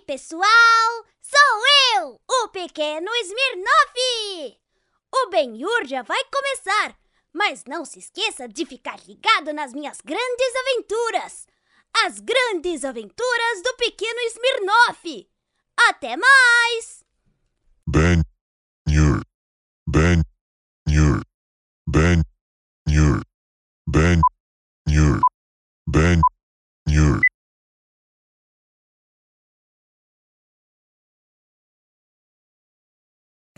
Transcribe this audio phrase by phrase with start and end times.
[0.00, 1.06] Pessoal!
[1.20, 4.58] Sou eu, o pequeno Smirnoff!
[5.14, 6.96] O Ben-Hur já vai começar,
[7.32, 11.46] mas não se esqueça de ficar ligado nas minhas grandes aventuras!
[12.04, 15.30] As grandes aventuras do pequeno Smirnoff!
[15.88, 17.04] Até mais!
[17.86, 18.22] Ben.
[19.86, 20.22] Ben.
[21.86, 22.22] Ben.
[23.86, 24.20] Ben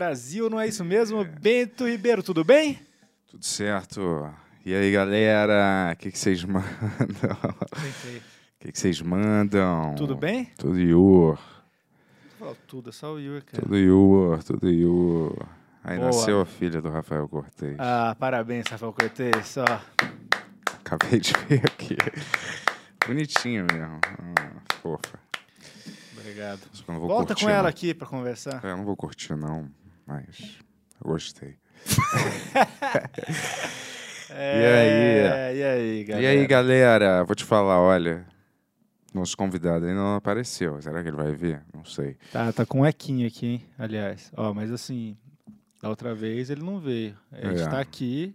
[0.05, 1.23] Brasil, não é isso mesmo?
[1.23, 2.79] Bento Ribeiro, tudo bem?
[3.29, 4.33] Tudo certo.
[4.65, 5.91] E aí, galera?
[5.93, 6.65] O que que vocês mandam?
[6.65, 9.93] O que que vocês mandam?
[9.95, 10.45] Tudo bem?
[10.57, 11.37] Tudo.
[12.39, 13.61] Falou tudo, é só o Yuri, cara.
[13.61, 15.37] Tudo Yur, tudo Yur.
[15.83, 16.07] Aí Boa.
[16.07, 17.75] nasceu a filha do Rafael Cortez.
[17.77, 19.55] Ah, parabéns, Rafael Cortez.
[19.57, 19.79] Ó,
[20.83, 21.95] Acabei de ver aqui.
[23.05, 23.99] Bonitinho mesmo.
[24.17, 25.19] Ah, fofa.
[26.19, 26.61] obrigado.
[26.73, 27.69] Só Volta curtir, com ela não.
[27.69, 28.65] aqui pra conversar.
[28.65, 29.69] É, Eu não vou curtir, não.
[30.05, 30.59] Mas
[31.03, 31.55] eu gostei.
[34.33, 36.23] É, e aí, galera?
[36.23, 37.23] E aí, galera?
[37.25, 38.25] Vou te falar, olha.
[39.13, 40.81] Nosso convidado ainda não apareceu.
[40.81, 41.61] Será que ele vai vir?
[41.73, 42.15] Não sei.
[42.31, 43.65] Tá, tá com um equinho aqui, hein?
[43.77, 44.31] Aliás.
[44.37, 45.17] Ó, mas assim,
[45.81, 47.13] da outra vez ele não veio.
[47.29, 47.67] A gente É.
[47.67, 48.33] tá aqui.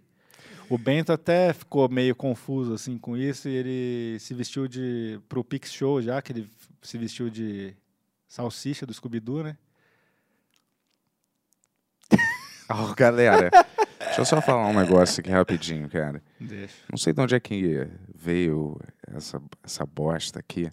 [0.69, 5.43] O Bento até ficou meio confuso assim com isso e ele se vestiu de pro
[5.43, 6.47] Pix Show já, que ele
[6.83, 7.73] se vestiu de
[8.27, 9.57] salsicha do Scooby-Doo, né?
[12.89, 13.49] Ó, galera,
[13.99, 16.21] deixa eu só falar um negócio aqui rapidinho, cara.
[16.39, 16.73] Deixa.
[16.89, 18.79] Não sei de onde é que veio
[19.15, 20.71] essa, essa bosta aqui,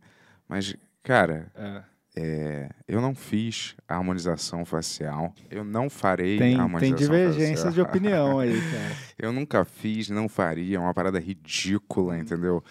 [0.48, 1.82] mas, cara, É.
[2.16, 5.32] é, eu não fiz a harmonização facial.
[5.50, 7.72] Eu não farei Tem, a tem harmonização divergências facial.
[7.72, 8.96] de opinião aí, cara.
[9.18, 12.62] Eu nunca fiz, não faria, é uma parada ridícula, entendeu?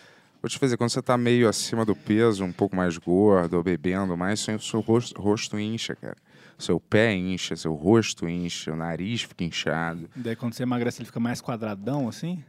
[0.41, 3.63] Vou te fazer, quando você tá meio acima do peso, um pouco mais gordo, ou
[3.63, 6.17] bebendo mais, seu, seu rosto, rosto incha, cara.
[6.57, 10.09] Seu pé incha, seu rosto incha, o nariz fica inchado.
[10.15, 12.43] Daí quando você emagrece, ele fica mais quadradão, assim?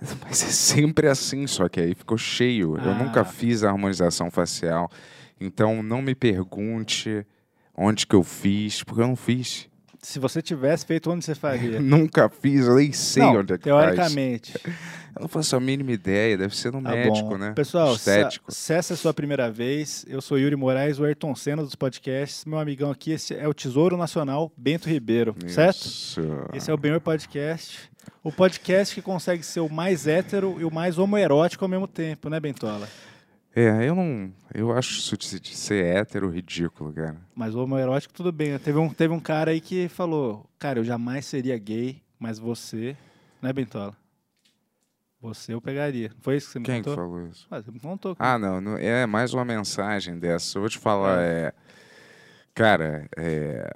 [0.24, 2.76] Mas é sempre assim, só que aí ficou cheio.
[2.76, 2.94] Eu Ah.
[2.94, 4.90] nunca fiz a harmonização facial.
[5.40, 7.24] Então não me pergunte
[7.76, 9.68] onde que eu fiz, porque eu não fiz.
[10.04, 11.78] Se você tivesse feito, onde você faria?
[11.80, 13.84] Nunca fiz, eu nem sei Não, onde é que faz.
[13.84, 14.52] teoricamente.
[15.14, 17.38] Eu não faço a mínima ideia, deve ser no Tá médico, bom.
[17.38, 17.52] né?
[17.52, 18.50] Pessoal, Estético.
[18.52, 21.76] se essa é a sua primeira vez, eu sou Yuri Moraes, o Ayrton Senna dos
[21.76, 22.44] podcasts.
[22.44, 25.86] Meu amigão aqui, esse é o Tesouro Nacional Bento Ribeiro, certo?
[25.86, 26.20] Isso.
[26.52, 27.78] Esse é o Benhor Podcast.
[28.24, 32.28] O podcast que consegue ser o mais hétero e o mais homoerótico ao mesmo tempo,
[32.28, 32.88] né, Bentola?
[33.54, 34.32] É, eu não.
[34.54, 37.16] Eu acho isso de ser hétero ridículo, cara.
[37.34, 38.58] Mas o homoerótico, tudo bem.
[38.58, 42.96] Teve um, teve um cara aí que falou: Cara, eu jamais seria gay, mas você,
[43.42, 43.94] né, Bentola?
[45.20, 46.10] Você eu pegaria.
[46.20, 46.96] Foi isso que você me Quem que contou?
[46.96, 47.46] falou isso?
[47.50, 48.16] Ah, você me contou.
[48.18, 50.56] Ah, não, não- é mais uma mensagem dessa.
[50.58, 51.52] Eu vou te falar, é.
[52.54, 53.70] Cara, é.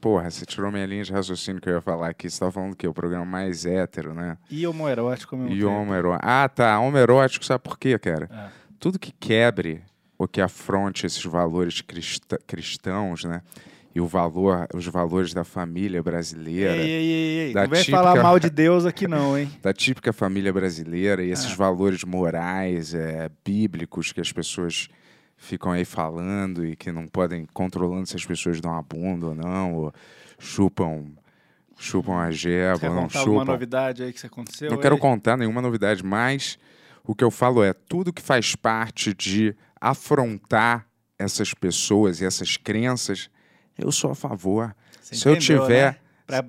[0.00, 2.28] Porra, você tirou minha linha de raciocínio que eu ia falar aqui.
[2.28, 4.36] Você tava falando que o programa mais hétero, né?
[4.50, 6.24] E homoerótico mesmo E homoerótico.
[6.28, 6.78] Ah, tá.
[6.80, 8.28] Homoerótico, sabe por quê, cara?
[8.30, 8.50] Ah.
[8.82, 9.80] Tudo que quebre
[10.18, 11.80] ou que afronte esses valores
[12.46, 13.40] cristãos, né?
[13.94, 16.76] E o valor, os valores da família brasileira.
[16.76, 17.52] Ei, ei, ei.
[17.52, 19.50] Da Não típica- falar mal de Deus aqui não, hein?
[19.62, 21.32] da típica família brasileira e Ah.
[21.34, 24.88] esses valores morais, é, bíblicos que as pessoas
[25.36, 29.34] ficam aí falando e que não podem controlando se as pessoas dão a bunda ou
[29.34, 29.92] não, ou
[30.38, 31.04] chupam,
[31.78, 33.52] chupam a jeba quer ou não contar alguma chupam.
[33.52, 34.70] novidade aí que aconteceu?
[34.70, 35.00] Não quero aí?
[35.00, 36.58] contar nenhuma novidade, mas
[37.04, 40.86] o que eu falo é tudo que faz parte de afrontar
[41.18, 43.30] essas pessoas e essas crenças,
[43.78, 44.74] eu sou a favor.
[45.00, 45.98] Você se eu entendeu, tiver né?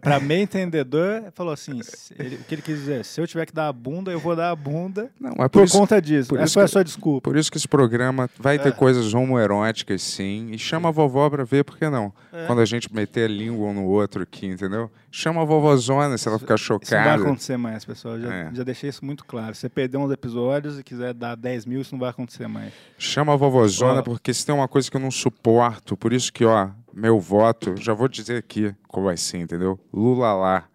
[0.02, 1.80] Pra meio entendedor, falou assim:
[2.18, 4.36] ele- o que ele quis dizer, se eu tiver que dar a bunda, eu vou
[4.36, 6.30] dar a bunda Não, é por, por, isso, conta disso.
[6.30, 7.30] por Essa isso foi a sua desculpa.
[7.30, 8.72] por isso que esse programa vai ter É.
[8.72, 10.50] coisas homoeróticas, sim.
[10.52, 12.14] E chama a vovó pra ver, por que não?
[12.32, 12.46] É.
[12.46, 14.90] Quando a gente meter a língua um no outro aqui, entendeu?
[15.12, 17.22] Chama a vovozona se ela ficar Isso não vai chocada.
[17.24, 18.20] acontecer mais, pessoal.
[18.20, 18.50] Já, É.
[18.54, 19.54] já deixei isso muito claro.
[19.54, 22.72] Se você perder uns episódios e quiser dar 10 mil, isso não vai acontecer mais.
[22.98, 24.04] Chama a vovozona, Ó.
[24.04, 27.76] porque se tem uma coisa que eu não suporto, por isso que, ó, meu voto,
[27.78, 29.80] já vou dizer aqui qual vai ser, entendeu?
[29.92, 30.66] Lula lá.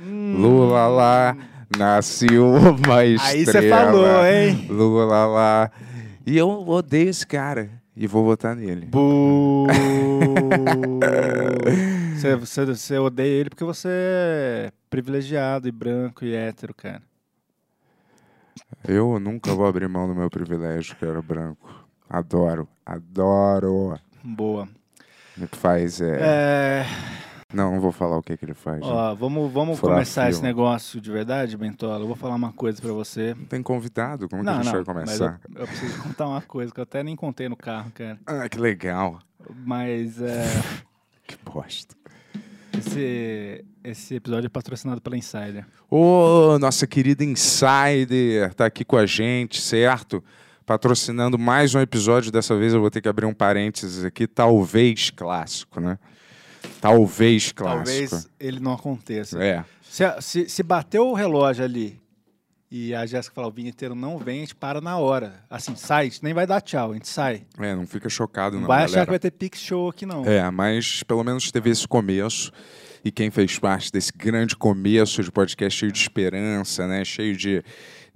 [0.00, 1.36] Lula lá,
[1.76, 3.22] nasceu uma estrela.
[3.22, 4.66] Aí você falou, hein?
[4.68, 5.70] Lula lá.
[6.26, 7.70] E eu odeio esse cara.
[7.96, 8.86] E vou votar nele.
[8.86, 9.66] Bu!
[12.14, 17.02] você, você, você odeia ele porque você é privilegiado e branco e hétero, cara.
[18.86, 21.86] Eu nunca vou abrir mão do meu privilégio, que era branco.
[22.08, 23.98] Adoro, adoro.
[24.22, 24.68] Boa.
[25.36, 26.86] Me faz, é, É,
[27.52, 28.80] Não, não vou falar o que, que ele faz.
[28.82, 30.30] Ó, vamos, vamos Furar começar fio.
[30.30, 32.02] esse negócio de verdade, Bentola.
[32.02, 33.34] Eu vou falar uma coisa pra você.
[33.34, 35.40] Não tem convidado, como não, que a gente não, vai começar?
[35.54, 38.18] eu, eu preciso contar uma coisa que eu até nem contei no carro, cara.
[38.26, 39.18] Ah, que legal.
[39.64, 40.42] Mas é,
[41.26, 41.94] Que bosta.
[42.78, 45.66] esse, esse episódio é patrocinado pela Insider.
[45.90, 50.22] Ô, nossa querida Insider tá aqui com a gente, certo?
[50.66, 52.32] Patrocinando mais um episódio.
[52.32, 54.26] Dessa vez eu vou ter que abrir um parênteses aqui.
[54.26, 55.96] Talvez clássico, né?
[56.80, 58.10] Talvez clássico.
[58.10, 59.40] Talvez ele não aconteça.
[59.42, 59.64] É.
[59.80, 62.00] Se, se, se bater o relógio ali
[62.68, 65.44] e a Jéssica falar o vinheteiro não vem, a gente para na hora.
[65.48, 67.46] Assim, sai, a gente nem vai dar tchau, a gente sai.
[67.60, 68.66] É, não fica chocado, Não, não.
[68.68, 69.06] vai achar galera.
[69.06, 70.24] que vai ter Pix Show aqui, não.
[70.26, 72.50] É, mas pelo menos teve esse começo.
[73.04, 77.04] E quem fez parte desse grande começo de podcast cheio de esperança, né?
[77.04, 77.62] Cheio de,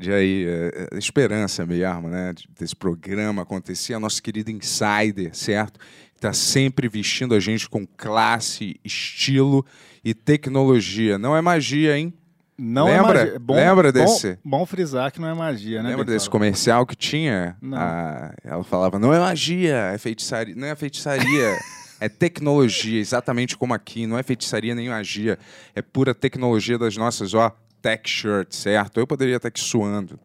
[0.01, 2.33] de aí, eh, eh, esperança mesmo, né?
[2.33, 3.93] de- Desse programa acontecer.
[3.95, 5.79] A nossa querida Insider, certo?
[6.17, 9.65] Está sempre vestindo a gente com classe, estilo
[10.05, 11.19] e tecnologia.
[11.19, 12.13] Não é magia, hein?
[12.59, 13.21] Não Lembra?
[13.21, 13.39] é magia.
[13.39, 14.39] Bom, Lembra bom- desse?
[14.45, 15.91] Bom, frisar que não é magia, né?
[15.91, 17.57] Lembra desse comercial que tinha?
[17.61, 17.77] Não.
[17.79, 20.55] A- ela falava, não é magia, é feitiçaria.
[20.55, 21.59] Não é feitiçaria,
[22.01, 24.07] é tecnologia, exatamente como aqui.
[24.07, 25.39] Não é feitiçaria nem magia.
[25.75, 27.51] É pura tecnologia das nossas, ó,
[27.83, 28.99] tech shirts, certo?
[29.01, 30.19] Eu poderia estar aqui suando.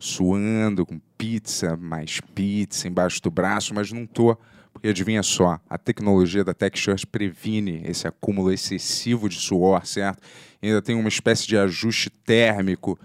[0.00, 4.36] Suando, com pizza, mais pizza embaixo do braço, mas não tô.
[4.72, 10.20] Porque adivinha só, a tecnologia da Tech Shirt previne esse acúmulo excessivo de suor, certo?
[10.60, 12.98] E ainda tem uma espécie de ajuste térmico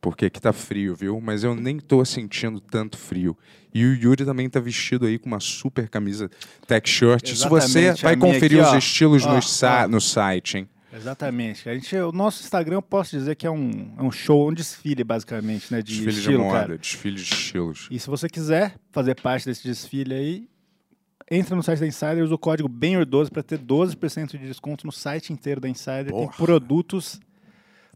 [0.00, 1.20] porque aqui tá frio, viu?
[1.20, 3.36] Mas eu nem tô sentindo tanto frio.
[3.72, 6.30] E o Yuri também tá vestido aí com uma super camisa
[6.66, 7.34] tech shirt.
[7.34, 8.78] Se você vai conferir aqui, os ó.
[8.78, 9.88] estilos Ó, no, ó.
[9.88, 10.68] no site, hein?
[10.92, 11.68] Exatamente.
[11.68, 14.52] A gente, o nosso Instagram, eu posso dizer que é um, é um show, um
[14.52, 15.80] desfile, basicamente, né?
[15.82, 16.78] De Desfile estilo, de moda, cara.
[16.78, 17.88] desfile de estilos.
[17.90, 20.48] E se você quiser fazer parte desse desfile aí,
[21.30, 24.84] entra no site da Insider e usa o código BENHOR12 para ter 12% de desconto
[24.84, 26.06] no site inteiro da Insider.
[26.06, 26.32] Tem Porra.
[26.36, 27.20] produtos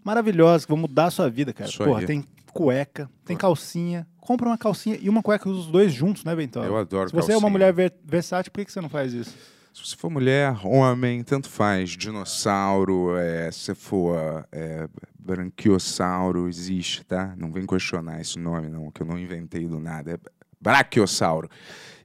[0.04, 1.68] maravilhosos que vão mudar a sua vida, cara.
[1.68, 2.06] Isso Porra, aí.
[2.06, 4.06] tem cueca, tem calcinha.
[4.20, 6.64] Compra uma calcinha e uma cueca, os dois juntos, né, Bentola?
[6.64, 7.50] Eu adoro Se você é uma calcinha.
[7.50, 9.34] mulher ver- versátil, por que você não faz isso?
[9.74, 11.90] Se você for mulher, homem, tanto faz.
[11.90, 14.86] Dinossauro, é, se você for é,
[15.18, 17.34] branquiossauro, existe, tá?
[17.36, 20.12] Não vem questionar esse nome, não, que eu não inventei do nada.
[20.12, 20.18] É
[20.60, 21.50] braquiossauro.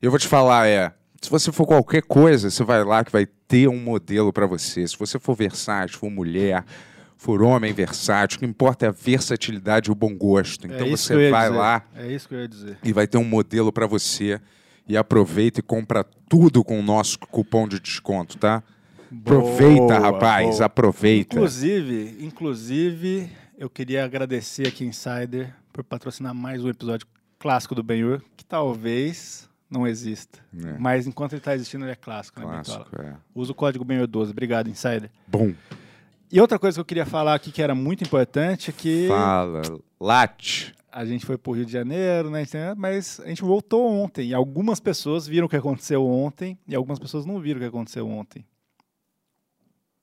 [0.02, 0.92] Eu vou te falar, é.
[1.22, 4.88] Se você for qualquer coisa, você vai lá que vai ter um modelo para você.
[4.88, 6.66] Se você for versátil, for mulher,
[7.18, 10.66] for homem versátil, o que importa é a versatilidade e o bom gosto.
[10.66, 11.56] Então é você vai dizer.
[11.56, 12.80] lá É isso que eu ia dizer.
[12.84, 14.42] e vai ter um modelo para você.
[14.90, 18.64] E aproveita e compra tudo com o nosso cupom de desconto, tá?
[19.22, 20.66] Aproveita, Boa, rapaz, boa.
[20.66, 21.36] aproveita.
[21.36, 27.08] Inclusive, inclusive, eu queria agradecer aqui Insider por patrocinar mais um episódio
[27.38, 30.40] clássico do Ben-Hur, que talvez não exista.
[30.66, 30.78] É.
[30.80, 33.10] Mas enquanto ele está existindo, ele é clássico, né, Clássico, Bentola?
[33.10, 33.16] é.
[33.34, 34.32] Usa o código Ben-Hur12.
[34.32, 35.10] Obrigado, Insider.
[35.28, 35.54] Bom,
[36.32, 39.62] E outra coisa que eu queria falar aqui que era muito importante é que fala,
[40.00, 40.76] late.
[40.92, 42.44] A gente foi pro Rio de Janeiro, né?
[42.78, 44.30] Mas a gente voltou ontem.
[44.30, 47.68] E algumas pessoas viram o que aconteceu ontem e algumas pessoas não viram o que
[47.68, 48.46] aconteceu ontem.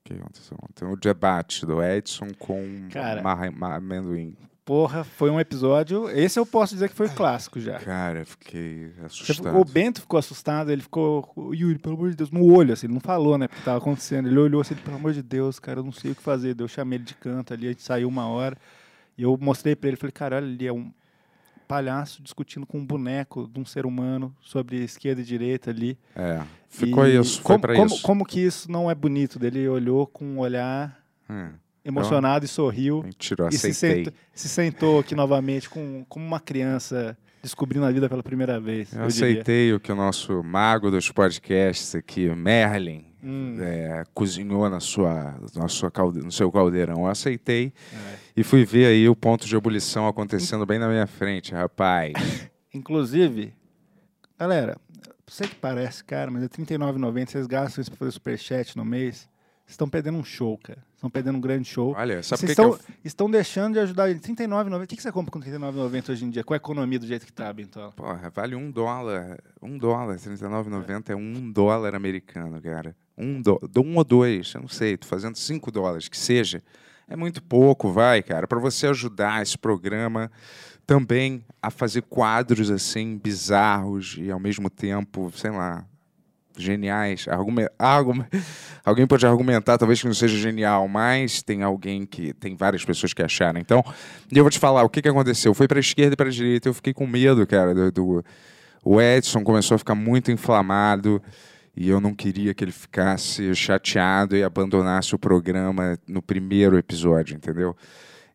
[0.01, 0.85] O que aconteceu ontem?
[0.85, 3.23] O debate do Edson com Cara.
[3.23, 4.37] ma- amendoim.
[4.65, 6.11] Porra, foi um episódio.
[6.11, 7.79] Esse eu posso dizer que foi clássico já.
[7.79, 9.37] Cara, eu fiquei assustado.
[9.47, 12.73] ficou- o Bento ficou assustado, ele ficou, "Ô, Yuri, pelo amor de Deus, no olho,
[12.73, 14.27] assim, ele não falou, né, porque tava acontecendo.
[14.29, 16.57] Ele olhou assim, pelo amor de Deus, cara, eu não sei o que fazer.
[16.61, 18.57] Eu chamei ele de canto ali, a gente saiu uma hora,
[19.17, 20.91] e eu mostrei pra ele, falei, cara, olha ali, é um
[21.69, 25.99] palhaço discutindo com um boneco de um ser humano sobre esquerda e direita ali.
[26.15, 28.03] É, ficou E isso, foi como, como, isso.
[28.03, 29.39] Como que isso não é bonito?
[29.45, 31.49] Ele olhou com um olhar É,
[31.85, 33.03] emocionado e sorriu.
[33.03, 37.91] mentira, eu E se sentou, se sentou aqui novamente com, como uma criança descobrindo a
[37.93, 38.93] vida pela primeira vez.
[38.93, 39.31] Eu eu diria.
[39.33, 43.57] aceitei o que o nosso mago dos podcasts aqui, Merlin, Hum.
[43.61, 47.01] é, cozinhou na sua, na sua calde- no seu caldeirão.
[47.01, 48.17] Eu aceitei É.
[48.37, 52.13] e fui ver aí o ponto de ebulição acontecendo bem na minha frente, rapaz.
[52.73, 53.53] Inclusive,
[54.39, 54.77] galera,
[55.27, 57.27] sei que parece caro, mas é R$39,90.
[57.31, 59.29] Vocês gastam isso pra fazer superchat no mês.
[59.65, 60.79] Vocês estão perdendo um show, cara.
[60.95, 61.95] Estão perdendo um grande show.
[61.99, 62.79] Olha, sabe Vocês estão, eu...
[63.05, 64.21] estão deixando de ajudar ele.
[64.25, 64.85] R$39,90.
[64.85, 66.45] O que, que você compra com R$39,90 hoje em dia?
[66.45, 67.91] Com a economia do jeito que tá, Bentola?
[67.93, 69.39] Porra, vale um dólar.
[69.61, 72.95] Um dólar, R$39,90 é um dólar americano, cara.
[73.17, 73.59] Um, do...
[73.79, 76.63] um ou dois, eu não sei, tô fazendo cinco dólares, que seja.
[77.09, 80.31] É muito pouco, vai, cara, para você ajudar esse programa
[80.87, 85.85] também a fazer quadros assim bizarros e ao mesmo tempo, sei lá,
[86.57, 87.27] geniais.
[87.29, 87.69] Argume...
[87.79, 88.25] Argume...
[88.85, 93.13] Alguém pode argumentar, talvez que não seja genial, mas tem alguém que tem várias pessoas
[93.13, 93.61] que acharam.
[93.61, 93.85] Então,
[94.31, 95.53] eu vou te falar o que, que aconteceu.
[95.55, 96.69] Foi para esquerda e para direita.
[96.69, 97.75] Eu fiquei com medo, cara.
[97.75, 98.25] Do, do-
[98.85, 101.21] O Edson começou a ficar muito inflamado
[101.77, 107.37] E eu não queria que ele ficasse chateado e abandonasse o programa no primeiro episódio,
[107.37, 107.77] entendeu?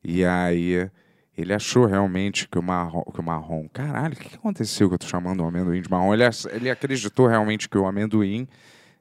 [0.04, 0.88] E aí
[1.36, 3.04] ele achou realmente que o marrom.
[3.04, 6.14] Que o marrom caralho, o que aconteceu que eu tô chamando o amendoim de marrom?
[6.14, 8.48] Ele, ele acreditou realmente que o amendoim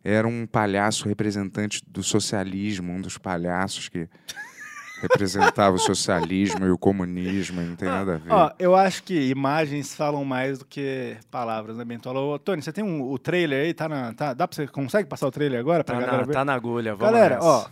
[0.03, 4.09] era um palhaço representante do socialismo, um dos palhaços que
[5.01, 8.33] representava o socialismo e o comunismo, e não tem nada a ver.
[8.33, 12.21] Ó, eu acho que imagens falam mais do que palavras, né, Bentola?
[12.21, 13.75] Ô, Tony, você tem um, o trailer aí?
[13.75, 16.27] Tá na, tá, dá pra você, consegue passar o trailer agora pra Tá galera na,
[16.27, 16.33] ver?
[16.33, 17.47] tá na agulha, vamos Galera, nessa.
[17.47, 17.67] ó,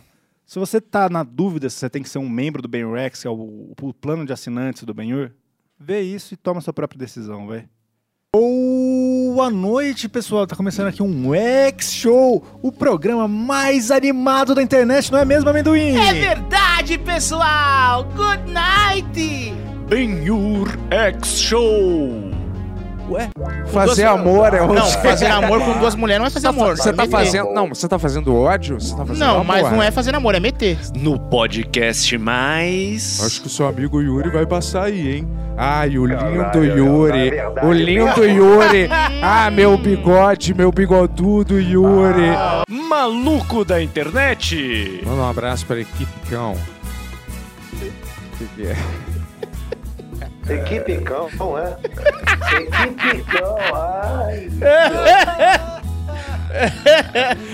[0.47, 3.21] se você tá na dúvida se você tem que ser um membro do Ben Rex,
[3.23, 5.31] que é o, o plano de assinantes do Benhur,
[5.79, 7.67] vê isso e toma sua própria decisão, vai.
[8.31, 10.47] Boa noite, pessoal.
[10.47, 15.49] Tá começando aqui um X Show, o programa mais animado da internet, não é mesmo,
[15.49, 15.97] amendoim?
[15.97, 18.05] É verdade, pessoal!
[18.05, 19.55] Good night!
[19.89, 22.38] Ben-Hur X Show!
[23.11, 23.31] Ué?
[23.67, 26.77] Fazer duas- amor é Não, outra- fazer amor com duas mulheres não é fazer amor.
[26.77, 27.11] Você tá meter.
[27.11, 27.53] fazendo.
[27.53, 28.81] Não, você tá fazendo ódio?
[28.81, 29.45] Você tá fazendo Não, amor.
[29.47, 30.79] mas não é fazer amor, é meter.
[30.95, 33.21] No podcast mais.
[33.25, 35.29] Acho que o seu amigo Yuri vai passar aí, hein?
[35.57, 37.33] Ai, o lindo Yuri.
[37.65, 38.89] O lindo Yuri.
[39.23, 42.31] Ah, meu bigode, meu bigodudo Yuri.
[42.71, 45.03] Maluco da internet!
[45.05, 46.55] Manda um abraço pra equipe cão.
[48.39, 48.77] Que que é?
[50.49, 51.77] Equipe cão, não é?
[52.57, 54.49] Equipe cão, ai.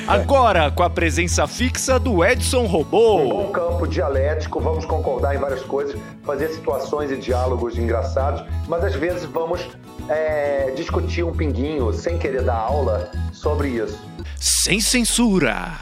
[0.07, 3.29] Agora, com a presença fixa do Edson Um Robô.
[3.29, 8.95] bom campo dialético, vamos concordar em várias coisas, fazer situações e diálogos engraçados, mas às
[8.95, 9.67] vezes vamos
[10.09, 13.11] é, discutir um pinguinho, sem querer dar aula,
[13.45, 14.01] sobre isso.
[14.41, 15.73] Sem censura.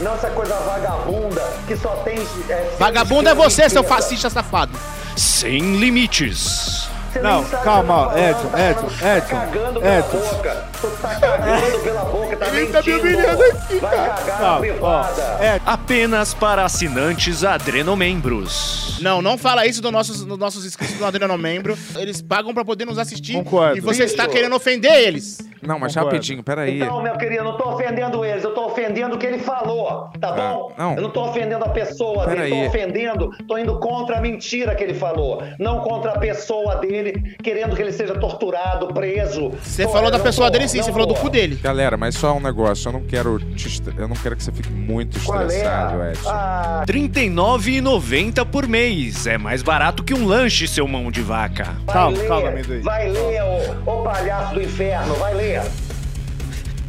[0.00, 2.18] Não essa coisa vagabunda que só tem.
[2.48, 4.76] É, Vagabundo é você, seu fascista safado.
[5.16, 6.88] Sem limites.
[7.22, 10.18] Não, calma, ó, tá Edson, falando, Edson, tá falando, Edson, Tá cagando pela Edson.
[10.18, 10.64] boca.
[10.80, 13.00] Tu tá cagando pela boca, tá Ele tá me mentindo.
[13.00, 15.22] humilhando aqui, Vai cagar na Calma, ó, privada.
[15.44, 18.98] é, Apenas para assinantes adrenomembros.
[19.00, 21.76] Não, não fala isso dos nossos, dos nossos inscritos do Adriano Membro.
[21.96, 23.34] Eles pagam pra poder nos assistir.
[23.34, 23.76] Concordo.
[23.76, 24.14] E você Isso.
[24.14, 25.38] está querendo ofender eles.
[25.62, 26.16] Não, mas Concordo.
[26.16, 26.80] rapidinho, peraí.
[26.82, 30.10] Então, meu querido, eu não tô ofendendo eles, eu tô ofendendo o que ele falou,
[30.20, 30.72] tá bom?
[30.76, 30.94] não.
[30.94, 32.60] Eu não tô ofendendo a pessoa Pera dele, aí.
[32.62, 37.03] tô ofendendo, tô indo contra a mentira que ele falou, não contra a pessoa dele,
[37.42, 39.50] querendo que ele seja torturado, preso.
[39.62, 41.56] Você falou da pessoa dele sim, você falou do cu dele.
[41.56, 42.88] Galera, mas só um negócio.
[42.88, 46.10] Eu não quero te Eu não quero que você fique muito Qual estressado, é?
[46.12, 46.30] Edson.
[46.30, 49.26] Ah, R$ 39,90 por mês.
[49.26, 51.76] É mais barato que um lanche, seu mão de vaca.
[51.84, 52.80] vai Calma, ler, calma, amendoim.
[52.80, 53.42] Vai ler,
[53.86, 55.62] ô, ô palhaço do inferno, vai ler.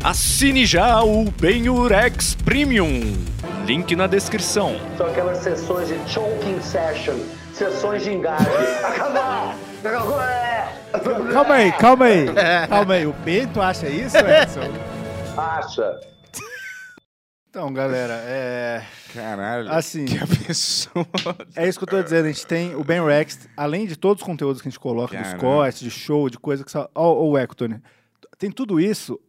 [0.03, 3.13] Assine já o Benurex Premium.
[3.65, 4.75] Link na descrição.
[4.97, 7.15] São aquelas sessões de choking session,
[7.53, 8.45] sessões de engasgue.
[8.85, 9.55] Acabar!
[11.31, 12.25] Calma aí, calma aí.
[12.67, 14.61] Calma aí, o Bento acha isso, Edson?
[15.37, 15.99] Acha?
[17.49, 18.83] Então, galera, é...
[19.13, 19.71] Caralho.
[19.71, 20.05] Assim.
[20.05, 21.05] Que pessoa.
[21.55, 24.21] É isso que eu tô dizendo, a gente tem o Ben Rex, além de todos
[24.21, 25.41] os conteúdos que a gente coloca, dos Caramba.
[25.41, 27.81] cortes, de show, de coisa que ó, o Eco, Tony.
[28.37, 29.19] Tem tudo isso.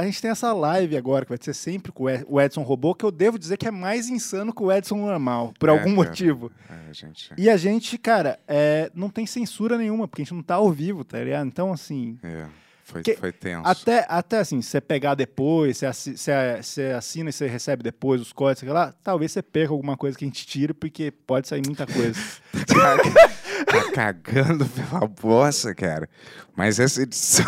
[0.00, 2.62] A, gente tem essa live agora, que vai ser sempre com o Ed- o Edson
[2.62, 5.72] Robô, que eu devo dizer que é mais insano que o Edson normal, por É,
[5.72, 6.08] algum cara.
[6.08, 6.50] motivo.
[6.68, 7.30] É, gente.
[7.36, 10.70] E a gente, cara, é, não tem censura nenhuma, porque a gente não tá ao
[10.72, 11.46] vivo, tá ligado?
[11.46, 12.18] Então, assim.
[12.22, 12.46] É,
[12.84, 13.62] foi, Que- foi tenso.
[13.68, 17.82] Até, até assim, se você pegar depois, você, assi- você- você assina e você recebe
[17.84, 21.10] depois os códigos, sei lá, talvez você perca alguma coisa que a gente tira, porque
[21.10, 22.18] pode sair muita coisa.
[23.66, 26.08] tá cagando pela bossa, cara.
[26.56, 27.46] Mas essa edição.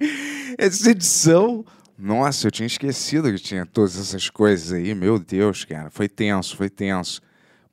[0.58, 1.64] essa edição.
[1.98, 4.94] Nossa, eu tinha esquecido que tinha todas essas coisas aí.
[4.94, 5.90] Meu Deus, cara.
[5.90, 7.20] Foi tenso, foi tenso.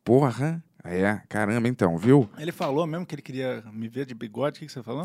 [0.03, 0.63] Porra.
[0.83, 2.29] É, caramba, então, viu?
[2.37, 5.03] Ele falou mesmo que ele queria me ver de bigode, o que, que você falou?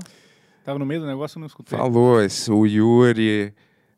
[0.64, 1.76] Tava no meio do negócio, eu não escutei.
[1.76, 3.52] Falou, esse, o Yuri,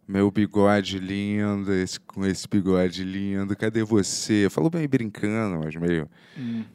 [0.07, 4.49] meu bigode lindo, esse, com esse bigode lindo, cadê você?
[4.51, 6.09] Falou meio brincando, mas meio,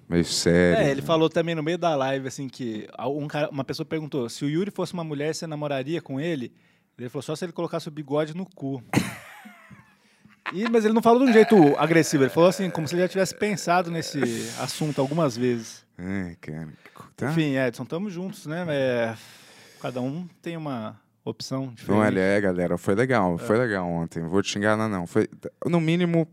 [0.10, 0.84] meio sério.
[0.84, 4.28] É, ele falou também no meio da live, assim, que um cara- uma pessoa perguntou,
[4.30, 6.54] se o Yuri fosse uma mulher, você namoraria com ele?
[6.98, 8.84] Ele falou, só se ele colocasse o bigode no cu.
[10.54, 13.04] E, mas ele não falou de um jeito agressivo, ele falou assim, como se ele
[13.04, 14.20] já tivesse pensado nesse
[14.60, 15.86] assunto algumas vezes.
[15.98, 16.68] Ai, cara.
[17.16, 17.32] Tá?
[17.32, 18.66] Enfim, Edson, estamos juntos, né?
[18.68, 19.16] É,
[19.80, 22.00] cada um tem uma opção diferente.
[22.00, 24.24] Olha, é, galera, foi legal, foi legal ontem.
[24.24, 25.06] Vou te enganar, não.
[25.06, 25.28] Foi,
[25.66, 26.28] no mínimo,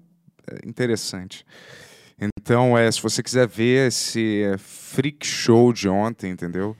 [0.50, 1.45] é, interessante.
[2.40, 6.76] Então, é, se você quiser ver esse é, freak show de ontem, entendeu?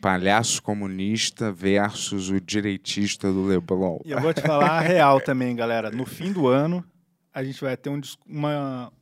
[0.00, 4.00] Palhaço comunista versus o direitista do Leblon.
[4.04, 5.90] E eu vou te falar a real também, galera.
[5.90, 6.84] No fim do ano,
[7.32, 8.92] a gente vai ter um, uma,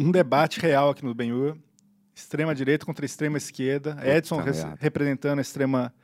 [0.00, 1.56] um debate real aqui no Benhur.
[2.14, 3.98] Extrema direita contra extrema esquerda.
[4.02, 5.94] Edson res- representando a extrema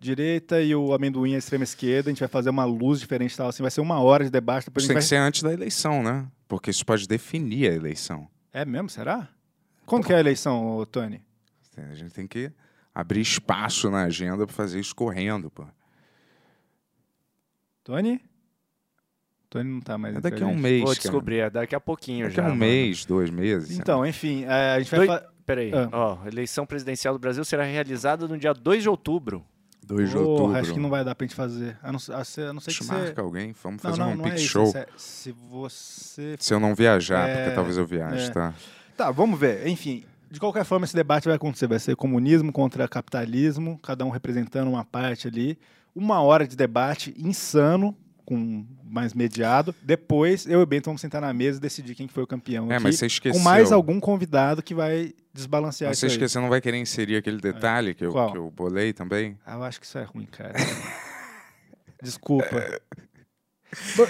[0.00, 2.08] direita e o amendoim à extrema esquerda.
[2.08, 3.48] A gente vai fazer uma luz diferente e tal.
[3.48, 4.66] Assim, vai ser uma hora de debate.
[4.66, 5.20] Depois Isso tem gente que vai...
[5.20, 6.26] ser antes da eleição, né?
[6.48, 8.28] Porque isso pode definir a eleição.
[8.52, 8.88] É mesmo?
[8.88, 9.28] Será?
[9.84, 11.22] Quando que é a eleição, Tony?
[11.76, 12.50] A gente tem que
[12.94, 15.64] abrir espaço na agenda para fazer isso correndo, pô.
[17.84, 18.20] Tony?
[19.48, 21.00] Tony não tá mais É daqui a um mês, Vou cara.
[21.00, 22.42] descobrir, é daqui a pouquinho Daqui já.
[22.42, 22.60] a um mano.
[22.60, 23.78] mês, dois meses.
[23.78, 25.06] Então, enfim, é, a gente vai...
[25.06, 25.88] Doi- fa- Peraí, Ah.
[25.92, 29.46] ó, a eleição presidencial do Brasil será realizada no dia 2 de outubro.
[29.86, 30.56] 2 de Porra, outubro.
[30.58, 31.78] acho que não vai dar pra gente fazer.
[31.82, 32.92] A não, a ser- a não ser que Deixa você...
[32.92, 34.48] marca alguém, vamos fazer não, um não pit é isso.
[34.48, 34.66] show.
[34.66, 36.36] Se, se você...
[36.38, 38.30] Se eu não viajar, É, porque talvez eu viaje, é.
[38.30, 38.52] tá?
[38.96, 39.66] Tá, vamos ver.
[39.68, 41.66] Enfim, de qualquer forma, esse debate vai acontecer.
[41.68, 45.58] Vai ser comunismo contra capitalismo, cada um representando uma parte ali.
[45.94, 49.74] Uma hora de debate insano, com mais mediado.
[49.82, 52.26] Depois, eu e o Bento vamos sentar na mesa e decidir quem que foi o
[52.26, 52.70] campeão.
[52.70, 53.38] É, aqui, mas você esqueceu.
[53.40, 56.16] Com mais algum convidado que vai desbalancear Mas você isso aí.
[56.18, 58.32] esqueceu, não vai querer inserir aquele detalhe que eu, Qual?
[58.32, 59.38] que eu bolei também?
[59.46, 60.52] Ah, eu acho que isso é ruim, cara.
[62.02, 62.80] Desculpa.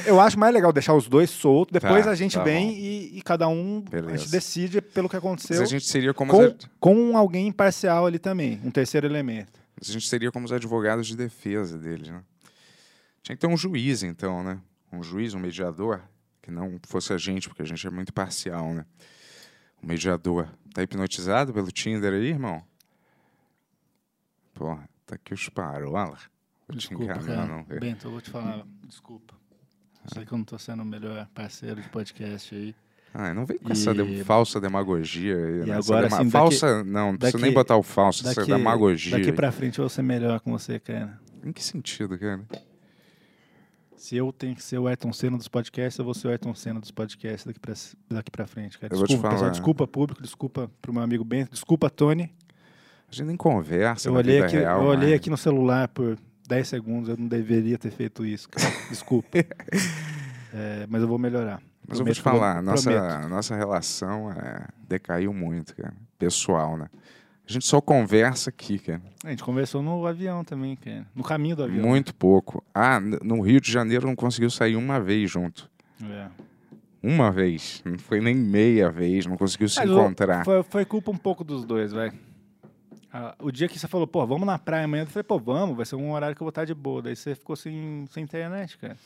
[0.05, 3.19] Eu acho mais legal deixar os dois soltos, depois Tá, a gente tá vem e,
[3.19, 4.19] e cada um a Beleza.
[4.19, 8.07] gente decide pelo que Mas aconteceu a gente seria como com, ad- com alguém imparcial
[8.07, 9.59] ali também, um terceiro elemento.
[9.81, 12.21] a gente seria como os advogados de defesa deles, né?
[13.27, 14.61] Tinha que ter um juiz, então, né?
[14.93, 16.01] Um juiz, um mediador,
[16.41, 18.87] que não fosse a gente, porque a gente é muito parcial, né?
[19.83, 20.49] Um mediador.
[20.73, 22.63] Tá hipnotizado pelo Tinder aí, irmão?
[24.55, 26.17] Porra, tá aqui os parola.
[26.69, 27.47] Vou te Desculpa, enganar, cara.
[27.47, 27.65] não.
[27.65, 29.35] Bento, eu vou te falar, desculpa.
[30.05, 32.77] Eu sei que eu não tô sendo o melhor parceiro de podcast aí.
[33.13, 35.63] Ah, não vem com E- essa de- falsa demagogia aí.
[35.63, 35.79] E né?
[35.79, 38.41] Essa agora, dema- assim, daqui- falsa, não, não precisa nem daqui- botar o falso, essa
[38.41, 39.19] Daqui, demagogia.
[39.19, 41.19] daqui pra frente eu vou ser melhor com você, cara.
[41.43, 42.45] Em que sentido, cara?
[43.97, 46.55] Se eu tenho que ser o Ayrton Senna dos podcasts, eu vou ser o Ayrton
[46.55, 47.75] Senna dos podcasts daqui pra,
[48.11, 48.93] daqui pra frente, cara.
[48.93, 49.51] Eu vou te Desculpa, pessoal, falar.
[49.53, 52.33] desculpa público, desculpa pro meu amigo Bento, desculpa, Tony.
[53.09, 54.83] A gente nem conversa Eu olhei, aqui, real.
[54.83, 58.49] eu olhei mas- aqui no celular por 10 segundos, eu não deveria ter feito isso,
[58.49, 58.67] cara.
[58.91, 59.29] Desculpa.
[60.53, 61.61] É, mas eu vou melhorar.
[61.89, 63.29] Mas eu vou te Prometo eu vou- falar, nossa, prometo.
[63.29, 65.95] nossa relação é, decaiu muito, cara.
[66.19, 66.89] Pessoal, né?
[67.49, 69.01] A gente só conversa aqui, cara.
[69.25, 71.07] A gente conversou no avião também, cara.
[71.15, 71.87] No caminho do avião.
[71.87, 72.65] Muito pouco.
[72.75, 75.71] Ah, no Rio de Janeiro não conseguiu sair uma vez junto.
[76.03, 76.29] É.
[77.01, 77.83] Uma vez.
[77.85, 79.27] Não foi nem meia vez.
[79.27, 80.45] Não conseguiu se Mas encontrar.
[80.45, 82.13] Foi, foi culpa um pouco dos dois, vai.
[83.13, 85.77] Ah, o dia que você falou, pô, vamos na praia amanhã, eu falei, pô, vamos,
[85.77, 87.01] vai ser um horário que eu vou estar de boa.
[87.01, 88.97] Daí você ficou sem, sem internet, cara.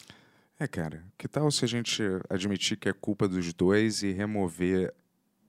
[0.59, 4.93] É, cara, que tal se a gente admitir que é culpa dos dois e remover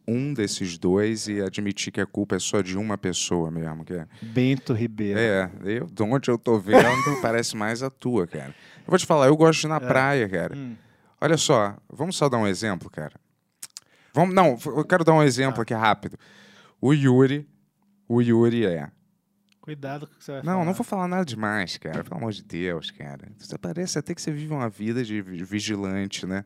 [0.08, 3.84] um desses dois e admitir que a culpa é só de uma pessoa mesmo?
[3.86, 5.20] Que é, Bento Ribeiro.
[5.20, 6.82] é eu, de onde eu tô vendo,
[7.22, 8.54] parece mais a tua, cara.
[8.80, 10.56] Eu vou te falar, eu gosto de ir na praia, cara.
[10.56, 10.76] Hum.
[11.20, 13.14] Olha só, vamos só dar um exemplo, cara.
[14.14, 16.18] Vamos, não, eu quero dar um exemplo aqui rápido.
[16.82, 17.48] O Yuri,
[18.08, 18.90] o Yuri é
[19.62, 20.66] Cuidado com o que você vai não, falar.
[20.66, 22.04] não vou falar nada demais, cara.
[22.04, 23.32] Pelo amor de Deus, cara.
[23.38, 26.44] Você parece até que você vive uma vida de vi- vigilante, né?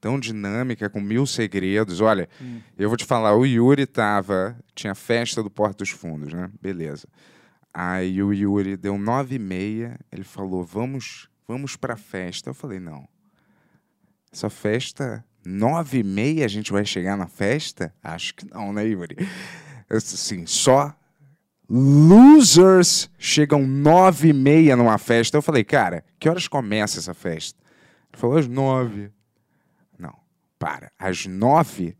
[0.00, 2.00] Tão dinâmica, com mil segredos.
[2.00, 2.60] Olha, Hum.
[2.78, 4.56] eu vou te falar, o Yuri tava.
[4.74, 6.50] Tinha festa do Porto dos Fundos, né?
[6.60, 7.06] Beleza.
[7.72, 12.50] Aí o Yuri deu nove e meia, ele falou, vamos, vamos pra festa.
[12.50, 13.06] Eu falei, não.
[14.32, 17.92] Essa festa, nove e meia a gente vai chegar na festa?
[18.02, 19.16] Acho que não, né, Yuri?
[19.90, 20.94] Assim, só
[21.68, 25.36] losers chegam nove e meia numa festa.
[25.36, 27.58] Eu falei, cara, que horas começa essa festa?
[28.12, 29.10] Ele falou, às nove.
[30.60, 31.96] Para, às nove?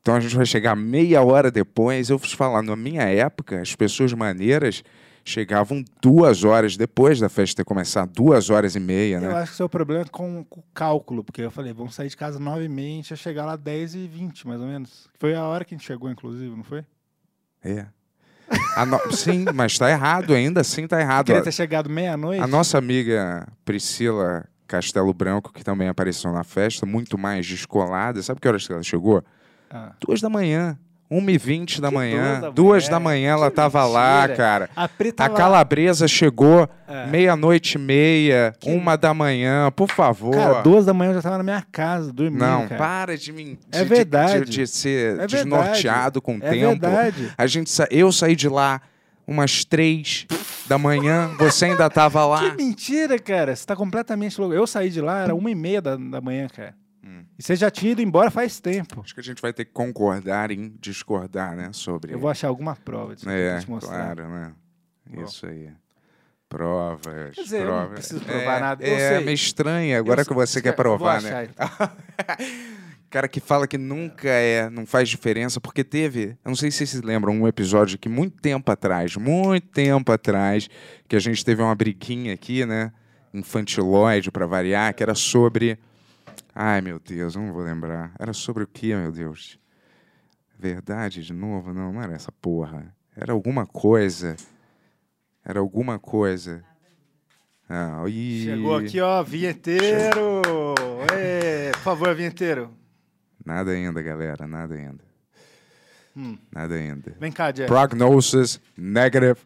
[0.00, 2.10] Então a gente vai chegar meia hora depois.
[2.10, 4.84] Eu vou te falar, na minha época, as pessoas maneiras
[5.24, 9.28] chegavam duas horas depois da festa ter começado, duas horas e meia, Eu né?
[9.36, 12.08] acho que o seu problema é com, com o cálculo, porque eu falei, vamos sair
[12.10, 14.66] de casa 9 e meia, a gente ia chegar lá 10 e 20, mais ou
[14.66, 15.08] menos.
[15.18, 16.84] Foi a hora que a gente chegou, inclusive, não foi?
[17.64, 17.86] É.
[18.76, 21.24] A no- Sim, mas tá errado ainda, assim tá errado.
[21.24, 22.42] Queria ter chegado meia-noite.
[22.42, 28.22] A nossa amiga Priscila Castelo Branco, que também apareceu na festa, muito mais descolada.
[28.22, 29.22] Sabe que horas que ela chegou?
[29.70, 29.92] Ah.
[30.00, 30.78] Duas da manhã.
[31.10, 32.22] 1h20 da Que manhã.
[32.24, 32.90] duas da Duas manhã?
[32.90, 34.36] da manhã ela Que tava lá, mentira.
[34.36, 34.70] cara.
[34.74, 37.06] A Preta A lá- calabresa chegou É.
[37.06, 40.34] meia-noite e meia, uma da manhã, por favor.
[40.34, 42.76] Cara, duas da manhã eu já tava na minha casa, dormindo, Não, cara.
[42.78, 43.58] para de mentir.
[43.70, 44.44] É verdade.
[44.46, 46.80] De, de ser É desnorteado com o É tempo.
[46.80, 47.32] verdade.
[47.36, 47.86] A gente sa...
[47.90, 48.80] Eu saí de lá
[49.26, 50.26] umas três
[50.66, 52.50] da manhã, você ainda tava lá.
[52.50, 53.54] Que mentira, cara.
[53.54, 54.54] Você tá completamente louco.
[54.54, 56.74] Eu saí de lá, era uma e meia da, da manhã, cara.
[57.04, 57.22] Hum.
[57.38, 59.00] E você já tinha ido embora faz tempo.
[59.04, 61.70] Acho que a gente vai ter que concordar em discordar, né?
[61.72, 62.14] Sobre.
[62.14, 64.14] Eu vou achar alguma prova disso É, pra te mostrar.
[64.14, 64.52] claro, né?
[65.22, 65.70] Isso aí.
[66.48, 67.34] Provas.
[67.34, 67.92] Quer dizer, eu não provas.
[67.94, 69.24] preciso provar é, nada, eu É sei.
[69.24, 71.48] meio estranho agora Eu que você quer provar, né?
[73.14, 76.78] Cara que fala que nunca é, não faz diferença, porque teve, eu não sei se
[76.78, 80.68] vocês se lembram, um episódio que muito tempo atrás, muito tempo atrás,
[81.06, 82.92] que a gente teve uma briguinha aqui, né?
[83.32, 85.78] Infantiloide, pra variar, que era sobre.
[86.52, 88.12] Ai, meu Deus, não vou lembrar.
[88.18, 89.60] Era sobre o que, meu Deus?
[90.58, 91.72] Verdade de novo?
[91.72, 92.92] Não, não era essa porra.
[93.16, 94.34] Era alguma coisa.
[95.44, 96.64] Era alguma coisa.
[97.68, 98.02] Ah.
[98.42, 100.42] Chegou aqui, ó, vinheteiro!
[101.16, 102.82] Ê, por favor, vinheteiro.
[103.44, 105.04] Nada ainda, galera, nada ainda.
[106.16, 106.38] Hum.
[106.52, 107.14] Nada ainda.
[107.18, 107.66] Vem cá, Jeff.
[107.68, 109.40] Prognosis negative.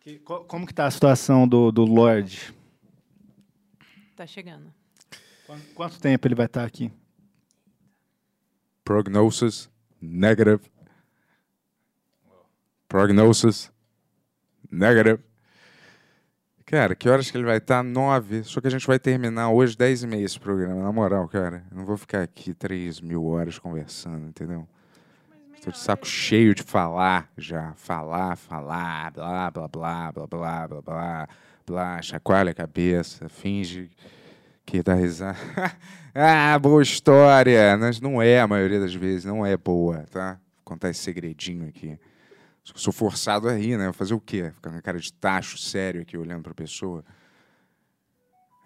[0.00, 2.52] Que- co- como que tá a situação do, do Lorde?
[4.16, 4.72] Tá chegando.
[5.46, 6.90] Qu- Quanto tempo ele vai estar aqui?
[8.84, 10.60] Prognosis negative.
[12.88, 13.70] Prognosis
[14.70, 15.22] negative.
[16.72, 17.82] Cara, que horas que ele vai estar?
[17.82, 18.44] Nove.
[18.44, 20.82] Só que a gente vai terminar hoje, dez e meia esse programa.
[20.82, 24.66] Na moral, cara, eu não vou ficar aqui três mil horas conversando, entendeu?
[25.62, 27.74] Tô de saco cheio de falar já.
[27.76, 31.28] Falar, falar, blá, blá, blá, blá, blá, blá, blá,
[31.66, 32.00] blá.
[32.00, 33.90] Chacoalha a cabeça, finge
[34.64, 35.36] que dá risada.
[36.14, 37.76] ah, boa história.
[37.76, 40.40] Mas não é a maioria das vezes, não é boa, tá?
[40.56, 41.98] Vou contar esse segredinho aqui.
[42.64, 43.92] Sou- Sou forçado a rir, né?
[43.92, 44.50] Fazer o quê?
[44.54, 47.04] Ficar com a cara de tacho sério aqui olhando pra pessoa.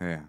[0.01, 0.21] É.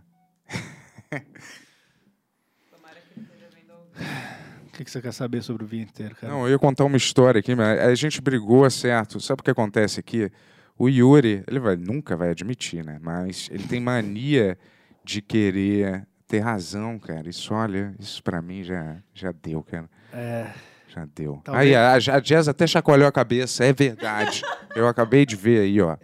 [4.68, 6.32] O que, que você quer saber sobre o vinheteiro, cara?
[6.32, 9.20] Não, eu ia contar uma história aqui, mas a gente brigou, certo?
[9.20, 10.32] Sabe o que acontece aqui?
[10.78, 13.00] O Yuri, ele vai, nunca vai admitir, né?
[13.02, 14.56] Mas ele tem mania
[15.04, 17.28] de querer ter razão, cara.
[17.28, 19.90] Isso, olha, isso pra mim já, já deu, cara.
[20.14, 20.54] É,
[20.98, 21.42] Já deu.
[21.44, 24.42] Talvez- Aí, a, a Jazz até chacoalhou a cabeça, é verdade.
[24.76, 25.96] eu acabei de ver aí, ó.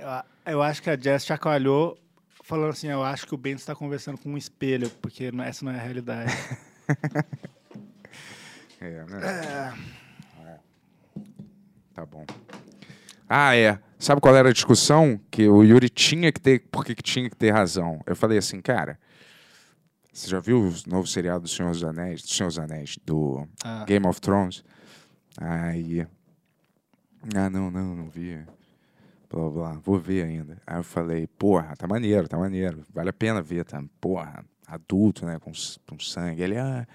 [0.46, 1.98] eu, eu acho que a Jess chacoalhou
[2.44, 5.66] falando assim, eu acho que o Bento está conversando com um espelho, porque não- essa
[5.66, 6.32] não é a realidade.
[8.80, 9.74] É, né?
[10.46, 10.60] É.
[11.94, 12.26] Tá bom.
[13.30, 13.80] Ah, é.
[13.98, 15.18] Sabe qual era a discussão?
[15.32, 16.60] Que o Yuri tinha que ter.
[16.70, 18.02] Por que que tinha que ter razão?
[18.06, 19.00] Eu falei assim, cara.
[20.12, 22.22] Você já viu o novo seriado do Senhor dos Anéis?
[22.22, 23.86] Do Senhor dos Anéis, do Ah.
[23.88, 24.64] Game of Thrones?
[25.40, 26.06] Aí.
[27.36, 28.40] Ah, não, não, não vi.
[29.30, 30.58] Blá, blá, vou ver ainda.
[30.68, 32.84] Aí eu falei, porra, tá maneiro, tá maneiro.
[32.94, 33.84] Vale a pena ver, tá?
[34.00, 35.40] Porra, adulto, né?
[35.40, 35.52] Com,
[35.88, 36.44] com sangue.
[36.44, 36.86] Ele, ah,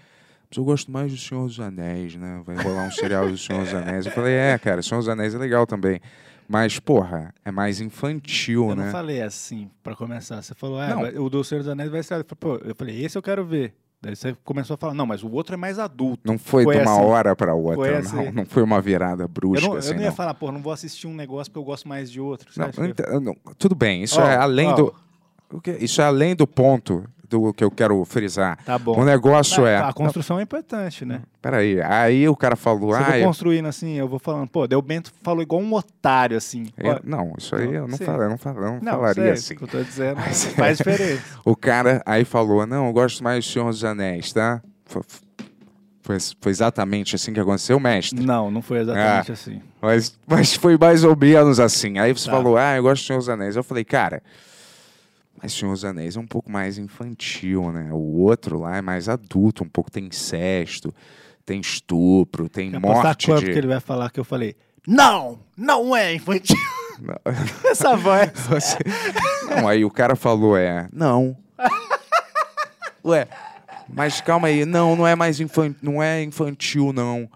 [0.49, 2.41] mas eu gosto mais do Senhor dos Anéis, né?
[2.45, 4.07] Vai rolar um serial do Senhor dos Anéis.
[4.07, 6.01] Eu falei, é, cara, Senhor dos Anéis é legal também.
[6.47, 8.85] Mas, porra, é mais infantil, Eu né?
[8.87, 10.41] não falei assim, pra começar.
[10.41, 11.25] Você falou, ah, Não.
[11.25, 12.01] o do Senhor dos Anéis vai.
[12.19, 13.75] Eu pô, eu falei, esse eu quero ver.
[14.01, 16.21] Daí você começou a falar, não, mas o outro é mais adulto.
[16.25, 17.05] Não foi, Foi de uma assim.
[17.05, 18.17] hora Foi outra, assim.
[18.27, 18.33] não.
[18.33, 20.15] Não foi uma virada Eu brusca, não, eu assim, não ia não.
[20.15, 22.49] falar, pô, não vou assistir um negócio porque eu gosto mais de outro.
[22.57, 24.73] Não, acha que- ent- não, tudo bem, isso Ó, é além ó.
[24.75, 24.95] do.
[25.81, 28.59] Isso é além do ponto do que eu quero frisar.
[28.65, 28.99] Tá bom.
[29.01, 29.77] O negócio Ah, é.
[29.79, 31.21] A construção é importante, né?
[31.43, 32.95] Peraí, aí o cara falou.
[32.95, 36.67] Ah, eu- construindo assim, eu vou falando, pô, o Bento falou igual um otário, assim.
[36.77, 39.55] eu- não, isso aí eu não, falo, eu não, falo, não, não, falaria sério, assim.
[39.55, 40.21] o que eu tô dizendo
[40.57, 41.23] faz diferença.
[41.45, 44.63] O cara aí falou: Não, eu gosto mais do Senhor dos Anéis, tá?
[44.87, 45.03] Foi,
[46.03, 48.19] foi, foi exatamente assim que aconteceu, mestre.
[48.25, 49.61] Não, não foi exatamente assim.
[49.83, 51.99] Mas, mas foi mais ou menos assim.
[51.99, 52.33] Aí você Tá.
[52.33, 53.55] falou, ah, eu gosto do Senhor dos Anéis.
[53.57, 54.23] Eu falei, cara,
[55.41, 57.89] mas Senhor dos Anéis é um pouco mais infantil, né?
[57.93, 60.93] O outro lá é mais adulto, um pouco tem incesto,
[61.45, 63.53] tem estupro, tem Quer morte quanto de...
[63.53, 64.57] que ele vai falar que eu falei?
[64.87, 66.57] Não, não é infantil.
[67.01, 67.15] Não.
[67.71, 68.31] Essa voz.
[68.49, 68.79] Você-
[69.49, 71.37] Não, aí o cara falou, é, não.
[73.05, 73.29] Ué,
[73.89, 77.29] mas calma aí, não, não é mais infantil, não é infantil, não.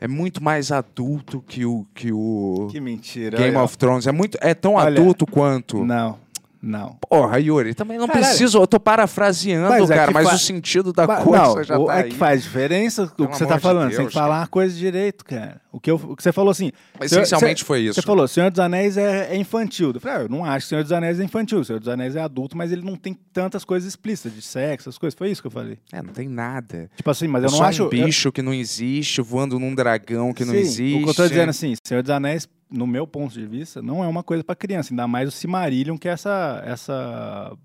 [0.00, 3.36] É muito mais adulto que o, que o Que mentira.
[3.36, 3.64] Game olha.
[3.64, 4.06] of Thrones.
[4.06, 5.84] É, muito, é tão Olha, adulto quanto.
[5.84, 6.18] Não,
[6.62, 6.96] não.
[7.08, 8.26] Porra, Yuri, também não Caralho.
[8.26, 8.58] preciso.
[8.58, 11.64] Eu tô parafraseando, Mas é cara, que mas fa- o sentido da Ba- coisa não,
[11.64, 12.10] já o- tá é aí.
[12.10, 13.84] que faz diferença o Pelo que você tá de falando.
[13.90, 15.60] Você tem Deus, que falar uma coisa direito, cara.
[15.72, 16.72] O que, eu, o que você falou assim.
[17.00, 17.94] Essencialmente você- foi isso.
[17.94, 19.92] Você falou, Senhor dos Anéis é, é infantil.
[19.94, 21.62] Eu falei, ah, eu não acho que Senhor dos Anéis é infantil.
[21.64, 24.98] Senhor dos Anéis é adulto, mas ele não tem tantas coisas explícitas de sexo, essas
[24.98, 25.16] coisas.
[25.16, 25.78] Foi isso que eu falei.
[25.92, 26.90] É, não tem nada.
[26.96, 27.84] Tipo assim, mas É eu não só acho.
[27.84, 31.00] um bicho que não existe, voando num dragão que eu, não Sim, existe.
[31.00, 34.04] O que eu tô dizendo assim, Senhor dos Anéis, no meu ponto de vista, não
[34.04, 34.92] é uma coisa pra criança.
[34.92, 37.56] Ainda mais o Cimarillion, que essa, essa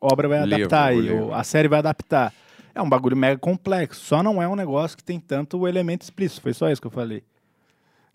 [0.00, 2.34] obra vai Livro, adaptar aí, a série vai adaptar.
[2.74, 4.00] É um bagulho mega complexo.
[4.00, 6.40] Só não é um negócio que tem tanto elemento explícito.
[6.40, 7.22] Foi só isso que eu falei.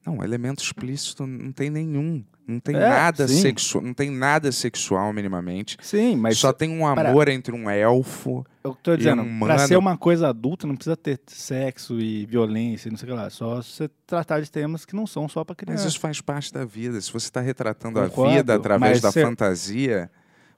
[0.06, 2.24] Não, elemento explícito não tem nenhum.
[2.48, 3.84] Não tem É, nada sexual.
[3.84, 5.78] Não tem nada sexual minimamente.
[5.82, 8.46] Sim, mas Só tem um amor entre um elfo.
[8.64, 12.26] eu tô dizendo, um pra mano- ser uma coisa adulta não precisa ter sexo e
[12.26, 13.30] violência, não sei o que lá.
[13.32, 15.88] Só você tratar de temas que não são só pra Mas criança.
[15.88, 17.00] isso faz parte da vida.
[17.02, 20.10] Se você está retratando a Concordo, vida através mas da se- fantasia,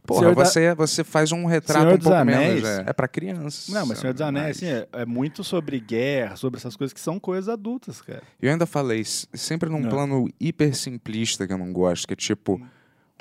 [0.07, 2.79] Porra, da- você, você faz um retrato Senhor um pouco Anéis- menos.
[2.79, 3.67] É, é pra crianças.
[3.69, 6.93] Não, mas Senhor dos Anéis, Mas- assim, é, é muito sobre guerra, sobre essas coisas
[6.93, 8.23] que são coisas adultas, cara.
[8.41, 9.89] Eu ainda falei, sempre num Não.
[9.89, 12.61] plano hiper simplista que eu não gosto, que é tipo,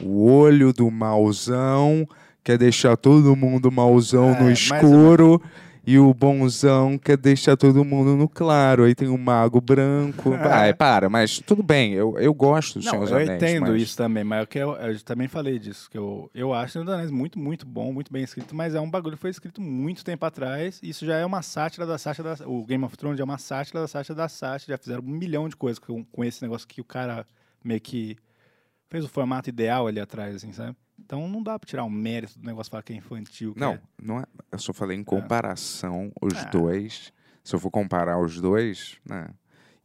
[0.03, 2.09] o olho do mauzão
[2.44, 5.42] quer deixar todo mundo mauzão É, no escuro
[5.87, 8.83] e o bonzão quer deixar todo mundo no claro.
[8.85, 10.31] Aí tem o mago branco.
[10.37, 13.42] Vai, para, mas tudo bem, eu, eu gosto do Não, Senhor dos eu Anéis.
[13.42, 16.29] entendo mas- isso também, mas é o que eu, eu também falei disso, que eu,
[16.35, 18.90] eu acho o Senhor dos Anéis muito, muito bom, muito bem escrito, mas é um
[18.90, 22.35] bagulho que foi escrito muito tempo atrás, e isso já é uma sátira da sátira
[22.35, 22.49] da...
[22.49, 25.11] O Game of Thrones já é uma sátira da sátira da sátira, já fizeram um
[25.11, 27.25] milhão de coisas com, com esse negócio que o cara
[27.62, 28.16] meio que
[28.88, 30.77] fez o formato ideal ali atrás, assim, sabe?
[30.98, 33.54] Então não dá pra tirar o mérito do negócio falar que é infantil.
[33.54, 36.44] que Não, é- não é, eu só falei em comparação os Ah.
[36.46, 37.12] dois.
[37.44, 39.28] Se eu for comparar os dois, né?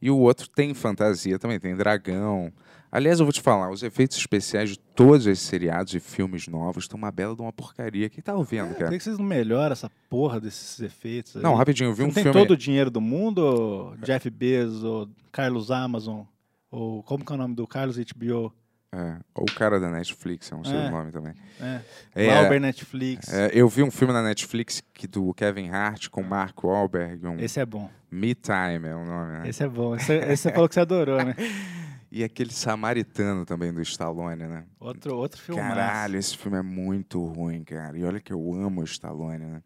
[0.00, 2.52] E o outro tem fantasia também, tem dragão.
[2.90, 6.84] Aliás, eu vou te falar, os efeitos especiais de todos esses seriados e filmes novos
[6.84, 8.10] estão uma bela de uma porcaria.
[8.10, 8.90] Quem tá ouvindo, Por cara?
[8.90, 11.42] que que vocês não melhoram essa porra desses efeitos aí?
[11.42, 12.38] Não, rapidinho, eu vi Você um tem filme.
[12.38, 16.24] todo o dinheiro do mundo, ou Jeff Bezos, ou Carlos Amazon,
[16.70, 18.52] ou como que é o nome do Carlos HBO?
[18.94, 20.90] É, ou o cara da Netflix, não sei É.
[20.90, 21.32] nome também.
[21.58, 21.80] É.
[22.14, 23.32] É, Netflix.
[23.32, 27.38] é, eu vi um filme na Netflix que, do Kevin Hart com Mark Wahlberg, um
[27.40, 27.88] Esse é bom.
[28.10, 29.48] Me Time é o nome, né?
[29.48, 29.96] Esse é bom.
[29.96, 31.34] Esse, esse você falou que você adorou, né?
[32.14, 34.64] E aquele Samaritano também do Stallone, né?
[34.78, 35.58] Outro, outro filme.
[35.62, 37.96] Caralho, esse filme é muito ruim, cara.
[37.96, 39.62] E olha que eu amo o Stallone, né?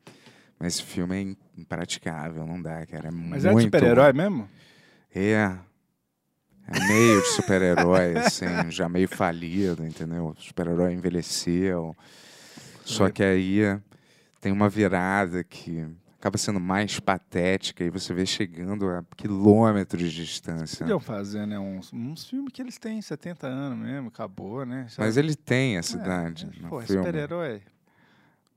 [0.57, 3.09] Mas esse filme é im- impraticável, não dá, cara.
[3.09, 4.49] É Mas muito é de super-herói mesmo?
[5.13, 5.57] É.
[6.69, 10.29] É meio de super-herói, assim, já meio falido, entendeu?
[10.29, 11.97] O super-herói envelheceu.
[12.85, 13.61] Só que aí
[14.41, 15.87] tem uma virada que
[16.19, 20.79] acaba sendo mais patética e você vê chegando a quilômetros de distância.
[20.81, 21.59] Podiam fazer, né?
[21.59, 24.87] Uns, uns filmes que eles têm 70 anos mesmo, acabou, né?
[24.99, 25.83] Mas ele tem a É,
[26.69, 27.05] Pô, é filme.
[27.07, 27.63] super-herói.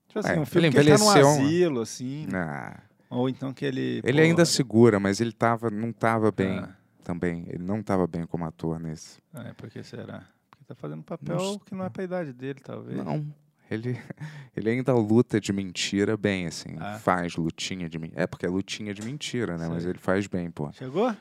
[0.08, 2.28] Tipo assim, É, um filme ele que ele tá num envelheceu, asilo, assim.
[2.34, 2.80] Ah,
[3.12, 4.02] Ou então que ele.
[4.04, 6.79] ele pô, ainda segura, mas ele tava, não tava bem Ah.
[7.10, 7.46] Também.
[7.48, 9.18] Ele não tava bem como ator nesse.
[9.34, 10.24] É, por que será?
[10.52, 12.96] Porque tá fazendo papel Não que não é pra idade dele, talvez.
[13.04, 13.26] Não.
[13.70, 14.00] Ele,
[14.56, 16.76] ele ainda luta de mentira bem, assim.
[16.78, 17.00] Ah.
[17.00, 18.22] Faz lutinha de mentira.
[18.22, 19.68] É porque é lutinha de mentira, né?
[19.68, 20.72] Mas ele faz bem, pô.
[20.72, 21.16] Chegou?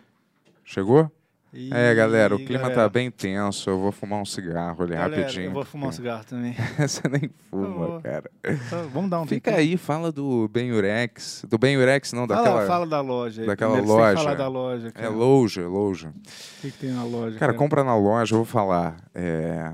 [0.62, 1.10] Chegou?
[1.50, 3.70] Ih, é, galera, o clima galera, tá bem tenso.
[3.70, 5.46] Eu vou fumar um cigarro ali galera, rapidinho.
[5.46, 6.54] Eu vou fumar um cigarro também.
[6.78, 8.00] Você nem fuma, vou.
[8.02, 8.30] cara.
[8.44, 9.70] Então, vamos dar um Fica tempinho.
[9.72, 11.46] aí, fala do Benurex.
[11.48, 12.66] Do Benurex, não, Fala, daquela.
[12.66, 13.46] fala da loja aí.
[13.46, 14.16] daquela primeiro, loja.
[14.18, 14.88] falar da loja.
[14.88, 15.08] É cara.
[15.08, 16.08] loja, loja.
[16.08, 17.38] O que, que tem na loja?
[17.38, 18.96] Cara, compra na loja, eu vou falar.
[19.14, 19.72] é,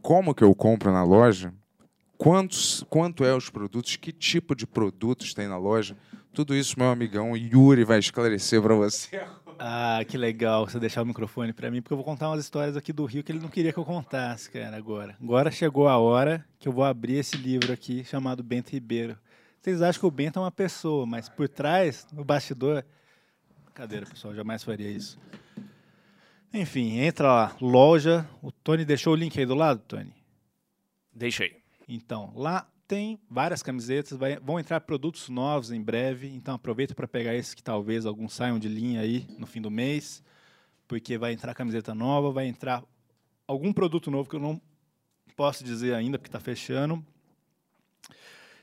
[0.00, 1.52] Como que eu compro na loja?
[2.16, 3.96] Quantos, quanto é os produtos?
[3.96, 5.96] Que tipo de produtos tem na loja?
[6.32, 9.20] Tudo isso meu amigão Yuri vai esclarecer pra você.
[9.62, 12.78] Ah, que legal você deixar o microfone pra mim, porque eu vou contar umas histórias
[12.78, 15.14] aqui do Rio que ele não queria que eu contasse, cara, agora.
[15.22, 19.18] Agora chegou a hora que eu vou abrir esse livro aqui chamado Bento Ribeiro.
[19.60, 22.82] Vocês acham que o Bento é uma pessoa, mas por trás, no bastidor.
[23.74, 25.18] Cadeira, pessoal, jamais faria isso.
[26.54, 28.26] Enfim, entra lá, loja.
[28.40, 30.14] O Tony deixou o link aí do lado, Tony?
[31.14, 31.54] Deixa aí.
[31.86, 37.06] Então, lá tem várias camisetas, vai- vão entrar produtos novos em breve, então aproveita para
[37.06, 40.20] pegar esses que talvez alguns saiam de linha aí no fim do mês,
[40.88, 42.82] porque vai entrar camiseta nova, vai entrar
[43.46, 44.60] algum produto novo que eu não
[45.36, 47.00] posso dizer ainda, porque está fechando.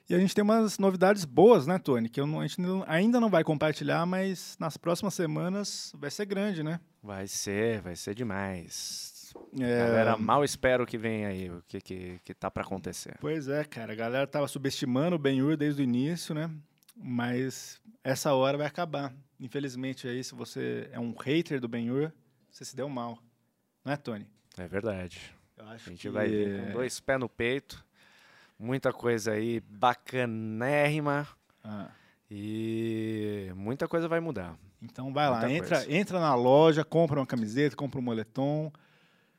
[0.09, 2.09] E a gente tem umas novidades boas, né, Tony?
[2.09, 6.63] Que não- a gente ainda não vai compartilhar, mas nas próximas semanas vai ser grande,
[6.63, 6.81] né?
[7.01, 9.16] Vai ser, vai ser demais.
[9.59, 13.17] É, Galera, mal espero que venha aí, o que, que, que tá pra acontecer.
[13.19, 13.93] Pois é, cara.
[13.93, 16.49] A galera tava subestimando o Ben-Hur desde o início, né?
[16.95, 19.13] Mas essa hora vai acabar.
[19.39, 22.11] Infelizmente aí, se você é um hater do Ben-Hur,
[22.51, 23.19] você se deu mal.
[23.85, 24.27] Não é, Tony?
[24.57, 25.19] É verdade.
[25.59, 27.83] A gente que vai vir com dois pés no peito.
[28.59, 31.27] Muita coisa aí bacanérrima.
[31.63, 31.89] Ah,
[32.29, 34.55] E muita coisa vai mudar.
[34.81, 35.91] então vai lá, Muita entra, coisa.
[35.93, 38.71] entra na loja, compra uma camiseta, compra um moletom.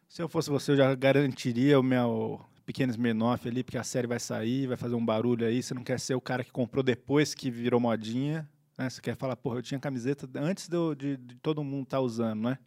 [0.09, 4.07] Se eu fosse você, eu já garantiria o meu pequeno Smirnoff ali, porque a série
[4.07, 5.63] vai sair, vai fazer um barulho aí.
[5.63, 8.49] Você não quer ser o cara que comprou depois que virou modinha.
[8.77, 8.89] Né?
[8.89, 12.43] Você quer falar, porra, eu tinha camiseta antes do- de, de todo mundo estar usando,
[12.43, 12.59] né?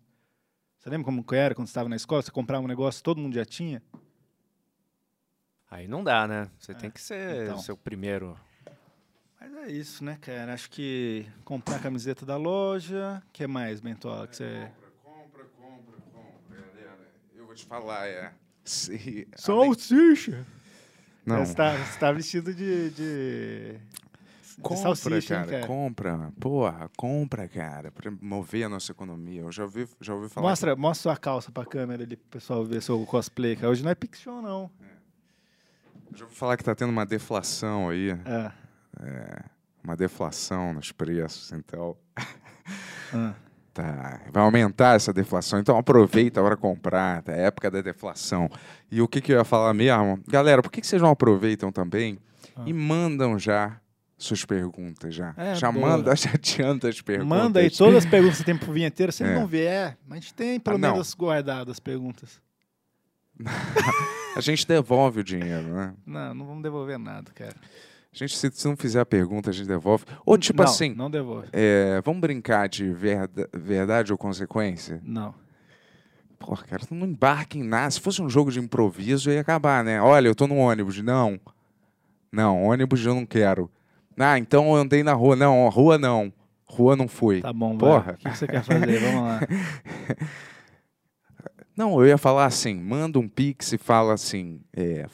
[0.77, 2.21] Você lembra como que era quando você estava na escola?
[2.21, 3.81] Você comprava um negócio, todo mundo já tinha?
[5.69, 6.49] Aí não dá, né?
[6.59, 7.55] Você tem que ser então.
[7.57, 8.37] o seu primeiro.
[9.39, 10.53] Mas é isso, né, cara?
[10.53, 13.21] Acho que comprar a camiseta da loja.
[13.27, 14.27] O que mais, Bentola?
[14.27, 14.71] Que você...
[15.03, 16.97] Compra, compra, compra, galera.
[17.35, 18.31] Eu vou te falar, é.
[18.63, 20.45] Se, Salsicha!
[21.25, 23.75] Não, Você tá, você tá vestido de, de,
[24.61, 25.67] Compra, salsicha, hein, cara, cara?
[25.67, 26.31] compra.
[26.39, 29.41] Porra, compra, cara, pra mover a nossa economia.
[29.41, 30.47] Eu já ouvi, já ouvi falar.
[30.49, 33.69] Mostra, mostra sua calça pra câmera ali pro pessoal ver seu cosplay, cara.
[33.69, 34.69] Hoje não é Piction, não.
[34.69, 38.11] que- já ouvi falar que tá tendo uma deflação aí.
[38.11, 39.43] É.
[39.83, 41.97] Uma deflação nos preços, então.
[43.13, 43.33] Ah.
[43.73, 47.31] Tá, vai aumentar essa deflação, então aproveita para comprar, tá?
[47.31, 48.49] É época da deflação.
[48.91, 50.19] E o que, que eu ia falar mesmo?
[50.27, 52.19] Galera, por que, que vocês não aproveitam também
[52.65, 53.79] e mandam já
[54.17, 55.33] suas perguntas já?
[55.37, 55.87] É, já boa.
[55.87, 57.29] manda, já adianta as perguntas.
[57.29, 59.09] Manda aí todas as perguntas que você tem pro vinheteiro.
[59.13, 59.35] Se ele É.
[59.35, 62.41] não vier, mas a gente tem pelo Ah, menos guardado as perguntas.
[64.35, 65.93] A gente devolve o dinheiro, né?
[66.05, 67.55] Não, não vamos devolver nada, cara.
[68.13, 70.03] A gente, se, se não fizer a pergunta, a gente devolve.
[70.25, 71.47] Ou tipo não, assim, Não devolve.
[71.53, 75.01] é, vamos brincar de verda- verdade ou consequência?
[75.03, 75.33] Não.
[76.37, 77.89] Porra, cara, não embarca em nada.
[77.91, 80.01] Se fosse um jogo de improviso, ia acabar, né?
[80.01, 80.99] Olha, eu tô no ônibus.
[81.01, 81.39] Não.
[82.31, 83.71] Não, ônibus eu não quero.
[84.17, 85.35] Ah, então eu andei na rua.
[85.35, 86.33] Não, rua não.
[86.65, 87.41] Rua não fui.
[87.41, 88.13] Tá bom, Porra.
[88.13, 88.99] O que que você quer fazer?
[88.99, 89.39] Vamos lá.
[91.75, 95.07] Não, eu ia falar assim, manda um pix e fala assim, é,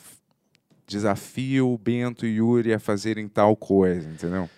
[0.88, 4.50] desafio Bento e Yuri a fazerem tal coisa, entendeu?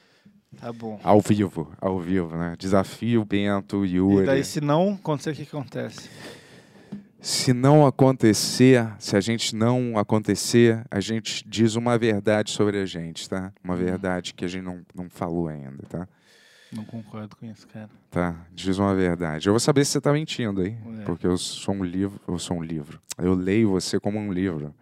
[0.60, 1.00] Tá bom.
[1.04, 2.56] Ao vivo, ao vivo, né?
[2.58, 4.24] Desafio Bento e Yuri.
[4.24, 6.10] E daí, se não acontecer, o que acontece?
[7.22, 12.86] Se não acontecer, se a gente não acontecer, a gente diz uma verdade sobre a
[12.86, 13.52] gente, tá?
[13.64, 13.80] Uma Uhum.
[13.80, 16.08] verdade que a gente não, não falou ainda, tá?
[16.72, 17.90] Não concordo com isso, cara.
[18.10, 19.50] Tá, diz uma verdade.
[19.50, 21.04] Eu vou saber se você tá mentindo aí, É.
[21.04, 23.02] porque eu sou um livro, eu sou um livro.
[23.18, 24.74] Eu leio você como um livro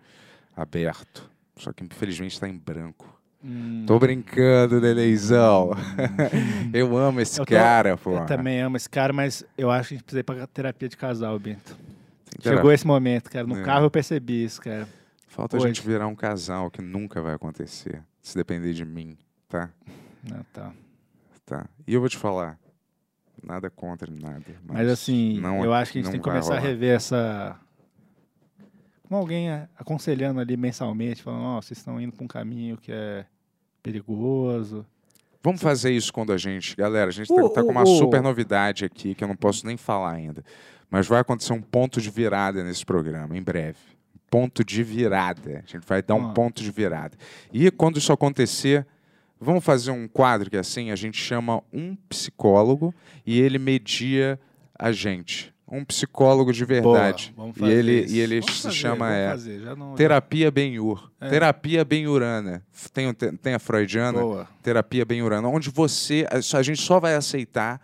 [0.55, 3.13] aberto, só que infelizmente está em branco.
[3.43, 5.71] Hum, Tô brincando, Nenezão.
[6.73, 8.17] eu amo esse Eu tô- cara, pô.
[8.17, 10.89] eu também amo esse cara, mas eu acho que a gente precisa ir pra terapia
[10.89, 11.77] de casal, Bento.
[12.41, 13.45] Chegou esse momento, cara.
[13.45, 13.63] No É.
[13.63, 14.87] carro eu percebi isso, cara.
[15.27, 15.67] Falta a hoje.
[15.67, 19.15] gente virar um casal que nunca vai acontecer, se depender de mim,
[19.47, 19.69] tá?
[20.27, 20.71] Não, tá.
[21.45, 21.65] Tá.
[21.87, 22.57] E eu vou te falar,
[23.41, 24.43] nada contra nada.
[24.65, 26.67] Mas, Mas assim, eu acho que a gente tem que começar a rolar.
[26.69, 27.55] rever essa.
[29.07, 33.25] Com alguém aconselhando ali mensalmente, falando, ó, vocês estão indo pra um caminho que é
[33.81, 34.85] perigoso.
[35.41, 36.75] Vamos fazer isso quando a gente.
[36.75, 39.35] Galera, a gente O- tá, tá com uma o- super novidade aqui que eu não
[39.35, 40.43] posso nem falar ainda.
[40.89, 43.77] Mas vai acontecer um ponto de virada nesse programa, em breve.
[44.29, 45.63] Ponto de virada.
[45.65, 47.17] A gente vai dar um ponto de virada.
[47.53, 48.85] E quando isso acontecer,
[49.39, 52.93] vamos fazer um quadro que é assim: a gente chama um psicólogo
[53.25, 54.37] e ele media
[54.77, 55.53] a gente.
[55.69, 57.33] Um psicólogo de verdade.
[57.35, 58.15] Boa, vamos e fazer ele, isso.
[58.15, 61.11] e ele Vamos se fazer, chama é, fazer, não- Terapia Benhur.
[61.19, 61.29] É.
[61.29, 62.63] Terapia Benhurana.
[62.93, 64.19] Tem, tem a freudiana?
[64.21, 64.47] Boa.
[64.63, 66.25] Terapia Benhurana, onde você.
[66.31, 67.81] A gente só vai aceitar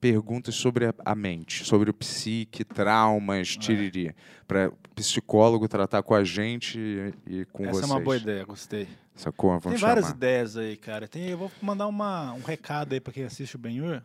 [0.00, 3.60] perguntas sobre a, a mente, sobre o psique, traumas, É.
[3.60, 4.14] tiriri.
[4.48, 7.90] Para psicólogo tratar com a gente e, e com Essa vocês.
[7.90, 8.88] é uma boa ideia, gostei.
[9.14, 9.50] Sacou?
[9.52, 10.16] Tem Vamos várias chamar.
[10.16, 11.06] ideias aí, cara.
[11.06, 14.02] Tem, eu vou mandar uma, um recado aí pra quem assiste o Benhur.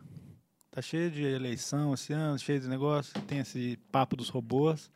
[0.76, 3.18] Tá cheio de eleição esse ano, cheio de negócio.
[3.22, 4.90] Tem esse papo dos robôs.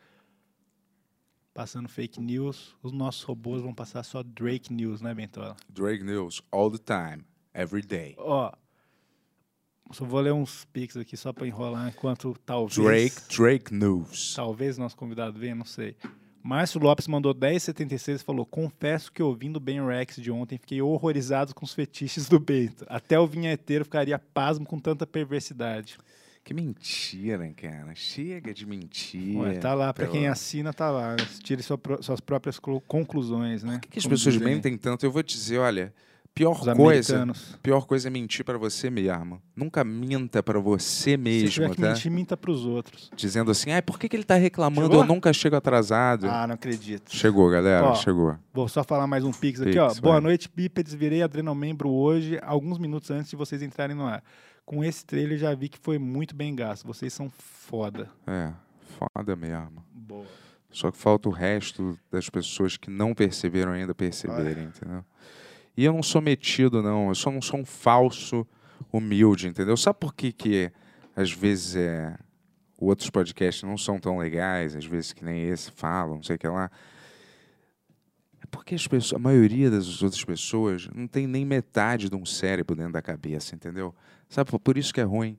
[1.54, 2.76] Passando fake news.
[2.82, 5.56] Os nossos robôs vão passar só Drake News, né, Bentola?
[5.70, 8.14] Drake News, all the time, every day.
[8.18, 8.52] Ó.
[9.90, 12.76] Só vou ler uns pics aqui só pra enrolar enquanto talvez.
[12.76, 14.34] Drake, Drake News.
[14.34, 15.96] Talvez nosso convidado venha, não sei.
[16.42, 20.80] Márcio Lopes mandou 10,76 e falou: Confesso que ouvindo o Ben Rex de ontem, fiquei
[20.80, 22.84] horrorizado com os fetiches do Bento.
[22.88, 25.98] Até o vinheteiro ficaria pasmo com tanta perversidade.
[26.42, 27.94] Que mentira, cara.
[27.94, 29.40] Chega de mentira.
[29.40, 31.14] Ué, tá lá, pra quem assina, tá lá.
[31.42, 33.74] Tire sua suas próprias conclusões, né?
[33.74, 35.04] Por que, que as pessoas dizem mentem tanto?
[35.04, 35.92] Eu vou te dizer, olha,
[36.34, 36.72] pior Os coisa,
[37.14, 37.58] americanos.
[37.62, 39.40] pior coisa é mentir pra você mesmo.
[39.54, 41.88] Nunca minta pra você Se mesmo, tiver que tá?
[41.88, 43.10] mentir, minta pros outros.
[43.14, 44.86] Dizendo assim, ah, por que, que ele tá reclamando?
[44.88, 45.02] Chegou?
[45.02, 46.26] Eu nunca chego atrasado.
[46.28, 47.14] Ah, não acredito.
[47.14, 48.36] Chegou, galera, Ó, chegou.
[48.52, 49.88] Vou só falar mais um pix aqui, Pix, ó.
[49.88, 50.00] vai.
[50.00, 50.94] Boa noite, bípedes.
[50.94, 54.22] Virei Adrenal Membro hoje, alguns minutos antes de vocês entrarem no ar.
[54.64, 56.86] Com esse trailer já vi que foi muito bem gasto.
[56.86, 58.08] Vocês são foda.
[58.26, 58.52] É,
[58.98, 59.84] foda mesmo.
[59.92, 60.24] Boa.
[60.70, 65.04] Só que falta o resto das pessoas que não perceberam ainda perceberem, entendeu?
[65.76, 67.08] E eu não sou metido, não.
[67.08, 68.46] Eu só não sou um falso
[68.92, 69.76] humilde, entendeu?
[69.76, 70.72] Sabe por que, que
[71.14, 72.16] às vezes é,
[72.76, 76.38] outros podcasts não são tão legais, às vezes que nem esse falam, não sei o
[76.38, 76.70] que lá?
[78.42, 82.24] É porque as pessoas, a maioria das outras pessoas não tem nem metade de um
[82.24, 83.94] cérebro dentro da cabeça, entendeu?
[84.28, 85.38] Sabe, por isso que é ruim.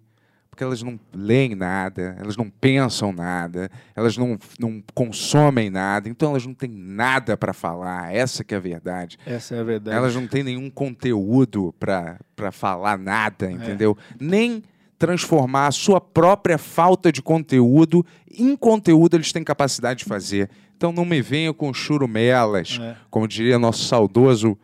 [0.52, 6.32] Porque elas não leem nada, elas não pensam nada, elas não, não consomem nada, então
[6.32, 8.14] elas não têm nada para falar.
[8.14, 9.18] Essa que é a verdade.
[9.26, 9.96] Essa é a verdade.
[9.96, 12.20] Elas não têm nenhum conteúdo para
[12.52, 13.52] falar nada, É.
[13.52, 13.98] entendeu?
[14.20, 14.62] Nem
[15.00, 20.50] transformar a sua própria falta de conteúdo em conteúdo eles têm capacidade de fazer.
[20.76, 22.96] Então não me venha com churumelas, É.
[23.10, 24.58] como diria nosso saudoso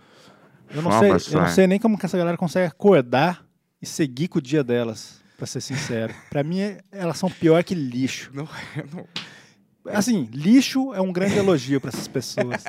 [0.70, 3.46] Eu não, sei, eu não sei nem como que essa galera consegue acordar
[3.82, 6.14] e seguir com o dia delas, pra ser sincero.
[6.30, 8.32] Pra mim, é- elas são pior que lixo.
[8.34, 9.08] Não, eu não-
[9.94, 12.64] Assim, lixo é um grande elogio pra essas pessoas.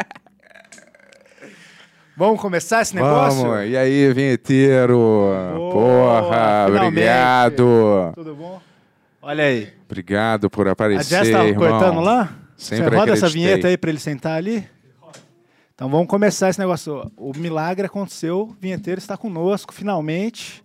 [2.17, 3.43] Vamos começar esse negócio?
[3.43, 4.99] Vamos, e aí, vinheteiro?
[5.73, 6.89] Porra, finalmente.
[6.89, 8.13] obrigado.
[8.15, 8.61] Tudo bom?
[9.23, 9.73] Olha aí.
[9.87, 11.69] Obrigado por A aparecer, Jess tava irmão.
[11.71, 12.33] cortando lá?
[12.57, 14.69] Sempre Você roda essa vinheta aí pra ele sentar ali?
[15.75, 17.09] Então vamos começar esse negócio.
[17.17, 20.63] O milagre aconteceu, o vinheteiro está conosco, finalmente.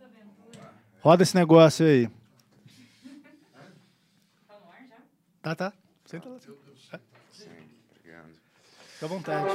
[1.04, 2.10] Roda esse negócio aí.
[5.42, 5.74] Tá, tá.
[6.06, 6.38] Senta lá.
[6.40, 6.54] Fica
[9.02, 9.48] à vontade.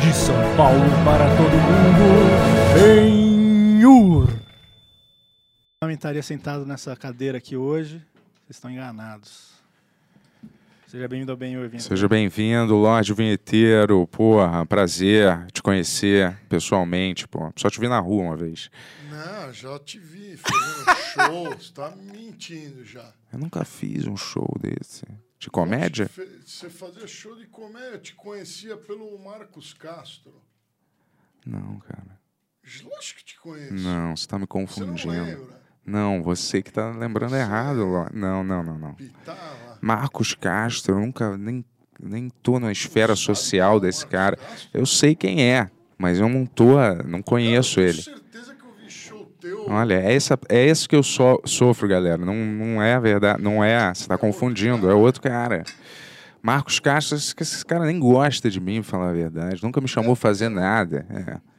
[0.00, 4.28] De São Paulo para todo mundo, Benhur.
[5.80, 7.98] Eu não estaria sentado nessa cadeira aqui hoje.
[7.98, 9.54] Vocês estão enganados.
[10.88, 11.82] Seja bem-vindo ao Bem Vinheteiro.
[11.82, 14.04] Seja bem-vindo, Lorde Vinheteiro.
[14.08, 17.52] Porra, prazer te conhecer pessoalmente, pô.
[17.56, 18.68] Só te vi na rua uma vez.
[19.08, 21.56] Não, já te vi fazendo show.
[21.56, 23.12] Você tá mentindo já.
[23.32, 25.04] Eu nunca fiz um show desse.
[25.38, 26.10] De comédia?
[26.44, 30.42] Você fazia show de comédia, eu te conhecia pelo Marcos Castro.
[31.46, 32.23] Não, cara.
[32.84, 33.74] Lógico que te conheço.
[33.74, 35.08] Não, você tá me Você não confundindo.
[35.12, 35.64] lembra?
[35.86, 38.16] Não, você que tá lembrando errado, Lorde.
[38.16, 38.94] Não, não, não, não.
[38.94, 39.78] Pitava.
[39.82, 41.62] Marcos Castro, eu nunca nem,
[42.02, 44.38] nem tô na esfera social desse cara.
[44.72, 48.00] Eu sei quem é, mas eu não tô, não conheço eu ele.
[48.02, 49.66] certeza que eu vi show teu.
[49.68, 52.24] Olha, é, essa, é esse que eu so, sofro, galera.
[52.24, 53.92] Não, não é a verdade, não é.
[53.92, 55.64] Você tá confundindo, é outro cara.
[56.42, 59.62] Marcos Castro, esse, cara nem gosta de mim, falar a verdade.
[59.62, 61.06] Nunca me chamou a fazer nada.
[61.10, 61.53] É.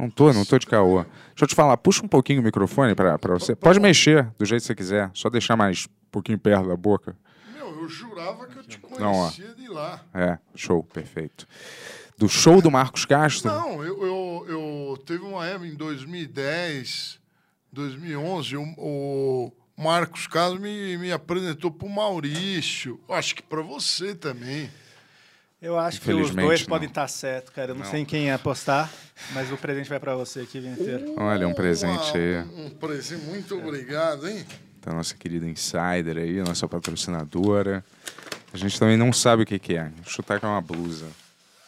[0.00, 1.02] Não tô, não tô de caô.
[1.02, 3.54] Deixa eu te falar, puxa um pouquinho o microfone pra, pra você.
[3.54, 7.14] Pode mexer do jeito que você quiser, só deixar mais um pouquinho perto da boca.
[7.54, 10.02] Meu, eu jurava que eu te Não, conhecia de lá.
[10.14, 11.46] É, show, perfeito.
[12.16, 13.50] Do show do Marcos Castro?
[13.50, 17.20] Não, eu, eu, eu teve uma época em 2010,
[17.70, 22.98] 2011, o, o Marcos Carlos me, me apresentou pro Maurício.
[23.06, 24.70] Eu Acho que para você também.
[25.60, 26.68] Eu acho que os dois não.
[26.68, 27.72] podem estar certos, cara.
[27.72, 28.90] Eu não, sei em quem apostar,
[29.32, 31.14] mas o presente vai pra você aqui, vinheteiro.
[31.18, 32.38] Olha, um presente aí.
[32.38, 34.44] Um, presente, muito obrigado, hein?
[34.82, 37.84] da nossa querida Insider aí, nossa patrocinadora.
[38.52, 39.92] A gente também não sabe o que, que é.
[40.06, 41.06] Chutar que é uma blusa.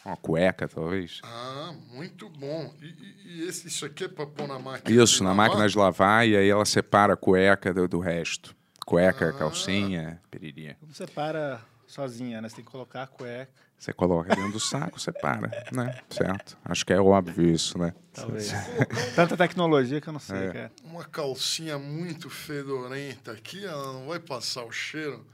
[0.03, 1.21] Uma cueca, talvez.
[1.23, 2.73] Ah, muito bom.
[2.81, 5.01] E, e- e esse, isso aqui é para pôr na máquina?
[5.03, 5.47] Isso, de na lavar?
[5.47, 8.53] máquina de lavar e aí ela separa a cueca do, do resto.
[8.85, 10.75] Cueca, calcinha, periria.
[10.85, 11.61] Não separa
[11.93, 12.49] sozinha, né?
[12.49, 13.51] Você tem que colocar a cueca.
[13.77, 15.99] Você coloca dentro do saco, separa, né?
[16.09, 16.57] Certo.
[16.63, 17.93] Acho que é óbvio isso, né?
[18.13, 18.51] Talvez.
[19.15, 20.51] Tanta tecnologia que eu não sei, É.
[20.51, 20.71] cara.
[20.83, 25.25] Uma calcinha muito fedorenta aqui, ela não vai passar o cheiro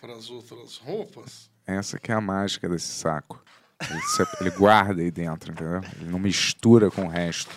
[0.00, 1.50] para as outras roupas?
[1.66, 3.42] Essa que é a mágica desse saco.
[3.88, 4.00] Ele,
[4.40, 5.80] ele guarda aí dentro, entendeu?
[6.00, 7.54] Ele não mistura com o resto.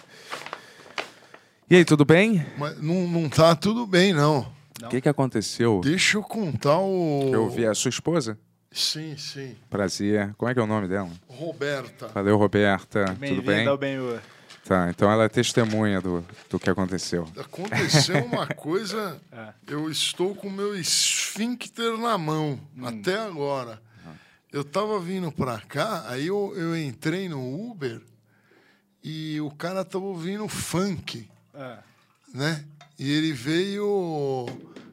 [1.69, 2.45] E aí, tudo bem?
[2.57, 4.53] Mas não, não tá tudo bem, não.
[4.87, 5.81] O que, que aconteceu?
[5.83, 7.31] Deixa eu contar o.
[7.33, 8.37] Eu vi a sua esposa?
[8.71, 9.55] Sim, sim.
[9.69, 10.33] Prazer.
[10.37, 11.09] Como é que é o nome dela?
[11.27, 12.07] Roberta.
[12.07, 13.05] Valeu, Roberta.
[13.05, 13.67] Tudo Bem-vindo bem?
[13.67, 13.97] ao bem
[14.65, 17.27] Tá, então ela é testemunha do, do que aconteceu.
[17.37, 19.19] Aconteceu uma coisa.
[19.31, 19.53] É.
[19.67, 22.87] Eu estou com o meu esfíncter na mão, Hum.
[22.87, 23.81] até agora.
[24.51, 28.01] Eu tava vindo pra cá, aí eu, eu entrei no Uber
[29.03, 31.77] e o cara tava ouvindo funk, É.
[32.33, 32.63] né?
[33.03, 34.45] E ele veio,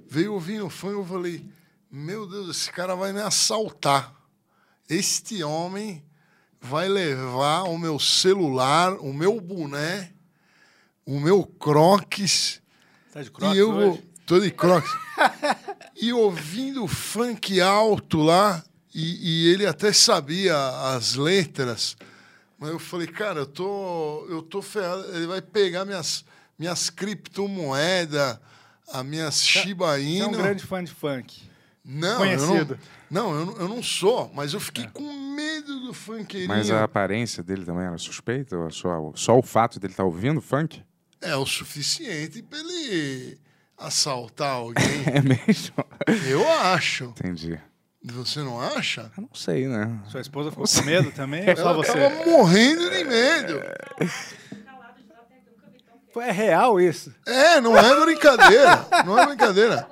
[0.08, 1.46] veio ouvindo funk, eu falei,
[1.88, 4.12] meu Deus, esse cara vai me assaltar.
[4.88, 6.04] Este homem
[6.60, 10.12] vai levar o meu celular, o meu boné,
[11.06, 12.60] o meu croques
[13.12, 14.02] Tá de crocs e eu hoje?
[14.26, 14.90] Tô de crocs.
[15.94, 20.56] e ouvindo funk alto lá, e, e ele até sabia
[20.96, 21.96] as letras.
[22.58, 25.14] Mas eu falei, cara, eu tô, eu tô ferrado.
[25.14, 26.24] Ele vai pegar minhas,
[26.60, 28.38] minhas criptomoedas,
[28.92, 30.38] as minhas Shiba Você é um Inu.
[30.38, 31.42] grande fã de funk.
[31.82, 32.74] Não, conhecido.
[32.74, 32.78] Eu
[33.10, 36.50] não, não eu, não, eu não sou, mas eu fiquei com medo do funkeirinho.
[36.50, 38.58] Mas a aparência dele também era suspeita?
[38.58, 40.82] Ou Só, só o fato dele estar ouvindo funk?
[41.22, 43.38] É o suficiente para ele
[43.78, 44.84] assaltar alguém.
[45.06, 45.74] É mesmo?
[46.28, 47.04] eu acho.
[47.04, 47.58] Entendi.
[48.04, 49.10] Você não acha?
[49.16, 49.98] Eu não sei, né?
[50.08, 51.48] Sua esposa ficou com medo também?
[51.48, 51.92] Ou só você?
[51.92, 53.60] tava morrendo de medo.
[56.12, 57.14] Pô, É real isso?
[57.26, 58.86] É, não é brincadeira.
[59.04, 59.86] Não é brincadeira.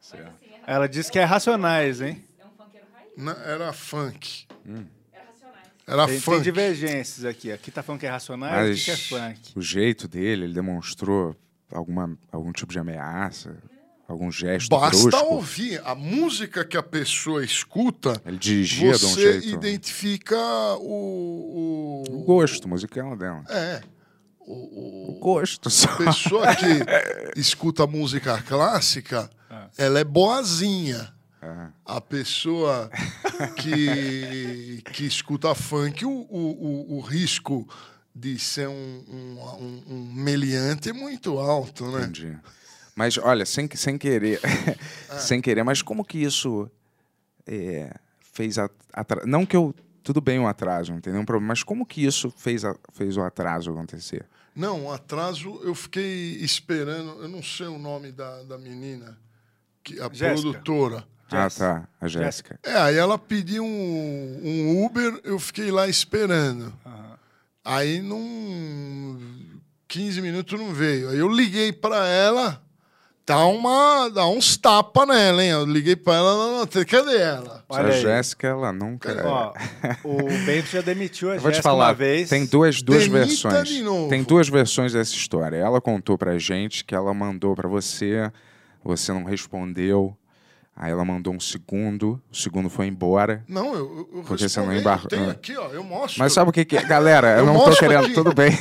[0.00, 0.26] assim, é,
[0.66, 2.24] Ela disse que é racionais, hein?
[2.38, 3.12] é um funkeiro raiz.
[3.16, 4.46] Não, era funk.
[5.86, 6.42] Era Tem, tem funk.
[6.42, 7.52] divergências aqui.
[7.52, 9.52] Aqui tá falando que é racionais, aqui que é funk.
[9.54, 11.36] o jeito dele, ele demonstrou
[11.70, 13.56] alguma, algum tipo de ameaça,
[14.08, 15.24] algum gesto Basta brusco.
[15.34, 15.80] ouvir.
[15.84, 19.48] A música que a pessoa escuta, Ele dirigia de um você jeito...
[19.48, 20.36] identifica
[20.80, 22.24] o, O o...
[22.24, 23.44] gosto musical dela.
[23.48, 23.80] É.
[24.40, 25.88] O, O gosto só.
[25.90, 26.66] a pessoa que
[27.40, 29.28] escuta música clássica,
[29.76, 31.12] ela é boazinha.
[31.42, 31.68] É.
[31.84, 32.90] A pessoa
[33.56, 37.68] que, que escuta funk, o, o, o, o risco
[38.14, 42.02] de ser um, um, um, um meliante é muito alto, né?
[42.04, 42.36] Entendi.
[42.96, 44.40] Mas, olha, sem, sem querer,
[45.10, 45.18] Ah.
[45.20, 46.68] sem querer, mas como que isso
[47.46, 47.94] é,
[48.32, 49.74] fez a, atra- Não que eu.
[50.02, 53.16] Tudo bem o atraso, não tem nenhum problema, mas como que isso fez, a- fez
[53.16, 54.24] o atraso acontecer?
[54.54, 59.18] Não, um atraso, eu fiquei esperando, eu não sei o nome da, da menina,
[59.82, 60.42] que, a Jéssica.
[60.52, 61.04] produtora.
[61.28, 61.88] Ah, tá.
[62.00, 62.56] A Jéssica.
[62.62, 66.72] É, aí ela pediu um, um Uber, eu fiquei lá esperando.
[67.64, 69.18] Aí, num
[69.88, 71.08] 15 minutos não veio.
[71.10, 72.62] Aí eu liguei pra ela,
[73.26, 75.50] dá, uma, dá uns tapas nela, hein?
[75.50, 76.84] Eu liguei pra ela, não tem.
[76.84, 77.64] Cadê ela?
[77.68, 78.00] Olha a aí.
[78.00, 79.14] Jéssica, ela nunca.
[79.26, 79.52] Ó,
[80.04, 80.16] o
[80.46, 82.28] Bento já demitiu a Eu vou te Jéssica falar, uma vez.
[82.28, 83.68] tem duas, duas Demita versões.
[83.68, 84.08] de novo.
[84.08, 85.56] Tem duas versões dessa história.
[85.56, 88.30] Ela contou pra gente que ela mandou pra você,
[88.84, 90.16] você não respondeu.
[90.78, 93.42] Aí ela mandou um segundo, o segundo foi embora.
[93.48, 95.32] Não, eu, eu Porque você não respondi, embarcou- eu tenho Ah.
[95.32, 96.18] aqui, ó, eu mostro.
[96.18, 96.82] Mas sabe o que, que é?
[96.82, 98.04] Galera, eu, Eu não tô mostro querendo.
[98.04, 98.12] aqui.
[98.14, 98.52] Tudo bem.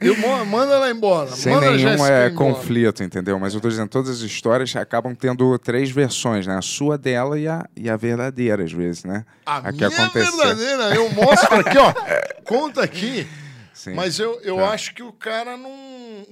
[0.00, 0.16] Eu
[0.46, 1.30] manda ela embora.
[1.30, 3.38] Sem manda a nenhum é, conflito, entendeu?
[3.38, 6.56] Mas eu tô dizendo, todas as histórias acabam tendo três versões, né?
[6.56, 9.24] A sua dela e a, e a verdadeira, às vezes, né?
[9.44, 11.92] A que minha verdadeira, eu mostro aqui, ó.
[12.44, 13.26] Conta aqui.
[13.72, 13.94] Sim.
[13.94, 14.70] Mas eu, eu Tá.
[14.70, 15.70] acho que o cara não.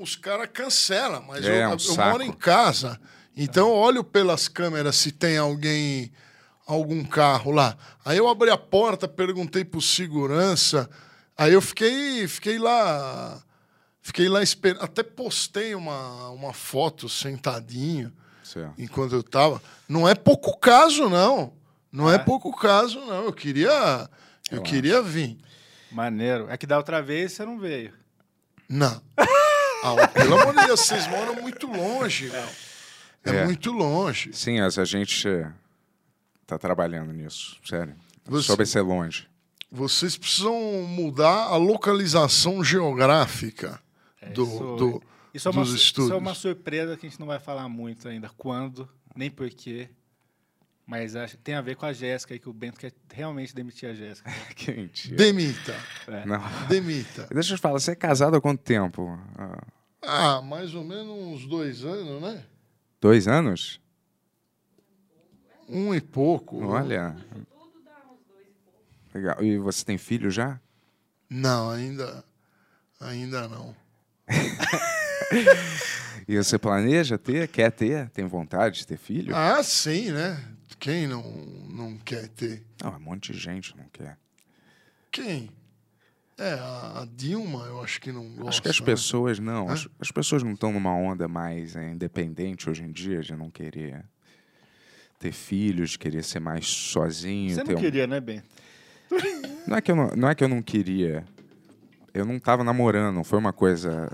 [0.01, 1.23] Os caras cancelam.
[1.29, 2.99] Mas É, eu, um eu moro em casa.
[3.37, 6.11] Então eu olho pelas câmeras se tem alguém,
[6.67, 7.77] algum carro lá.
[8.05, 10.89] Aí eu abri a porta, perguntei pro segurança.
[11.37, 13.41] Aí eu fiquei, fiquei lá.
[14.07, 14.83] Fiquei lá esperando.
[14.83, 18.75] Até postei uma, uma foto sentadinho Certo.
[18.79, 19.63] enquanto eu tava.
[19.89, 21.55] Não é pouco caso, não.
[21.91, 23.25] Não é, pouco caso, não.
[23.25, 24.11] Eu queria.
[24.51, 25.39] Eu, queria vir.
[25.91, 26.47] Maneiro.
[26.51, 27.93] É que da outra vez você não veio.
[28.69, 29.01] Não.
[29.87, 32.41] Ah, pelo amor de Deus, vocês moram muito longe, meu.
[33.35, 33.45] É, É.
[33.45, 34.33] muito longe.
[34.33, 35.29] Sim, mas a gente
[36.47, 37.95] tá trabalhando nisso, sério.
[38.25, 39.29] Você- Sobre ser longe.
[39.71, 40.55] Vocês precisam
[40.89, 43.79] mudar a localização geográfica
[44.33, 45.03] do, Isso, do-
[45.35, 46.07] isso, é uma, dos su- estúdios.
[46.09, 48.29] isso é uma surpresa que a gente não vai falar muito ainda.
[48.37, 49.89] Quando, nem porquê.
[50.87, 53.89] Mas acho, tem a ver com a Jéssica aí, que o Bento quer realmente demitir
[53.89, 54.31] a Jéssica.
[54.55, 55.17] que mentira.
[55.17, 55.75] Demita.
[56.27, 56.67] Não.
[56.69, 57.27] Demita.
[57.33, 59.19] Deixa eu te falar, você é casado há quanto tempo?
[59.39, 59.63] Ah,
[60.03, 62.45] Ah, mais ou menos uns dois anos, né?
[63.01, 63.81] dois anos?
[65.67, 66.63] Um e pouco.
[66.67, 67.17] Olha.
[69.15, 69.43] Legal.
[69.43, 70.61] E você tem filho já?
[71.31, 72.23] Não, ainda.
[73.01, 73.75] Ainda não.
[76.27, 77.49] E você planeja ter?
[77.49, 78.09] Quer ter?
[78.11, 79.37] Tem vontade de ter filho?
[79.37, 80.43] Ah, sim, né?
[80.79, 81.23] Quem não,
[81.69, 82.65] não quer ter?
[82.83, 84.17] Não, um monte de gente não quer.
[85.13, 85.51] Quem?
[86.39, 88.49] É, a Dilma, eu acho que não gosta.
[88.49, 88.87] Acho que as né?
[88.87, 89.69] pessoas não.
[89.69, 93.51] As, as pessoas não estão numa onda mais é, independente hoje em dia de não
[93.51, 94.03] querer
[95.19, 97.55] ter filhos, de querer ser mais sozinho.
[97.55, 98.49] Você ter não um- queria, né, Bento?
[99.67, 101.25] Não é que eu não, não é que eu não queria.
[102.15, 104.09] Eu não tava namorando, não foi uma coisa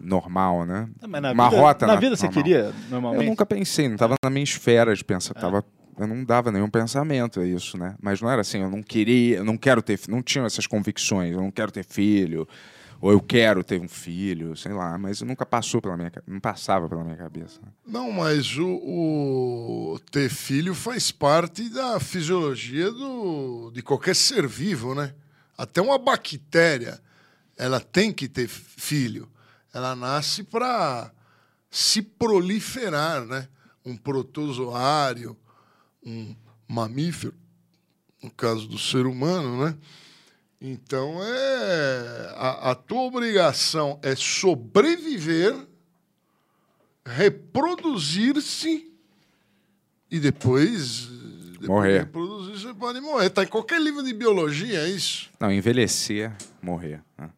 [0.00, 0.88] normal, né?
[1.00, 2.44] Não, mas na uma vida, rota na na- vida você normal.
[2.44, 3.28] queria, Eu normalmente?
[3.28, 5.64] nunca pensei, não tava na minha esfera de pensar, tava,
[5.98, 7.94] eu não dava nenhum pensamento a isso, né?
[8.02, 11.32] Mas não era assim, eu não queria, eu não quero ter, não tinha essas convicções,
[11.32, 12.48] eu não quero ter filho,
[13.00, 16.88] ou eu quero ter um filho, sei lá, mas nunca passou pela minha, não passava
[16.88, 17.60] pela minha cabeça.
[17.86, 18.66] Não, mas o,
[19.94, 25.12] o ter filho faz parte da fisiologia do, de qualquer ser vivo, né?
[25.56, 27.00] Até uma bactéria,
[27.56, 29.30] ela tem que ter filho.
[29.72, 31.10] Ela nasce para
[31.70, 33.48] se proliferar, né?
[33.84, 35.36] Um protozoário,
[36.04, 36.34] um
[36.66, 37.34] mamífero,
[38.22, 39.76] no caso do ser humano, né?
[40.60, 45.54] Então é a, a tua obrigação é sobreviver
[47.06, 48.92] reproduzir-se
[50.10, 51.08] e depois,
[51.60, 51.92] depois Morrer.
[51.92, 53.30] de reproduzir você pode morrer.
[53.30, 55.30] Tá em qualquer livro de biologia é isso.
[55.40, 56.32] Não, envelhecer,
[56.62, 57.00] morrer.
[57.18, 57.30] né?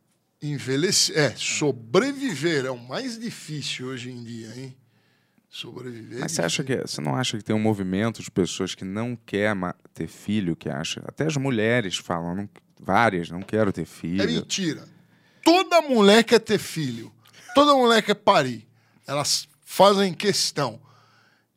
[0.42, 4.76] Envelhecer, é, sobreviver é o mais difícil hoje em dia, hein?
[5.50, 6.18] Sobreviver.
[6.18, 8.84] é Mas você acha que você não acha que tem um movimento de pessoas que
[8.84, 9.56] não quer
[9.94, 12.48] ter filho, que acha, até as mulheres falam, não-
[12.80, 14.22] várias, não quero ter filho.
[14.22, 14.86] É mentira.
[15.42, 17.10] Toda mulher quer ter filho.
[17.54, 18.68] Toda mulher quer parir.
[19.06, 20.78] Elas fazem questão.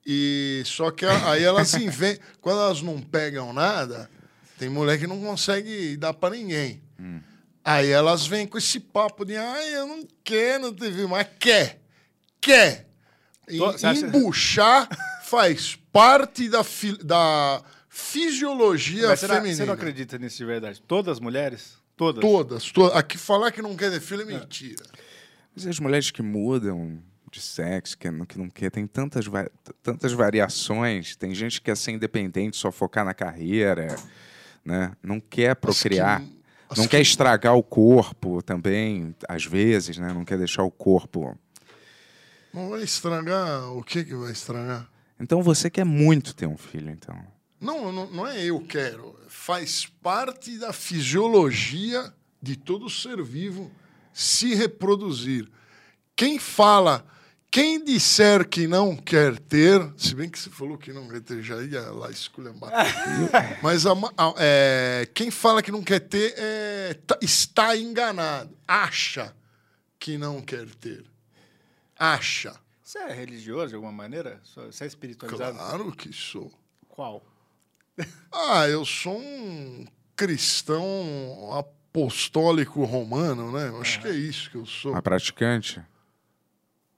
[0.05, 2.23] E só que aí elas inventam.
[2.41, 4.09] Quando elas não pegam nada,
[4.57, 6.81] Tem mulher que não consegue dar pra ninguém.
[6.99, 7.19] Hum.
[7.63, 11.79] Aí elas vêm com esse papo de, ai, eu não quero TV, mas quer.
[12.39, 12.87] Quer.
[13.47, 14.87] E, Tô- você acha- embuchar
[15.25, 19.55] faz parte da, fi- da fisiologia Mas você, não, feminina.
[19.57, 20.81] você não acredita nisso de verdade?
[20.87, 21.73] Todas as mulheres?
[21.97, 22.21] Todas?
[22.21, 22.97] Todas, todas.
[22.97, 24.83] Aqui falar que não quer ter filho é mentira.
[25.55, 29.25] Mas as mulheres que mudam de sexo, que não, que não quer, tem tantas,
[29.81, 31.15] tantas variações.
[31.15, 33.95] Tem gente que quer ser independente, só focar na carreira,
[34.63, 34.91] né?
[35.01, 36.21] Não quer procriar.
[36.69, 40.13] as não que- quer estragar o corpo também, às vezes, né?
[40.13, 41.37] Não quer deixar o corpo.
[42.53, 43.71] Não vai estragar.
[43.73, 44.89] O que que vai estragar?
[45.19, 47.15] Então você quer muito ter um filho, então.
[47.59, 49.15] Não, não, não é eu quero.
[49.27, 52.11] Faz parte da fisiologia
[52.41, 53.71] de todo ser vivo
[54.13, 55.47] se reproduzir.
[56.15, 57.05] Quem fala,
[57.51, 61.43] quem disser que não quer ter, se bem que você falou que não quer ter,
[61.43, 62.71] já ia lá esculhambar.
[63.61, 68.57] Mas a a- é, quem fala que não quer ter é, tá- está enganado.
[68.65, 69.35] Acha
[69.99, 71.03] que não quer ter.
[71.99, 72.55] Acha.
[72.81, 74.41] Você é religioso de alguma maneira?
[74.43, 75.57] Você é espiritualizado?
[75.57, 76.51] Claro que sou.
[76.87, 77.21] Qual?
[78.31, 79.85] Ah, eu sou um
[80.15, 83.67] cristão apostólico romano, né?
[83.67, 84.91] Eu acho que é isso que eu sou.
[84.93, 85.81] Uma praticante?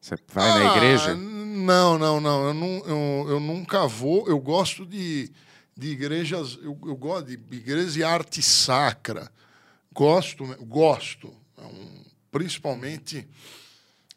[0.03, 1.15] Você vai na Ah, igreja?
[1.15, 2.47] Não, não, não.
[2.47, 4.27] Eu, não, eu, eu nunca vou.
[4.27, 5.31] Eu gosto de,
[5.77, 6.59] de igrejas.
[6.61, 9.31] Eu, eu gosto de igrejas de arte sacra.
[9.93, 10.57] Gosto, né?
[10.59, 11.33] gosto.
[11.57, 11.63] É
[12.29, 13.25] principalmente,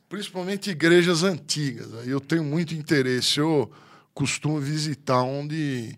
[0.08, 1.94] principalmente igrejas antigas.
[1.94, 3.38] Aí eu tenho muito interesse.
[3.38, 3.70] Eu
[4.12, 5.96] costumo visitar onde,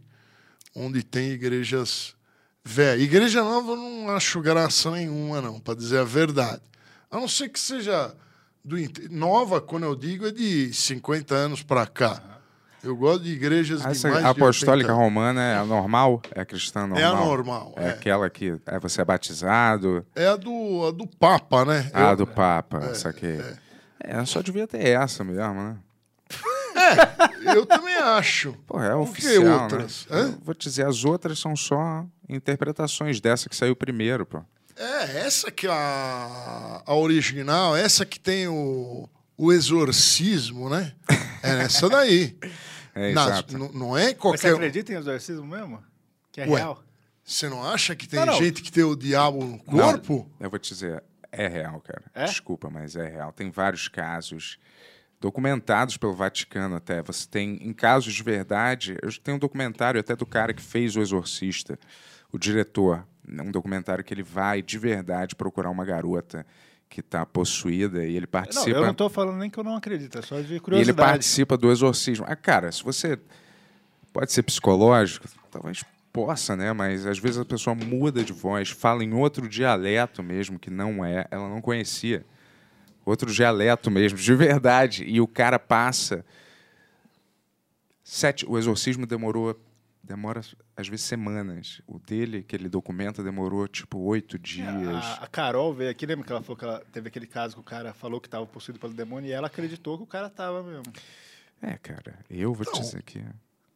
[0.74, 2.14] onde tem igrejas
[2.62, 3.04] velhas.
[3.04, 6.60] Igreja nova eu não acho graça nenhuma, não, para dizer a verdade.
[7.10, 8.14] A não ser que seja
[8.64, 8.76] do
[9.10, 12.22] nova, quando eu digo, é de 50 anos para cá.
[12.82, 16.22] Eu gosto de igrejas Ah, de Essa mais de apostólica 80 romana é a normal?
[16.32, 16.98] É a cristã normal?
[17.00, 17.90] É a normal, É, é.
[17.90, 20.06] aquela que é, você é batizado.
[20.14, 21.90] É a do, a do Papa, né?
[21.92, 23.38] Ah, Eu- do Papa, é, essa aqui.
[24.00, 24.24] É.
[24.24, 25.76] só devia ter essa mesmo, né?
[27.54, 28.52] Eu também acho.
[28.66, 30.06] Pô, é Por que oficial, outras?
[30.08, 30.16] né?
[30.16, 30.22] Hã?
[30.28, 34.40] Eu Vou te dizer, as outras são só interpretações dessa que saiu primeiro, pô.
[34.78, 40.92] É, essa que é a, a original, essa que tem o, o exorcismo, né?
[41.42, 42.36] É nessa daí.
[42.94, 43.56] É, Nas- exato.
[43.56, 44.54] n- não é Mas você qualquer.
[44.54, 45.80] acredita em exorcismo mesmo?
[46.32, 46.82] Que é Ué, real?
[47.22, 48.32] Você não acha que tem Não, não.
[48.38, 50.28] gente que tem o diabo no Não, corpo?
[50.40, 52.02] eu vou te dizer, é real, cara.
[52.12, 52.24] É?
[52.24, 53.32] Desculpa, mas é real.
[53.32, 54.58] Tem vários casos
[55.20, 57.00] documentados pelo Vaticano até.
[57.02, 60.96] Você tem, em casos de verdade, eu tenho um documentário até do cara que fez
[60.96, 61.78] O Exorcista,
[62.32, 63.06] o diretor.
[63.30, 66.46] Um documentário que ele vai de verdade procurar uma garota
[66.88, 68.70] que está possuída e ele Não, participa.
[68.70, 70.96] eu não tô falando nem que eu não acredito, é só de E ele curiosidade.
[70.96, 72.24] participa do exorcismo.
[72.26, 73.18] Ah, cara, se você
[74.12, 76.72] pode ser psicológico, talvez possa, né?
[76.72, 81.04] Mas às vezes a pessoa muda de voz, fala em outro dialeto mesmo que não
[81.04, 82.24] é, ela não conhecia.
[83.04, 85.04] Outro dialeto mesmo, de verdade.
[85.04, 86.24] E o cara passa
[88.02, 88.46] sete.
[88.48, 89.58] O exorcismo demorou,
[90.02, 90.40] demora
[90.78, 91.82] às vezes semanas.
[91.86, 94.68] O dele que ele documenta demorou tipo oito dias.
[95.04, 97.60] A, a Carol veio aqui, lembra que ela falou que ela teve aquele caso que
[97.60, 100.62] o cara falou que estava possuído pelo demônio e ela acreditou que o cara tava
[100.62, 100.84] mesmo.
[101.60, 103.20] É, cara, eu vou te Então, dizer que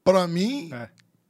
[0.04, 0.88] Para mim, É.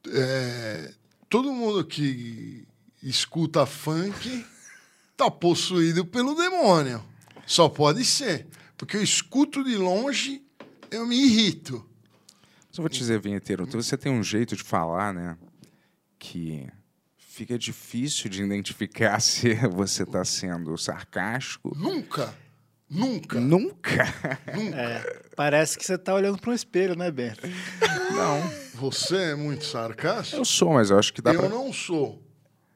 [0.08, 0.94] é,
[1.30, 2.68] todo mundo que
[3.02, 4.44] escuta funk
[5.16, 7.02] tá possuído pelo demônio.
[7.46, 8.46] Só pode ser.
[8.76, 10.42] Porque eu escuto de longe,
[10.90, 11.88] eu me irrito.
[12.68, 15.36] Mas eu vou te dizer, vinheteiro, você tem um jeito de falar, né?
[16.24, 16.68] Que
[17.18, 21.76] fica difícil de identificar se você está sendo sarcástico.
[21.76, 22.32] Nunca,
[22.88, 24.04] nunca, Nunca.
[24.54, 24.76] nunca.
[24.76, 27.42] É, parece que você tá olhando para um espelho, né, Bento?
[28.12, 28.40] Não.
[28.74, 30.40] Você é muito sarcástico?
[30.40, 31.48] Eu sou, mas eu acho que dá eu pra.
[31.48, 32.22] não sou.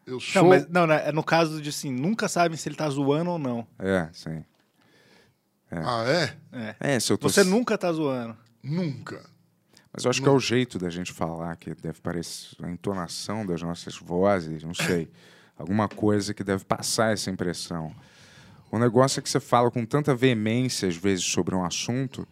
[0.05, 0.43] Eu sou.
[0.43, 3.31] Não, mas não, né, é no caso de assim, nunca sabem se ele tá zoando
[3.31, 3.65] ou não.
[3.79, 4.45] É, sim.
[5.71, 6.37] Ah, é?
[6.81, 6.95] É.
[6.95, 7.29] É, se eu tô.
[7.29, 8.37] Você nunca tá zoando.
[8.63, 9.25] Nunca.
[9.97, 13.47] Mas eu acho que é o jeito da gente falar, que deve parecer a entonação
[13.47, 15.09] das nossas vozes, não sei.
[15.57, 17.91] Alguma coisa que deve passar essa impressão.
[18.71, 22.29] O negócio é que você fala com tanta veemência, às vezes, sobre um assunto,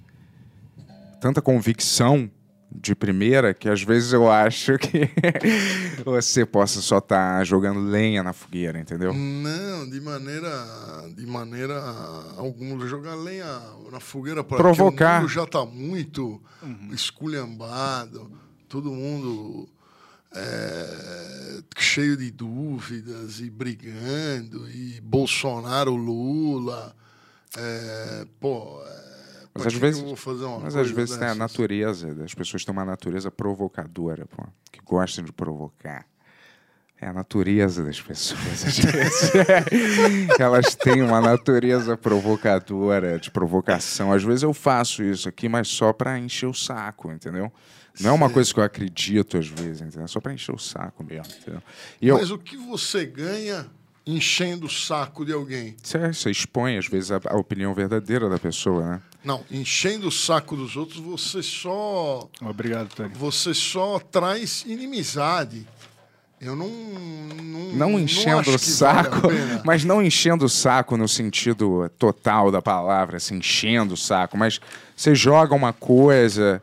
[1.23, 2.31] tanta convicção
[2.75, 5.09] de primeira, que às vezes eu acho que
[6.05, 9.13] você possa só estar jogando lenha na fogueira, entendeu?
[9.15, 10.51] Não, de maneira,
[11.15, 11.81] de maneira
[12.37, 12.85] alguma.
[12.87, 13.61] Jogar lenha
[13.93, 15.19] na fogueira para Provocar.
[15.19, 16.43] O mundo já está muito
[16.93, 18.31] esculhambado,
[18.69, 19.69] todo mundo
[20.35, 26.95] é, cheio de dúvidas e brigando, e Bolsonaro, Lula.
[27.57, 29.14] É, pô, é,
[29.55, 33.31] Mas às vezes, eu mas às vezes tem a natureza, as pessoas têm uma natureza
[33.31, 36.05] provocadora, pô, que gostam de provocar.
[37.01, 38.65] É a natureza das pessoas.
[38.67, 39.33] às vezes.
[40.41, 44.13] Elas têm uma natureza provocadora, de provocação.
[44.13, 47.53] Às vezes eu faço isso aqui, mas só pra encher o saco, entendeu?
[48.01, 50.05] Não é uma coisa que eu acredito às vezes, entendeu?
[50.05, 51.63] É só pra encher o saco mesmo, entendeu?
[52.01, 53.67] E eu, Mas o que você ganha
[54.07, 55.77] enchendo o saco de alguém?
[55.83, 59.03] você, você expõe, às vezes, a, a opinião verdadeira da pessoa, né?
[59.25, 63.11] Não, enchendo o saco dos outros, você só Obrigado, Tony.
[63.15, 65.67] você só traz inimizade.
[66.41, 69.63] Eu não não, Não enchendo acho o vale saco, pena.
[69.65, 74.61] mas não enchendo o saco no sentido total da palavra, assim, enchendo o saco, mas
[74.95, 76.63] você joga uma coisa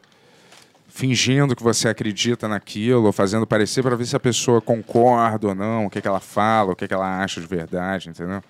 [0.93, 5.55] fingindo que você acredita naquilo, ou fazendo parecer para ver se a pessoa concorda ou
[5.55, 8.43] não, o que, que ela fala, o que, que ela acha de verdade, entendeu?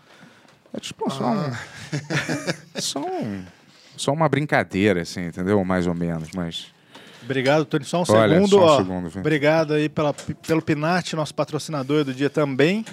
[0.74, 1.52] É tipo só um,
[2.76, 3.44] só um-
[3.96, 5.64] só uma brincadeira, assim, entendeu?
[5.64, 6.68] Mais ou menos, mas
[7.24, 7.86] Obrigado, Tony.
[7.86, 8.50] Só um Olha, segundo.
[8.50, 8.78] só um ó.
[8.78, 9.20] segundo, viu?
[9.20, 12.84] Obrigado aí pela, pelo Pinat, nosso patrocinador do dia também.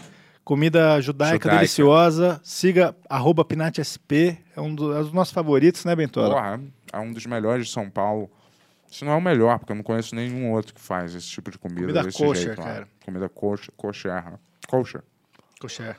[0.45, 1.51] Comida judaica, Judaica.
[1.57, 2.39] deliciosa.
[2.45, 4.37] Siga arroba PinatSP.
[4.55, 6.35] É um do- é um dos nossos favoritos, né, Bentola?
[6.35, 6.61] Porra,
[6.93, 8.31] é um dos melhores de São Paulo.
[8.91, 11.51] Se não é o melhor, porque eu não conheço nenhum outro que faz esse tipo
[11.51, 11.81] de comida.
[11.83, 12.65] Comida desse kosher, jeito, lá.
[12.65, 12.89] cara.
[13.05, 13.29] Comida.
[13.29, 14.15] Kosher.
[14.25, 14.39] né?
[14.67, 15.03] Kosher.
[15.61, 15.97] Coxé.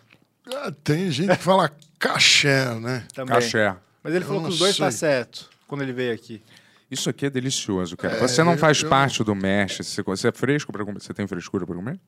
[0.55, 1.69] Ah, tem gente que fala
[1.99, 3.05] caché, né?
[3.13, 3.35] Também.
[3.35, 3.75] Kasher.
[4.03, 4.85] Mas ele Eu falou que os dois sei.
[4.85, 6.41] tá certo quando ele veio aqui.
[6.89, 8.15] Isso aqui é delicioso, cara.
[8.15, 9.77] É, você não eu- faz eu- parte do mesh.
[9.77, 10.99] Você, você é fresco para comer?
[11.01, 11.99] Você tem frescura para comer?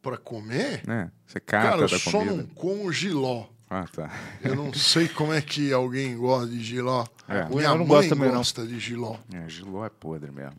[0.00, 0.80] Pra comer?
[0.86, 1.10] Né?
[1.26, 2.36] Você cata Cara, eu da só comida.
[2.36, 3.46] não como giló.
[3.72, 4.10] Ah, tá.
[4.42, 7.06] Eu não sei como é que alguém gosta de giló.
[7.28, 7.44] É.
[7.48, 8.38] Minha Eu não mãe gosto também, não.
[8.38, 9.16] gosta de giló.
[9.32, 10.56] É, giló é podre mesmo.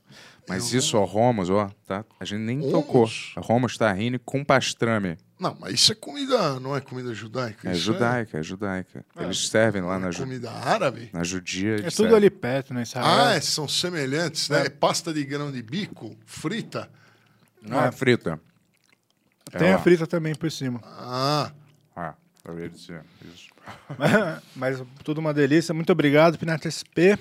[0.48, 2.06] Mas isso, ó, Romos, ó, tá?
[2.20, 3.02] A gente nem tocou.
[3.04, 3.34] Hummus?
[3.36, 5.18] A Romos tahine com pastrame.
[5.38, 7.68] Não, mas isso é comida, não é comida judaica?
[7.70, 9.06] É isso judaica, é judaica.
[9.20, 11.10] Eles servem lá É, na, é ju comida árabe?
[11.12, 11.76] na judia.
[11.76, 12.16] É tudo servem.
[12.16, 12.84] ali perto, né?
[12.84, 13.06] Israel.
[13.08, 14.68] Ah, é, são semelhantes, né?
[14.68, 16.90] É pasta de grão de bico, frita.
[17.62, 18.40] Não é frita.
[19.58, 20.80] Tem É a frita também por cima.
[20.84, 21.52] Ah, Ah,
[22.46, 23.50] eu ia dizer isso.
[24.56, 25.74] Mas tudo uma delícia.
[25.74, 27.18] Muito obrigado, Pinat SP.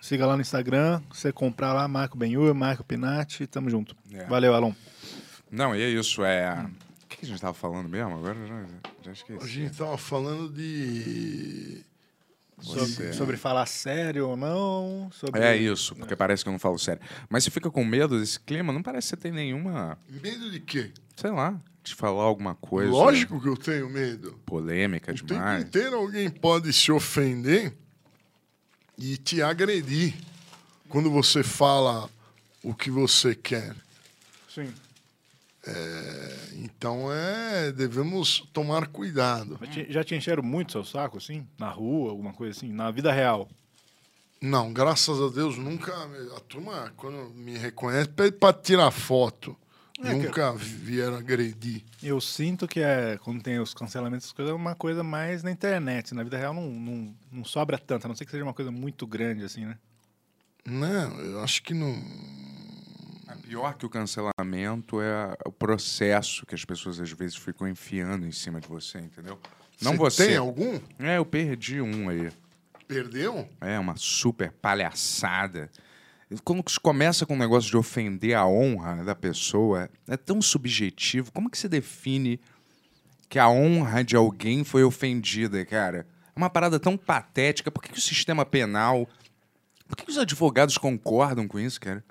[0.00, 1.00] Siga lá no Instagram.
[1.12, 3.46] Você comprar lá, Marco Benhur, Marco Pinat.
[3.46, 3.94] Tamo junto.
[4.12, 4.24] É.
[4.26, 4.72] Valeu, Alon.
[5.50, 6.66] Não, e é isso, é...
[7.04, 8.34] O que a gente tava falando mesmo agora?
[8.46, 8.64] Já,
[9.02, 9.48] já a esqueci.
[9.48, 11.84] gente tava falando de...
[12.62, 15.10] Sobre, sobre falar sério ou não.
[15.12, 15.40] Sobre...
[15.42, 17.02] É isso, porque parece que eu não falo sério.
[17.28, 18.72] Mas você fica com medo desse clima?
[18.72, 20.90] Não parece que você tem nenhuma, Medo de quê?
[21.16, 24.38] sei lá, de falar alguma coisa Lógico que eu tenho medo.
[24.46, 25.64] polêmica O tempo demais.
[25.64, 27.74] inteiro alguém pode se ofender
[28.96, 30.14] e te agredir
[30.88, 32.08] quando você fala
[32.62, 33.74] o que você quer.
[34.48, 34.72] Sim.
[36.54, 39.58] Então é, devemos tomar cuidado.
[39.62, 41.46] Já te, já te encheram muito seu saco, assim?
[41.58, 42.72] Na rua, alguma coisa assim?
[42.72, 43.48] Na vida real?
[44.40, 45.92] Não, graças a Deus nunca.
[46.36, 49.56] A turma, quando me reconhece, pede para tirar foto.
[50.02, 51.84] É nunca vieram agredir.
[52.02, 56.12] Eu sinto que é, quando tem os cancelamentos, coisas, é uma coisa mais na internet.
[56.12, 58.72] Na vida real não, não, não sobra tanto, a não ser que seja uma coisa
[58.72, 59.78] muito grande, assim, né?
[60.64, 61.92] Não, eu acho que não.
[63.52, 68.26] É Pior que o cancelamento é o processo que as pessoas às vezes ficam enfiando
[68.26, 69.38] em cima de você, entendeu?
[69.82, 70.28] Não você.
[70.28, 70.80] Tem algum?
[70.98, 72.30] É, eu perdi um aí.
[72.88, 73.46] Perdeu?
[73.60, 75.70] É uma super palhaçada.
[76.42, 81.30] Quando se começa com um negócio de ofender a honra da pessoa, é tão subjetivo.
[81.30, 82.40] Como que você define
[83.28, 86.06] que a honra de alguém foi ofendida, cara?
[86.34, 87.70] É uma parada tão patética.
[87.70, 89.06] Por que, que o sistema penal.
[89.86, 92.02] Por que, que os advogados concordam com isso, cara?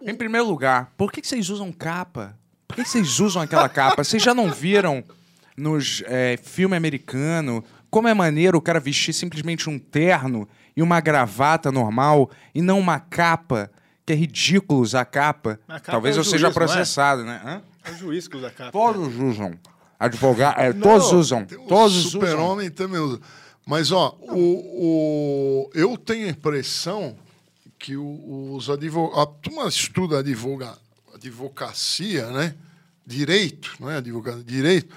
[0.00, 2.36] Em primeiro lugar, por que, vocês usam capa?
[2.66, 4.02] Por que, vocês usam aquela capa?
[4.04, 5.04] Vocês já não viram
[5.56, 10.98] nos é, filme americano como é maneiro o cara vestir simplesmente um terno e uma
[10.98, 13.70] gravata normal e não uma capa,
[14.06, 15.60] que é ridículo usar capa.
[15.68, 16.54] A capa Talvez é eu seja juiz, não é?
[16.54, 17.42] processado, né?
[17.44, 17.62] Hã?
[17.84, 18.72] É o juiz que usa capa.
[18.72, 19.52] Todos usam.
[20.00, 21.44] Advogado, é, todos usam.
[21.44, 22.10] Todos usam.
[22.10, 23.20] super-homem também usa.
[23.66, 24.38] Mas, ó, o,
[25.66, 27.14] o, eu tenho a impressão
[27.82, 29.18] que os advogados.
[29.18, 30.78] A turma estuda advoga,
[31.12, 32.54] advocacia, né?
[33.04, 34.44] Direito, não é advogado?
[34.44, 34.94] Direito.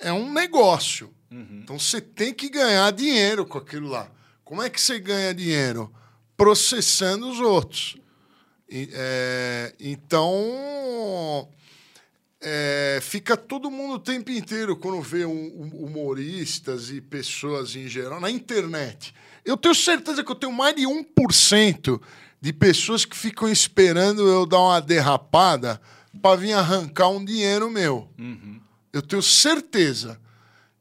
[0.00, 1.12] É um negócio.
[1.30, 4.10] Então você tem que ganhar dinheiro com aquilo lá.
[4.42, 5.92] Como é que você ganha dinheiro?
[6.36, 7.96] Processando os outros.
[8.70, 11.46] E, é, então
[12.40, 18.18] é, fica todo mundo o tempo inteiro quando vê um- humoristas e pessoas em geral
[18.20, 19.14] na internet.
[19.44, 22.00] Eu tenho certeza que eu tenho mais de 1%
[22.40, 25.80] de pessoas que ficam esperando eu dar uma derrapada
[26.20, 28.08] para vir arrancar um dinheiro meu.
[28.92, 30.20] Eu tenho certeza.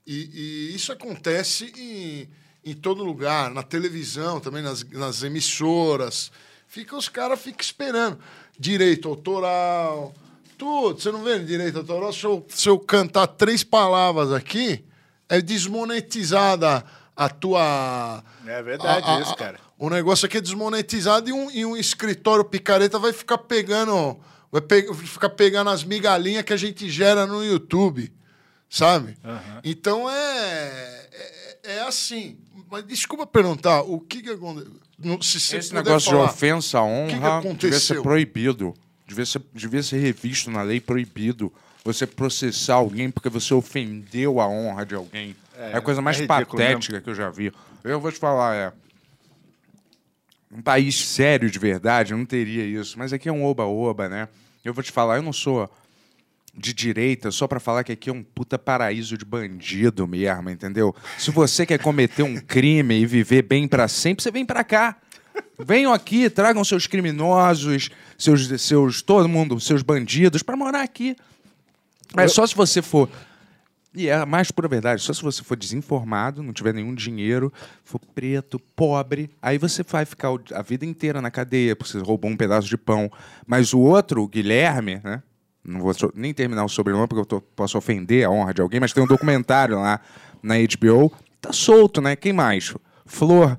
[0.06, 2.30] E, e isso acontece em,
[2.72, 6.32] em todo lugar, na televisão, também nas, nas emissoras.
[6.68, 8.20] Fica, os caras ficam esperando.
[8.58, 10.14] Direito autoral,
[10.58, 11.00] Tudo.
[11.02, 12.14] Você não vê direito autoral?
[12.14, 14.84] Se eu, se eu cantar três palavras aqui,
[15.28, 16.86] é desmonetizada
[17.16, 18.24] a tua.
[18.46, 19.60] É verdade a- a- isso, cara.
[19.78, 24.18] O negócio aqui é desmonetizado e um, e um escritório picareta vai ficar pegando.
[24.52, 28.12] Vai pe- ficar pegando as migalhinhas que a gente gera no YouTube.
[28.70, 29.18] Sabe?
[29.64, 31.08] Então é,
[31.64, 31.76] é.
[31.76, 32.38] é assim.
[32.72, 34.72] Mas desculpa perguntar, o que que aconteceu?
[34.98, 38.74] Não- Se Esse negócio falar, de ofensa à que que honra devia ser proibido.
[39.08, 41.52] Devia ser, devia ser revisto na lei proibido.
[41.84, 45.36] Você processar alguém porque você ofendeu a honra de alguém.
[45.58, 47.52] É, a coisa mais é patética que eu já vi.
[47.84, 48.74] Eu vou te falar, é.
[50.52, 52.98] Um país sério de verdade não teria isso.
[52.98, 54.28] Mas aqui é um oba-oba, né?
[54.64, 55.70] Eu vou te falar, eu não sou
[56.56, 60.96] de direita só pra falar que aqui é um puta paraíso de bandido mesmo, entendeu?
[61.18, 64.98] Se você quer cometer um crime e viver bem pra sempre, você vem pra cá.
[65.58, 71.16] Venham aqui, tragam seus criminosos, seus, seus todo mundo, seus bandidos pra morar aqui.
[72.16, 73.10] Mas só se você for
[73.96, 75.02] e é a mais pura verdade.
[75.02, 77.52] Só se você for desinformado, não tiver nenhum dinheiro,
[77.84, 82.30] for preto, pobre, aí você vai ficar a vida inteira na cadeia porque você roubou
[82.32, 83.12] um pedaço de pão.
[83.46, 85.22] Mas o outro, o Guilherme, né?
[85.66, 88.80] Não vou nem terminar o sobrenome porque eu tô- posso ofender a honra de alguém,
[88.80, 90.00] mas tem um documentário lá
[90.42, 91.12] na HBO.
[91.40, 92.16] Tá solto, né?
[92.16, 92.74] Quem mais?
[93.06, 93.58] Flor.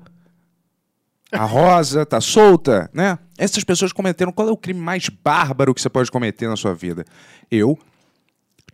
[1.31, 3.17] A Rosa tá solta, né?
[3.37, 4.31] Essas pessoas cometeram.
[4.31, 7.03] Qual é o crime mais bárbaro que você pode cometer na sua vida?
[7.51, 7.77] Eu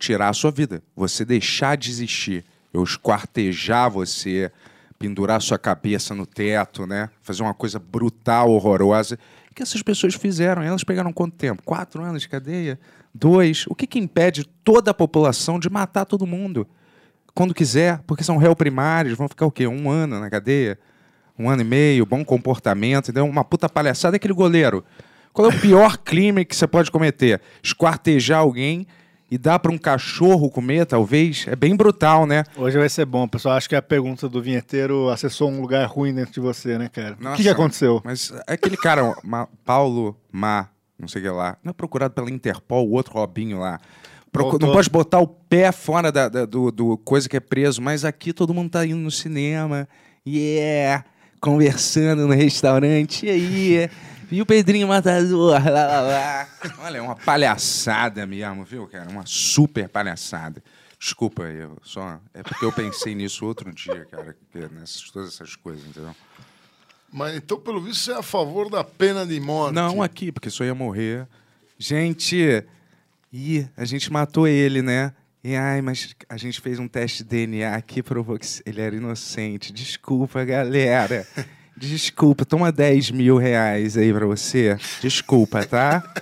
[0.01, 0.81] tirar a sua vida.
[0.95, 2.43] Você deixar de existir.
[2.73, 4.51] Eu esquartejar você,
[4.97, 7.09] pendurar sua cabeça no teto, né?
[7.21, 9.17] Fazer uma coisa brutal, horrorosa.
[9.51, 10.61] O que essas pessoas fizeram?
[10.61, 11.61] Elas pegaram quanto tempo?
[11.63, 12.79] Quatro anos de cadeia?
[13.13, 13.65] Dois?
[13.67, 16.67] O que, que impede toda a população de matar todo mundo?
[17.33, 19.67] Quando quiser, porque são réu primários, vão ficar o quê?
[19.67, 20.79] Um ano na cadeia?
[21.37, 23.25] Um ano e meio, bom comportamento, entendeu?
[23.25, 24.15] Uma puta palhaçada.
[24.15, 24.83] Aquele goleiro?
[25.33, 27.41] Qual é o pior crime que você pode cometer?
[27.61, 28.87] Esquartejar alguém
[29.32, 31.45] e dar para um cachorro comer, talvez?
[31.47, 32.43] É bem brutal, né?
[32.57, 33.25] Hoje vai ser bom.
[33.29, 36.89] Pessoal acha que a pergunta do vinheteiro acessou um lugar ruim dentro de você, né,
[36.89, 37.13] cara?
[37.13, 38.01] o que, que Nossa, aconteceu?
[38.03, 40.67] Mas aquele cara, Ma- Paulo Ma,
[40.99, 43.79] não sei o que lá, não é procurado pela Interpol, o outro Robinho lá.
[44.34, 44.67] Procu- Voltou.
[44.67, 48.03] não pode botar o pé fora da, da- do, do coisa que é preso, mas
[48.03, 49.88] aqui todo mundo tá indo no cinema,
[50.27, 51.03] yeah,
[51.41, 53.89] conversando no restaurante, e aí?
[54.32, 56.49] E o Pedrinho Matador, lá, lá, lá.
[56.79, 59.09] Olha, é uma palhaçada mesmo, viu, cara?
[59.09, 60.63] Uma super palhaçada.
[60.97, 62.19] Desculpa, eu só.
[62.34, 66.15] É porque eu pensei nisso outro dia, cara, que- nessas, todas essas coisas, entendeu?
[67.11, 69.73] Mas então, pelo visto, você é a favor da pena de morte.
[69.75, 71.27] Não aqui, porque só ia morrer.
[71.77, 72.63] Gente,
[73.34, 75.11] ih, a gente matou ele, né?
[75.43, 78.95] E ai, mas a gente fez um teste de DNA aqui provou que ele era
[78.95, 79.73] inocente.
[79.73, 81.27] Desculpa, galera.
[81.82, 84.77] Desculpa, toma 10 mil reais aí pra você.
[85.01, 86.03] Desculpa, tá?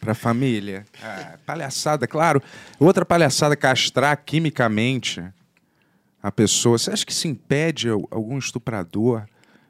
[0.00, 0.84] Pra família.
[1.02, 2.40] Ah, palhaçada, claro.
[2.78, 5.24] Outra palhaçada, castrar quimicamente
[6.22, 6.78] a pessoa.
[6.78, 9.24] Você acha que se impede al- algum estuprador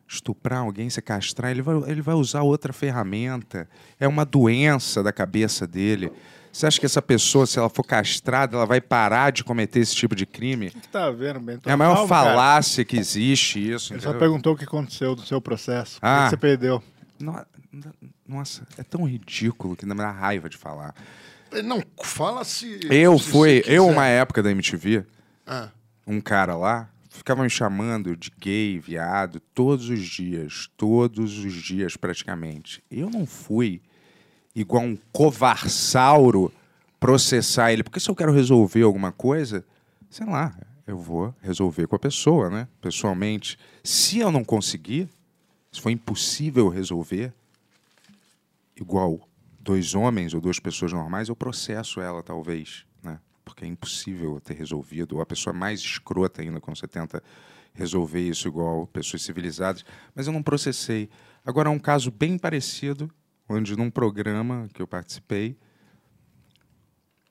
[0.07, 1.51] estuprar alguém, se castrar?
[1.53, 3.67] Ele vai, ele vai usar outra ferramenta.
[3.99, 6.13] É uma doença da cabeça dele.
[6.57, 9.95] Você acha que essa pessoa, se ela for castrada, ela vai parar de cometer esse
[9.95, 10.69] tipo de crime?
[10.69, 11.69] O que tá vendo, Bento?
[11.69, 12.31] É a maior Calma, cara.
[12.31, 13.93] falácia que existe isso.
[13.93, 14.19] Ele só entendeu?
[14.19, 15.99] perguntou o que aconteceu do seu processo.
[16.01, 16.25] Ah.
[16.25, 16.83] que você perdeu?
[17.21, 17.45] No-
[18.27, 20.95] Nossa, é tão ridículo que dá me dá raiva de falar.
[21.63, 22.81] Não, fala se.
[22.91, 25.05] Eu se fui, você eu, uma época da MTV,
[25.47, 25.69] Ah.
[26.07, 31.99] um cara lá, ficava me chamando de gay, viado, todos os dias, todos os dias
[31.99, 32.83] praticamente.
[32.91, 33.83] Eu não fui
[34.57, 36.51] igual um covarsauro
[36.99, 39.63] processar ele, porque se eu quero resolver alguma coisa,
[40.09, 42.67] sei lá, eu vou resolver com a pessoa, né?
[42.81, 43.59] Pessoalmente.
[43.85, 45.11] Se eu não conseguir,
[45.71, 47.35] se for impossível resolver,
[48.75, 49.21] igual
[49.61, 53.19] dois homens ou duas pessoas normais, eu processo ela, talvez, né?
[53.45, 55.17] Porque é impossível ter resolvido.
[55.17, 57.23] Ou a pessoa é mais escrota ainda quando você tenta
[57.75, 59.85] resolver isso igual pessoas civilizadas.
[60.15, 61.11] Mas eu não processei.
[61.45, 63.11] Agora, um caso bem parecido,
[63.49, 65.57] onde num programa que eu participei,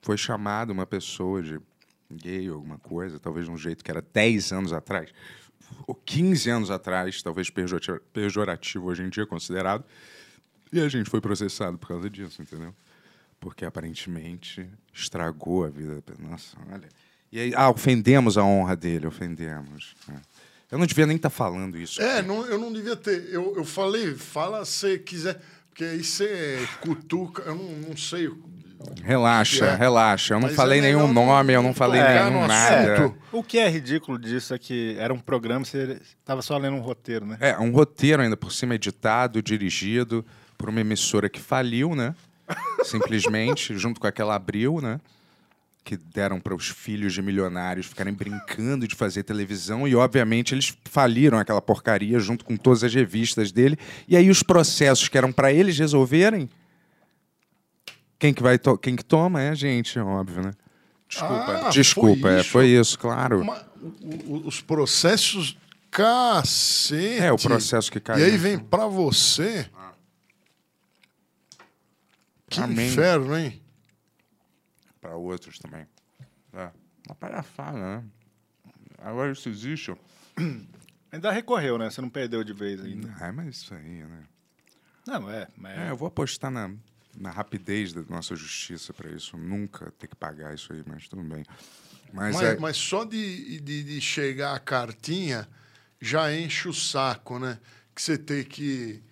[0.02, 1.60] foi chamada uma pessoa de
[2.12, 5.10] gay ou alguma coisa, talvez de um jeito que era 10 anos atrás,
[5.88, 9.84] ou 15 anos atrás, talvez pejorati- pejorativo hoje em dia considerado,
[10.72, 12.74] e a gente foi processado por causa disso, entendeu?
[13.40, 16.02] Porque aparentemente estragou a vida.
[16.06, 16.88] da- Nossa, olha.
[17.32, 19.96] E aí, ah, ofendemos a honra dele, ofendemos.
[20.08, 20.22] né?
[20.72, 22.02] Eu não devia nem estar falando isso.
[22.02, 23.30] É, não, eu não devia ter.
[23.32, 25.40] Eu, eu falei, fala se quiser.
[25.76, 27.42] Porque aí você cutuca.
[27.44, 28.32] Eu não, não sei.
[29.04, 29.76] Relaxa, É.
[29.76, 30.34] relaxa.
[30.36, 32.94] Eu não Mas falei é nenhum nome, eu não falei tocar nenhum nada.
[32.94, 33.18] assunto.
[33.30, 36.80] O que é ridículo disso é que era um programa, você tava só lendo um
[36.80, 37.36] roteiro, né?
[37.42, 40.26] É, um roteiro ainda por cima editado, dirigido
[40.58, 42.16] por uma emissora que faliu, né?
[42.86, 45.02] Simplesmente, junto com aquela Abril, né?
[45.86, 50.76] Que deram para os filhos de milionários ficarem brincando de fazer televisão e, obviamente, eles
[50.86, 53.78] faliram aquela porcaria junto com todas as revistas dele.
[54.08, 56.50] E aí os processos que eram para eles resolverem,
[58.18, 60.52] quem que vai quem que toma é a gente, óbvio, né?
[61.08, 62.50] Desculpa, Ah, desculpa, foi é, isso?
[62.50, 63.42] foi isso, claro.
[63.42, 63.64] Uma-
[64.44, 65.56] os processos.
[65.92, 67.20] Cacete.
[67.22, 68.20] É, o processo que caiu.
[68.28, 69.70] E aí vem pra você.
[72.50, 72.88] Que Amém.
[72.88, 73.62] inferno, hein?
[75.06, 75.86] Para outros também.
[76.52, 76.72] É.
[77.08, 78.04] Uma palhaçada, né?
[78.98, 79.94] Agora isso existe.
[81.12, 81.92] Ainda recorreu, né?
[81.92, 83.14] Você não perdeu de vez ainda.
[83.22, 84.24] Ah, mas isso aí, né?
[85.06, 85.48] Não, é.
[85.56, 86.74] Mas É, eu vou apostar na,
[87.16, 89.38] na rapidez da nossa justiça para isso.
[89.38, 91.46] Nunca ter que pagar isso aí, mas tudo bem.
[92.12, 95.48] Mas, Mas, é, mas só de, de, de chegar a cartinha
[96.02, 97.60] já enche o saco, né?
[97.94, 99.04] Que você tem que.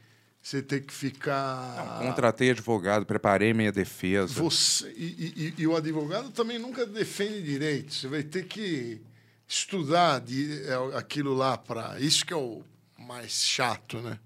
[0.44, 2.00] Você tem que ficar.
[2.02, 4.34] contratei advogado, preparei minha defesa.
[4.41, 7.94] Você, e, e- e o advogado também nunca defende direito.
[7.94, 9.02] Você vai ter que
[9.48, 11.98] estudar de, é, aquilo lá para.
[11.98, 12.62] Isso que é o
[13.00, 14.20] mais chato, né?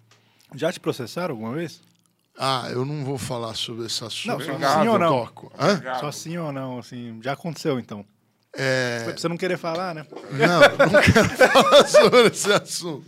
[0.55, 1.81] Já te processaram alguma vez?
[2.35, 4.39] Ah, eu não vou falar sobre esse assunto.
[4.39, 5.09] Não, só eu sim ou não?
[5.09, 5.51] toco.
[5.59, 5.99] Hã?
[5.99, 7.19] Só sim ou não, assim.
[7.21, 8.03] Já aconteceu, então.
[8.53, 10.03] É, Foi pra você não querer falar, né?
[10.31, 13.05] não, eu não quero falar sobre esse assunto.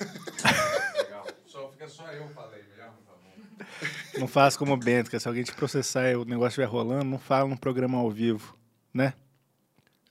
[1.88, 3.06] Só, fica só eu falei, melhor não
[4.20, 7.04] Não faz como o Bento, que se alguém te processar e o negócio estiver rolando,
[7.04, 8.56] não fala num programa ao vivo,
[8.92, 9.14] né?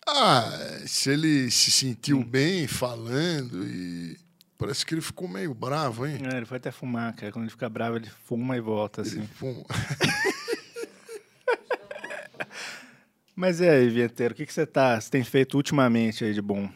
[0.07, 0.51] Ah,
[0.85, 4.17] se ele se sentiu bem falando e.
[4.57, 6.19] Parece que ele ficou meio bravo, hein?
[6.31, 7.31] É, ele foi até fumar, cara.
[7.31, 9.27] Quando ele fica bravo, ele fuma e volta, Ele assim.
[9.27, 9.65] fuma.
[13.35, 16.41] Mas e aí, Vieteiro, o que, que você tá, você tem feito ultimamente aí de
[16.41, 16.69] bom?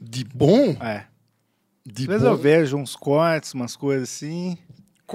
[0.00, 0.70] De bom?
[0.80, 1.06] É.
[1.90, 4.56] De Às vezes eu vejo uns cortes, umas coisas assim.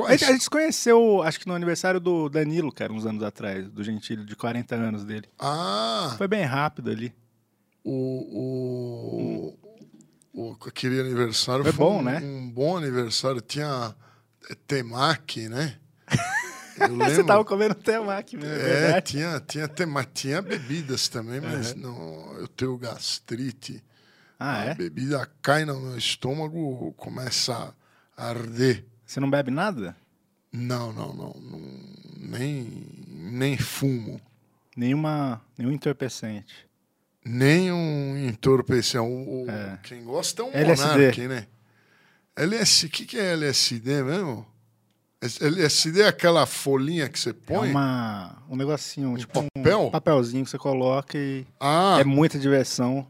[0.08, 3.22] A gente, a gente se conheceu, acho que no aniversário do Danilo, cara, uns anos
[3.22, 5.28] atrás, do Gentilho, de 40 anos dele.
[5.38, 7.14] Ah, Foi bem rápido ali.
[7.84, 9.54] o,
[10.34, 12.20] o, o- aquele aniversário Foi foi, bom, um, né?
[12.24, 13.40] um bom aniversário.
[13.40, 13.96] Tinha
[14.50, 15.76] é, temaki, né?
[16.98, 19.12] Você tava comendo temaki mesmo, é É, verdade.
[19.12, 23.84] tinha, tinha, tema, tinha bebidas também, mas não, eu tenho gastrite.
[24.46, 24.76] Ah, A é?
[24.76, 27.74] bebida cai no meu estômago, começa
[28.18, 28.84] a arder.
[29.06, 29.96] Você não bebe nada?
[30.52, 31.34] Não, não, não.
[31.42, 31.62] não
[32.18, 34.20] nem, nem fumo.
[34.76, 36.68] Nenhuma, nenhum entorpecente.
[37.24, 38.98] Nem um entorpecente.
[39.00, 39.80] O, É.
[39.84, 40.90] Quem gosta é um LSD.
[40.90, 41.48] monarque, né?
[42.36, 44.46] LS, o que, que é LSD mesmo?
[45.40, 47.70] LSD é aquela folhinha que você É põe?
[47.70, 49.84] uma, um negocinho, tipo papel?
[49.88, 53.08] um papelzinho que você coloca e Ah, é muita diversão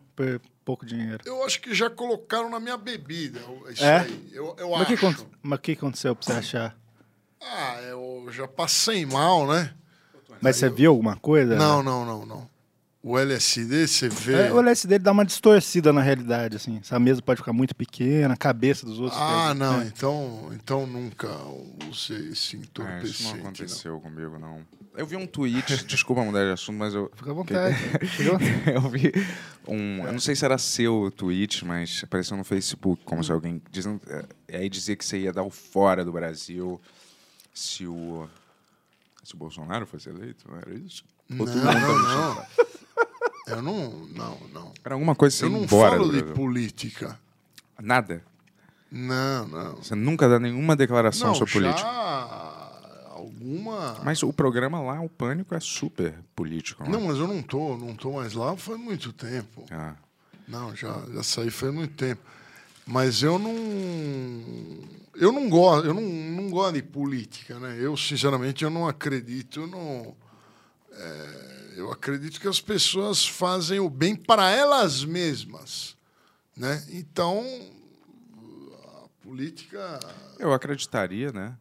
[0.64, 1.20] pouco dinheiro.
[1.26, 3.40] eu acho que já colocaram na minha bebida.
[3.70, 4.00] Isso É?
[4.02, 4.30] aí.
[4.32, 5.06] Eu, eu Mas o que, acho.
[5.08, 6.78] acon- mas o que aconteceu pra você achar?
[7.42, 9.74] Ah, eu já passei mal, né?
[10.42, 11.56] Mas você viu alguma coisa?
[11.56, 12.54] Não, não, não, não.
[13.06, 14.48] O LSD, você vê.
[14.48, 16.78] É, o LSD ele dá uma distorcida na realidade, assim.
[16.82, 19.20] Essa mesa pode ficar muito pequena, a cabeça dos outros.
[19.22, 19.92] Ah, não, né?
[19.94, 21.28] então, então nunca
[21.92, 23.24] usei esse É, isso entorpecente.
[23.24, 23.40] não não.
[23.42, 24.62] aconteceu comigo, não.
[24.96, 27.12] Eu vi um tweet, desculpa mudar de assunto, mas eu.
[27.16, 27.76] Fica à vontade.
[28.72, 29.12] Eu vi
[29.68, 30.06] um.
[30.06, 33.62] Eu não sei se era seu tweet, mas apareceu no Facebook, como se alguém.
[33.72, 34.00] Dizendo,
[34.48, 36.80] é, aí dizia que você ia dar o fora do Brasil
[37.54, 38.28] se o.
[39.24, 41.06] Se o Bolsonaro fosse eleito, não era isso?
[41.30, 42.46] Não, tu tá não, não.
[43.48, 44.74] Eu não, não, não.
[44.84, 47.18] Era alguma coisa você Eu não embora falo de política.
[47.82, 48.22] Nada.
[48.92, 49.76] Não, não.
[49.78, 52.63] Você nunca dá nenhuma declaração Não, sobre já política.
[53.24, 54.00] Alguma.
[54.04, 56.84] Mas o programa lá, o Pânico, é super político.
[56.84, 59.66] Não, Não, mas eu não tô, não tô mais lá faz muito tempo.
[59.72, 59.96] ah,
[60.48, 62.22] Não, já, já saí faz muito tempo.
[62.86, 63.54] Mas eu não.
[65.16, 67.78] Eu não gosto, eu não, não gosto de política, né?
[67.80, 70.16] Eu, sinceramente, eu não acredito no.
[70.92, 75.96] é, eu acredito que as pessoas fazem o bem para elas mesmas.
[76.58, 76.84] Né?
[76.92, 77.44] Então,
[79.04, 80.00] a política.
[80.38, 81.56] Eu acreditaria, né?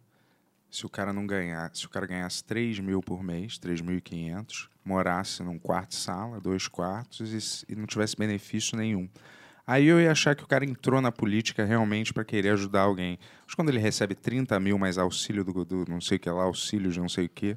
[0.72, 5.42] Se o cara não ganhar, se o cara ganhasse 3 mil por mês, 3.500, morasse
[5.42, 9.06] num quarto sala, dois quartos e, e não tivesse benefício nenhum.
[9.66, 13.18] Aí eu ia achar que o cara entrou na política realmente para querer ajudar alguém.
[13.46, 16.42] Mas quando ele recebe 30 mil mais auxílio do, do não sei o que lá,
[16.42, 17.56] auxílio de não sei o que.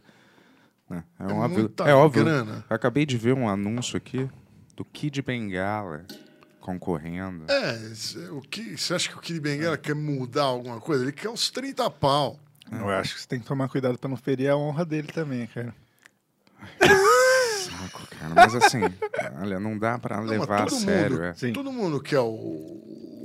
[0.90, 1.04] Né?
[1.20, 1.74] É, É óbvio.
[1.86, 2.24] É óbvio.
[2.24, 2.66] grana.
[2.70, 4.30] Eu acabei de ver um anúncio aqui
[4.76, 6.06] do Kid Bengala
[6.60, 7.46] concorrendo.
[7.50, 11.04] É, o que, você acha que o Kid Bengala quer mudar alguma coisa?
[11.04, 12.40] Ele quer uns 30 pau.
[12.72, 15.46] Eu acho que você tem que tomar cuidado pra não ferir a honra dele também,
[15.48, 15.74] cara.
[17.64, 18.34] Saco, cara.
[18.36, 18.80] Mas assim,
[19.42, 21.12] olha, não dá pra mas levar a todo sério.
[21.18, 21.34] mundo- é.
[21.34, 21.54] Sim.
[21.54, 22.26] Todo mundo quer o,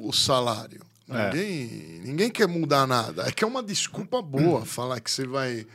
[0.05, 0.81] o salário.
[1.09, 1.25] É.
[1.33, 3.27] Ninguém, ninguém quer mudar nada.
[3.29, 5.67] É que é uma desculpa boa falar que você vai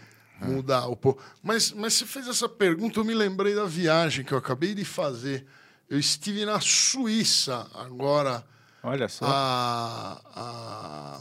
[0.42, 1.18] mudar o povo.
[1.44, 4.86] Mas, mas você fez essa pergunta, eu me lembrei da viagem que eu acabei de
[4.86, 5.46] fazer.
[5.90, 8.44] Eu estive na Suíça agora
[8.82, 9.26] Olha só.
[9.28, 11.20] há, há,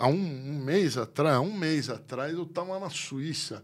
[0.00, 3.62] há um, um mês atrás, um mês atrás, eu estava na Suíça.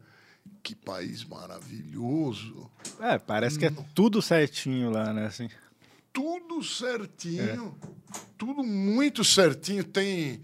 [0.62, 2.70] Que país maravilhoso.
[3.00, 5.26] É, parece que é tudo certinho lá, né?
[5.26, 5.48] Assim.
[6.12, 7.76] Tudo certinho.
[8.38, 9.84] Tudo muito certinho.
[9.84, 10.40] Tem.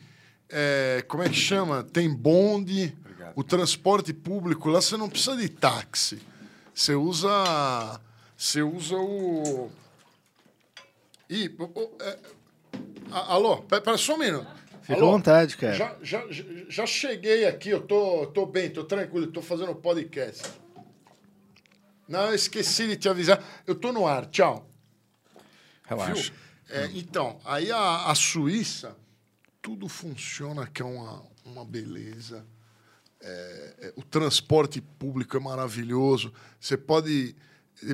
[0.49, 1.83] é, como é que chama?
[1.83, 2.97] Tem bonde.
[3.35, 6.21] O transporte público lá você não precisa de táxi.
[6.75, 8.01] Você usa.
[8.37, 9.71] Você usa o.
[11.31, 12.19] Ih, o- o- é,
[13.11, 14.47] alô, pe- pera só um minuto.
[14.83, 15.09] Fica Alô?
[15.09, 15.75] à vontade, cara.
[15.75, 16.25] Já, já,
[16.69, 20.43] já- cheguei aqui, eu tô, tô bem, tô tranquilo, tô fazendo podcast.
[22.09, 23.43] Não, esqueci de te avisar.
[23.67, 24.69] Eu tô no ar, tchau.
[25.85, 26.33] Relaxa.
[26.69, 28.97] É, então, aí a, a Suíça,
[29.61, 32.45] tudo funciona, que é uma, uma beleza.
[33.21, 36.33] É, é, o transporte público é maravilhoso.
[36.59, 37.37] Você pode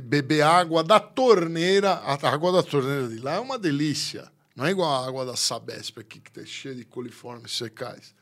[0.03, 1.91] beber água da torneira.
[1.93, 4.30] A água da torneira de lá é uma delícia.
[4.59, 8.12] Não é igual a água da Sabesp aqui, que está cheia de coliformes secais.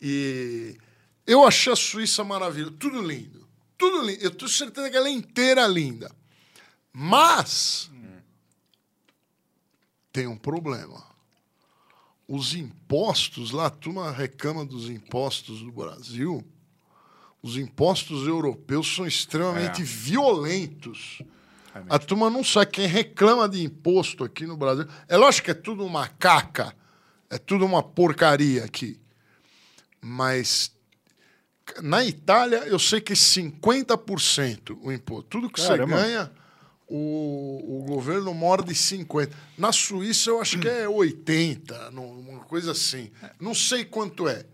[0.00, 0.74] E
[1.26, 2.74] eu achei a Suíça maravilhosa.
[2.80, 3.46] Tudo lindo.
[3.76, 4.24] Tudo lindo.
[4.24, 6.10] Eu tenho certeza que ela é inteira linda.
[6.90, 7.90] Mas
[10.10, 11.04] tem um problema.
[12.26, 16.42] Os impostos lá, a turma reclama dos impostos do Brasil.
[17.42, 19.84] Os impostos europeus são extremamente É.
[19.84, 21.20] violentos.
[21.88, 24.86] A turma não sabe quem reclama de imposto aqui no Brasil.
[25.08, 26.74] É lógico que é tudo uma caca,
[27.30, 28.98] é tudo uma porcaria aqui.
[30.00, 30.72] Mas
[31.82, 35.24] na Itália eu sei que é 50% o imposto.
[35.28, 35.96] Tudo que Caramba.
[35.96, 36.32] você ganha,
[36.88, 39.30] o, o governo morde 50%.
[39.58, 43.10] Na Suíça eu acho que é 80%, não- uma coisa assim.
[43.40, 44.44] Não sei quanto é.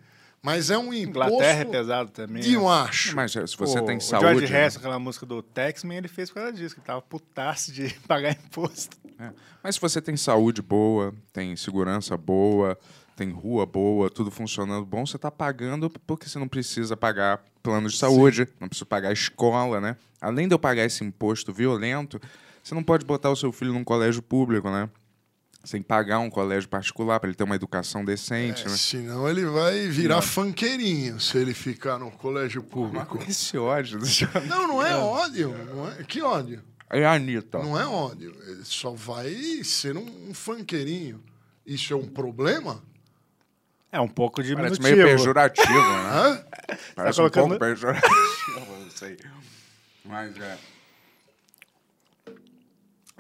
[0.45, 2.43] Mas é um imposto Inglaterra é pesado também.
[2.43, 2.62] de né?
[2.62, 3.14] macho.
[3.14, 4.26] Mas se você o, tem o saúde.
[4.26, 4.59] George né?
[4.59, 8.32] Harrison, aquela música do Taxman, ele fez por causa disso, que tava putaço de pagar
[8.32, 8.97] imposto.
[9.20, 9.30] É.
[9.62, 12.76] Mas se você tem saúde boa, tem segurança boa,
[13.14, 17.88] tem rua boa, tudo funcionando bom, você está pagando porque você não precisa pagar plano
[17.88, 19.97] de saúde, não precisa pagar escola, né?
[20.20, 22.20] Além de eu pagar esse imposto violento,
[22.64, 24.88] você não pode botar o seu filho num colégio público, né?
[25.64, 28.76] Sem pagar um colégio particular para ele ter uma educação decente, É, né?
[28.76, 33.16] senão ele vai virar fanqueirinho se ele ficar no colégio público.
[33.28, 34.00] Esse ódio.
[34.48, 35.54] Não, não é ódio.
[35.72, 36.02] Não é...
[36.02, 36.62] Que ódio?
[36.90, 37.58] É a Anitta.
[37.60, 38.34] Não é ódio.
[38.46, 39.32] Ele só vai
[39.62, 41.22] ser um, um fanqueirinho.
[41.64, 42.82] Isso é um problema?
[43.92, 44.82] É um pouco Parece diminutivo.
[44.82, 46.44] meio pejorativo, né?
[46.96, 49.16] Parece Tá um pouco colocando- pejorativo, não sei.
[50.04, 50.58] Mas é.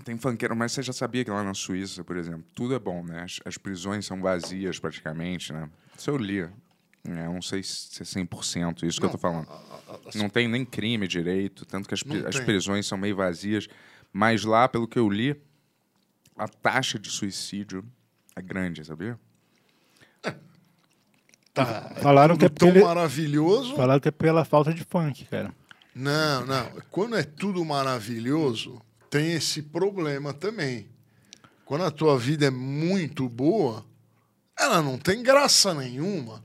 [0.04, 3.04] Tem funkeiro, mas você já sabia que lá na Suíça, por exemplo, tudo é bom,
[3.04, 3.22] né?
[3.22, 5.68] As, as prisões são vazias praticamente, né?
[5.96, 6.40] Isso eu li.
[7.04, 9.48] É, não sei se é 100% isso que eu tô falando.
[10.14, 13.68] Não tem nem crime direito, tanto que as, Não as prisões são meio vazias.
[14.12, 15.40] Mas lá, pelo que eu li,
[16.36, 17.84] a taxa de suicídio
[18.36, 19.18] é grande, sabia?
[21.54, 21.92] Tá.
[22.00, 23.76] Falaram que é Tudo tão ele- maravilhoso.
[23.76, 25.54] Falaram que é pela falta de funk, cara.
[25.94, 26.70] Não, não.
[26.90, 28.80] Quando é tudo maravilhoso,
[29.12, 30.88] tem esse problema também.
[31.66, 33.84] Quando a tua vida é muito boa,
[34.58, 36.42] ela não tem graça nenhuma.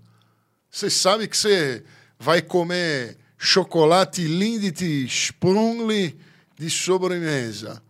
[0.70, 1.86] Você sabe que você
[2.20, 6.20] vai comer chocolate Lindt Sprungli
[6.58, 7.82] de sobremesa.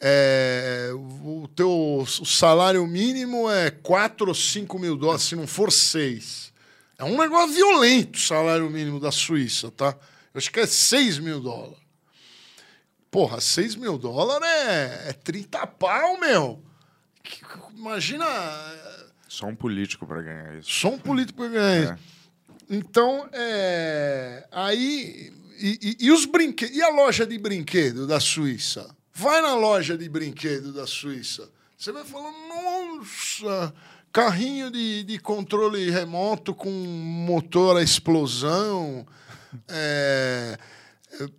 [0.00, 5.70] É, o teu o salário mínimo é 4 ou 5 mil dólares, se não for
[5.70, 6.52] 6.
[6.98, 9.96] É um negócio violento o salário mínimo da Suíça, tá?
[10.34, 11.89] Eu acho que é 6 mil dólares.
[13.10, 16.62] Porra, 6 mil dólares é, é 30 pau, meu.
[17.22, 17.40] Que-
[17.76, 20.70] Imagina, é, Só um político para ganhar isso.
[20.70, 21.92] só um político que ganha isso.
[21.92, 21.98] É.
[22.68, 25.32] Então, é, aí.
[25.58, 26.76] E, e- e os brinquedos?
[26.76, 28.94] E a loja de brinquedo da Suíça?
[29.12, 31.50] Vai na loja de brinquedo da Suíça.
[31.76, 33.74] Você vai falar, nossa,
[34.12, 39.06] carrinho de, de controle remoto com motor a explosão,
[39.68, 40.58] é,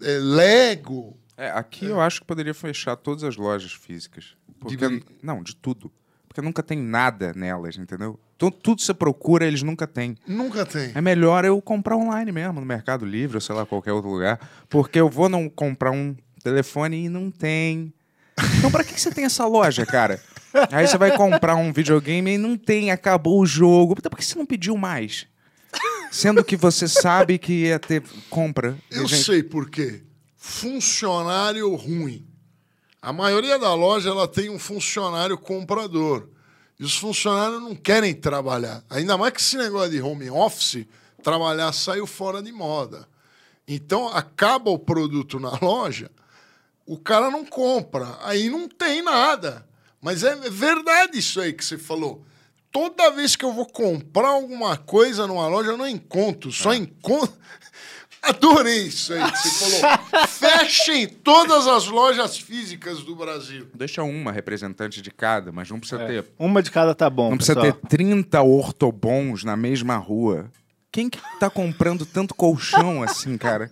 [0.01, 1.17] é, Lego.
[1.43, 4.35] É, aqui eu acho que poderia fechar todas as lojas físicas.
[4.59, 5.91] Porque, brin- não, de tudo.
[6.27, 8.19] Porque nunca tem nada nelas, entendeu?
[8.37, 10.15] Tu- tudo que você procura, eles nunca têm.
[10.27, 10.91] Nunca tem.
[10.95, 14.39] É melhor eu comprar online mesmo, no Mercado Livre, ou sei lá, qualquer outro lugar.
[14.69, 17.91] Porque eu vou não comprar um telefone e não tem.
[18.57, 20.21] Então pra que que você tem essa loja, cara?
[20.71, 23.95] Aí você vai comprar um videogame e não tem, acabou o jogo.
[23.97, 25.27] Então por que você não pediu mais?
[26.11, 28.77] Sendo que você sabe que ia ter compra.
[28.89, 30.01] Eu gente, sei por quê.
[30.43, 32.27] Funcionário ruim.
[32.99, 36.29] A maioria da loja ela tem um funcionário comprador.
[36.79, 38.83] E os funcionários não querem trabalhar.
[38.89, 40.87] Ainda mais que esse negócio de home office,
[41.21, 43.07] trabalhar saiu fora de moda.
[43.67, 46.09] Então, acaba o produto na loja,
[46.87, 49.63] o cara não compra, aí não tem nada.
[50.01, 52.25] Mas é verdade isso aí que você falou.
[52.71, 57.39] Toda vez que eu vou comprar alguma coisa numa loja, eu não encontro, só encontro.
[58.21, 60.27] Adorei isso aí que você falou.
[60.27, 63.67] Fechem todas as lojas físicas do Brasil.
[63.73, 66.25] Deixa uma representante de cada, mas não precisa ter.
[66.37, 67.79] Uma de cada tá bom, Não precisa pessoal.
[67.81, 70.51] ter 30 ortobons na mesma rua.
[70.91, 73.71] Quem que tá comprando tanto colchão assim, cara?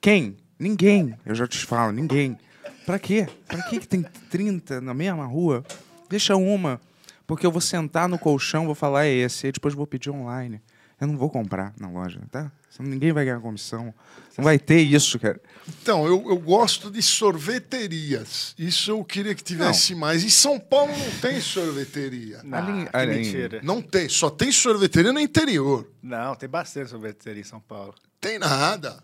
[0.00, 0.36] Quem?
[0.58, 1.14] Ninguém.
[1.26, 2.38] Eu já te falo, ninguém.
[2.86, 3.26] Pra quê?
[3.46, 5.64] Pra que que tem 30 na mesma rua?
[6.08, 6.80] Deixa uma.
[7.26, 10.60] Porque eu vou sentar no colchão, vou falar é esse, aí depois vou pedir online.
[11.00, 12.50] Eu não vou comprar na loja, tá?
[12.80, 13.92] Ninguém vai ganhar comissão.
[14.36, 15.40] Não vai ter isso, cara.
[15.68, 18.54] Então, eu, eu gosto de sorveterias.
[18.58, 20.24] Isso eu queria que tivesse mais.
[20.24, 22.40] E São Paulo não tem sorveteria.
[22.42, 23.60] Não, Ali- que ali- mentira.
[23.62, 25.88] Não tem, só tem sorveteria no interior.
[26.02, 27.94] Não, tem bastante sorveteria em São Paulo.
[28.20, 29.02] Tem nada.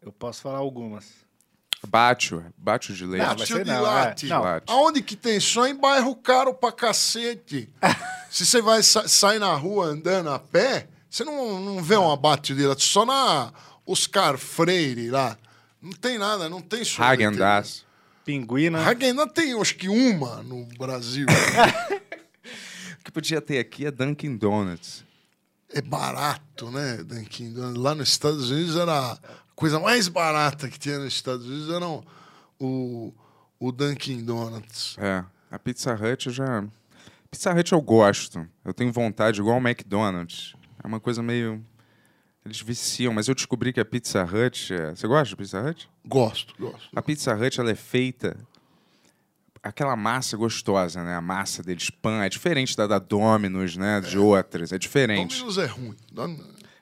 [0.00, 1.04] Eu posso falar algumas.
[1.86, 3.24] Bate, bate de leite.
[3.26, 4.26] Não, mas Tio sei de não, latte.
[4.26, 4.28] é.
[4.28, 4.42] Não.
[4.42, 4.66] Latte.
[4.72, 5.40] Aonde que tem?
[5.40, 7.68] Só em bairro caro pra cacete.
[8.30, 12.10] Se você vai sa sai na rua andando a pé, você não, não vê um
[12.10, 12.84] abate de latte.
[12.84, 13.52] Só na
[13.84, 15.36] Oscar Freire lá.
[15.82, 17.26] Não tem nada, não tem sorveteria.
[17.26, 17.84] Häagen-Dazs.
[18.24, 18.78] Pinguina.
[18.78, 21.26] Häagen-Dazs tem, acho que uma no Brasil.
[23.00, 25.02] O que podia ter aqui é Dunkin' Donuts.
[25.72, 27.82] é barato, né, Dunkin' Donuts?
[27.82, 29.18] Lá nos Estados Unidos era a
[29.54, 32.04] coisa mais barata que tinha nos Estados Unidos era o,
[32.58, 33.14] o,
[33.58, 34.96] o Dunkin' Donuts.
[34.98, 36.62] É, a Pizza Hut eu já.
[37.30, 38.46] Pizza Hut eu gosto.
[38.62, 40.54] Eu tenho vontade, igual o McDonald's.
[40.82, 41.64] É uma coisa meio.
[42.44, 44.72] Eles viciam, mas eu descobri que a Pizza Hut.
[44.72, 45.90] é- Você gosta de Pizza Hut?
[46.06, 46.88] Gosto, gosto.
[46.96, 48.36] A Pizza Hut ela é feita.
[49.62, 51.14] Aquela massa gostosa, né?
[51.14, 54.00] A massa deles, pan, é diferente da da Domino's, né?
[54.00, 55.36] De outras, é diferente.
[55.36, 55.96] Domino's é ruim.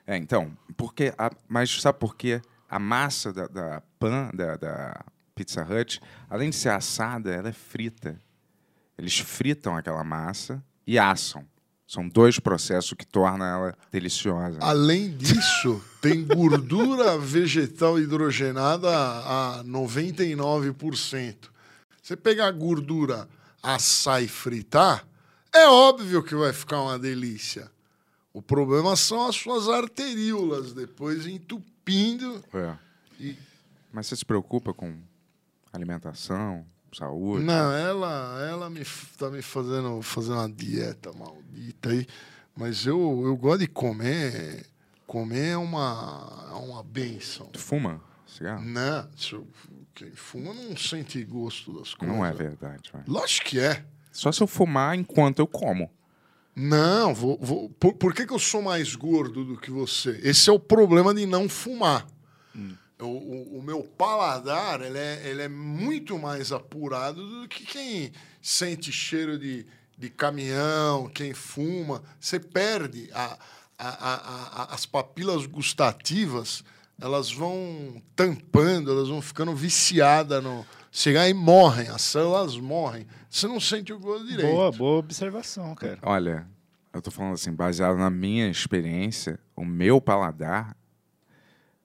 [0.07, 2.41] É, então, porque a- mas sabe por quê?
[2.69, 5.05] A massa da, da pan, da, da
[5.35, 5.99] Pizza Hut,
[6.29, 8.17] além de ser assada, ela é frita.
[8.97, 11.45] Eles fritam aquela massa e assam.
[11.89, 14.59] São dois processos que tornam ela deliciosa.
[14.61, 21.49] Além disso, tem gordura vegetal hidrogenada a 99%.
[21.99, 23.27] Você pegar a gordura,
[23.63, 25.03] assar e fritar,
[25.51, 27.71] é óbvio que vai ficar uma delícia.
[28.31, 32.43] O problema são as suas arteríolas depois entupindo.
[32.53, 32.75] É.
[33.19, 33.35] E-
[33.91, 34.95] Mas você se preocupa com
[35.73, 36.63] alimentação,
[36.97, 37.43] saúde?
[37.43, 38.81] Não, ela, ela me,
[39.17, 42.05] tá me fazendo fazer uma dieta maldita aí.
[42.55, 44.65] Mas eu, eu gosto de comer.
[45.07, 47.47] Comer é uma, é uma benção.
[47.47, 48.63] Tu fuma cigarro?
[48.63, 49.09] Não,
[49.95, 52.15] quem fuma não sente gosto das coisas.
[52.15, 52.89] Não é verdade.
[52.93, 53.03] vai.
[53.07, 53.83] Lógico que é.
[54.11, 55.89] Só se eu fumar enquanto eu como.
[56.55, 60.19] Não, vou, vou- por, por que, que eu sou mais gordo do que você?
[60.23, 62.05] Esse é o problema de não fumar.
[62.99, 68.11] O, o- o meu paladar ele é, ele é muito mais apurado do que quem
[68.41, 69.65] sente cheiro de,
[69.97, 72.03] de caminhão, quem fuma.
[72.19, 73.37] Você perde a-
[73.77, 76.63] a- a- a- as papilas gustativas,
[77.01, 80.65] elas vão tampando, elas vão ficando viciadas no.
[80.91, 83.05] Chegar e morrem, as células morrem.
[83.29, 84.49] Você não sente o gosto direito.
[84.51, 85.99] Boa, boa observação, cara.
[86.01, 86.47] Olha,
[86.91, 90.75] eu tô falando assim, baseado na minha experiência, o meu paladar,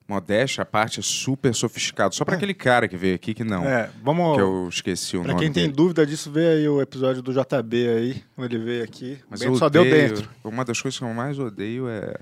[0.08, 2.14] modéstia, a parte é super sofisticado.
[2.14, 3.64] Só pra aquele cara que veio aqui que não.
[3.64, 4.36] É, vamos.
[4.36, 5.74] Que eu esqueci o Pra nome quem tem dele.
[5.74, 9.18] dúvida disso, vê aí o episódio do JB aí, quando ele veio aqui.
[9.30, 10.28] Mas eu só deu odeio- dentro.
[10.44, 12.14] Uma das coisas que eu mais odeio é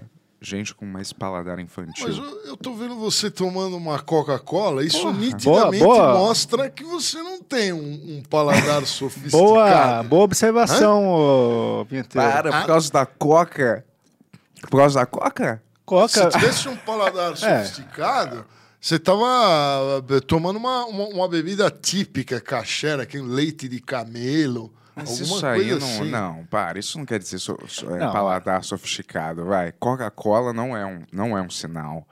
[0.45, 2.05] gente com mais paladar infantil.
[2.07, 5.19] Mas eu, eu tô vendo você tomando uma Coca-Cola, isso Porra.
[5.19, 6.15] nitidamente Boa, boa.
[6.19, 7.79] mostra que você não tem um,
[8.19, 9.31] um paladar sofisticado.
[9.41, 12.29] Boa, boa observação, ô Pinteiro.
[12.29, 12.65] Para, por Ah.
[12.67, 13.85] causa da coca.
[14.69, 15.63] Por causa da coca?
[15.85, 16.09] Coca.
[16.09, 17.37] Se tivesse um paladar É.
[17.37, 18.45] sofisticado,
[18.81, 24.73] você tava eh, tomando uma, uma, uma bebida típica, caché, que é leite de camelo,
[24.95, 26.11] Mas alguma isso aí coisa não, assim.
[26.11, 28.13] não, para, isso não quer dizer so, so- é, Não.
[28.13, 29.73] paladar sofisticado, vai.
[29.73, 32.07] Coca-Cola não é um, não é um sinal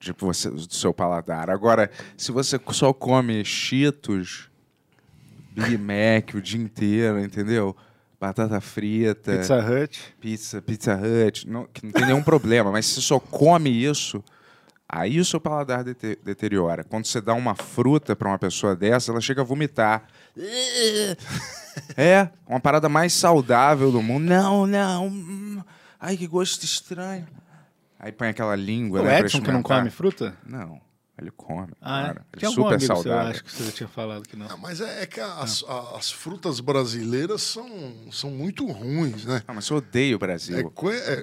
[0.00, 1.50] de você, do seu paladar.
[1.50, 4.48] Agora, se você só come Cheetos,
[5.52, 7.76] Big Mac o dia inteiro, entendeu?
[8.20, 10.14] Batata frita, Pizza Hut.
[10.20, 14.22] pizza, Pizza Hut, não, que não tem nenhum problema, mas se você só come isso,
[14.88, 16.82] aí o seu paladar dete- deteriora.
[16.82, 20.02] Quando você dá uma fruta para uma pessoa dessa, ela chega a vomitar.
[21.96, 24.24] É, uma parada mais saudável do mundo.
[24.24, 25.06] Não, não.
[25.06, 25.62] hum,
[26.00, 27.26] Ai, que gosto estranho.
[28.00, 29.20] Aí põe aquela língua, O né?
[29.20, 30.36] Edson que não come fruta?
[30.46, 30.80] Não.
[31.20, 32.06] Ele come, Ah, é?
[32.06, 32.10] cara.
[32.12, 33.30] Ele é Tinha algum super saudável.
[33.32, 34.46] acho que você já tinha falado que não.
[34.48, 37.68] Ah, mas é, é que as, a- as frutas brasileiras são,
[38.12, 39.42] são muito ruins, né?
[39.48, 40.58] Ah, mas eu odeio o Brasil.
[40.58, 41.22] É co- é-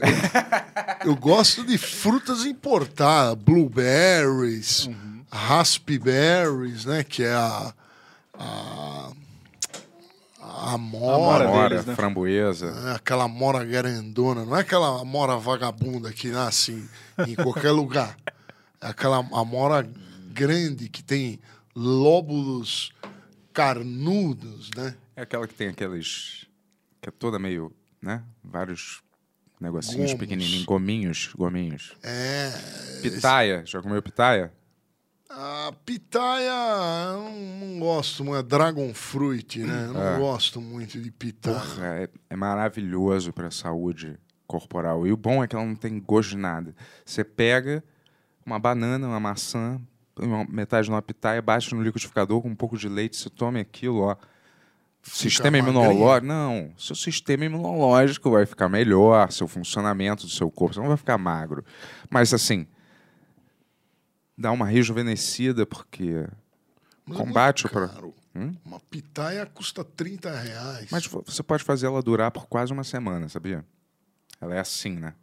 [1.05, 4.89] eu, eu gosto de frutas importadas, blueberries,
[5.31, 7.03] raspberries, né?
[7.03, 7.73] Que é a,
[8.37, 9.11] a,
[10.41, 11.95] a amora, Amora, deles, né?
[11.95, 12.71] framboesa.
[12.71, 16.85] né, aquela amora grandona, não é aquela amora vagabunda que nasce
[17.17, 18.15] em, em qualquer lugar.
[18.89, 19.87] Aquela amora
[20.31, 21.39] grande que tem
[21.75, 22.91] lóbulos
[23.53, 24.95] carnudos, né?
[25.15, 26.45] É aquela que tem aqueles.
[27.01, 27.71] que é toda meio.
[28.01, 28.23] né?
[28.43, 29.01] Vários
[29.59, 30.19] negocinhos Gomos.
[30.19, 31.93] pequenininhos, gominhos, gominhos.
[32.03, 32.51] É.
[33.01, 34.53] Pitaia, já comeu pitaia?
[35.29, 36.51] A pitaia,
[37.13, 38.35] eu não, não gosto.
[38.35, 39.85] É dragon fruit, né?
[39.87, 40.19] Eu não É.
[40.19, 41.55] gosto muito de pitaia.
[41.59, 45.07] Porra, é, é maravilhoso pra saúde corporal.
[45.07, 46.75] E o bom é que ela não tem gosto de nada.
[47.03, 47.83] Você pega
[48.45, 49.81] uma banana, uma maçã,
[50.17, 53.99] uma- metade numa pitaia, bate no liquidificador com um pouco de leite, você tome aquilo,
[54.01, 54.15] ó.
[55.03, 56.25] Sistema imunológico.
[56.27, 60.97] Não, seu sistema imunológico vai ficar melhor, seu funcionamento do seu corpo, você não vai
[60.97, 61.63] ficar magro.
[62.09, 62.65] Mas assim,
[64.37, 66.25] dá uma rejuvenescida, porque
[67.05, 68.13] Mas é combate muito o pro-.
[68.35, 68.53] Hum?
[68.65, 70.87] Uma pitaia custa 30 reais.
[70.91, 73.63] Mas vo- você pode fazer ela durar por quase uma semana, sabia?
[74.41, 75.13] Ela é assim, né?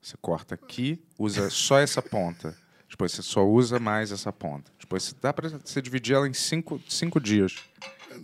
[0.00, 2.56] Você corta aqui, usa só essa ponta.
[2.88, 4.70] Depois você só usa mais essa ponta.
[4.80, 7.54] Depois você- dá pra você dividir ela em cinco, cinco dias.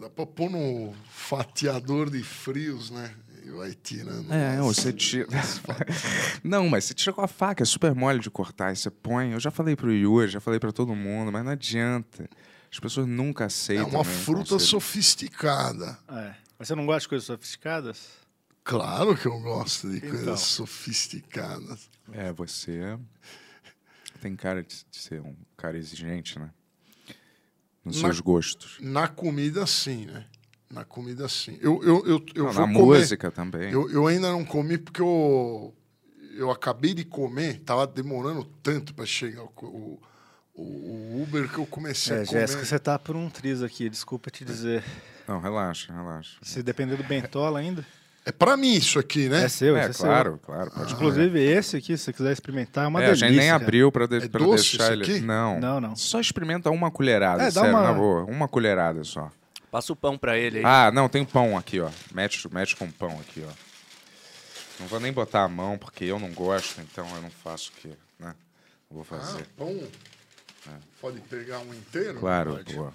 [0.00, 3.14] Dá pra pôr no fatiador de frios, né?
[3.44, 4.32] E vai tirando.
[4.32, 5.28] É, você tira.
[6.42, 8.68] não, mas você tira com a faca, é super mole de cortar.
[8.68, 9.30] Aí você põe.
[9.32, 12.28] Eu já falei pro Yuri, já falei pra todo mundo, mas não adianta.
[12.72, 13.86] As pessoas nunca É aceitam.
[13.88, 14.60] uma meu fruta conselho.
[14.60, 15.96] sofisticada.
[16.08, 16.34] É.
[16.58, 18.08] Mas você não gosta de coisas sofisticadas?
[18.66, 20.10] Claro que eu gosto de Então.
[20.10, 21.88] coisas sofisticadas.
[22.12, 22.98] É, você
[24.20, 26.50] tem cara de de ser um cara exigente, né?
[27.84, 28.76] Nos Na- seus gostos.
[28.80, 30.26] Na comida, sim, né?
[30.68, 31.56] Na comida, sim.
[31.60, 32.98] Eu, eu, eu, eu Não, vou na comer.
[32.98, 33.70] música também.
[33.70, 35.72] Eu, eu ainda não comi porque eu,
[36.36, 40.00] eu acabei de comer, tava demorando tanto para chegar o,
[40.54, 42.40] o, o Uber que eu comecei É, a comer.
[42.40, 44.82] Jéssica, você tá por um triz aqui, desculpa te dizer.
[45.28, 46.36] Não, relaxa, relaxa.
[46.42, 47.86] Se depender do Bentola ainda.
[48.28, 49.44] É para mim isso aqui, né?
[49.44, 50.38] É seu, é, esse claro, seu.
[50.40, 50.70] claro.
[50.72, 53.28] Pode Inclusive, esse aqui, se você quiser experimentar, é uma é, a delícia.
[53.28, 53.62] gente nem cara.
[53.62, 55.02] abriu pra, de, É deixar isso ele.
[55.04, 55.20] aqui?
[55.20, 55.60] Não.
[55.60, 55.94] Não, não.
[55.94, 58.24] Só experimenta uma colherada, É, dá sério, uma- na boa.
[58.24, 59.30] Uma colherada só.
[59.70, 60.64] Passa o pão pra ele aí.
[60.66, 61.88] Ah, não, tem pão aqui, ó.
[62.12, 63.52] Mete, mete com pão aqui, ó.
[64.80, 67.80] Não vou nem botar a mão, porque eu não gosto, então eu não faço o
[67.80, 67.88] que,
[68.18, 68.34] né?
[68.90, 69.46] Vou Ah, fazer.
[69.56, 69.72] pão.
[71.00, 72.18] Pode pegar um inteiro?
[72.18, 72.74] claro, Pode.
[72.74, 72.90] pô.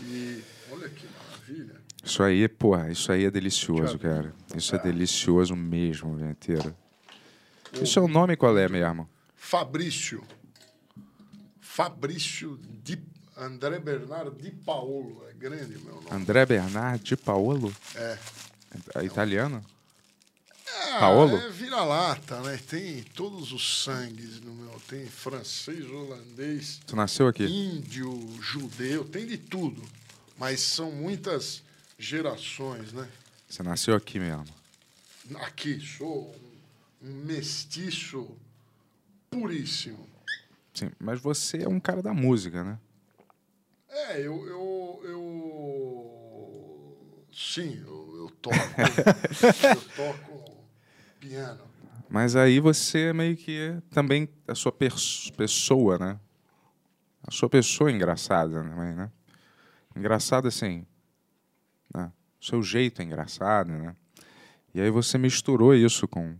[0.00, 1.85] E olha que maravilha.
[2.06, 4.32] Isso aí, porra, isso aí é delicioso, cara.
[4.54, 6.72] Isso é delicioso mesmo, inteiro.
[7.74, 9.08] E o seu nome qual é mesmo?
[9.34, 10.22] Fabrício.
[11.60, 12.96] Fabrício Di,
[13.36, 15.24] André Bernardo Di Paolo.
[15.28, 16.06] É grande meu nome.
[16.12, 17.74] André Bernard de Paolo?
[17.96, 18.18] É.
[18.94, 19.64] É italiano?
[20.92, 21.36] Ah, Paolo?
[21.36, 22.58] É vira-lata, né?
[22.68, 24.80] Tem todos os sangues no meu.
[24.88, 27.44] Tem francês, holandês, Tu nasceu aqui?
[27.44, 29.82] índio, judeu, tem de tudo.
[30.38, 31.65] Mas são muitas
[31.98, 33.08] gerações, né?
[33.48, 34.44] Você nasceu aqui mesmo.
[35.36, 36.34] Aqui, sou
[37.02, 38.36] um, mestiço
[39.30, 40.06] puríssimo.
[40.74, 42.78] Sim, mas você é um cara da música, né?
[43.88, 44.46] É, eu.
[44.46, 45.46] eu, eu...
[47.32, 48.56] Sim, eu, eu toco.
[48.56, 50.56] eu toco
[51.20, 51.64] piano.
[52.08, 56.20] Mas aí você é meio que também a sua pessoa, né?
[57.26, 59.10] A sua pessoa é engraçada também, né?
[59.96, 60.86] Engraçado assim,
[61.94, 62.12] né?
[62.40, 63.94] O seu jeito é engraçado, né?
[64.74, 66.36] E aí você misturou isso com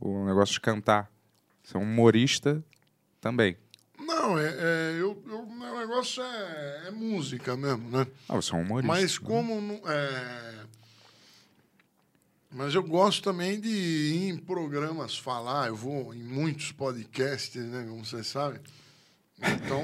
[0.00, 1.10] o negócio de cantar.
[1.62, 2.64] Você é um humorista
[3.20, 3.56] também.
[3.98, 8.06] Não, é, é, eu, eu, meu negócio é, é música mesmo, né?
[8.28, 8.92] Ah, você é um humorista.
[8.92, 10.64] Mas como não, é...
[12.50, 17.86] Mas eu gosto também de ir em programas falar, eu vou em muitos podcasts, né,
[17.88, 18.60] como vocês sabem.
[19.42, 19.82] Então,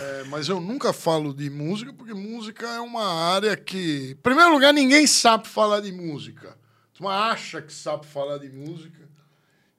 [0.00, 4.52] é, mas eu nunca falo de música, porque música é uma área que, em primeiro
[4.52, 6.56] lugar, ninguém sabe falar de música.
[6.94, 9.06] Tu acha que sabe falar de música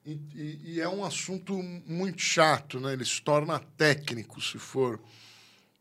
[0.04, 1.54] e, e- e é um assunto
[1.86, 2.92] muito chato, né?
[2.92, 5.00] Ele se torna técnico se for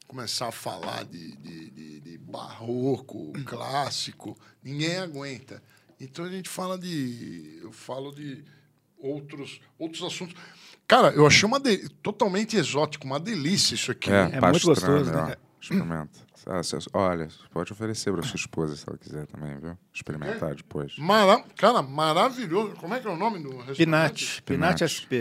[0.07, 5.61] começar a falar de, de, de- de barroco, clássico, ninguém aguenta.
[5.99, 7.59] Então a gente fala de.
[7.61, 8.43] Eu falo de
[8.97, 10.35] outros, outros assuntos.
[10.87, 14.09] Cara, eu achei uma de- totalmente exótico, uma delícia isso aqui.
[14.09, 15.35] É, muito pastrana, gostoso, né?
[15.37, 15.47] ó.
[15.61, 16.27] Experimenta.
[16.49, 16.61] Ah,
[16.93, 19.77] olha, você pode oferecer para sua esposa se ela quiser também, viu?
[19.93, 20.97] Experimentar depois.
[20.97, 21.43] Mara...
[21.57, 22.73] Cara, maravilhoso.
[22.77, 23.77] Como é que é o nome do restaurante?
[23.77, 24.41] Pinate.
[24.43, 24.85] Pinate Pinate.
[24.87, 25.13] SP.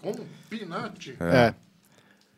[0.00, 0.26] Como?
[0.48, 1.14] Pinate.
[1.20, 1.54] É.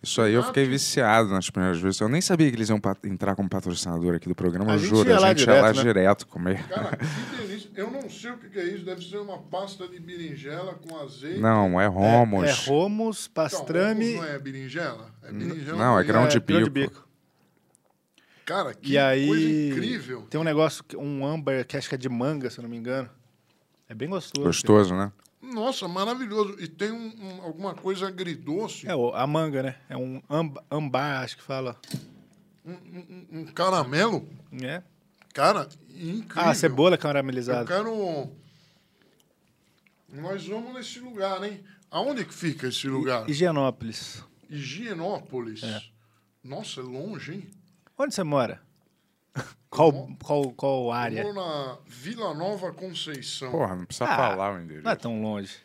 [0.05, 1.99] Isso aí eu Ah, fiquei que- viciado nas primeiras vezes.
[2.01, 4.91] Eu nem sabia que eles iam entrar como patrocinador aqui do programa, A eu gente
[4.91, 5.09] juro.
[5.09, 5.83] ia lá a gente ia lá direto, né?
[5.93, 6.63] direto comer.
[6.69, 7.71] Cara, que delícia.
[7.75, 8.85] Eu não sei o que é isso.
[8.85, 11.41] Deve ser uma pasta de berinjela com azeite.
[11.41, 12.45] Não, é Romos.
[12.45, 14.05] É, é romos, Então, pastrame.
[14.15, 15.11] hummus não é berinjela?
[15.23, 15.79] É berinjela.
[15.79, 17.05] Não, é com- grão de grão bico.
[18.45, 20.23] Cara, que E aí coisa incrível.
[20.29, 22.77] tem um negócio, um âmbar que acho que é de manga, se eu não me
[22.77, 23.09] engano.
[23.89, 24.47] É bem gostoso.
[24.47, 25.11] Gostoso, né?
[25.55, 26.57] Nossa, maravilhoso.
[26.61, 28.87] E tem um- um- alguma coisa agridoce.
[28.89, 29.77] É, a manga, né?
[29.89, 31.81] É um amba- ambar, acho que fala.
[32.65, 34.29] Um, um caramelo.
[34.63, 34.83] É.
[35.33, 36.43] Cara, incrível.
[36.51, 37.67] Ah, cebola Eu caramelizada.
[37.67, 38.31] quero...
[40.09, 41.63] Nós vamos nesse lugar, hein?
[41.91, 43.29] Aonde que fica esse lugar?
[43.29, 44.23] Higienópolis.
[44.49, 45.63] Higienópolis.
[45.63, 45.83] É.
[46.43, 47.51] Nossa, é longe, hein?
[47.99, 48.61] Onde você mora?
[49.71, 51.23] Qual, qual, qual Eu área?
[51.25, 53.51] moro na Vila Nova Conceição.
[53.51, 54.85] Porra, não precisa Ah, falar o endereço.
[54.85, 55.57] Não é tão longe.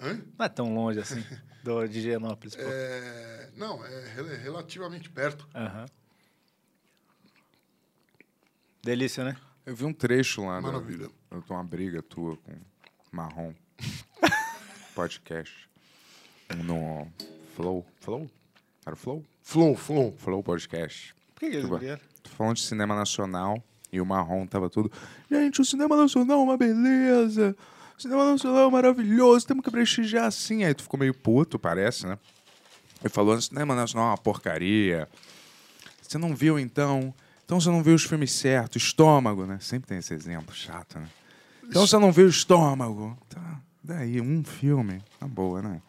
[0.00, 0.22] Hã?
[0.38, 1.24] Não é tão longe assim,
[1.64, 2.54] do, de Higienópolis.
[2.54, 2.62] pô.
[2.64, 5.48] É, Não, é rel- relativamente perto.
[8.82, 9.36] Delícia, né?
[9.66, 10.60] Eu vi um trecho lá.
[10.60, 11.08] Maravilha.
[11.30, 12.52] Eu tô uma briga tua com
[13.12, 13.52] Marrom.
[14.94, 15.68] Podcast.
[16.64, 17.06] No
[17.56, 17.84] Flow.
[18.00, 18.30] Flow?
[18.86, 19.24] Era o Flow?
[19.42, 20.14] Flow, flow.
[20.16, 21.14] Flow Podcast.
[21.40, 22.00] Por que, que eles Tipo, brigaram?
[22.36, 24.92] Falando de cinema nacional e o Marrom tava tudo.
[25.30, 27.56] Gente, o cinema nacional é uma beleza.
[27.98, 29.46] O cinema nacional é maravilhoso.
[29.46, 30.64] Temos que prestigiar assim.
[30.64, 32.18] Aí tu ficou meio puto, parece, né?
[33.00, 35.08] Ele falou: o cinema nacional é uma porcaria.
[36.02, 37.14] Você não viu então?
[37.46, 38.82] Então você não viu os filmes certos.
[38.82, 39.56] Estômago, né?
[39.62, 41.08] Sempre tem esse exemplo chato, né?
[41.64, 43.16] Então você não viu Estômago.
[43.30, 45.02] Tá, daí, um filme.
[45.18, 45.80] Tá boa, né?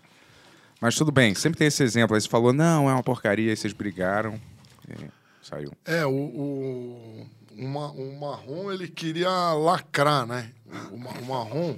[0.79, 2.15] Mas tudo bem, sempre tem esse exemplo.
[2.15, 3.51] Aí você falou: não, é uma porcaria.
[3.51, 4.39] Aí vocês brigaram.
[4.87, 5.71] E saiu.
[5.85, 7.27] É, o, o,
[7.57, 10.51] o, ma- o marrom, ele queria lacrar, né?
[10.91, 11.77] O, o marrom,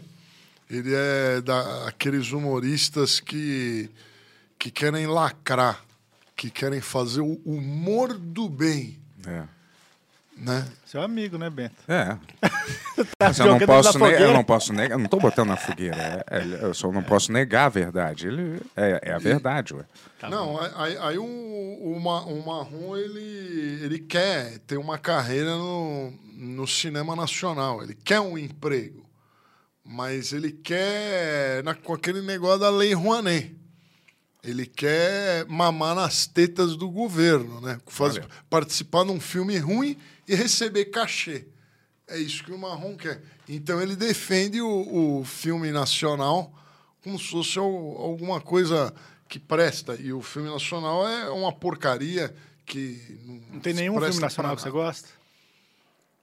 [0.69, 3.89] ele é daqueles humoristas que,
[4.59, 5.83] que querem lacrar,
[6.35, 9.43] que querem fazer o humor do bem, É.
[10.35, 10.67] né?
[10.85, 11.75] Seu amigo, né, Bento?
[11.87, 12.05] É.
[12.05, 12.17] Tá
[13.27, 15.57] Mas eu não jogando posso negar, eu não posso negar, eu não tô botando na
[15.57, 16.23] fogueira.
[16.29, 18.27] é- é- eu só não posso negar a verdade.
[18.27, 19.83] Ele é, é a verdade, ué.
[20.29, 21.99] Não, aí, aí o, o, o
[22.45, 29.03] marrom, ele, ele quer ter uma carreira no, no cinema nacional, ele quer um emprego,
[29.83, 33.55] mas ele quer na, com aquele negócio da Lei Rouanet.
[34.43, 37.79] Ele quer mamar nas tetas do governo, né?
[37.87, 38.19] Faz-
[38.49, 39.97] participar de um filme ruim
[40.27, 41.47] e receber cachê.
[42.07, 43.21] É isso que o Marrom quer.
[43.47, 46.53] Então ele defende o, o filme nacional
[47.03, 48.93] como se fosse al- alguma coisa
[49.27, 49.95] que presta.
[49.95, 52.33] E o filme nacional é uma porcaria
[52.65, 53.19] que.
[53.51, 55.07] Não tem nenhum filme nacional que você gosta?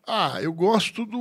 [0.06, 1.18] Ah, eu gosto do.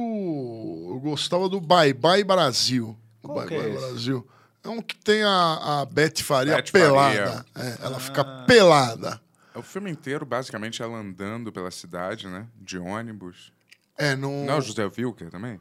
[0.93, 2.97] Eu gostava do Bye Bye Brasil.
[3.21, 3.79] O Qual Bye que é Bye esse?
[3.85, 4.27] Brasil.
[4.63, 7.45] É um que tem a, a Beth Faria Beth pelada.
[7.53, 7.69] Faria.
[7.81, 7.99] É, ela Ah.
[7.99, 9.21] fica pelada.
[9.59, 12.47] O filme inteiro, basicamente, ela andando pela cidade, né?
[12.55, 13.51] De ônibus.
[13.97, 14.45] É, não.
[14.45, 15.59] Não, é o José Wilker também?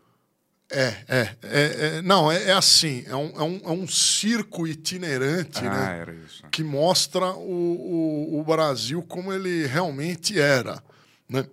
[0.70, 4.66] É, é, é, é- não, é, é assim, é um, é, um, é um circo
[4.66, 5.98] itinerante, Ah, né?
[6.00, 6.44] era isso.
[6.50, 10.82] Que mostra o, o, o Brasil como ele realmente era,
[11.26, 11.46] né?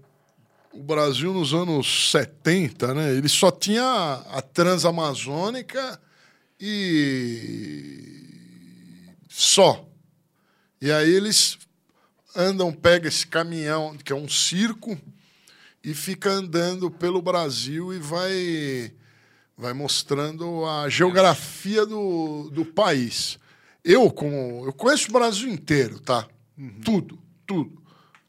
[0.74, 3.14] O Brasil nos anos 70, né?
[3.14, 5.98] Ele só tinha a Transamazônica
[6.60, 8.22] e
[9.30, 9.88] só.
[10.82, 11.58] E aí eles
[12.36, 14.98] andam, pega esse caminhão, que é um circo,
[15.84, 18.92] e fica andando pelo Brasil e vai,
[19.58, 23.40] vai mostrando a geografia do, do país.
[23.84, 24.66] Eu, como.
[24.66, 26.28] Eu conheço o Brasil inteiro, tá?
[26.84, 27.82] Tudo, tudo.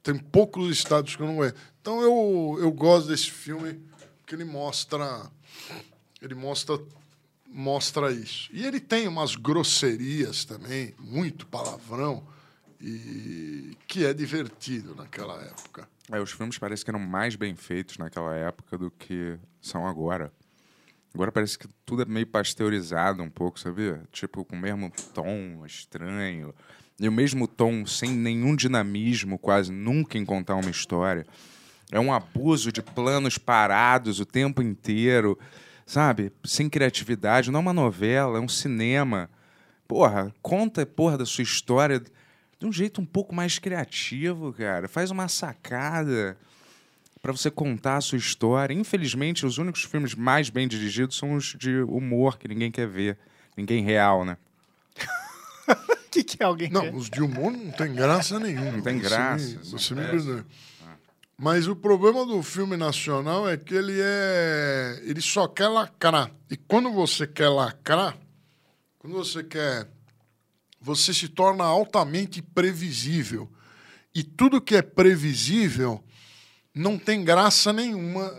[0.02, 1.56] Tem poucos estados que eu não conheço.
[1.80, 3.80] Então eu, eu gosto desse filme
[4.26, 5.30] que ele mostra.
[6.20, 6.78] Ele mostra
[7.56, 8.50] mostra isso.
[8.52, 12.22] E ele tem umas grosserias também, muito palavrão,
[12.80, 15.88] e que é divertido naquela época.
[16.10, 20.32] É, os filmes parecem que eram mais bem feitos naquela época do que são agora.
[21.14, 24.02] Agora parece que tudo é meio pasteurizado um pouco, sabia?
[24.12, 26.54] Tipo, com o mesmo tom estranho.
[27.00, 31.26] E o mesmo tom sem nenhum dinamismo, quase nunca em contar uma história.
[31.90, 35.38] É um abuso de planos parados o tempo inteiro,
[35.86, 36.32] sabe?
[36.44, 37.50] Sem criatividade.
[37.50, 39.30] Não é uma novela, é um cinema.
[39.88, 42.02] Porra, conta porra da sua história
[42.58, 44.88] de um jeito um pouco mais criativo, cara.
[44.88, 46.36] Faz uma sacada
[47.20, 48.72] para você contar a sua história.
[48.74, 53.18] Infelizmente, os únicos filmes mais bem dirigidos são os de humor que ninguém quer ver.
[53.56, 54.36] Ninguém real, né?
[55.68, 56.94] O que, que é alguém Não, quer?
[56.94, 58.72] os de humor não tem graça nenhuma.
[58.72, 60.24] Não tem Você graça, me- Você me péssimos.
[60.24, 60.44] perdoe.
[61.38, 65.00] Mas o problema do filme nacional é que ele é.
[65.04, 66.30] Ele só quer lacrar.
[66.50, 68.16] E quando você quer lacrar,
[68.98, 69.86] quando você quer
[70.86, 73.50] você se torna altamente previsível.
[74.14, 76.02] E tudo que é previsível
[76.72, 78.32] não tem graça nenhuma.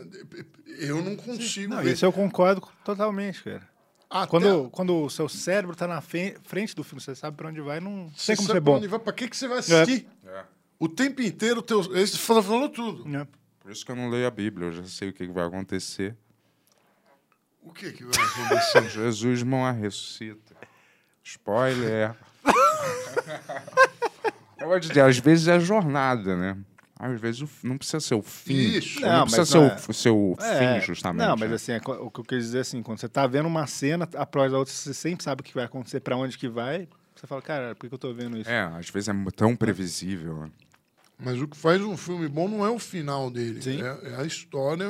[0.79, 1.91] Eu não consigo Não, ver.
[1.93, 3.67] isso eu concordo totalmente, cara.
[4.09, 7.59] Até- Quando, quando o seu cérebro tá na frente do filme, você sabe pra onde
[7.59, 8.77] vai, não Você tem como sabe ser pra bom.
[8.77, 10.07] onde vai, pra que, que você vai assistir?
[10.25, 10.45] É.
[10.79, 13.17] O tempo inteiro, teu, eles falam falando tudo.
[13.17, 13.27] É.
[13.59, 16.15] Por isso que eu não leio a Bíblia, eu já sei o que vai acontecer.
[17.61, 18.87] O que, que vai acontecer?
[18.89, 20.55] Jesus não ressuscita.
[21.21, 22.15] Spoiler.
[24.59, 26.57] Eu vou dizer, às vezes é jornada, né?
[26.99, 28.55] Às vezes o não precisa ser o fim.
[28.55, 28.99] Isso.
[29.01, 31.27] Não, Não, precisa ser não o, é- ser o É, fim, justamente.
[31.27, 31.55] Não, mas né?
[31.55, 34.51] assim, é o que eu quis dizer assim, quando você tá vendo uma cena após
[34.51, 36.87] a outra, você sempre sabe o que vai acontecer, pra onde que vai.
[37.15, 38.49] Você fala, cara, por que eu tô vendo isso?
[38.49, 40.37] É, às vezes é tão previsível.
[40.41, 40.51] né?
[41.19, 43.61] Mas o que faz um filme bom não é o final dele.
[43.61, 43.81] Sim.
[43.81, 44.87] É, é a história.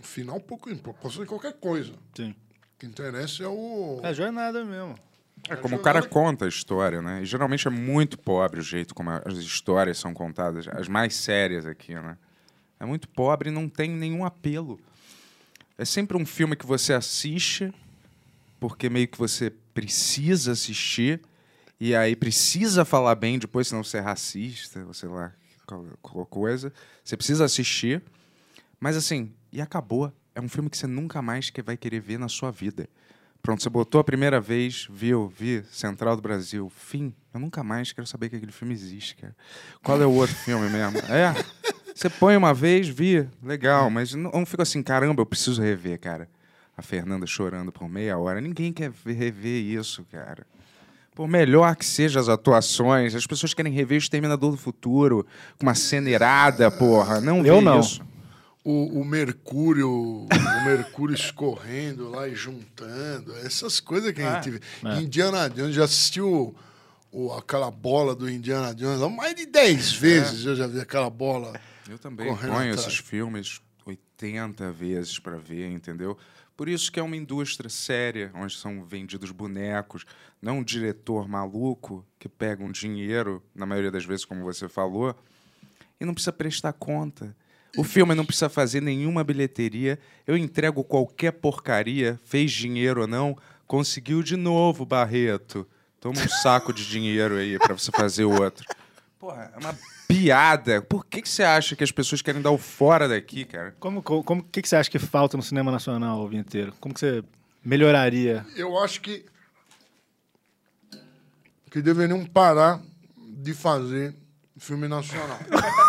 [0.00, 1.00] O final pouco importa.
[1.00, 1.92] Pode ser qualquer coisa.
[2.14, 2.30] Sim.
[2.30, 4.00] O que interessa é o.
[4.02, 4.94] É jornada mesmo.
[5.50, 7.22] É como o cara conta a história, né?
[7.22, 11.66] E geralmente é muito pobre o jeito como as histórias são contadas, as mais sérias
[11.66, 12.16] aqui, né?
[12.80, 14.78] É muito pobre e não tem nenhum apelo.
[15.76, 17.72] É sempre um filme que você assiste
[18.60, 21.20] porque meio que você precisa assistir
[21.80, 25.32] e aí precisa falar bem depois, senão você é racista, ou sei lá,
[25.66, 26.72] qual, qual coisa.
[27.04, 28.02] Você precisa assistir,
[28.80, 30.12] mas assim, e acabou.
[30.34, 32.88] É um filme que você nunca mais vai querer ver na sua vida.
[33.48, 37.14] Pronto, você botou a primeira vez, viu, vi, Central do Brasil, fim.
[37.32, 39.34] Eu nunca mais quero saber que aquele filme existe, cara.
[39.82, 40.98] Qual é o outro filme mesmo?
[41.08, 41.34] É,
[41.94, 45.98] você põe uma vez, vi, legal, mas não, não fico assim, caramba, eu preciso rever,
[45.98, 46.28] cara.
[46.76, 48.38] A Fernanda chorando por meia hora.
[48.38, 50.46] Ninguém quer ver- rever isso, cara.
[51.14, 55.26] Por melhor que sejam as atuações, as pessoas querem rever o Exterminador do Futuro
[55.58, 57.18] com uma cena irada, porra.
[57.18, 57.80] Não Eu vê não.
[57.80, 58.02] isso.
[58.70, 64.60] O, o Mercúrio, o Mercúrio escorrendo lá e juntando, essas coisas que a gente vê.
[64.84, 65.00] é.
[65.00, 66.54] Indiana Jones, já assistiu
[67.10, 69.00] o, aquela bola do Indiana Jones?
[69.16, 71.58] Mais de 10 vezes eu já vi aquela bola.
[71.88, 76.18] Eu também ponho esses filmes 80 vezes para ver, entendeu?
[76.54, 80.04] Por isso que é uma indústria séria, onde são vendidos bonecos,
[80.42, 85.16] não um diretor maluco que pega um dinheiro, na maioria das vezes, como você falou,
[85.98, 87.34] e não precisa prestar conta.
[87.78, 90.00] O filme não precisa fazer nenhuma bilheteria.
[90.26, 93.38] Eu entrego qualquer porcaria, fez dinheiro ou não,
[93.68, 95.64] conseguiu de novo, Barreto.
[96.00, 98.64] Toma um saco de dinheiro aí para você fazer outro.
[99.16, 99.78] Porra, é uma
[100.08, 100.82] piada.
[100.82, 103.76] Por que, que você acha que as pessoas querem dar o fora daqui, cara?
[103.78, 106.74] Como, como, como que, que você acha que falta no cinema nacional o inteiro?
[106.80, 107.22] Como que você
[107.64, 108.44] melhoraria?
[108.56, 109.24] Eu acho que
[111.70, 112.82] que deveriam parar
[113.16, 114.16] de fazer
[114.56, 115.38] filme nacional.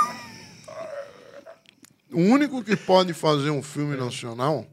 [2.12, 4.66] o único que pode fazer um filme nacional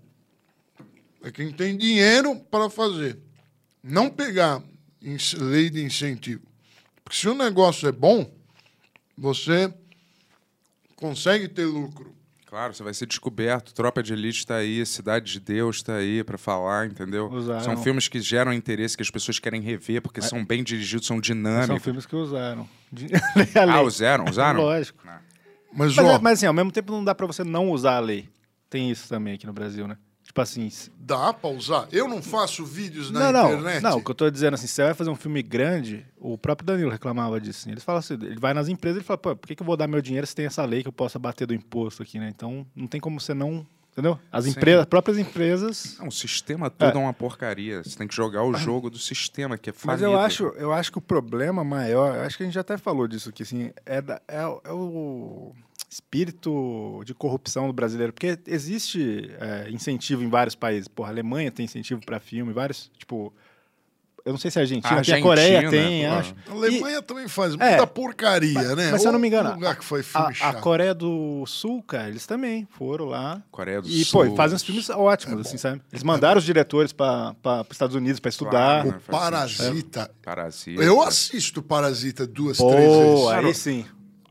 [1.23, 3.19] é quem tem dinheiro para fazer.
[3.83, 4.63] Não pegar
[5.03, 6.43] em lei de incentivo.
[7.05, 8.31] Porque se o negócio é bom,
[9.17, 9.73] você
[10.97, 12.15] consegue ter lucro.
[12.47, 13.75] Claro, você vai ser descoberto.
[13.75, 17.29] Tropa de Elite está aí, Cidade de Deus está aí para falar, entendeu?
[17.31, 17.61] Usaram.
[17.61, 21.17] São filmes que geram interesse, que as pessoas querem rever, porque são bem dirigidos, são
[21.17, 21.83] São dinâmicos.
[21.83, 22.69] filmes que usaram.
[23.69, 24.25] Ah, usaram?
[24.27, 24.61] Usaram?
[24.61, 25.05] Lógico.
[25.73, 27.97] Mas, Mas, ó, é- mas assim, ao mesmo tempo não dá pra você não usar
[27.97, 28.29] a lei.
[28.71, 29.97] Tem isso também aqui no Brasil, né?
[30.23, 30.69] Tipo assim.
[30.99, 31.87] dá para usar.
[31.93, 33.49] Eu não faço vídeos na Não, não.
[33.53, 33.81] internet.
[33.83, 36.37] Não, o que eu tô dizendo assim, se você vai fazer um filme grande, o
[36.37, 37.61] próprio Danilo reclamava disso.
[37.61, 39.67] Assim, ele fala assim, ele vai nas empresas e fala, pô, por que, que eu
[39.67, 42.19] vou dar meu dinheiro se tem essa lei que eu possa bater do imposto aqui,
[42.19, 42.29] né?
[42.29, 43.65] Então não tem como você não.
[43.97, 44.19] Entendeu?
[44.31, 44.51] As Sim.
[44.51, 45.97] empresas, as próprias empresas.
[45.99, 47.01] Não, o sistema todo é.
[47.01, 47.83] uma porcaria.
[47.83, 50.05] Você tem que jogar o jogo do sistema, que é Mas falido.
[50.05, 52.77] eu acho, eu acho que o problema maior, eu acho que a gente já até
[52.77, 55.53] falou disso aqui, assim, é, da- é o- é o
[55.89, 60.89] espírito de corrupção do brasileiro, porque existe é, incentivo em vários países.
[60.89, 63.33] Porra, a Alemanha tem incentivo para filme, vários, tipo,
[64.27, 66.15] eu não sei se a Argentina, tem, a Coreia Argentina, tem, pô.
[66.15, 66.35] acho.
[66.49, 67.57] A Alemanha também faz É.
[67.57, 68.91] muita porcaria, Mas- né?
[68.91, 70.61] mas se eu não me engano, lugar que foi filme A, a chato.
[70.61, 73.41] Coreia do Sul, cara, eles também foram lá.
[73.51, 74.27] Coreia do E, Sul.
[74.29, 75.81] pô, fazem uns filmes ótimos, assim, sabe?
[75.93, 78.51] Eles mandaram os diretores para os Estados Unidos para estudar.
[78.83, 78.99] Claro, O né?
[79.07, 80.11] Faz Parasita.
[80.23, 80.83] Parasita.
[80.83, 83.29] Eu assisto Parasita duas, Pô, três vezes.
[83.29, 83.85] aí sim.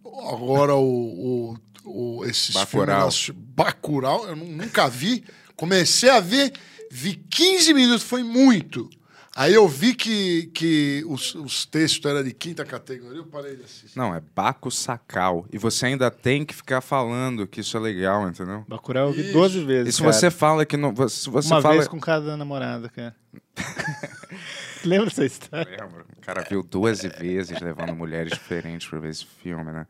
[0.03, 3.11] Agora o, o, o, esses Bacurau.
[3.11, 3.41] filmes...
[3.55, 5.23] Bacurau, eu nu- nunca vi.
[5.55, 6.51] Comecei a ver,
[6.91, 8.89] vi 15 minutos, foi muito.
[9.37, 13.63] Aí eu vi que, que os, os textos eram de quinta categoria, eu parei de
[13.63, 13.97] assistir.
[13.97, 15.45] Não, é Baco Sacal.
[15.51, 18.63] E você ainda tem que ficar falando que isso é legal, entendeu?
[18.65, 19.33] Bacurau eu vi Isso.
[19.33, 20.13] 12 vezes, E se cara.
[20.13, 20.95] você fala que não.
[21.09, 21.75] Se você Uma fala.
[21.75, 23.13] vez com cada namorada, cara.
[24.85, 25.81] Lembra dessa história?
[25.81, 26.05] Lembro.
[26.17, 29.85] O cara viu 12 vezes levando mulheres diferentes pra ver esse filme, né?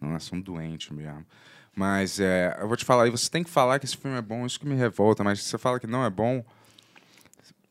[0.00, 1.26] Nossa, um doente mesmo.
[1.74, 4.22] Mas é, eu vou te falar, e você tem que falar que esse filme é
[4.22, 6.44] bom, isso que me revolta, mas se você fala que não é bom,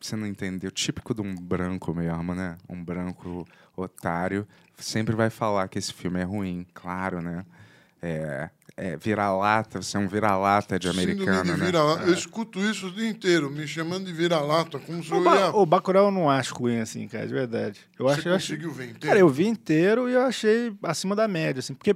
[0.07, 0.69] você não entendeu.
[0.71, 2.57] Típico de um branco mesmo, né?
[2.69, 4.47] Um branco otário.
[4.77, 7.45] Sempre vai falar que esse filme é ruim, claro, né?
[8.01, 11.65] É, é vira-lata, você é um vira-lata de Síndrome americano, de né?
[11.67, 12.03] vira-lata.
[12.03, 12.09] É.
[12.09, 15.35] Eu escuto isso o dia inteiro, me chamando de vira-lata, como se O, eu ba
[15.37, 15.49] ia...
[15.55, 17.79] o Bacurau eu não acho ruim, assim, cara, de verdade.
[17.97, 19.07] Eu Você acho, eu acho- conseguiu ver inteiro?
[19.07, 21.95] Cara, eu vi inteiro e eu achei acima da média, assim, porque,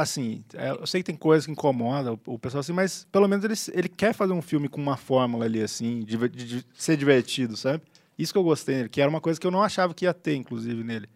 [0.00, 3.44] assim, é, eu sei que tem coisas que incomodam o, pessoal, assim, mas pelo menos
[3.44, 6.96] ele, ele quer fazer um filme com uma fórmula ali, assim, de, de- de ser
[6.96, 7.82] divertido, sabe?
[8.18, 10.14] Isso que eu gostei nele, que era uma coisa que eu não achava que ia
[10.14, 11.08] ter, inclusive, nele,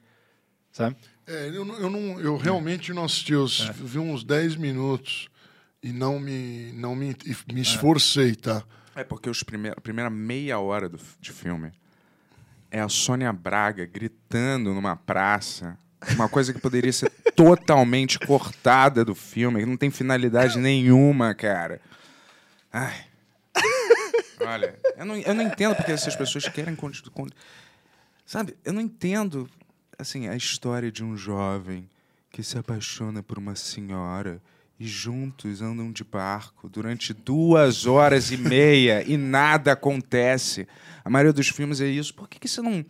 [0.72, 0.96] sabe?
[1.26, 5.28] É, eu, não- eu, não, eu realmente não assisti, eu s- vi uns 10 minutos
[5.82, 7.16] e não me, não me,
[7.52, 8.62] me esforcei, tá?
[8.94, 11.70] É porque os primeir, a primeira meia hora do, de filme
[12.70, 15.78] é a Sônia Braga gritando numa praça.
[16.14, 21.80] Uma coisa que poderia ser totalmente cortada do filme, que não tem finalidade nenhuma, cara.
[22.70, 23.06] Ai.
[24.40, 26.76] Olha, eu não, eu não entendo porque essas pessoas querem.
[28.26, 29.48] Sabe, eu não entendo
[29.98, 31.88] assim, a história de um jovem
[32.30, 34.40] que se apaixona por uma senhora
[34.78, 40.66] e juntos andam de barco durante duas horas e meia e nada acontece.
[41.04, 42.14] A maioria dos filmes é isso.
[42.14, 42.84] Por que, que você não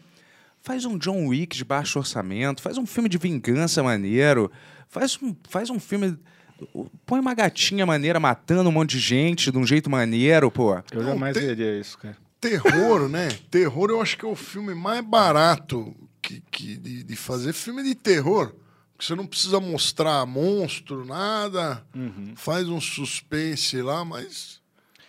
[0.63, 2.63] faz um John Wick de baixo orçamento?
[2.63, 4.51] Faz um filme de vingança maneiro?
[4.89, 6.17] Faz um, faz um filme.
[7.07, 10.75] Põe uma gatinha maneira matando um monte de gente de um jeito maneiro, pô.
[10.93, 12.17] Eu Não, jamais tem- veria isso, cara.
[12.41, 13.29] Terror, né?
[13.51, 17.83] Terror eu acho que é o filme mais barato que, que- de, de fazer filme
[17.83, 18.53] de terror.
[18.93, 21.83] Porque você não precisa mostrar monstro, nada.
[22.37, 24.61] Faz um suspense lá, mas.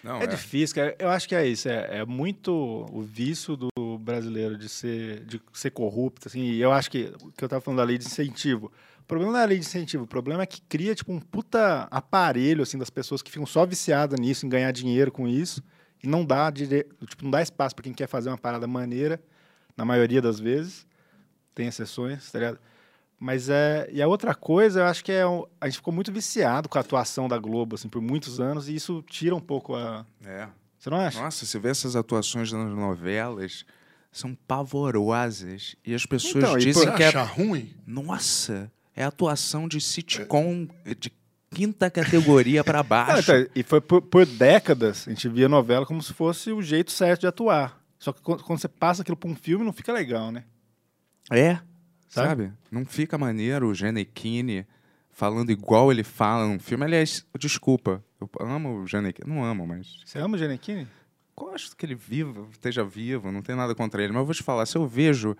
[0.04, 0.96] Não, É, difícil, cara.
[0.98, 1.68] Eu acho que é isso.
[1.70, 2.52] É, é muito
[2.92, 3.68] o vício do
[4.02, 6.42] brasileiro de ser, de ser corrupto, assim.
[6.42, 8.72] E eu acho que o que eu tava falando da lei de incentivo.
[9.00, 10.04] O problema não é a lei de incentivo.
[10.04, 13.66] O problema é que cria, tipo, um puta aparelho, assim, das pessoas que ficam só
[13.66, 15.62] viciadas nisso, em ganhar dinheiro com isso.
[16.04, 16.88] E não dá, dire...
[17.08, 19.22] tipo, não dá espaço para quem quer fazer uma parada maneira,
[19.78, 20.86] na maioria das vezes.
[21.54, 22.60] Tem exceções, tá ligado?
[23.20, 23.88] Mas é.
[23.92, 25.28] E a outra coisa, eu acho que é.
[25.28, 28.68] um- A gente ficou muito viciado com a atuação da Globo, assim, por muitos anos,
[28.68, 30.06] e isso tira um pouco a.
[30.26, 30.48] É.
[30.80, 31.22] Você não acha?
[31.22, 33.64] Nossa, você vê essas atuações nas novelas,
[34.12, 35.76] são pavorosas.
[35.86, 37.08] E as pessoas Então, e dizem que é.
[37.08, 37.74] acha ruim?
[37.86, 40.68] Nossa, é atuação de sitcom
[41.00, 41.12] de
[41.50, 43.32] quinta categoria Ah, baixo.
[43.32, 46.92] então, e foi por, por décadas, a gente via novela como se fosse o jeito
[46.92, 47.82] certo de atuar.
[48.00, 50.44] Só que quando, quando você passa aquilo pra um filme, não fica legal, né?
[51.30, 51.56] É,
[52.10, 52.28] Sabe?
[52.46, 52.54] sabe?
[52.72, 54.66] Não fica maneiro o Giannichini
[55.12, 56.84] falando igual ele fala num filme.
[56.84, 59.30] Aliás, desculpa, eu amo o Giannichini.
[59.30, 60.88] Não amo, mas Você ama o Giannichini?
[61.46, 64.12] Gosto que ele viva, esteja vivo, não tem nada contra ele.
[64.14, 65.36] Mas eu vou te falar, se eu vejo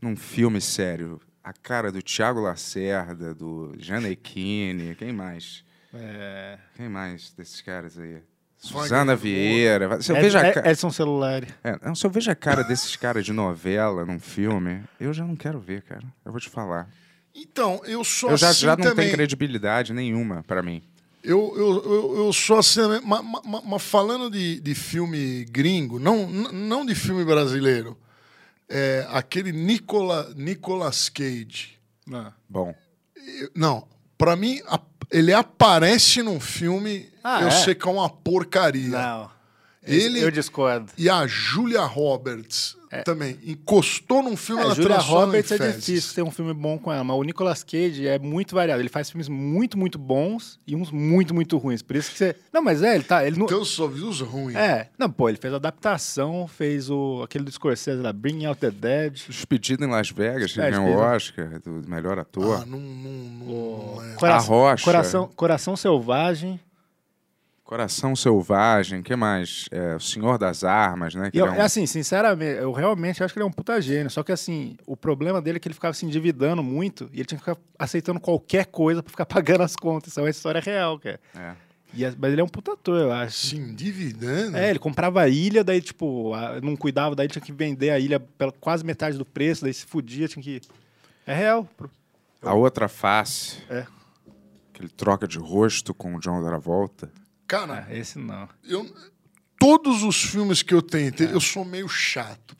[0.00, 5.64] num filme sério a cara do Tiago Lacerda, do Giannichini, quem mais?
[5.94, 6.58] É...
[6.74, 8.18] Quem mais desses caras aí?
[8.56, 9.14] Suzana.
[9.14, 10.00] Vieira.
[10.02, 10.70] Se eu Ed- vejo a Ed- cara...
[10.70, 11.44] Edson Celular.
[11.62, 15.24] É, não, se eu vejo a cara desses caras de novela num filme, eu já
[15.24, 16.02] não quero ver, cara.
[16.24, 16.88] Eu vou te falar.
[17.34, 19.06] Então, eu sou eu já, assim já não também.
[19.06, 20.82] tem credibilidade nenhuma pra mim.
[21.28, 26.26] Eu, eu, eu, eu sou assim, mas, mas- mas falando de, de filme gringo, não,
[26.28, 27.98] não de filme brasileiro,
[28.68, 31.78] é aquele Nicola, Nicolas Cage.
[32.12, 32.32] Ah.
[32.48, 32.72] Bom,
[33.54, 34.60] não, pra mim,
[35.10, 37.50] ele aparece num filme, Ah, eu é?
[37.50, 38.88] sei que é uma porcaria.
[38.88, 39.30] Não.
[39.82, 40.92] Ele- Eu discordo.
[40.96, 43.38] E a Julia Roberts também.
[43.44, 47.02] Encostou num filme, É, ela Julia Roberts é difícil ter um filme bom com ela,
[47.04, 48.80] mas o Nicolas Cage é muito variado.
[48.80, 51.82] Ele faz filmes muito, muito bons e uns muito, muito ruins.
[51.82, 52.36] Por isso que você.
[52.52, 53.26] Não, mas é, ele tá.
[53.26, 53.46] Ele não...
[53.46, 54.56] Então eu só vi os ruins.
[54.56, 58.70] É, não, pô, ele fez adaptação, fez o aquele do Scorsese lá, Bring Out the
[58.70, 59.12] Dead.
[59.28, 60.98] Despedido em Las Vegas, que É, ganhou o.
[60.98, 62.62] Oscar do melhor ator.
[62.62, 64.14] Ah, não, não, não, não é.
[64.14, 64.84] Cora- A Rocha.
[64.84, 66.60] Coração, Coração Selvagem.
[67.66, 69.66] Coração Selvagem, que mais?
[69.72, 71.30] É, o Senhor das Armas, né?
[71.32, 73.52] Que E eu, é um- é assim, sinceramente, eu realmente acho que ele é um
[73.52, 74.08] puta gênio.
[74.08, 77.24] Só que assim, o problema dele é que ele ficava se endividando muito e ele
[77.24, 79.26] tinha que ficar aceitando qualquer coisa pra ficar
[79.58, 80.12] pagando as contas.
[80.12, 81.18] Isso é uma história real, cara.
[81.36, 81.54] é.
[81.94, 83.46] E é- mas ele é um puta ator, eu acho.
[83.48, 84.56] Se endividando.
[84.56, 87.98] É, ele comprava a ilha, daí, tipo, a- não cuidava, daí tinha que vender a
[87.98, 90.60] ilha pela quase metade do preço, daí se fudia, tinha que.
[91.26, 91.66] É real.
[91.76, 91.90] pro-
[92.42, 93.86] A outra face, É.
[94.74, 97.10] que ele troca de rosto com o John Travolta.
[97.46, 98.48] Cara, Ah, esse não.
[98.64, 98.92] eu,
[99.58, 101.32] todos os filmes que eu tenho, É.
[101.32, 102.56] eu sou meio chato,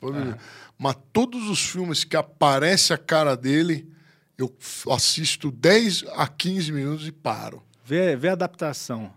[0.77, 3.91] mas todos os filmes que aparece a cara dele,
[4.37, 4.53] eu
[4.91, 7.61] assisto 10 a 15 minutos e paro.
[7.83, 9.11] Vê, vê a adaptação.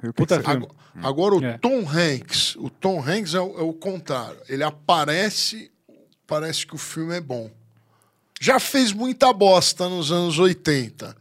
[0.00, 0.36] Que Puta.
[0.36, 0.68] Agora,
[1.02, 1.58] agora o É.
[1.58, 4.38] Tom Hanks, o Tom Hanks é o, é o contrário.
[4.48, 5.70] Ele aparece,
[6.26, 7.50] parece que o filme é bom.
[8.40, 11.16] Já fez muita bosta nos anos 80,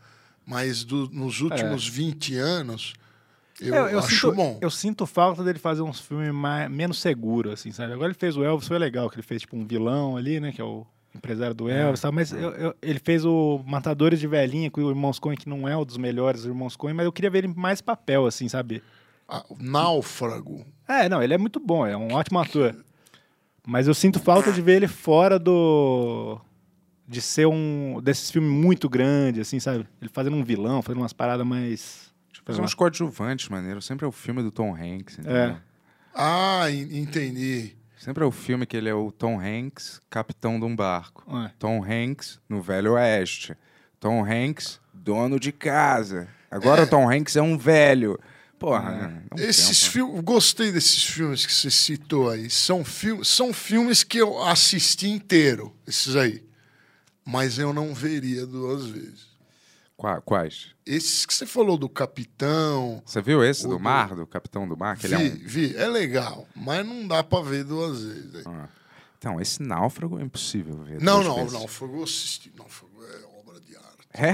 [0.45, 2.93] mas do- nos últimos 20 anos,
[3.59, 4.57] Eu, Eu, eu acho sinto, bom.
[4.61, 7.93] eu sinto falta dele fazer uns filmes mais, menos seguros, assim, sabe?
[7.93, 10.51] Agora ele fez o Elvis, foi legal, que ele fez tipo um vilão ali, né?
[10.51, 10.85] Que é o
[11.15, 14.81] empresário do Elvis, e tal, mas eu- eu- ele fez o Matadores de Velhinha com
[14.83, 17.39] o Irmãos Coen, que não é um dos melhores Irmãos Coen, mas eu queria ver
[17.39, 18.83] ele em mais papel, assim, sabe?
[19.27, 20.63] Ah, o Náufrago.
[20.87, 22.75] É, não, ele é muito bom, é um ótimo ator.
[23.65, 26.39] Mas eu sinto falta de ver ele fora do.
[27.07, 27.99] de ser um.
[28.01, 29.85] desses filmes muito grandes, assim, sabe?
[30.01, 32.06] Ele fazendo um vilão, fazendo umas paradas mais.
[32.47, 33.81] Fazer uns coadjuvantes maneiro.
[33.81, 35.35] Sempre é o filme do Tom Hanks, entendeu?
[35.37, 35.61] É.
[36.15, 37.75] Ah, en- entendi.
[37.97, 41.23] Sempre é o filme que ele é o Tom Hanks, capitão de um barco.
[41.45, 41.51] É.
[41.59, 43.55] Tom Hanks no Velho Oeste.
[43.99, 46.27] Tom Hanks, dono de casa.
[46.49, 48.19] Agora o Tom Hanks é um velho.
[48.59, 49.23] Porra, né?
[49.29, 49.91] Dá um Esses tempo.
[49.91, 52.49] filmes, gostei desses filmes que você citou aí.
[52.49, 56.43] São, fil são filmes que eu assisti inteiro, esses aí.
[57.25, 59.27] Mas eu não veria duas vezes.
[59.95, 60.69] Qua- Quais?
[60.87, 63.01] Esses que você falou do Capitão.
[63.05, 64.97] Você viu esse do do- mar, do Capitão do Mar?
[64.97, 65.47] Que Vi, ele é um...
[65.47, 68.35] vi, é legal, mas não dá pra ver duas vezes.
[68.35, 68.43] aí.
[68.47, 68.67] Ah.
[69.17, 71.01] Então, esse náufrago é impossível ver.
[71.01, 71.53] Não, duas não, vezes.
[71.53, 72.53] Náufrago eu assisti.
[72.57, 74.07] Náufrago é obra de arte.
[74.13, 74.33] É?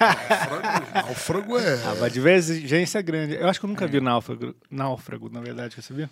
[0.00, 1.74] Náufrago, náufrago é.
[1.84, 3.34] Ah, mas divergência grande.
[3.34, 6.08] Eu acho que eu nunca vi náufrago, náufrago, na verdade, você viu?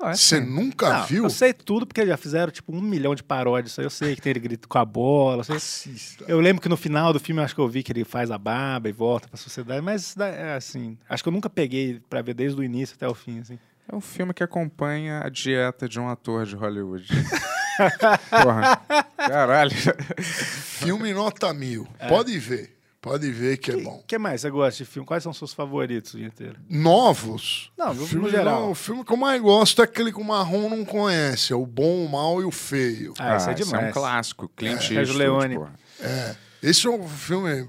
[0.00, 1.24] Você nunca Não, viu?
[1.24, 3.76] Eu sei tudo porque já fizeram tipo um milhão de paródias.
[3.78, 5.44] Eu sei que tem ele grito com a bola.
[5.48, 5.94] eu sei-
[6.26, 8.30] Eu lembro que no final do filme eu acho que eu vi que ele faz
[8.30, 10.96] a barba e volta pra sociedade, mas é assim.
[11.08, 13.58] Acho que eu nunca peguei pra ver desde o início até o fim, assim.
[13.90, 17.06] É um filme que acompanha a dieta de um ator de Hollywood.
[18.30, 18.80] Porra.
[19.16, 19.70] Caralho.
[20.18, 21.86] Filme nota mil.
[21.98, 22.08] É.
[22.08, 22.76] Pode ver.
[23.00, 24.04] Pode ver que é O bom.
[24.06, 25.06] que mais você gosta de filme?
[25.06, 26.56] Quais são os seus favoritos o dia inteiro?
[26.68, 27.70] Novos?
[27.78, 28.60] Não, o no filme, geral.
[28.60, 31.52] não, o filme que eu mais gosto é aquele que o marrom não conhece.
[31.52, 33.14] É o bom, o mal e o feio.
[33.18, 33.88] Ah, isso é esse demais.
[33.88, 34.48] um clássico.
[34.54, 35.54] Clint Eastwood, Leone.
[35.56, 35.74] porra.
[36.00, 36.36] É.
[36.62, 37.66] Esse é um filme.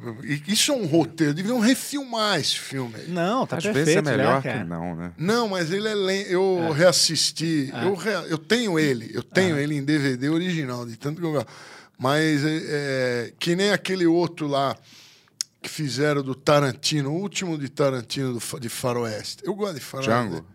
[0.49, 1.33] Isso é um roteiro.
[1.33, 2.93] Deviam refilmar esse filme.
[3.07, 4.57] Não, tá Às perfeito vezes é melhor cara.
[4.59, 5.13] que não, né?
[5.17, 5.95] Não, mas ele é.
[5.95, 7.71] len- Eu reassisti.
[7.81, 9.09] Eu, rea- eu tenho ele.
[9.13, 11.47] Eu tenho ele em DVD original, de tanto que eu gosto.
[11.97, 14.75] Mas é, é, que nem aquele outro lá
[15.61, 19.43] que fizeram do Tarantino, o último de Tarantino do, de Faroeste.
[19.45, 20.11] Eu gosto de Faroeste.
[20.11, 20.45] Django.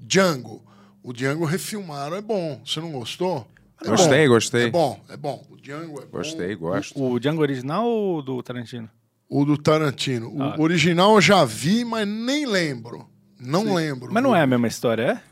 [0.00, 0.64] Django.
[1.02, 2.60] O Django refilmaram, é bom.
[2.64, 3.46] Você não gostou?
[3.84, 4.34] É Gostei, bom.
[4.34, 4.64] gostei.
[4.66, 5.46] É bom, é bom.
[5.48, 6.18] O Django é bom.
[6.18, 7.00] Gostei, gosto.
[7.00, 8.90] O Django original ou do Tarantino?
[9.28, 10.34] O do Tarantino.
[10.34, 10.56] O Ah.
[10.58, 13.08] original eu já vi, mas nem lembro.
[13.38, 14.12] Não lembro.
[14.12, 15.22] Mas não é a mesma história,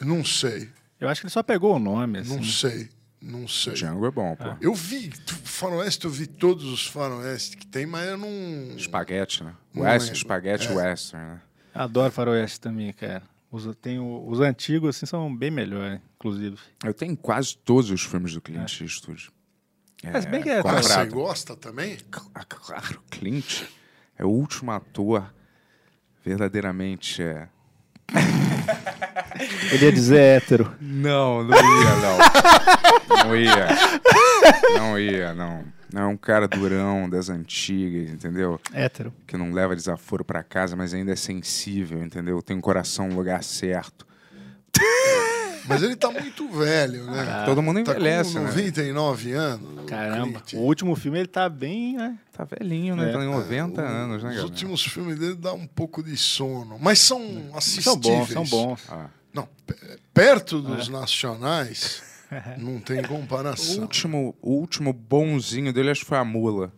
[0.00, 0.04] é?
[0.04, 0.70] Não sei.
[0.98, 2.36] Eu acho que ele só pegou o nome, assim.
[2.36, 2.88] Não sei.
[3.26, 3.72] Não sei.
[3.72, 4.44] Django é bom, pô.
[4.60, 5.10] Eu vi
[5.44, 8.76] Faroeste, eu vi todos os Faroeste que tem, mas eu não.
[8.76, 9.54] Espaguete, né?
[9.72, 10.16] Não West, lembro.
[10.18, 10.72] espaguete É.
[10.72, 11.40] western, né?
[11.74, 13.22] Adoro faroeste também, cara.
[13.50, 16.56] Os, tem o- os antigos, assim, são bem melhores, inclusive.
[16.84, 19.30] Eu tenho quase todos os filmes do Clint Eastwood.
[20.12, 21.96] Mas bem que é, Ah, tá- você gosta também?
[22.34, 23.62] Ah, Claro, Clint
[24.18, 25.32] é o último ator
[26.24, 27.48] verdadeiramente é...
[29.72, 30.74] Ele ia dizer hétero.
[30.80, 32.18] Não, não ia, não.
[33.24, 33.68] Não ia.
[34.78, 35.64] Não ia, não.
[35.92, 38.60] Não é um cara durão das antigas, entendeu?
[38.72, 39.12] Hétero.
[39.26, 42.42] Que não leva desaforo pra casa, mas ainda é sensível, entendeu?
[42.42, 44.04] Tem o coração no lugar certo.
[45.66, 47.44] Mas ele tá muito velho, né?
[47.46, 48.46] Todo mundo Tá envelhece, com né?
[48.48, 49.82] 99 anos.
[49.82, 50.40] o Caramba.
[50.40, 50.60] Clint.
[50.62, 52.18] O último filme ele tá bem, né?
[52.32, 53.10] Tá velhinho, né?
[53.10, 53.12] É.
[53.16, 54.42] Tem 90 anos, né, Os galera?
[54.44, 56.78] últimos filmes dele dá um pouco de sono.
[56.80, 57.96] Mas são São assistíveis.
[57.98, 58.80] bons, são bons.
[58.88, 59.08] Ah.
[59.32, 59.74] Não, pe-
[60.12, 62.02] perto dos nacionais,
[62.58, 63.82] não tem O comparação.
[63.82, 66.72] último, o último bonzinho dele acho que foi a Mula.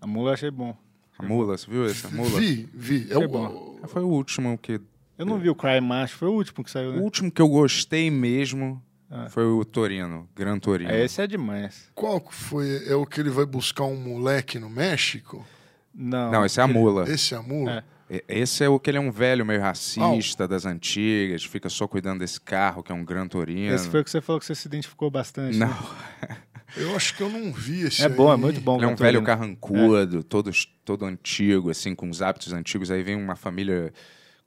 [0.00, 0.76] A mula eu achei bom.
[1.18, 2.06] A Mula, você viu esse?
[2.06, 2.38] A Mula?
[2.40, 3.06] Vi, vi.
[3.10, 3.78] É o, bom.
[3.86, 4.80] Foi o último que...
[5.18, 7.00] Eu não vi o Cry Macho, foi o último que saiu, O né?
[7.00, 9.28] último que eu gostei mesmo Ah.
[9.30, 10.90] foi o Torino, Gran Torino.
[10.90, 11.88] É, esse é demais.
[11.94, 12.86] Qual que foi?
[12.88, 15.46] É o que ele vai buscar um moleque no México?
[15.94, 17.08] Não, Não, esse é a Mula.
[17.08, 17.84] Esse é a mula?
[18.10, 21.86] E- Esse é o que ele é um velho meio racista das antigas, fica só
[21.88, 23.72] cuidando desse carro, que é um Gran Torino.
[23.74, 25.56] Esse foi o que você falou que você se identificou bastante.
[25.56, 26.36] Não, né?
[26.76, 28.40] Eu acho que eu não vi esse É bom, é aí.
[28.40, 28.76] muito bom.
[28.76, 30.50] ele é um velho carrancudo, todo,
[30.84, 32.90] todo antigo, assim, com os hábitos antigos.
[32.90, 33.92] Aí vem uma família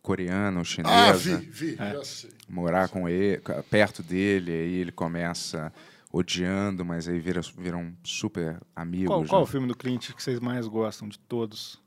[0.07, 1.91] coreana ou Ah, vi, chinesa vi, É.
[1.93, 2.29] já sei.
[2.47, 5.71] morar com ele, perto dele, aí ele começa
[6.11, 9.07] odiando, mas aí vira, viram super amigos.
[9.07, 9.43] Qual, qual né?
[9.43, 11.81] o filme do Clint que vocês mais gostam de todos?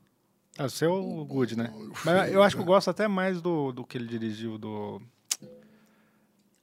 [0.55, 1.73] Ah, o seu é o Good, né?
[2.05, 5.01] Mas eu acho que eu gosto até mais do, do que ele dirigiu, do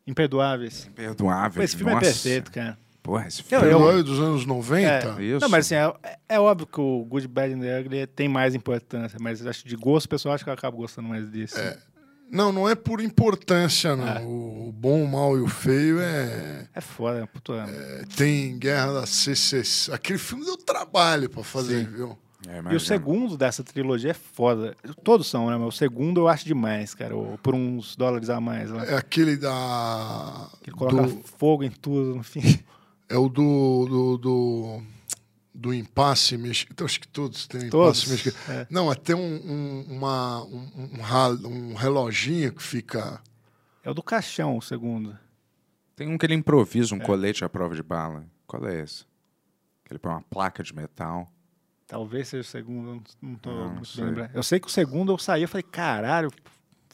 [0.07, 0.87] Imperdoáveis.
[0.87, 1.57] Imperdoável.
[1.59, 2.07] Pô, esse filme Nossa.
[2.07, 2.79] é perfeito, cara.
[3.09, 3.65] Porra, esse Eu- filme.
[3.73, 5.17] eu- Herói dos anos 90?
[5.19, 5.25] É.
[5.25, 5.41] Isso.
[5.41, 8.55] Não, mas assim, é, é óbvio que o Good, Bad and the Ugly tem mais
[8.55, 11.59] importância, mas eu acho que de gosto pessoal, acho que eu acabo gostando mais desse.
[11.59, 11.79] É.
[12.31, 14.27] Não, não é por importância, não.
[14.27, 17.55] O, o bom, o mal e o feio é, É foda, puto.
[17.55, 19.91] é- Tem Guerra da CCC.
[19.91, 22.15] Aquele filme deu trabalho pra fazer, viu?
[22.47, 24.77] É, E o segundo dessa trilogia é foda.
[25.03, 25.57] Todos são, né?
[25.57, 27.17] Mas o segundo eu acho demais, cara.
[27.17, 28.85] o- Por uns dólares a mais lá.
[28.85, 30.47] É aquele da.
[30.63, 32.41] Que coloca do- fogo em tudo no fim.
[33.09, 33.87] é o do.
[33.87, 34.83] do, do,
[35.55, 36.73] do impasse mexicano.
[36.75, 38.59] Então, acho que todos têm Todos, impasse mexicano.
[38.61, 38.67] é.
[38.71, 43.21] Não, até um, um, uma, um, um, um reloginho que fica.
[43.83, 45.19] É o do caixão, o segundo.
[45.97, 46.97] Tem um que ele improvisa É.
[46.97, 48.25] um colete à prova de bala.
[48.47, 49.05] Qual é esse?
[49.85, 51.29] Que ele põe uma placa de metal.
[51.89, 54.05] Talvez seja o segundo, eu não- não tô Não, muito sei.
[54.05, 54.31] bem lembrado.
[54.37, 56.31] Eu sei que o segundo eu saí e falei, caralho,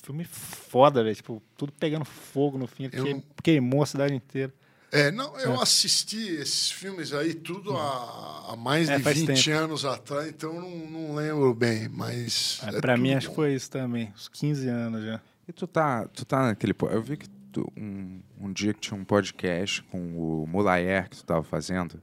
[0.03, 1.17] filme foda, velho.
[1.17, 2.89] Tipo, tudo pegando fogo no fim.
[2.93, 4.55] Eu Queimou a cidade inteira.
[4.95, 5.63] É, não, eu É.
[5.63, 9.59] assisti esses filmes aí tudo há, há mais É, de faz 20 tempo.
[9.65, 10.71] anos atrás, então eu não,
[11.09, 12.61] não lembro bem, mas.
[12.63, 13.43] É, é pra mim, tudo acho que bom.
[13.43, 14.13] foi isso também.
[14.15, 15.21] Uns 15 anos já.
[15.49, 16.75] E tu tá, tu tá naquele.
[16.91, 21.17] Eu vi que tu- um, um dia que tinha um podcast com o Mulayer que
[21.17, 22.01] tu tava fazendo.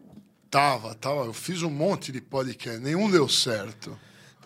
[0.50, 1.22] Tava, tava.
[1.26, 3.98] Eu fiz um monte de podcast, nenhum deu certo.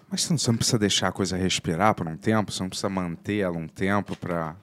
[0.09, 2.51] Mas você não, você não precisa deixar a coisa respirar por um tempo?
[2.51, 4.55] Você não precisa manter ela um tempo pra,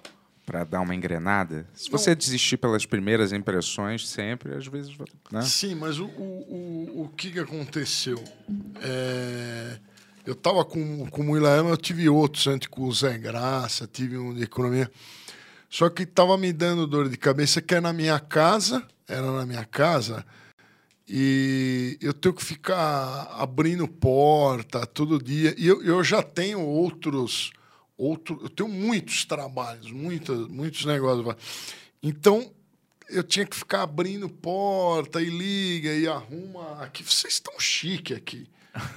[0.44, 1.66] pra dar uma engrenada?
[1.74, 1.98] Se Não.
[1.98, 4.96] você desistir pelas primeiras impressões, sempre, às vezes.
[5.30, 5.42] Né?
[5.42, 8.22] Sim, mas o, o, o, o que, que aconteceu?
[8.82, 9.78] É,
[10.26, 14.18] eu tava com, com o Ilaema, eu tive outros antes com o Zé Graça, tive
[14.18, 14.90] um de economia.
[15.68, 19.46] Só que tava me dando dor de cabeça que é na minha casa, era na
[19.46, 20.24] minha casa,
[21.08, 25.54] e eu tenho que ficar abrindo porta todo dia.
[25.58, 27.52] E eu, eu já tenho outros,
[28.02, 31.36] outro, eu tenho muitos trabalhos, muitos, muitos negócios.
[32.02, 32.50] Então,
[33.08, 36.82] eu tinha que ficar abrindo porta e liga e arruma.
[36.82, 38.48] Aqui, vocês estão chique aqui.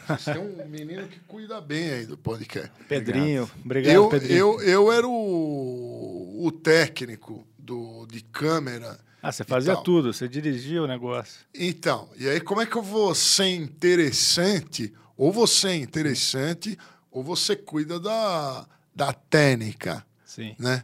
[0.08, 2.72] Vocês têm um menino que cuida bem aí do podcast.
[2.88, 4.38] Pedrinho, obrigado, eu, Pedrinho.
[4.38, 8.98] eu, eu era o, o técnico do, de câmera.
[9.22, 11.42] Ah, você fazia tudo, você dirigia o negócio.
[11.54, 14.94] Então, e aí como é que eu vou ser interessante?
[15.18, 16.78] Ou você é interessante,
[17.12, 20.56] ou você cuida da, da técnica, Sim.
[20.58, 20.84] né?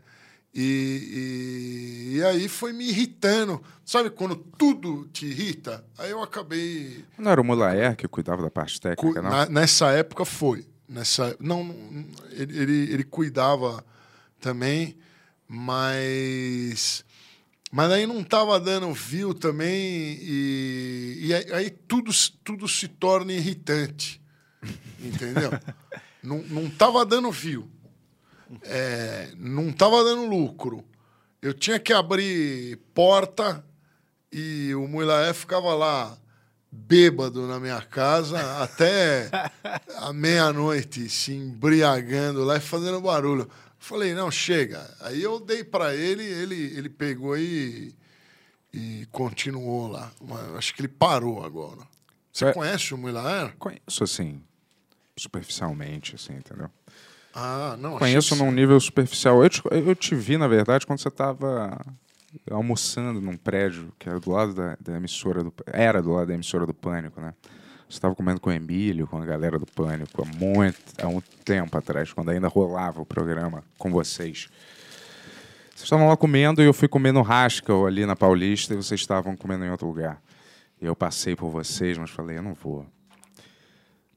[0.54, 3.64] E, e, e aí foi me irritando.
[3.86, 5.86] Sabe quando tudo te irrita?
[5.98, 7.06] Aí eu acabei...
[7.18, 9.30] Não era o Mulayer que cuidava da parte cu- técnica, não?
[9.30, 10.66] na- nessa época foi.
[10.90, 11.74] Nessa, não,
[12.32, 13.84] ele, ele, ele cuidava
[14.42, 14.98] também,
[15.48, 17.06] mas...
[17.72, 19.72] Mas aí não estava dando view também
[20.22, 24.22] e, e aí, aí tudo, se- tudo se torna irritante,
[25.00, 25.52] entendeu?
[26.22, 27.70] não, não tava dando view,
[28.64, 30.84] é, não estava dando lucro.
[31.42, 33.66] Eu tinha que abrir porta
[34.32, 36.18] e o Muilaé ficava lá
[36.72, 39.30] bêbado na minha casa até
[39.98, 43.50] a meia-noite, se embriagando lá e fazendo barulho.
[43.78, 44.88] Falei, não, chega.
[45.02, 47.96] Aí eu dei para ele, ele, ele pegou e,
[48.72, 50.12] e continuou lá.
[50.22, 51.82] Mas acho que ele parou agora.
[52.32, 52.54] Você É.
[52.54, 53.54] conhece o Muilaer?
[53.58, 54.42] Conheço, assim,
[55.18, 56.70] superficialmente, assim, entendeu?
[57.34, 57.98] Ah, não.
[57.98, 59.42] Conheço num nível superficial.
[59.44, 61.80] Eu te, eu te vi, na verdade, quando você estava
[62.50, 66.34] almoçando num prédio que era do lado da, da emissora do era do lado da
[66.34, 67.34] emissora do Pânico, né?
[67.90, 71.22] Você estava comendo com o Emílio, com a galera do Pânico, há muito, há um
[71.44, 74.48] tempo atrás, quando ainda rolava o programa com vocês.
[75.72, 79.02] Vocês estavam lá comendo e eu fui comer no Haskell ali na Paulista e vocês
[79.02, 80.22] estavam comendo em outro lugar.
[80.82, 82.86] E eu passei por vocês, mas falei, eu não vou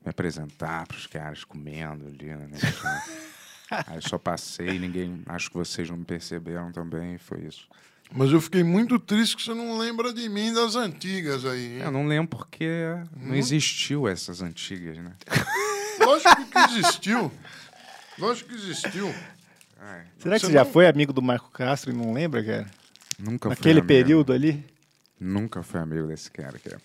[0.04, 2.48] me apresentar para os caras comendo ali, né?
[3.86, 5.22] Aí só passei, ninguém.
[5.26, 7.66] Acho que vocês não me perceberam também, e foi isso.
[8.12, 11.76] Mas eu fiquei muito triste que você não lembra de mim das antigas aí.
[11.76, 11.82] hein?
[11.82, 12.68] Eu não lembro porque
[13.16, 13.28] Hum?
[13.28, 15.12] não existiu essas antigas, né?
[15.98, 17.32] Lógico que existiu.
[18.18, 19.12] Lógico que existiu.
[20.18, 22.66] Será que Você você já não- foi amigo do Marco Castro e não lembra, cara?
[23.18, 23.86] Nunca fui Naquele amigo.
[23.88, 24.64] período ali?
[25.18, 26.76] Nunca fui amigo desse cara, que é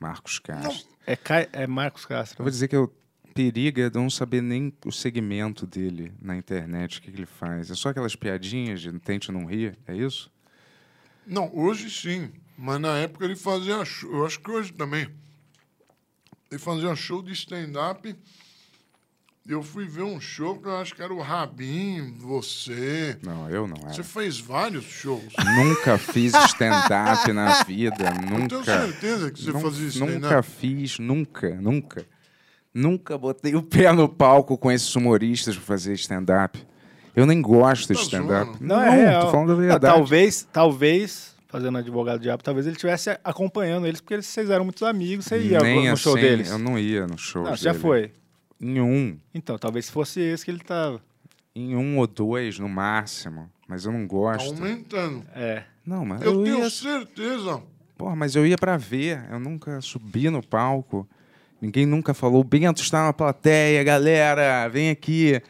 [0.00, 0.86] Marcos Castro.
[1.06, 2.40] É, Cai- é Marcos Castro.
[2.40, 2.92] Eu vou dizer que eu
[3.34, 7.70] periga de não saber nem o segmento dele na internet, o que, que ele faz.
[7.70, 10.30] É só aquelas piadinhas de tente não rir, é isso?
[11.26, 12.30] Não, hoje sim.
[12.56, 14.10] Mas na época ele fazia show.
[14.12, 15.08] Eu acho que hoje também.
[16.50, 18.14] Ele fazia show de stand-up.
[19.46, 23.18] Eu fui ver um show que eu acho que era o Rabin, você.
[23.22, 24.04] Não, eu não Você era.
[24.04, 25.22] fez vários shows.
[25.58, 28.54] Nunca fiz stand-up na vida, nunca.
[28.54, 30.20] Eu tenho certeza que você Nun- fazia stand-up.
[30.22, 32.06] Nunca fiz, nunca, nunca.
[32.72, 36.58] Nunca botei o pé no palco com esses humoristas pra fazer stand-up.
[37.14, 38.46] Eu nem gosto de Tá stand-up.
[38.46, 38.58] zoando?
[38.64, 39.26] Não, é real.
[39.26, 39.94] tô falando a Ah, verdade.
[39.94, 44.82] Talvez, talvez, fazendo advogado diabo, talvez ele estivesse acompanhando eles, porque eles, vocês eram muitos
[44.82, 46.50] amigos, você ia Nem no assim, show deles.
[46.50, 47.44] Eu não ia no show.
[47.44, 48.10] Não, você já foi.
[48.66, 49.18] Em um.
[49.34, 51.00] Então, talvez fosse esse que ele tava.
[51.54, 53.50] Em um ou dois, no máximo.
[53.68, 54.54] Mas eu não Tá gosto.
[54.54, 55.22] aumentando.
[55.34, 55.64] É.
[55.86, 56.70] Não, mas Eu, eu, tenho ia.
[56.70, 57.62] certeza.
[57.96, 59.22] Porra, mas eu ia pra ver.
[59.30, 61.06] Eu nunca subi no palco.
[61.60, 65.40] Ninguém nunca falou, o Bento está na plateia, galera, vem aqui.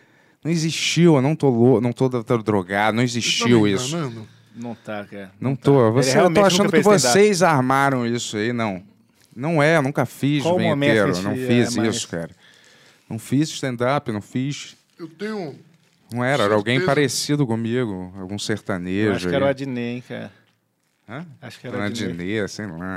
[0.44, 4.12] Não existiu, eu não tô, lou- não tô, tô drogado, não existiu Tá me isso.
[4.54, 5.32] Não tá, cara.
[5.40, 5.80] Não tô.
[5.86, 8.82] Ele Você, eu tô achando que vocês armaram isso aí, não.
[9.34, 12.08] Não é, eu nunca fiz Qual o o momento vinheteiro, que não fiz é isso,
[12.08, 12.30] cara.
[13.08, 14.76] Não fiz stand-up, não fiz.
[14.98, 15.58] Eu tenho.
[16.12, 16.94] Não era, era alguém Certeza.
[16.94, 19.08] parecido comigo, algum sertanejo.
[19.08, 19.48] Eu acho que era o.
[19.48, 20.32] Adnei, hein, cara.
[21.08, 21.26] Hã?
[21.40, 22.12] Acho que era o Adnei.
[22.12, 22.96] Dinê, sei lá.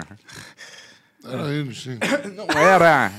[1.23, 1.97] Era ele, sim.
[2.35, 3.11] Não era!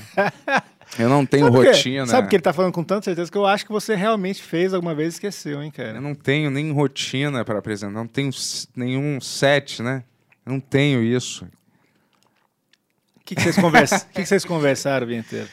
[0.97, 2.07] Eu não tenho Sabe rotina.
[2.07, 4.73] Sabe que ele tá falando com tanta certeza que eu acho que você realmente fez
[4.73, 5.97] alguma vez e esqueceu, hein, cara.
[5.97, 8.31] Eu não tenho nem rotina para apresentar, não tenho
[8.75, 10.03] nenhum set, né?
[10.43, 11.45] Eu não tenho isso.
[13.17, 13.99] O que, que vocês conversa...
[14.11, 15.47] que, que vocês conversaram o dia inteiro?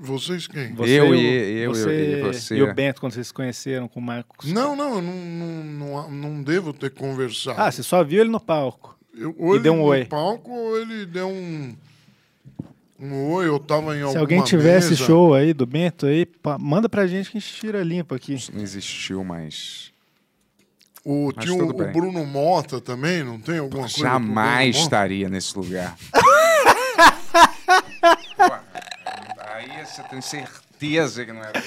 [0.00, 0.72] Vocês quem?
[0.74, 2.56] Você Eu e- eu você e você.
[2.56, 4.52] E o Bento, quando vocês se conheceram com o Marcos.
[4.52, 7.60] Não, não, eu não, não, não, não devo ter conversado.
[7.60, 8.96] Ah, você só viu ele no palco.
[9.14, 10.04] Eu, ou e ele deu um no oi.
[10.04, 11.74] palco, ou ele deu um.
[13.00, 15.04] Um oi, eu tava em Se alguma alguém tivesse mesa.
[15.04, 18.36] show aí do Bento aí, pa- manda pra gente que a gente tira limpo aqui.
[18.54, 19.90] Não existiu mais.
[21.04, 21.72] O, Mas tinha o, o.
[21.92, 23.98] Bruno Mota também, não tem alguma coisa?
[23.98, 25.96] Jamais estaria nesse lugar.
[28.36, 28.44] Pô,
[29.38, 31.62] aí você tem certeza que não era.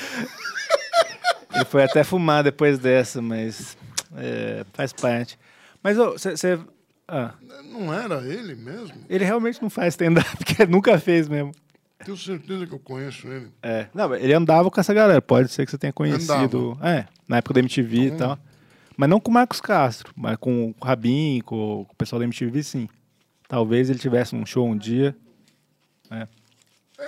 [1.53, 3.77] Ele foi até fumar depois dessa, mas
[4.17, 5.37] é, faz parte.
[5.81, 6.31] Mas você.
[6.35, 6.59] você-
[7.07, 7.33] ah,
[7.63, 8.95] Não era ele mesmo?
[9.07, 11.51] ele realmente não faz stand-up, porque ele nunca fez mesmo.
[12.03, 13.47] Tenho certeza que eu conheço ele.
[13.63, 13.87] É.
[13.93, 15.21] Não, ele andava com essa galera.
[15.21, 16.77] Pode ser que você tenha conhecido.
[16.81, 18.37] É, na época da MTV e tal.
[18.97, 22.25] Mas não com o Marcos Castro, mas com o Rabin, com, com o pessoal da
[22.25, 22.89] MTV, sim.
[23.47, 25.15] Talvez ele tivesse um show um dia.
[26.11, 26.27] É,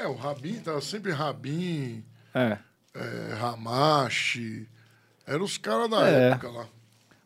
[0.07, 2.03] o Rabin, tava sempre Rabin,
[2.33, 2.57] É.
[2.93, 4.67] é, Ramache.
[5.25, 6.29] Eram os caras da É.
[6.31, 6.67] época lá.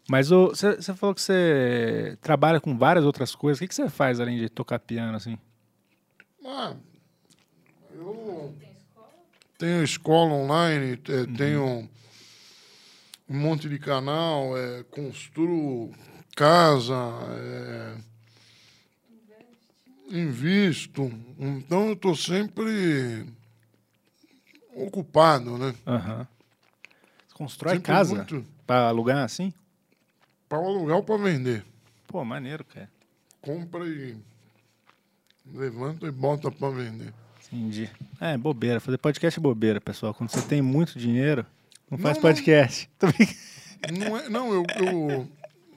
[0.09, 3.61] Mas você falou que você trabalha com várias outras coisas.
[3.63, 5.37] O que você faz além de tocar piano, assim?
[6.45, 6.75] Ah,
[7.93, 8.53] eu
[9.57, 11.87] tenho escola online, eh, tenho
[13.29, 15.93] um monte de canal, eh, construo
[16.35, 16.95] casa,
[17.29, 17.97] eh,
[20.11, 21.11] invisto.
[21.39, 23.25] Então eu estou sempre
[24.75, 25.73] ocupado, né?
[27.27, 28.45] Você constrói Sempre casa muito.
[28.65, 29.53] pra alugar assim?
[30.47, 31.65] Para alugar ou para vender.
[32.07, 32.89] Pô, maneiro, cara.
[33.41, 34.15] Compra e
[35.53, 37.13] levanta e bota para vender.
[37.51, 37.89] Entendi.
[38.19, 38.79] É, bobeira.
[38.79, 40.13] Fazer podcast é bobeira, pessoal.
[40.13, 41.45] Quando você tem muito dinheiro,
[41.89, 42.21] não, Não, faz não.
[42.21, 42.89] podcast.
[42.99, 43.37] Brincando.
[43.99, 45.27] Não, é, não eu, eu,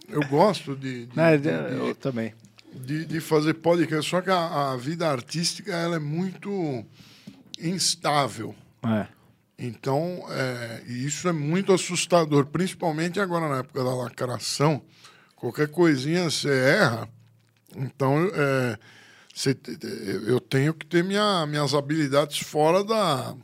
[0.08, 2.34] eu gosto de, de, Não, de- eu de- também.
[2.74, 6.84] De, de fazer podcast, só que a, a vida artística ela é muito
[7.58, 8.54] instável.
[8.82, 9.06] É.
[9.58, 14.82] Então, é, e isso é muito assustador, principalmente agora na época da lacração.
[15.36, 17.08] Qualquer coisinha você erra.
[17.76, 18.78] Então, é,
[19.32, 19.56] você
[20.26, 23.34] eu tenho que ter minha, minhas habilidades fora da.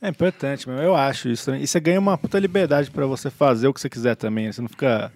[0.00, 1.54] É importante mesmo, eu acho isso.
[1.54, 4.46] E você ganha uma puta liberdade pra você fazer o que você quiser também.
[4.46, 4.52] né?
[4.52, 5.12] Você não fica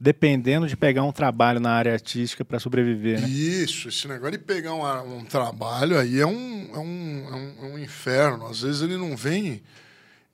[0.00, 3.28] dependendo de pegar um trabalho na área artística pra sobreviver, né?
[3.28, 7.54] Isso, esse negócio de pegar um, um trabalho aí é um, é, um, é, um,
[7.66, 8.46] é um inferno.
[8.46, 9.62] Às vezes ele não vem,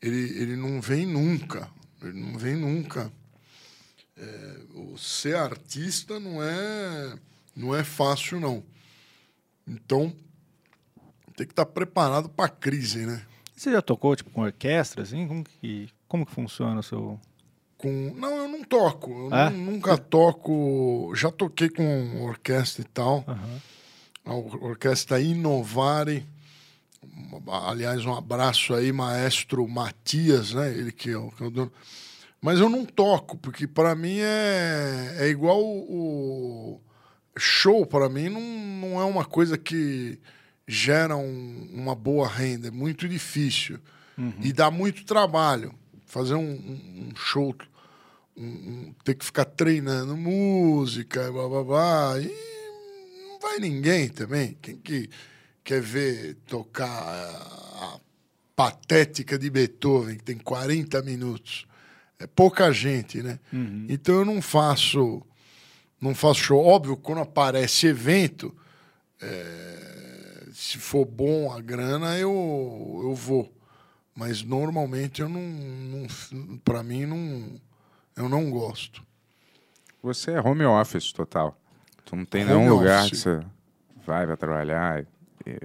[0.00, 1.68] ele, ele não vem nunca.
[2.00, 3.10] Ele não vem nunca.
[4.16, 7.18] É, o ser artista não é,
[7.54, 8.62] não é fácil, não.
[9.66, 10.14] Então,
[11.36, 13.20] tem que estar preparado para a crise, né?
[13.56, 15.26] Você já tocou, tipo, com orquestra, assim?
[15.26, 17.20] Como que, como que funciona o seu...
[17.78, 18.12] Com...
[18.16, 19.10] Não, eu não toco.
[19.10, 21.12] Eu nu- nunca toco.
[21.14, 23.24] Já toquei com orquestra e tal.
[23.26, 23.60] Aham.
[24.24, 26.26] A or- orquestra Inovare.
[27.68, 30.70] Aliás, um abraço aí, maestro Matias, né?
[30.72, 31.72] Ele que é o, que é o dono.
[32.40, 36.80] Mas eu não toco, porque para mim é, é igual o.
[37.38, 40.18] Show, para mim, não, não é uma coisa que
[40.66, 42.68] gera um- uma boa renda.
[42.68, 43.78] É muito difícil.
[44.40, 45.74] E dá muito trabalho.
[46.06, 47.54] Fazer um, um- show,
[48.36, 52.20] um- ter que ficar treinando música, blá blá blá.
[52.20, 52.32] E
[53.28, 54.56] não vai ninguém também.
[54.62, 55.10] Quem que
[55.64, 57.98] quer ver tocar a
[58.54, 61.66] patética de Beethoven, que tem 40 minutos?
[62.18, 63.38] É pouca gente, né?
[63.88, 65.22] Então eu não faço
[66.00, 66.64] não faço show.
[66.64, 68.54] Óbvio, quando aparece evento,
[69.20, 73.52] é, se for bom a grana, eu, eu vou.
[74.16, 77.60] Mas normalmente eu não, não para mim não
[78.16, 79.04] eu não gosto.
[80.02, 81.56] Você é home office total.
[82.04, 83.10] Tu não tem Home nenhum lugar office.
[83.10, 83.40] que você
[84.06, 85.04] vai, vai trabalhar.
[85.46, 85.58] e-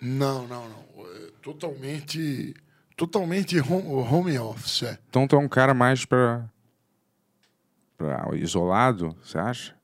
[0.00, 0.84] Não, não, não.
[1.06, 2.54] É totalmente
[2.96, 4.82] totalmente home, office.
[4.82, 4.98] É.
[5.08, 6.44] Então tu é um cara mais pra,
[7.96, 9.74] pra isolado, você acha?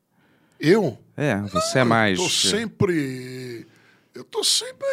[0.58, 2.18] Eu É, você é mais.
[2.18, 3.66] Tô sempre
[4.14, 4.86] Eu tô sempre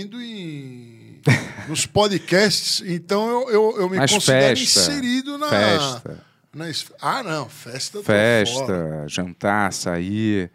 [0.00, 1.07] indo em,
[1.68, 5.48] nos podcasts, então eu, eu, eu me Mas considero festa, inserido na.
[5.48, 6.24] festa.
[6.54, 6.64] na
[7.00, 8.02] ah, não, festa.
[8.02, 10.50] Festa, jantar, sair,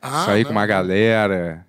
[0.00, 1.66] Ah, sair não, com uma galera.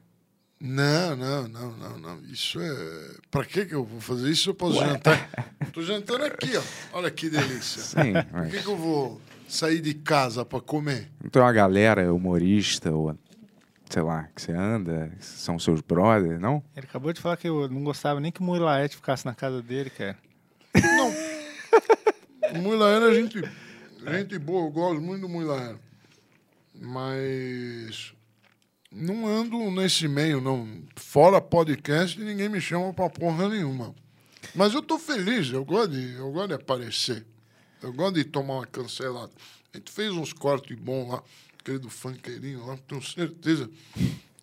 [0.59, 2.19] Não, não, não, não, não.
[2.31, 3.15] Isso é.
[3.29, 4.49] Pra que eu vou fazer isso?
[4.49, 5.29] Eu posso jantar.
[5.73, 6.61] Tô jantando aqui, ó.
[6.93, 7.81] Olha que delícia.
[7.81, 11.09] Sim, Por mas que, que eu vou sair de casa pra comer?
[11.31, 13.15] tem uma galera humorista ou
[13.89, 16.63] sei lá, que você anda, que são seus brothers, não?
[16.75, 19.61] Ele acabou de falar que eu não gostava nem que o Murilaete ficasse na casa
[19.61, 20.17] dele, cara.
[22.53, 23.41] O Muilaera é gente,
[24.11, 25.79] gente boa, eu gosto muito do Muilaera.
[26.73, 28.13] Mas
[28.91, 30.83] não ando nesse meio, não.
[30.95, 33.93] Fora podcast, ninguém me chama pra porra nenhuma.
[34.53, 37.25] Mas eu tô feliz, eu gosto de, eu gosto de aparecer.
[37.81, 39.31] Eu gosto de tomar uma cancelada.
[39.73, 41.23] A gente fez uns cortes bons lá,
[41.65, 43.67] aquele do funkeirinho lá, tenho certeza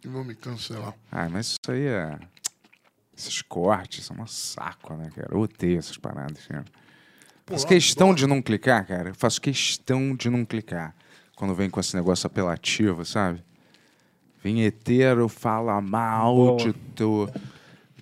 [0.01, 0.93] que vão me cancelar.
[1.11, 2.19] Ah, mas isso aí é.
[3.17, 5.29] Esses cortes são um saco, né, cara?
[5.31, 6.65] Eu odeio essas paradas, cara.
[7.47, 9.11] Faço questão de não clicar, cara.
[9.11, 10.95] Eu faço questão de não clicar.
[11.37, 13.43] Quando vem com esse negócio apelativo, sabe?
[14.43, 16.57] Vinheteiro fala mal Boa.
[16.57, 17.29] de tu.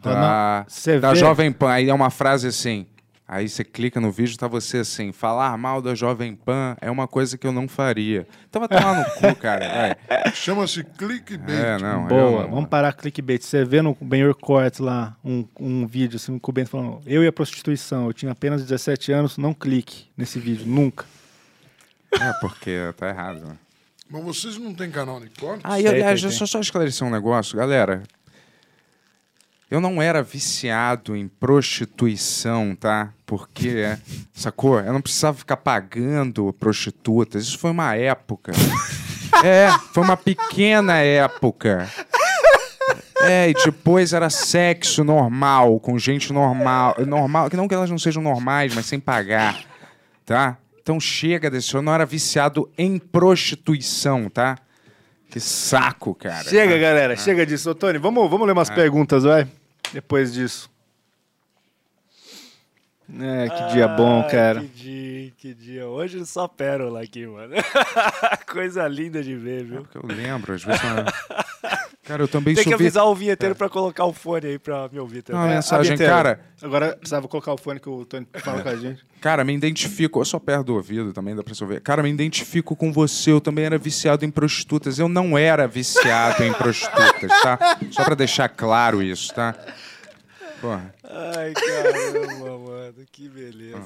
[0.00, 0.64] Da,
[1.00, 1.70] da vê- Jovem Pan.
[1.72, 2.86] Aí é uma frase assim.
[3.32, 5.12] Aí você clica no vídeo tá você assim.
[5.12, 8.26] Falar mal da Jovem Pan é uma coisa que eu não faria.
[8.48, 9.96] Então vai tomar no cu, cara.
[10.34, 11.56] Chama-se clickbait.
[11.56, 12.02] É, não.
[12.02, 13.40] eu Boa, não- vamos parar com clickbait.
[13.40, 17.22] Você vê no Benhur Cortes lá um, um vídeo assim, com o Bento falando: Eu
[17.22, 21.04] e a prostituição, eu tinha apenas 17 anos, não clique nesse vídeo, nunca.
[22.10, 23.56] É, porque tá errado, né?
[24.10, 25.62] Mas vocês não têm canal de cortes?
[25.62, 28.02] Ah, e aliás, tem, deixa eu só esclarecer um negócio, galera.
[29.70, 33.10] Eu não era viciado em prostituição, tá?
[33.24, 33.96] Porque,
[34.34, 34.80] sacou?
[34.80, 37.44] Eu não precisava ficar pagando prostitutas.
[37.44, 38.50] Isso foi uma época.
[39.44, 41.88] É, foi uma pequena época.
[43.22, 46.96] É, e depois era sexo normal, com gente normal.
[47.06, 49.62] Normal, que não que elas não sejam normais, mas sem pagar,
[50.26, 50.58] tá?
[50.82, 51.72] Então chega desse.
[51.74, 54.58] Eu não era viciado em prostituição, tá?
[55.30, 56.42] Que saco, cara.
[56.42, 57.70] Chega, galera, chega disso.
[57.70, 59.46] Ô, Tony, vamos, vamos ler umas perguntas, vai?
[59.92, 60.70] Depois disso.
[63.12, 64.60] É, que dia bom, cara.
[64.60, 65.86] Que dia, que dia.
[65.88, 67.54] Hoje só pérola aqui, mano.
[68.46, 69.82] Coisa linda de ver, viu?
[69.82, 70.80] Porque eu lembro, às vezes.
[70.82, 71.36] eu-
[72.10, 74.58] Cara, eu também Tem que sou vi- avisar o vinheteiro pra colocar o fone aí
[74.58, 75.54] pra me ouvir Não, a também.
[75.56, 76.40] mensagem, cara.
[76.60, 79.04] Agora precisava colocar o fone que o Tony fala com a gente.
[79.20, 80.20] Cara, me identifico.
[80.20, 81.80] Eu só perto do ouvido também, dá pra você ouvir.
[81.80, 83.30] Cara, me identifico com você.
[83.30, 84.98] Eu também era viciado em prostitutas.
[84.98, 87.78] Eu não era viciado em prostitutas, tá?
[87.92, 89.54] Só pra deixar claro isso, tá?
[90.60, 90.92] Porra.
[91.04, 92.94] Ai, caramba, mano.
[93.12, 93.82] Que beleza.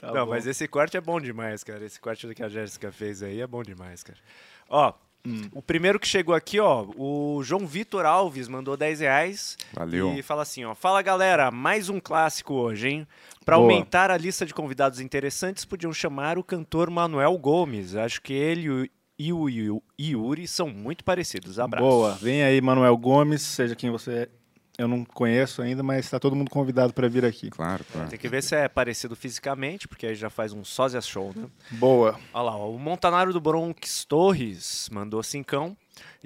[0.00, 0.32] Tá Não, bom.
[0.32, 1.84] mas esse corte é bom demais, cara.
[1.84, 4.18] Esse corte que a Jéssica fez aí é bom demais, cara.
[4.68, 4.92] Ó,
[5.26, 5.48] Hum.
[5.54, 9.56] o primeiro que chegou aqui, ó, o João Vitor Alves mandou 10 reais.
[9.72, 10.12] Valeu.
[10.14, 10.74] E fala assim, ó.
[10.74, 13.08] Fala, galera, mais um clássico hoje, hein?
[13.44, 13.64] Pra Boa.
[13.70, 17.94] aumentar a lista de convidados interessantes, podiam chamar o cantor Manuel Gomes.
[17.96, 21.58] Acho que ele e o Yu- Yuri são muito parecidos.
[21.58, 21.86] Abraço.
[21.86, 24.28] Boa, vem aí, Manuel Gomes, seja quem você é.
[24.76, 27.48] Eu não conheço ainda, mas está todo mundo convidado para vir aqui.
[27.48, 28.08] Claro, claro.
[28.08, 31.46] Tem que ver se é parecido fisicamente, porque aí já faz um sósia show, né?
[31.72, 32.18] Boa.
[32.32, 35.76] Olha lá, ó, o Montanário do Bronx Torres mandou cincão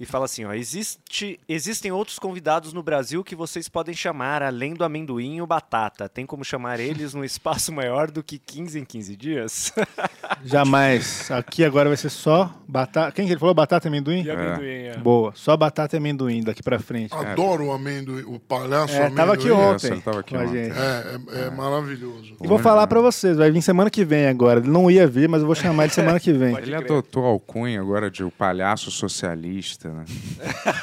[0.00, 4.72] e fala assim, ó, existe, existem outros convidados no Brasil que vocês podem chamar além
[4.74, 6.08] do amendoim e o batata.
[6.08, 9.72] Tem como chamar eles num espaço maior do que 15 em 15 dias?
[10.44, 11.30] Jamais.
[11.30, 13.12] Aqui agora vai ser só batata.
[13.12, 13.54] Quem que ele falou?
[13.54, 14.22] Batata e amendoim?
[14.22, 14.96] E amendoim, é.
[14.98, 15.32] Boa.
[15.34, 17.12] Só batata e amendoim daqui pra frente.
[17.14, 19.16] Adoro o amendoim, o palhaço É, amendoim.
[19.16, 19.86] tava aqui Essa, ontem.
[19.92, 20.64] ele tava aqui com a ontem.
[20.64, 20.78] gente.
[20.78, 22.36] É, é, é maravilhoso.
[22.40, 24.60] E vou falar pra vocês, vai vir semana que vem agora.
[24.60, 26.56] Ele não ia vir, mas eu vou chamar ele semana que vem.
[26.58, 30.04] Ele adotou a alcunha agora de o palhaço socialista, né?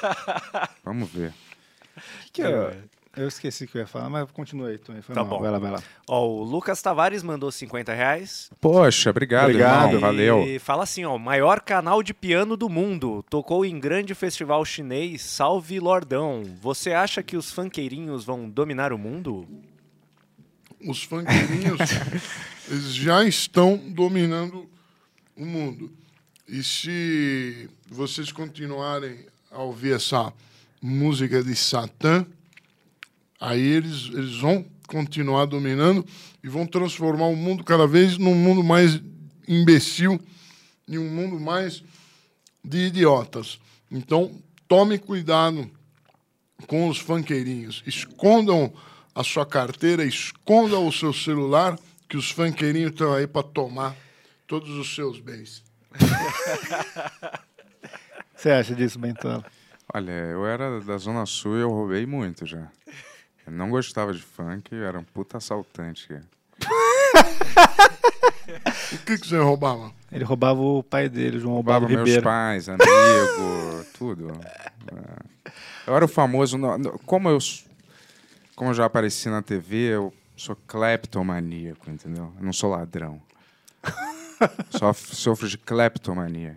[0.84, 1.34] Vamos ver.
[2.34, 2.74] Que eu,
[3.16, 5.02] eu esqueci o que eu ia falar, mas continua aí, Tony.
[5.02, 5.30] Foi Tá mal.
[5.38, 5.42] bom.
[5.42, 5.84] Vai lá, vai lá.
[6.08, 8.50] Ó, o Lucas Tavares mandou 50 reais.
[8.60, 9.86] Poxa, obrigado, Obrigado.
[9.94, 10.02] irmão.
[10.02, 10.44] Valeu.
[10.44, 13.24] E fala assim, ó, maior canal de piano do mundo.
[13.30, 15.22] Tocou em grande festival chinês.
[15.22, 16.44] Salve, Lordão.
[16.62, 19.48] Você acha que os funkeirinhos vão dominar o mundo?
[20.86, 21.80] Os funkeirinhos,
[22.94, 24.70] já estão dominando
[25.36, 25.92] o mundo.
[26.48, 30.32] E se vocês continuarem a ouvir essa
[30.80, 32.26] música de Satã,
[33.40, 36.06] aí eles, eles vão continuar dominando
[36.44, 39.02] e vão transformar o mundo cada vez num mundo mais
[39.48, 40.20] imbecil
[40.88, 41.84] e um mundo mais
[42.64, 43.60] de idiotas.
[43.90, 44.32] Então,
[44.68, 45.70] tome cuidado
[46.68, 47.82] com os funkeirinhos.
[47.88, 48.72] Escondam
[49.16, 53.96] a sua carteira, escondam o seu celular, que os funkeirinhos estão aí para tomar
[54.46, 55.65] todos os seus bens.
[55.96, 57.38] O
[58.36, 59.44] que você acha disso, Bentola?
[59.94, 62.68] Olha, eu era da Zona Sul e eu roubei muito já.
[63.46, 66.14] Eu não gostava de funk, eu era um puta assaltante.
[68.94, 69.92] O que, que você roubava?
[70.12, 72.24] Ele roubava o pai dele, João Roubava meus Ribeiro.
[72.24, 72.86] pais, amigo,
[73.98, 74.32] tudo.
[75.86, 76.58] Eu era o famoso.
[77.06, 77.38] Como eu,
[78.56, 82.34] como eu já apareci na TV, eu sou cleptomaníaco, entendeu?
[82.38, 83.22] Eu não sou ladrão.
[84.70, 86.56] Só f- sofro de cleptomania.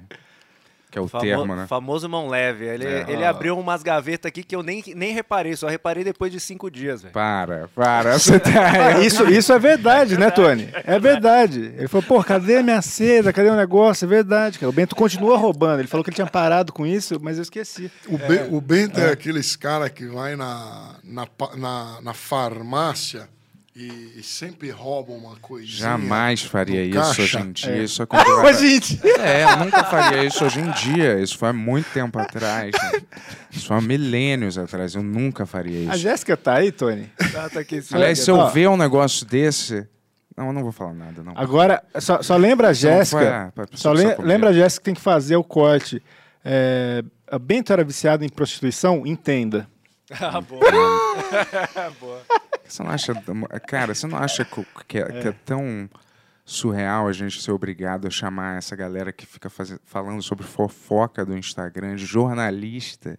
[0.91, 1.67] Que é o Famo- termo, né?
[1.67, 2.65] Famoso mão leve.
[2.65, 3.05] Ele, É.
[3.09, 6.71] ele abriu umas gavetas aqui que eu nem, nem reparei, só reparei depois de cinco
[6.71, 7.13] dias, velho.
[7.13, 8.19] Para, para.
[8.19, 8.99] Você tá.
[9.05, 10.67] Isso, isso é verdade, né, Tony?
[10.85, 11.75] É verdade.
[11.77, 13.35] Ele falou, pô, cadê a minha seda?
[13.35, 14.07] Cadê o negócio?
[14.07, 14.71] É verdade, cara.
[14.71, 15.81] O Bento continua roubando.
[15.81, 17.93] Ele falou que ele tinha parado com isso, mas eu esqueci.
[18.07, 19.11] O, Be- o Bento é.
[19.13, 23.29] aqueles cara que vai na, na, na, na farmácia
[24.17, 25.79] e, sempre rouba uma coisinha.
[25.91, 27.23] Jamais faria isso caixa.
[27.23, 27.71] hoje em dia.
[27.71, 27.83] É.
[27.83, 28.43] Isso é comprovado.
[28.43, 29.01] Mas, gente...
[29.21, 31.21] É, eu nunca faria isso hoje em dia.
[31.21, 32.73] Isso foi há muito tempo atrás.
[32.73, 33.01] né?
[33.51, 34.95] Isso foi há milênios atrás.
[34.95, 36.03] Eu nunca faria A isso.
[36.03, 37.11] Jéssica tá aí, Tony?
[37.35, 37.83] Ela tá aqui.
[37.93, 39.87] Aliás, se eu Ó, ver um negócio desse.
[40.37, 41.33] Não, eu não vou falar nada, não.
[41.37, 43.47] Agora, só, só lembra a Jéssica.
[43.47, 44.23] ah, pra só comigo.
[44.23, 46.03] lembra a Jéssica que tem que fazer o corte.
[46.45, 49.07] É, a Bento era viciado em prostituição?
[49.07, 49.69] Entenda.
[50.21, 50.61] Ah, boa.
[52.01, 52.23] boa.
[52.65, 53.13] Você não acha.
[53.67, 55.89] Cara, você não acha que, que é, que é tão
[56.45, 61.25] surreal a gente ser obrigado a chamar essa galera que fica faze- falando sobre fofoca
[61.25, 63.19] do Instagram, de jornalista?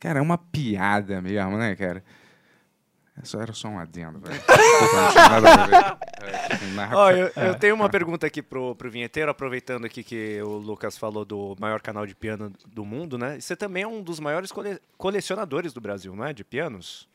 [0.00, 2.02] Cara, é uma piada mesmo, né, cara?
[3.22, 4.40] Só era só um adendo, velho.
[6.90, 6.94] É.
[6.94, 10.96] Ó, eu, eu tenho uma pergunta aqui pro, pro vinheteiro, aproveitando aqui que o Lucas
[10.98, 13.38] falou do maior canal de piano do mundo, né?
[13.40, 16.32] Você também é um dos maiores cole- colecionadores do Brasil, não é?
[16.32, 17.08] De pianos?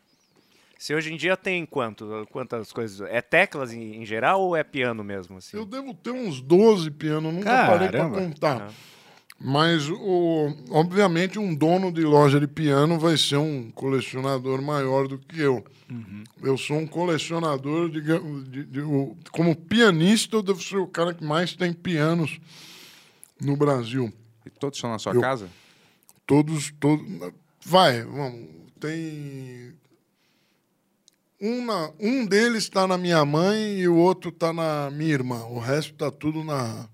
[0.78, 3.02] Você hoje em dia tem quanto, quantas coisas?
[3.12, 5.38] É teclas em, em geral ou é piano mesmo?
[5.38, 5.56] Assim?
[5.58, 8.00] Eu devo ter uns 12 pianos, nunca parei pra
[8.40, 8.74] Caramba.
[9.44, 15.18] Mas, o, obviamente, um dono de loja de piano vai ser um colecionador maior do
[15.18, 15.64] que eu.
[16.42, 18.82] Eu sou um colecionador, de, de- de-
[19.32, 22.40] como pianista, eu devo ser o cara que mais tem pianos
[23.42, 24.14] no Brasil.
[24.46, 25.50] E todos estão na sua Eu- casa?
[26.26, 27.06] Todos, todos.
[27.66, 28.48] Vai, vamos.
[28.80, 29.74] Tem.
[31.42, 35.44] Um, na, um deles está na minha mãe e o outro está na minha irmã.
[35.46, 36.88] O resto está tudo na.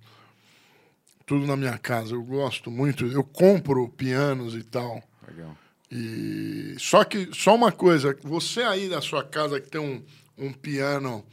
[1.27, 2.15] Tudo na minha casa.
[2.15, 3.05] Eu gosto muito.
[3.05, 5.03] Eu compro pianos e tal.
[5.27, 5.55] Legal.
[5.91, 10.01] E só que só uma coisa, você aí da sua casa que tem um,
[10.37, 11.23] um piano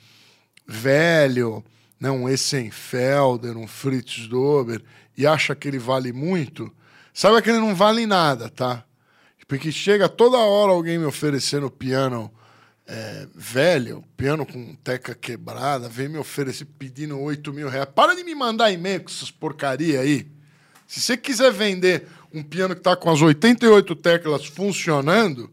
[0.67, 1.65] velho,
[1.99, 4.83] né, um Essenfelder, um Fritz Dober
[5.17, 6.71] e acha que ele vale muito,
[7.13, 8.85] saiba que ele não vale nada, tá?
[9.47, 12.31] Porque chega toda hora alguém me oferecendo piano
[12.87, 17.89] é, velho, piano com teca quebrada, vem me oferecer pedindo 8 mil reais.
[17.95, 20.27] Para de me mandar e-mail com essas porcaria aí.
[20.87, 25.51] Se você quiser vender um piano que está com as 88 teclas funcionando,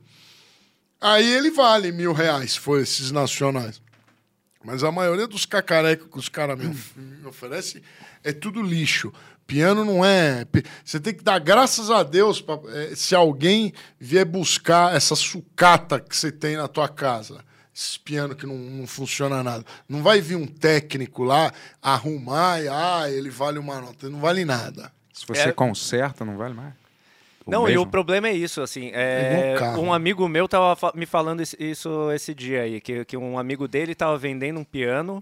[1.00, 3.82] aí ele vale mil reais, se for esses nacionais.
[4.64, 7.82] Mas a maioria dos cacarecos que os caras me, me oferecem
[8.24, 9.12] é tudo lixo.
[9.52, 10.46] Piano não é.
[10.86, 16.00] Você tem que dar graças a Deus pra, eh, se alguém vier buscar essa sucata
[16.00, 17.44] que você tem na tua casa.
[17.76, 19.66] Esse piano que não, não funciona nada.
[19.90, 21.52] Não vai vir um técnico lá
[21.82, 24.10] arrumar e ah, ele vale uma nota.
[24.10, 24.90] Não vale nada.
[25.12, 26.74] Se você É- conserta, não vale mais?
[27.46, 27.82] O Não, e mesmo?
[27.84, 31.56] o problema é isso, assim, É é, um amigo meu tava fa- me falando is-
[31.60, 35.22] isso esse dia aí, que, que um amigo dele tava vendendo um piano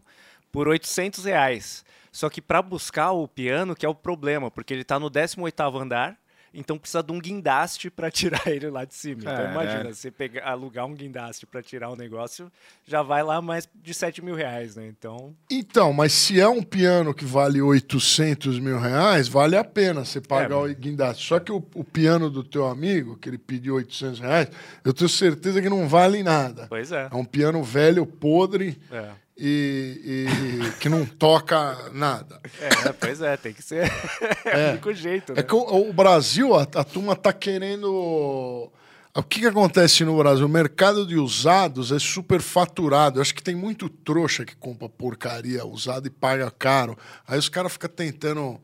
[0.51, 1.83] por 800 reais.
[2.11, 5.79] Só que para buscar o piano que é o problema, porque ele tá no 18º
[5.81, 6.17] andar,
[6.51, 9.21] então precisa de um guindaste para tirar ele lá de cima.
[9.21, 9.51] Então Caralho.
[9.51, 12.51] imagina, você pegar, alugar um guindaste para tirar o negócio,
[12.87, 14.87] já vai lá mais de 7 mil reais, né?
[14.87, 20.03] Então, Então, mas se é um piano que vale 800 mil reais, vale a pena
[20.03, 21.27] você pagar É, o guindaste.
[21.27, 24.49] Só que o, o piano do teu amigo, que ele pediu 800 reais,
[24.83, 26.65] eu tenho certeza que não vale nada.
[26.67, 27.07] pois é.
[27.11, 29.11] É um piano velho, podre É.
[29.39, 32.39] e, e que não toca nada.
[32.59, 33.89] É, pois é, tem que ser
[34.45, 34.67] é.
[34.67, 35.39] o único jeito, né?
[35.39, 38.71] É que o, o Brasil, a, a turma tá querendo.
[39.15, 40.45] O que, que acontece no Brasil?
[40.45, 43.17] O mercado de usados é super faturado.
[43.17, 46.97] Eu acho que tem muito trouxa que compra porcaria usada e paga caro.
[47.27, 48.59] Aí os caras ficam tentando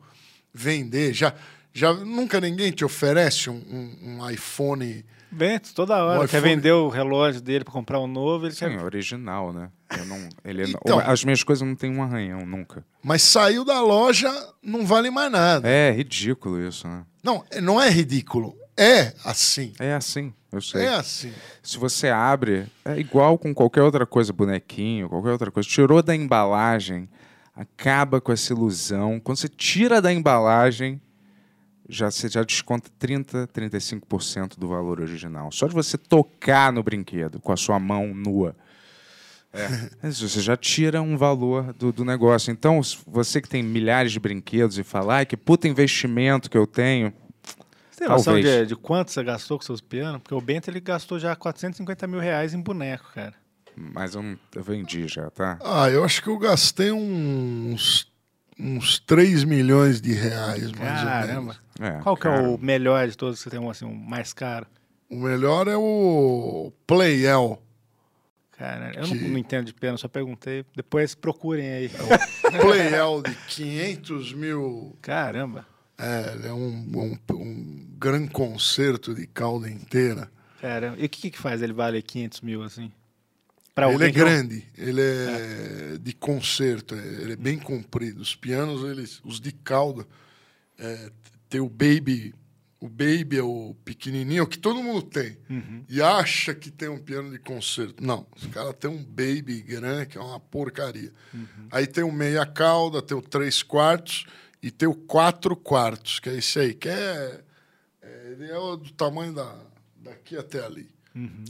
[0.54, 1.12] vender.
[1.12, 1.34] Já,
[1.72, 5.04] já nunca ninguém te oferece um, um- um iPhone.
[5.36, 6.24] Bento, toda hora.
[6.24, 8.78] O Quer iPhone- vender o relógio dele pra comprar um novo, ele Sim, quer...
[8.78, 9.68] é original, né?
[9.96, 10.98] Eu não, ele não- Então.
[10.98, 12.84] as minhas coisas não têm um arranhão, nunca.
[13.02, 14.30] Mas saiu da loja,
[14.62, 15.68] não vale mais nada.
[15.68, 17.04] É ridículo isso, né?
[17.22, 18.56] Não, não é ridículo.
[18.78, 19.72] É assim.
[19.78, 20.82] É assim, eu sei.
[20.84, 21.32] É assim.
[21.62, 25.68] Se você abre, é igual com qualquer outra coisa, bonequinho, qualquer outra coisa.
[25.68, 27.08] Tirou da embalagem,
[27.54, 29.18] acaba com essa ilusão.
[29.18, 31.00] Quando você tira da embalagem,
[31.88, 35.50] já, você já desconta 30, 35% do valor original.
[35.52, 38.56] Só de você tocar no brinquedo com a sua mão nua.
[39.52, 39.68] É,
[40.10, 42.50] você já tira um valor do, do negócio.
[42.50, 46.66] Então, você que tem milhares de brinquedos e fala, ai, que puta investimento que eu
[46.66, 47.12] tenho.
[47.90, 50.20] Você tem noção de, de quanto você gastou com seus pianos?
[50.20, 53.34] Porque o Bento ele gastou já 450 mil reais em boneco, cara.
[53.74, 54.22] Mas eu,
[54.54, 55.58] eu vendi já, tá?
[55.62, 58.10] Ah, eu acho que eu gastei uns,
[58.58, 61.40] uns 3 milhões de reais, mais ou Caramba.
[61.40, 61.60] menos.
[61.78, 64.32] É, Qual que é o melhor de todos que você tem um, assim, um mais
[64.32, 64.66] caro?
[65.10, 67.62] O melhor é o Playel.
[68.58, 70.64] Cara, eu não, Que- não entendo de piano, só perguntei.
[70.74, 71.90] Depois procurem aí.
[72.60, 74.96] Playel de 500 mil.
[75.02, 75.66] Caramba.
[75.98, 80.30] É, ele é um, um, um grande concerto de cauda inteira.
[80.60, 80.96] Caramba.
[80.98, 82.90] E o que que faz ele vale 500 mil, assim?
[83.76, 88.22] Pra ele é que grande, ele é, de concerto, é- ele é bem comprido.
[88.22, 90.06] Os pianos, eles, os de cauda,
[90.78, 91.10] é,
[91.46, 92.34] tem o Baby,
[92.80, 95.36] o Baby é o pequenininho, o que todo mundo tem.
[95.50, 95.84] Uhum.
[95.90, 98.02] E acha que tem um piano de concerto.
[98.02, 101.12] Não, os caras têm um Baby grande, que é uma porcaria.
[101.34, 101.68] Uhum.
[101.70, 104.24] Aí tem o meia cauda, tem o três quartos
[104.62, 107.40] e tem o quatro quartos, que é esse aí, que é,
[108.00, 109.54] é- ele é do tamanho da,
[110.02, 110.88] daqui até ali.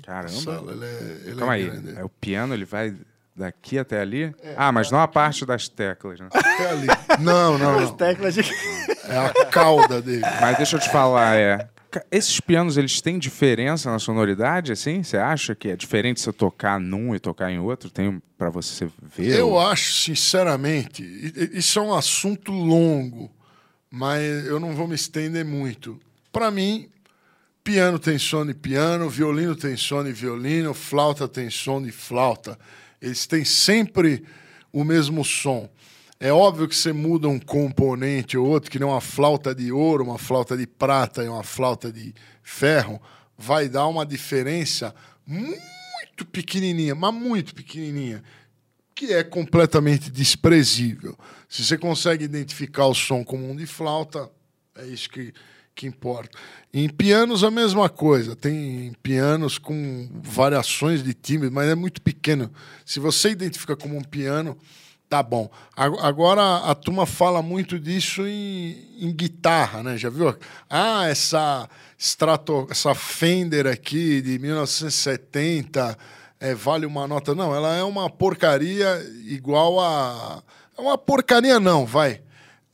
[0.05, 0.28] Caramba.
[0.28, 1.64] Sala, ele é, ele Calma é aí.
[1.70, 1.98] grande.
[1.98, 2.94] É o piano, ele vai
[3.34, 4.34] daqui até ali?
[4.56, 6.28] ah, mas não a parte das teclas, né?
[6.32, 6.86] Até ali.
[7.20, 8.40] Não, não, As teclas de...
[9.09, 10.22] É a cauda dele.
[10.40, 11.68] Mas deixa eu te falar, é.
[12.10, 15.02] Esses pianos, eles têm diferença na sonoridade, assim?
[15.02, 17.88] Você acha que é diferente você tocar num e tocar em outro?
[17.88, 19.38] Tem pra você ver?
[19.38, 21.02] Eu acho, sinceramente,
[21.52, 23.30] isso é um assunto longo,
[23.90, 25.98] mas eu não vou me estender muito.
[26.30, 26.90] Para mim,
[27.66, 32.56] piano tem som de piano, violino tem som de violino, flauta tem som de flauta.
[33.02, 34.22] Eles têm sempre
[34.72, 35.68] o mesmo som.
[36.20, 40.05] É óbvio que você muda um componente ou outro, que nem uma flauta de ouro,
[40.05, 43.02] uma flauta de prata e uma flauta de ferro,
[43.36, 44.94] vai dar uma diferença
[45.26, 48.22] muito pequenininha, mas muito pequenininha
[48.94, 51.18] que é completamente desprezível.
[51.48, 54.30] Se você consegue identificar o som como um de flauta,
[54.76, 55.34] é isso que,
[55.77, 56.36] que importa.
[56.74, 58.35] Em pianos, a mesma coisa.
[58.35, 62.51] Tem pianos com variações de timbre, mas é muito pequeno.
[62.85, 64.57] Se você identifica como um piano,
[65.09, 65.51] tá bom.
[65.77, 69.97] Ag- Agora, a turma fala muito disso em, em guitarra, né?
[69.98, 70.35] Já viu?
[70.69, 75.97] Ah, essa, Strato, essa Fender aqui de 1970
[76.40, 77.35] é, vale uma nota.
[77.35, 78.86] Não, ela é uma porcaria
[79.27, 80.43] igual a.
[80.77, 82.20] É uma porcaria, não, vai.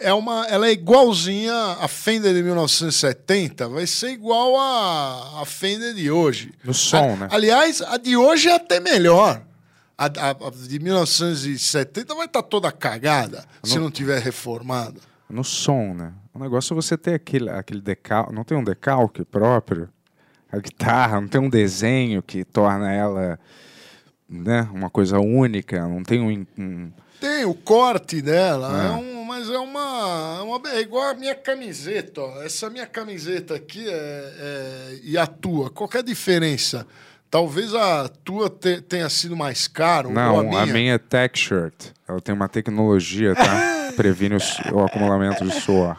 [0.02, 5.94] É uma, ela é igualzinha a Fender de 1970, vai ser igual a, a Fender
[5.94, 6.52] de hoje.
[6.64, 7.28] No som, A- né?
[7.30, 9.42] Aliás, a de hoje é até melhor.
[9.96, 15.00] A, a- a de 1970 vai estar toda cagada se não tiver reformada.
[15.28, 16.12] No som, né?
[16.34, 18.34] O negócio é você ter aquele, aquele decalque.
[18.34, 19.88] Não tem um decalque próprio?
[20.50, 23.38] A guitarra não tem um desenho que torna ela
[24.28, 25.86] né, uma coisa única.
[25.86, 26.46] Não tem um.
[26.58, 28.86] um- Tem o corte dela, É.
[28.86, 32.42] é um, mas é uma, uma- É igual a minha camiseta, ó.
[32.42, 35.70] Essa minha camiseta aqui é, é- e a tua.
[35.70, 36.86] Qual que é a diferença?
[37.30, 40.06] Talvez a tua te- tenha sido mais cara.
[40.08, 40.62] ou Não, a minha.
[40.62, 41.74] a minha é tech shirt.
[42.06, 43.92] Ela tem uma tecnologia, tá?
[43.96, 45.96] Previne o, o acumulamento de suor.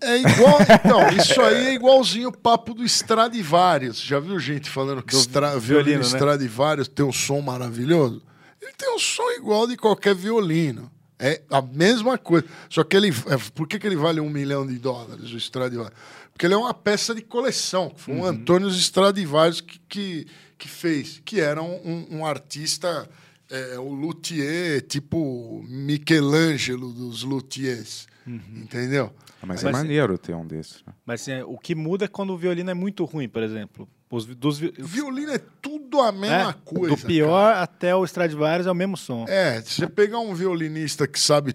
[0.00, 0.58] É igual.
[0.84, 3.98] Então, isso aí é igualzinho o papo do Stradivarius.
[4.00, 6.04] Já viu gente falando que Stra, violino, violino né?
[6.06, 8.22] Stradivarius tem um som maravilhoso?
[8.60, 10.90] Ele tem um som igual de qualquer violino.
[11.18, 12.46] É a mesma coisa.
[12.70, 13.08] Só que ele.
[13.08, 15.92] é, Por que, que ele vale um milhão de dólares, o Stradivarius?
[16.32, 17.92] Porque ele é uma peça de coleção.
[17.96, 18.20] Foi Uhum.
[18.20, 20.26] um Antônio Stradivarius que, que,
[20.56, 21.20] que fez.
[21.24, 23.08] Que era um, um- um artista,
[23.50, 28.06] é, o luthier, tipo Michelangelo dos luthiers.
[28.26, 28.40] Uhum.
[28.62, 29.12] Entendeu?
[29.42, 30.82] Mas, Mas- é maneiro ter um desses.
[30.86, 30.92] né?
[31.04, 33.88] Mas assim, o que muda é quando o violino é muito ruim, por exemplo.
[34.10, 36.96] Os, dos, vi- Violino é tudo a mesma é, coisa.
[36.96, 39.26] Do pior até o Stradivarius é o mesmo som.
[39.28, 41.54] É, se você pegar um violinista que sabe,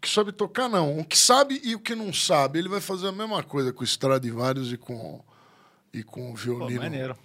[0.00, 1.00] que sabe tocar, não.
[1.00, 3.80] O que sabe e o que não sabe, ele vai fazer a mesma coisa com
[3.80, 5.20] o Stradivarius e com,
[5.92, 6.82] e com o Pô, violino.
[6.82, 7.16] maneiro.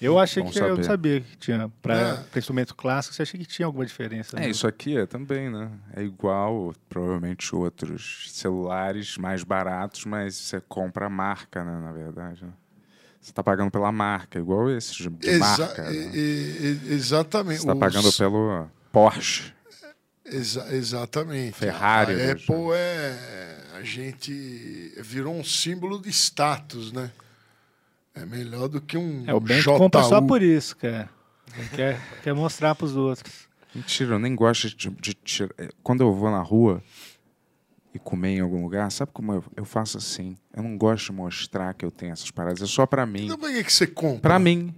[0.00, 0.84] Eu achei Bom que eu não saber.
[0.84, 1.72] sabia que tinha.
[1.80, 2.38] Pra, É.
[2.38, 4.36] instrumento clássico, você achei que tinha alguma diferença.
[4.36, 4.48] É, né?
[4.50, 5.70] isso aqui é também, né?
[5.96, 11.80] É igual, provavelmente, outros celulares mais baratos, mas você compra a marca, né?
[11.80, 12.44] Na verdade.
[12.44, 12.50] né?
[13.24, 15.90] Você está pagando pela marca, igual esses de, de Exa- marca.
[15.90, 16.10] e- né?
[16.14, 17.56] e- e- exatamente.
[17.62, 19.50] Você está Os- pagando pelo Porsche.
[20.26, 21.54] Exa- exatamente.
[21.56, 23.60] Ferrari, A né, Apple é.
[23.76, 27.10] A gente virou um símbolo de status, né?
[28.14, 29.24] É melhor do que um.
[29.26, 29.78] É, o Bento JU.
[29.78, 31.08] compra só por isso, cara.
[31.56, 33.32] Ele quer, quer mostrar pros outros.
[33.74, 35.48] Mentira, eu nem gosto de, de tirar.
[35.82, 36.82] Quando eu vou na rua
[37.94, 40.36] e comer em algum lugar, sabe como eu, eu faço assim?
[40.54, 43.26] Eu não gosto de mostrar que eu tenho essas paradas, é só pra mim.
[43.26, 44.20] Então por que, que você compra?
[44.20, 44.74] Pra mim.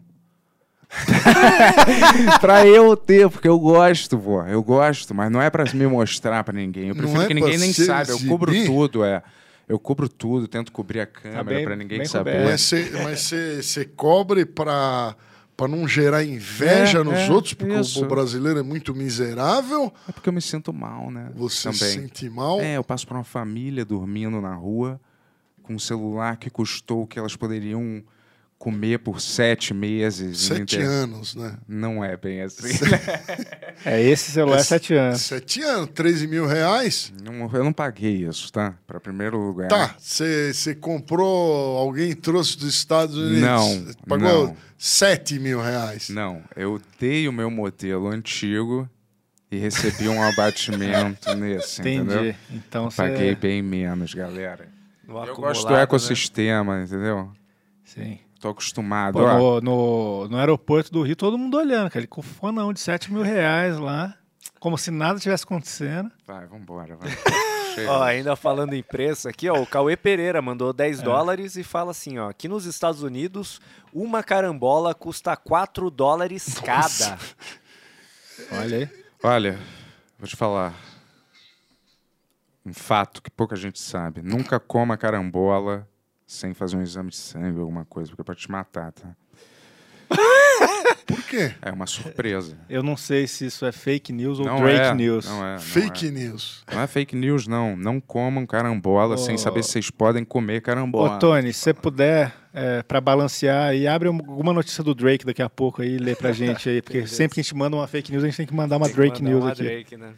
[2.41, 4.43] pra eu ter, porque eu gosto, pô.
[4.43, 6.89] Eu gosto, mas não é pra me mostrar pra ninguém.
[6.89, 8.13] Eu prefiro é que pra ninguém nem saiba.
[8.13, 8.67] Eu cubro exibir?
[8.67, 9.23] tudo, é.
[9.69, 12.39] Eu cubro tudo, tento cobrir a câmera bem- pra ninguém saber.
[12.39, 13.03] coberto.
[13.03, 13.33] Mas
[13.63, 15.17] você, cobre pra,
[15.57, 18.05] pra não gerar inveja É, nos é, outros, porque o- isso.
[18.05, 19.93] o brasileiro é muito miserável.
[20.09, 21.31] É porque eu me sinto mal, né?
[21.35, 21.79] Você Também.
[21.79, 22.61] se sente mal.
[22.61, 25.01] É, eu passo por uma família dormindo na rua
[25.63, 28.03] com um celular que custou o que elas poderiam
[28.59, 30.39] comer por sete meses.
[30.41, 31.57] Sete Inter- anos, né?
[31.69, 32.69] Não é bem assim.
[33.85, 35.21] É, esse celular é sete anos.
[35.21, 37.13] Sete anos, 13 mil reais.
[37.23, 38.75] Não, eu não paguei isso, tá?
[38.87, 39.69] Para primeiro lugar.
[39.69, 43.41] Tá, você comprou, alguém trouxe dos Estados Unidos.
[43.41, 44.57] Não, Pagou não.
[44.79, 46.09] 7 mil reais.
[46.09, 48.89] Não, eu dei o meu modelo antigo
[49.51, 51.99] e recebi um abatimento nesse, Entendi.
[52.13, 52.35] entendeu?
[52.51, 52.97] Então você.
[53.03, 54.69] Paguei bem menos, galera.
[55.07, 55.83] No Eu gosto do né?
[55.83, 57.31] ecossistema, entendeu?
[57.85, 58.19] Sim.
[58.41, 59.15] Tô acostumado.
[59.15, 62.01] Pô, no, no, no aeroporto do Rio, todo mundo olhando, cara.
[62.01, 64.15] Ele com fonão de 7 mil reais lá.
[64.61, 66.11] Como se nada tivesse acontecendo.
[66.27, 67.11] Vai, vambora, vai.
[67.89, 70.73] Ó, ainda falando em preço aqui, ó, o Cauê Pereira mandou É.
[70.73, 73.61] 10 dólares e fala assim, ó, aqui nos Estados Unidos,
[73.93, 77.19] uma carambola custa 4 dólares cada.
[78.53, 78.89] Olha aí.
[79.23, 79.59] Olha,
[80.19, 80.75] vou te falar.
[82.65, 84.23] Um fato que pouca gente sabe.
[84.23, 85.87] Nunca coma carambola
[86.27, 89.09] sem fazer um exame de sangue ou alguma coisa, porque pode te matar, tá?
[91.07, 91.53] Por quê?
[91.63, 92.57] É uma surpresa.
[92.69, 95.25] Eu não sei se isso é fake news ou Não Drake é, news.
[95.27, 96.11] Não é, não Fake é.
[96.11, 96.65] news.
[96.73, 97.77] Não é fake news, não.
[97.77, 99.19] Não comam carambola Ô.
[99.19, 101.17] sem saber se vocês podem comer carambola.
[101.17, 105.25] Ô, Tony, se você puder, é, pra balancear aí, abre um- alguma notícia do Drake
[105.25, 106.83] daqui a pouco aí e lê pra gente aí.
[106.83, 108.87] Porque sempre que a gente manda uma fake news, a gente tem que mandar uma
[108.87, 109.63] Tem que Drake mandar news uma aqui.
[109.63, 110.13] Drake, né?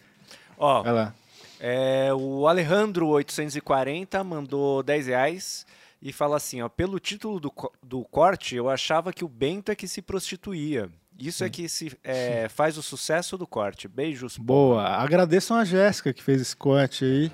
[0.56, 1.14] Ó, Vai lá.
[1.60, 5.66] É, o Alejandro840 mandou 10 reais
[6.00, 7.52] e fala assim, ó, pelo título do,
[7.82, 10.88] do corte, eu achava que o Bento é que se prostituía.
[11.18, 13.88] Isso é que se é, faz o sucesso do corte.
[13.88, 14.38] Beijos.
[14.38, 14.86] Boa.
[14.86, 17.32] Agradeçam a Jéssica que fez esse corte aí.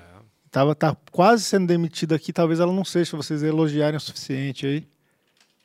[0.49, 4.65] Tava, tá quase sendo demitida aqui, talvez ela não seja, se vocês elogiarem o suficiente
[4.65, 4.87] aí.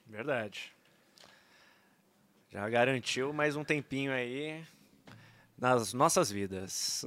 [0.07, 0.73] Verdade.
[2.53, 4.63] Já garantiu mais um tempinho aí
[5.57, 7.05] nas nossas vidas.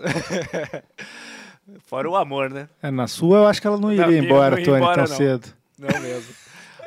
[1.86, 2.70] Fora o amor, né?
[2.82, 5.08] É, na sua eu acho que ela não iria embora, Tony, tão não.
[5.08, 5.54] cedo.
[5.92, 6.34] Não mesmo.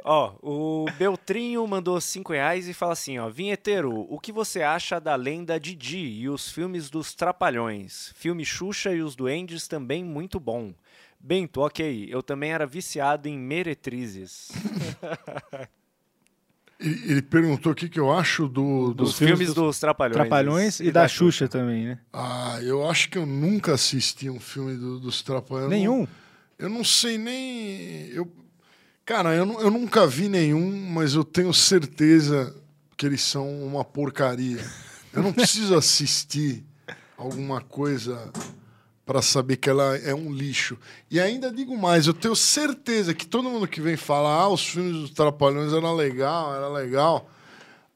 [0.04, 5.00] ó, o Beltrinho mandou 5 reais e fala assim, ó, Vinheteiro, o que você acha
[5.00, 8.12] da lenda Didi e os filmes dos Trapalhões?
[8.16, 10.72] Filme Xuxa e os Duendes também muito bom.
[11.18, 14.48] Bento, ok, eu também era viciado em meretrizes.
[16.78, 20.14] Ele, ele perguntou o que, que eu acho do, do- Dos filmes dos Trapalhões.
[20.14, 21.98] Trapalhões e da Xuxa também, né?
[22.12, 25.70] Ah, eu acho que eu nunca assisti um filme do- dos Trapalhões.
[25.70, 26.06] Nenhum?
[26.58, 28.08] Eu não sei nem.
[28.08, 28.30] Eu,
[29.06, 32.52] cara, eu, eu nunca vi nenhum, mas eu tenho certeza
[32.96, 34.62] que eles são uma porcaria.
[35.12, 36.64] Eu não preciso assistir
[37.16, 38.30] alguma coisa
[39.06, 40.76] para saber que ela é um lixo.
[41.08, 44.66] E ainda digo mais, eu tenho certeza que todo mundo que vem falar, ah, os
[44.66, 47.30] filmes dos Trapalhões eram legal, era legal,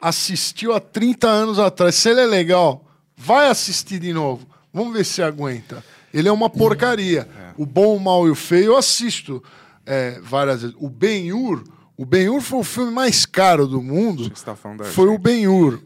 [0.01, 1.97] assistiu há 30 anos atrás.
[1.97, 2.85] Se ele é legal,
[3.17, 4.47] vai assistir de novo.
[4.73, 5.85] Vamos ver se aguenta.
[6.15, 7.29] Ele é uma porcaria.
[7.57, 9.43] O bom, o mal e o feio eu assisto
[9.91, 10.77] é, várias vezes.
[10.79, 11.65] O Ben-Hur,
[11.97, 14.31] o Ben-Hur foi o filme mais caro do mundo.
[14.35, 15.21] Você tá Foi o gente.
[15.23, 15.83] Ben-Hur.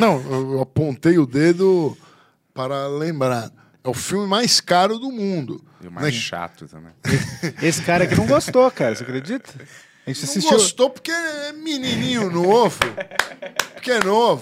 [0.00, 0.20] Não,
[0.54, 1.96] eu apontei o dedo
[2.54, 3.50] para lembrar.
[3.84, 5.62] É o filme mais caro do mundo.
[5.82, 6.20] E o mais Né?
[6.20, 6.92] chato também.
[7.62, 9.50] Esse cara aqui não gostou, cara, você acredita?
[10.06, 10.50] A gente Não assistiu.
[10.52, 12.78] gostou porque é menininho novo.
[13.74, 14.40] Porque é novo.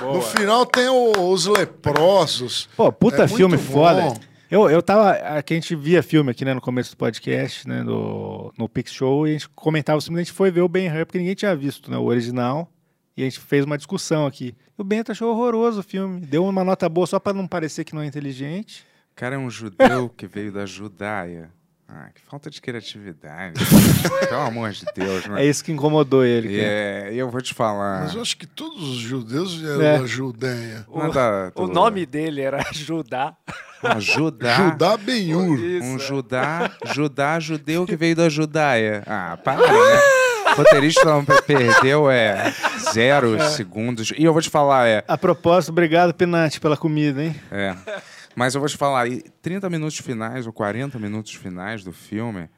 [0.00, 2.68] No final tem o- os leprosos.
[2.76, 4.14] Pô, puta É filme bom.
[4.52, 5.12] Eu, eu tava.
[5.12, 8.92] Aqui a gente via filme aqui, né, no começo do podcast, né, no, no Pix
[8.92, 11.90] Show, e a gente comentava gente foi ver o Ben Hur, porque ninguém tinha visto,
[11.90, 12.70] né, o original,
[13.16, 14.54] e a gente fez uma discussão aqui.
[14.76, 17.94] O Bento achou horroroso o filme, deu uma nota boa só pra não parecer que
[17.94, 18.84] não é inteligente.
[19.12, 21.50] O cara é um judeu que veio da Judaia.
[21.94, 23.54] Ah, que falta de criatividade.
[24.26, 25.42] Pelo amor de Deus, né?
[25.44, 26.48] É isso que incomodou ele.
[26.48, 26.72] E cara.
[26.72, 28.04] é, eu vou te falar.
[28.04, 29.98] Mas eu acho que todos os judeus vieram É.
[29.98, 30.86] da Judeia.
[30.88, 33.34] O, Nada- o tudo- nome dele era Judá.
[33.84, 34.54] Um Judá.
[34.70, 35.58] Judá Ben-Hur.
[35.82, 39.02] Um Judá, Judá judeu que veio da Judaia.
[39.06, 40.00] Ah, para, né?
[40.52, 42.54] O roteirista não pe- perdeu é
[42.92, 44.12] zero segundos.
[44.16, 47.36] E eu vou te falar, é, A propósito, obrigado, Pinati, pela comida, hein?
[47.50, 47.74] é.
[48.34, 52.48] Mas eu vou te falar, e 30 minutos finais ou 40 minutos finais do filme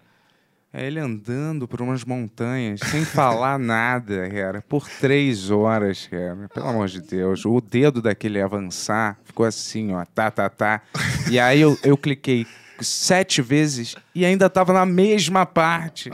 [0.76, 6.48] é ele andando por umas montanhas sem falar nada, cara, por três horas, cara.
[6.52, 7.44] Pelo amor de Deus.
[7.44, 10.82] O dedo daquele avançar ficou assim, ó, tá, tá, tá.
[11.30, 12.44] E aí eu, eu cliquei
[12.80, 16.10] sete vezes e ainda tava na mesma parte.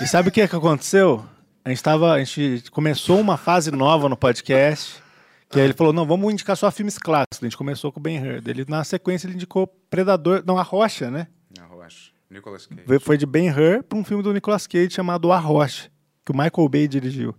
[0.00, 1.22] E sabe o que, que aconteceu?
[1.62, 5.02] A gente, tava, a gente começou uma fase nova no podcast.
[5.50, 7.38] Que aí ele falou: não, vamos indicar só filmes clássicos.
[7.42, 8.42] A gente começou com o Ben Hur.
[8.46, 10.42] Ele, na sequência, ele indicou Predador.
[10.46, 11.28] Não, A Rocha, né?
[11.58, 12.10] A Rocha.
[12.30, 12.98] Nicolas Cage.
[13.00, 15.90] Foi de Ben Hur para um filme do Nicolas Cage chamado A Rocha,
[16.26, 17.34] que o Michael Bay dirigiu.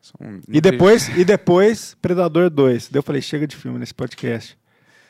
[0.00, 2.88] São E depois, e depois Predador 2.
[2.88, 4.58] Daí eu falei: chega de filme nesse podcast.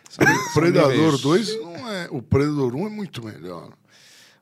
[0.09, 2.09] são- Predador níveis- 2 não é.
[2.11, 3.71] O Predador 1 é muito melhor.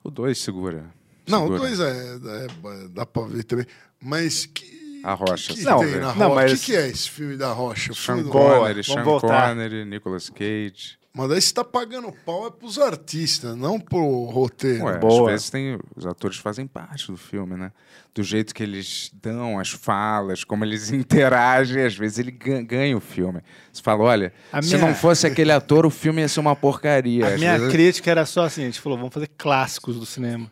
[0.02, 0.86] O 2 segura.
[1.28, 1.58] Não, o Segura.
[1.60, 2.44] 2 é,
[2.84, 3.66] é- dá pra ver também.
[4.02, 4.77] Mas que.
[5.04, 5.54] A Rocha.
[5.54, 6.28] que Não, tem na não, Rocha?
[6.28, 7.92] O mas- que, que é esse filme da Rocha?
[7.92, 9.04] O Sean Connery, Sean.
[9.04, 10.98] Connery, Nicolas Cage.
[11.14, 14.84] Mas daí você tá pagando pau é pros artistas, não pro roteiro.
[14.84, 15.22] Ué, Boa.
[15.30, 17.72] às vezes tem, os atores fazem parte do filme, né?
[18.14, 22.96] Do jeito que eles dão as falas, como eles interagem, às vezes ele gan- ganha
[22.96, 23.40] o filme.
[23.72, 26.54] Você fala, olha, A se minha- não fosse aquele ator, o filme ia ser uma
[26.54, 27.24] porcaria.
[27.26, 30.06] A Às minha vezes- crítica era só assim: a gente falou, vamos fazer clássicos do
[30.06, 30.48] cinema.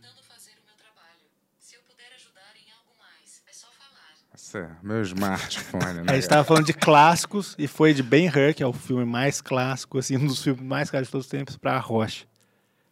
[4.63, 6.15] Nossa, meu smartphone, A né?
[6.15, 9.41] gente tava falando de clássicos e foi de Ben Hur, que é o filme mais
[9.41, 12.25] clássico, assim, um dos filmes mais clássicos de todos os tempos, pra A Rocha.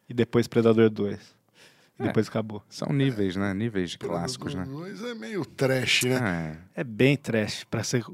[0.08, 1.18] E depois Predador 2.
[1.98, 2.06] E É.
[2.06, 2.62] depois acabou.
[2.68, 3.54] São níveis, né?
[3.54, 4.64] Níveis de clássicos, né?
[4.64, 6.58] Predador 2 é meio trash, né?
[6.74, 6.80] É.
[6.80, 7.64] É bem trash.
[7.70, 8.04] Pra ser,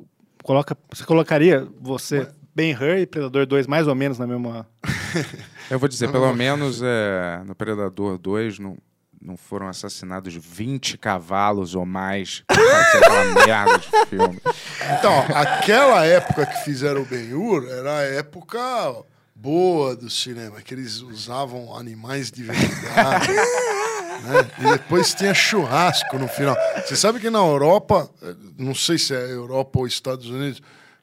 [0.42, 4.68] coloca, você colocaria você, Ben Hur e Predador 2 mais ou menos na mesma.
[5.70, 8.76] Eu vou dizer, pelo menos é, no Predador 2 não,
[9.20, 14.40] não foram assassinados 20 cavalos ou mais aquela merda de filme.
[14.98, 18.58] Então, aquela época que fizeram o Ben-Hur era a época
[19.34, 23.28] boa do cinema, que eles usavam animais de verdade.
[24.24, 24.50] né?
[24.58, 26.56] E depois tinha churrasco no final.
[26.86, 28.10] Você sabe que na Europa,
[28.58, 30.62] não sei se é Europa ou Estados Unidos,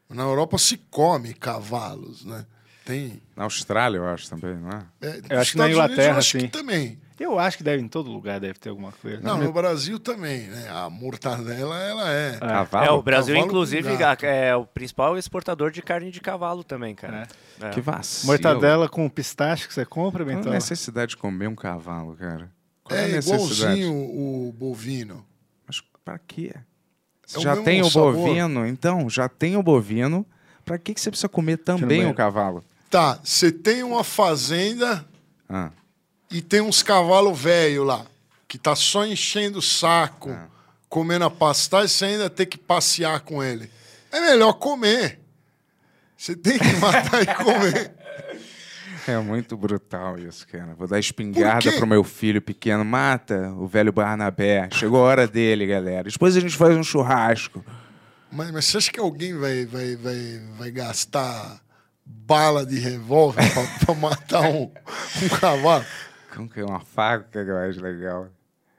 [0.10, 2.46] na Europa se come cavalos, né?
[2.86, 3.22] Tem.
[3.36, 4.86] Na Austrália, eu acho também, não é?
[5.02, 6.48] é, Eu acho que na Estados Unidos Inglaterra, eu acho que sim.
[6.48, 7.00] também.
[7.20, 9.20] Eu acho que deve em todo lugar deve ter alguma coisa.
[9.22, 10.70] Não, no Brasil também, né?
[10.70, 12.38] A mortadela, ela é.
[12.38, 12.86] Cavalo?
[12.86, 13.90] É, o Brasil, Cavalo inclusive,
[14.22, 17.28] é o principal exportador de carne de cavalo também, cara.
[17.60, 17.70] É.
[17.72, 18.28] Que vacilo.
[18.32, 20.52] Mortadela com pistache que você compra, Qual a Bentão?
[20.54, 22.52] necessidade de comer um cavalo, cara?
[22.84, 25.26] Qual É igualzinho o bovino.
[25.66, 26.54] Mas pra quê?
[27.36, 28.14] É já tem o sabor.
[28.14, 30.26] bovino, então, já tem o bovino.
[30.64, 32.10] Pra que, que você precisa comer também banheiro.
[32.12, 32.64] o cavalo?
[32.90, 35.06] Tá, você tem uma fazenda
[35.50, 35.72] Ah,
[36.30, 38.06] e tem uns cavalos velhos lá,
[38.48, 40.48] que tá só enchendo o saco, Ah.
[40.90, 43.70] comendo a pastagem, você ainda tem que passear com ele.
[44.12, 45.20] É melhor comer.
[46.18, 47.92] Você tem que matar e comer.
[49.08, 50.74] é muito brutal isso, cara.
[50.76, 52.84] Vou dar espingarda pro meu filho pequeno.
[52.84, 54.68] Mata o velho Barnabé.
[54.74, 56.10] Chegou a hora dele, galera.
[56.10, 57.64] Depois a gente faz um churrasco.
[58.32, 61.62] Mas, mas você acha que alguém vai, vai, vai, vai gastar
[62.06, 64.72] bala de revólver pra, pra matar um,
[65.24, 65.86] um cavalo?
[66.38, 68.28] Como que é uma faca que eu acho legal?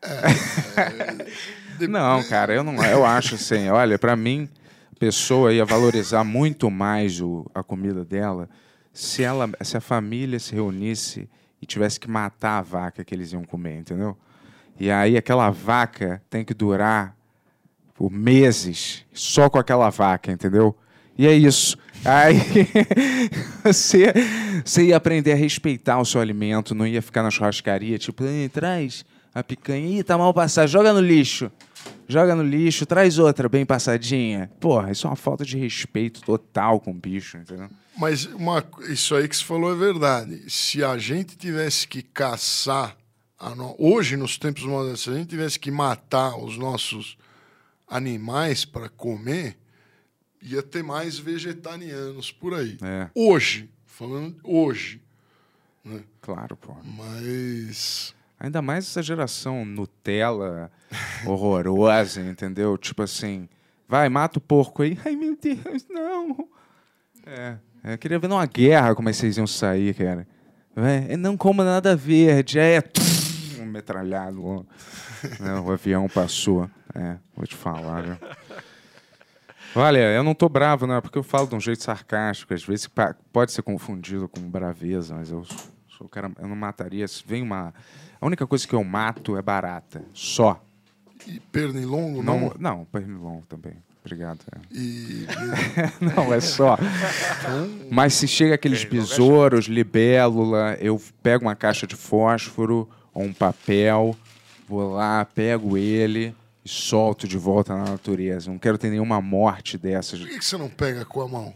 [1.79, 2.83] De- Não, cara, eu não.
[2.85, 4.49] Eu acho assim, olha, pra mim,
[4.95, 8.49] a pessoa ia valorizar muito mais o, a comida dela
[8.93, 11.29] se ela, se a família se reunisse
[11.63, 14.17] e tivesse que matar a vaca que eles iam comer, entendeu?
[14.79, 17.15] E aí aquela vaca tem que durar
[17.95, 20.77] por meses só com aquela vaca, entendeu?
[21.17, 21.77] E é isso.
[22.05, 22.37] Aí
[23.65, 24.13] você,
[24.65, 28.49] você ia aprender a respeitar o seu alimento, não ia ficar na churrascaria, tipo, "Ei,
[28.49, 29.05] traz
[29.35, 31.51] a picanha, Ih, tá mal passada, joga no lixo.
[32.09, 34.51] Joga no lixo, traz outra bem passadinha.
[34.59, 37.69] Porra, isso é uma falta de respeito total com o bicho, entendeu?
[37.97, 40.43] Mas uma, isso aí que você falou é verdade.
[40.49, 42.97] Se a gente tivesse que caçar,
[43.57, 47.19] no- hoje nos tempos modernos, se a gente tivesse que matar os nossos
[47.87, 49.58] animais para comer,
[50.55, 52.79] ia ter mais vegetarianos por aí.
[52.83, 53.09] É.
[53.15, 55.01] Hoje, falando hoje.
[56.21, 56.75] Claro, pô.
[56.85, 58.15] Mas.
[58.39, 60.71] Ainda mais essa geração Nutella
[61.27, 62.77] horrorosa, entendeu?
[62.79, 63.49] Tipo assim,
[63.89, 64.99] vai, mata o porco aí.
[65.05, 66.49] Ai, meu Deus, não.
[67.27, 70.27] É, eu queria ver numa guerra como é que vocês iam sair, cara.
[70.77, 72.83] É, não coma nada verde, é
[73.61, 74.67] um metralhado.
[75.41, 76.71] Né, o avião passou.
[76.95, 78.17] É, vou te falar, viu?
[79.75, 82.65] Olha, eu não tô bravo, não, é porque eu falo de um jeito sarcástico, às
[82.65, 82.89] vezes
[83.33, 87.07] pode ser confundido com braveza, mas eu sou o cara, eu não mataria.
[87.07, 87.73] Se vem uma.
[88.21, 90.03] A única coisa que eu mato é barata.
[90.13, 90.61] Só.
[91.27, 92.53] E pernilongo, Não, não?
[92.59, 93.75] não, pernilongo também.
[94.05, 94.39] Obrigado.
[94.55, 94.59] é.
[94.73, 95.27] E.
[96.01, 96.79] Não, é só.
[97.91, 104.17] Mas se chega aqueles besouros, libélula, eu pego uma caixa de fósforo ou um papel,
[104.67, 106.35] vou lá, pego ele
[106.69, 108.51] e solto de volta na natureza.
[108.51, 110.21] Não quero ter nenhuma morte dessas.
[110.21, 111.55] Por que que você não pega com a mão?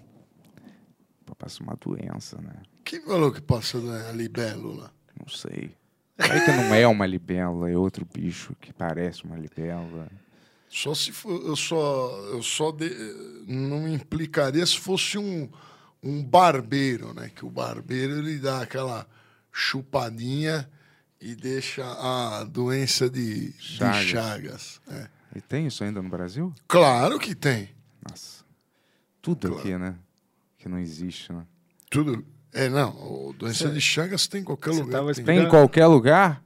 [1.38, 2.52] Passa uma doença, né?
[2.84, 4.92] Quem falou que passa a libélula?
[5.18, 5.74] Não sei.
[6.16, 10.08] Vai que não é uma libela, é outro bicho que parece uma libela.
[10.68, 15.48] Só se for, eu só, eu só de- não implicaria se fosse um,
[16.02, 17.30] um barbeiro, né?
[17.34, 19.06] Que o barbeiro ele dá aquela
[19.50, 20.68] chupadinha
[21.22, 24.04] e deixa a doença de de Chagas.
[24.04, 24.80] chagas.
[24.90, 25.06] é.
[25.34, 26.52] E tem isso ainda no Brasil?
[26.68, 27.70] Claro que tem.
[28.06, 28.44] Nossa.
[29.22, 29.94] Tudo aqui, né?
[30.58, 31.44] Que não existe, né?
[31.88, 32.22] Tudo.
[32.52, 32.90] É, não.
[32.90, 34.90] o Doença de Chagas tem em qualquer lugar.
[34.90, 35.24] tava tem.
[35.24, 36.42] Tem em qualquer lugar?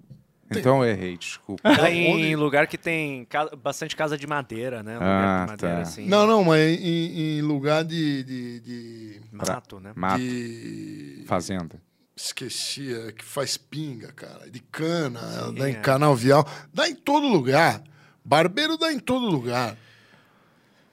[0.49, 1.63] Então eu errei, desculpa.
[1.75, 4.95] Tem em lugar que tem ca- bastante casa de madeira, né?
[4.95, 5.83] Lugar Ah, de madeira, tá.
[5.83, 6.07] assim.
[6.07, 9.93] Não, não, mas em, em lugar de, de, de- Mato, né?
[9.97, 10.21] Mato.
[10.21, 11.83] de- Fazenda.
[12.17, 14.51] Esqueci, é, que faz pinga, cara.
[14.51, 15.21] De cana,
[15.53, 15.81] dá em é.
[15.81, 16.49] canavial.
[16.73, 17.83] Dá em todo lugar.
[18.25, 19.77] Barbeiro dá em todo lugar.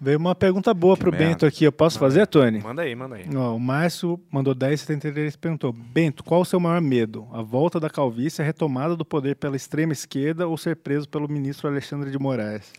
[0.03, 1.27] Veio uma pergunta boa pro merda.
[1.27, 1.63] Bento aqui.
[1.63, 2.59] Eu posso fazer, Tony?
[2.59, 3.25] Manda aí, manda aí.
[3.33, 7.25] Ó, o Márcio mandou 10,73 e perguntou: Bento, qual o seu maior medo?
[7.31, 11.29] A volta da calvície, a retomada do poder pela extrema esquerda ou ser preso pelo
[11.29, 12.69] ministro Alexandre de Moraes?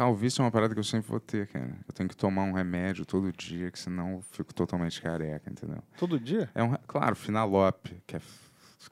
[0.00, 1.76] Calvície é uma parada que eu sempre vou ter, cara.
[1.86, 5.82] Eu tenho que tomar um remédio todo dia, que senão eu fico totalmente careca, entendeu?
[5.98, 6.48] Todo dia?
[6.54, 8.20] É um, claro, finalope, que é,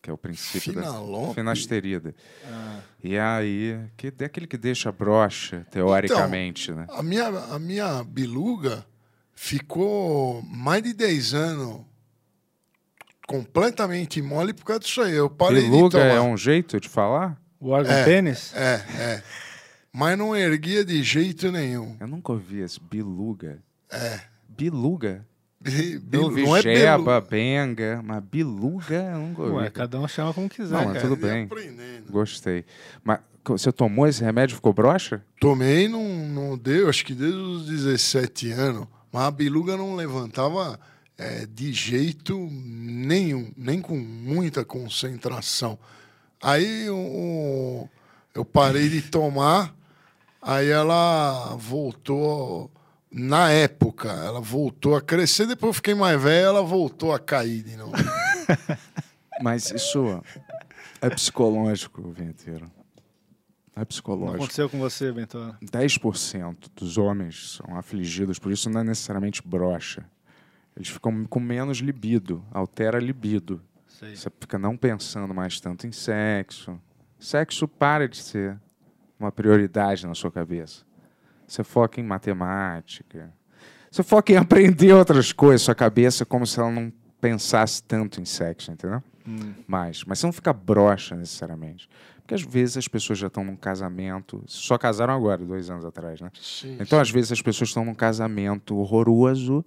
[0.02, 1.28] que é o princípio Finalope?
[1.28, 2.14] da finasterida.
[2.44, 2.80] Ah.
[3.02, 6.84] E aí, que é aquele que deixa broxa, teoricamente, né?
[6.90, 8.84] A minha, a minha biluga
[9.34, 11.86] ficou mais de 10 anos
[13.26, 15.14] completamente mole por causa disso aí.
[15.14, 16.12] Eu parei de Biluga tomar.
[16.14, 17.40] é um jeito de falar?
[17.58, 18.04] O órgão É.
[18.04, 18.54] pênis?
[18.54, 19.22] É, é.
[19.98, 21.96] Mas não erguia de jeito nenhum.
[21.98, 23.58] Eu nunca ouvi esse biluga.
[23.90, 24.20] É.
[24.48, 25.26] Biluga?
[25.60, 29.54] Bi- Eu ouvi não é jeba, benga, mas biluga eu nunca ouvi.
[29.56, 31.48] Ué, cada um chama como quiser, Não, mas tudo bem.
[32.08, 32.64] Gostei.
[33.02, 35.20] Mas você tomou esse remédio e ficou broxa?
[35.40, 38.86] Tomei, não, não deu, acho que desde os 17 anos.
[39.12, 40.78] Mas a biluga não levantava
[41.16, 45.76] é, de jeito nenhum, nem com muita concentração.
[46.40, 47.88] Aí o-
[48.32, 49.74] eu parei de tomar,
[50.48, 52.70] aí ela voltou.
[53.10, 57.62] Na época, ela voltou a crescer, depois eu fiquei mais velho, ela voltou a cair
[57.62, 57.92] de novo.
[59.40, 60.22] Mas isso
[61.00, 62.70] é psicológico, Venteiro.
[63.74, 64.36] É Não psicológico.
[64.36, 65.56] aconteceu com você, Bento?
[65.62, 70.04] 10% dos homens são afligidos, por isso não é necessariamente brocha.
[70.76, 73.62] Eles ficam com menos libido, altera a libido.
[73.86, 74.14] Sei.
[74.16, 76.78] Você fica não pensando mais tanto em sexo.
[77.18, 78.60] Sexo para de ser
[79.18, 80.82] uma prioridade na sua cabeça.
[81.46, 83.32] Você foca em matemática.
[83.90, 85.62] Você foca em aprender outras coisas.
[85.62, 89.02] Sua cabeça é como se ela não pensasse tanto em sexo, entendeu?
[89.26, 89.54] Hum.
[89.66, 90.04] Mais.
[90.04, 91.88] Mas você não fica broxa necessariamente.
[92.18, 94.42] Porque às vezes as pessoas já estão num casamento.
[94.46, 96.30] Só casaram agora, dois anos atrás, né?
[96.38, 99.64] Sim, então, às vezes, as pessoas estão num casamento horroroso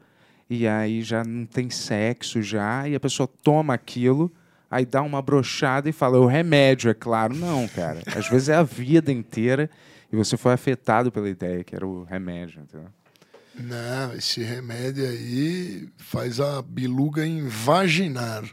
[0.47, 4.29] e aí já não tem sexo já, e a pessoa toma aquilo,
[4.71, 7.35] aí dá uma brochada e fala, é o remédio, é claro.
[7.35, 8.01] Não, cara.
[8.15, 9.69] Às vezes é a vida inteira
[10.11, 12.87] e você foi afetado pela ideia que era o remédio, entendeu?
[13.53, 18.43] Não, esse remédio aí faz a biluga invaginar.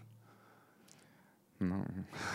[1.60, 1.84] Não,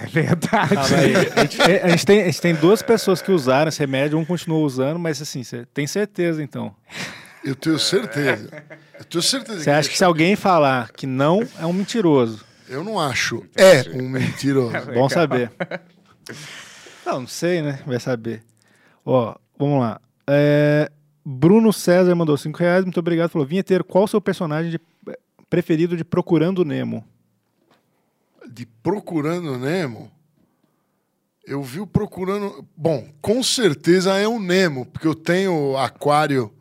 [0.01, 0.95] é verdade.
[0.95, 1.15] Aí.
[1.15, 4.25] A gente, a gente tem, a gente tem duas pessoas que usaram esse remédio, um
[4.25, 6.75] continuou usando, mas assim, você tem certeza então.
[7.43, 8.49] Eu tenho certeza.
[8.97, 9.63] Eu tenho certeza.
[9.63, 12.45] Você acha que se alguém falar que não, é um mentiroso?
[12.69, 13.43] Eu não acho.
[13.55, 14.73] É um mentiroso.
[14.93, 15.51] Bom saber.
[17.05, 17.81] Não, não sei, né?
[17.85, 18.43] Vai saber.
[19.05, 19.99] Ó, vamos lá.
[20.27, 20.89] É,
[21.25, 23.29] Bruno César mandou 5 reais, muito obrigado.
[23.29, 24.79] Falou, Vinheteiro, qual o seu personagem de-
[25.49, 27.05] preferido de Procurando Nemo?
[28.49, 30.09] De Procurando Nemo.
[31.45, 32.65] Eu vi o Procurando.
[32.75, 36.53] Bom, com certeza é o Nemo, porque eu tenho aquário.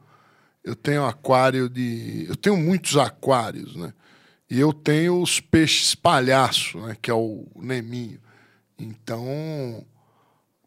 [0.64, 2.26] Eu tenho aquário de.
[2.28, 3.92] Eu tenho muitos aquários, né?
[4.52, 6.94] E eu tenho os peixes palhaço, né?
[7.00, 8.20] Que é o Neminho.
[8.78, 9.84] Então,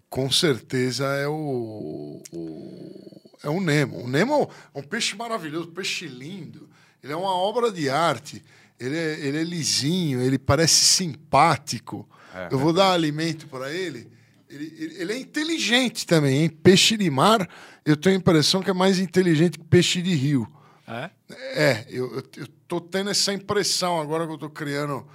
[0.09, 4.03] com certeza é o, o- é o Nemo.
[4.03, 6.67] O Nemo é um peixe maravilhoso, um peixe lindo.
[7.03, 8.43] Ele é uma obra de arte.
[8.79, 12.09] Ele é, ele é lisinho, ele parece simpático.
[12.33, 14.09] É, Eu vou dar alimento para ele.
[14.49, 16.49] Ele, ele- ele é inteligente também, hein?
[16.49, 17.47] Peixe de mar,
[17.85, 20.47] eu tenho a impressão que é mais inteligente que peixe de rio.
[20.87, 21.09] É?
[21.55, 25.05] É, eu, eu, eu tô tendo essa impressão agora que eu tô criando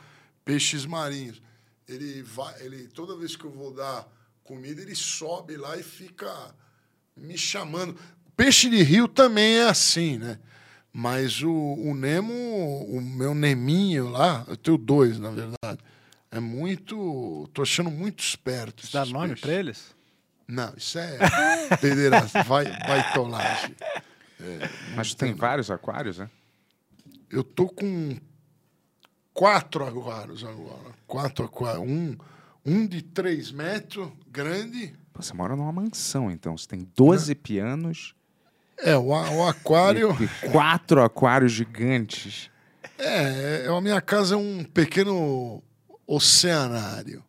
[0.44, 1.42] peixes marinhos.
[1.88, 4.06] Ele vai, ele toda vez que eu vou dar
[4.44, 6.32] comida, ele sobe lá e fica
[7.16, 7.96] me chamando.
[8.36, 10.38] Peixe de rio também é assim, né?
[10.92, 12.32] Mas o, o Nemo,
[12.88, 15.80] o meu Neminho lá, eu tenho dois, na verdade.
[16.30, 17.48] É muito.
[17.52, 18.84] tô achando muito esperto.
[18.92, 19.94] Dá esses nome pra eles?
[20.48, 21.18] Não, isso é
[21.80, 23.76] pederasta, vai, baitolagem.
[24.40, 26.28] É, Mas tem vários aquários, né?
[27.30, 28.16] Eu tô com
[29.32, 30.94] quatro aquários agora.
[31.06, 31.84] Quatro aquários.
[31.88, 32.16] Um,
[32.64, 34.94] Um de 3 metros, grande.
[35.14, 36.56] Você mora numa mansão, então.
[36.56, 38.14] Você tem 12 pianos
[38.76, 40.14] É, o, o aquário.
[40.20, 42.50] e, e quatro aquários gigantes.
[42.98, 45.62] É, é, a minha casa é um pequeno
[46.06, 47.24] oceanário.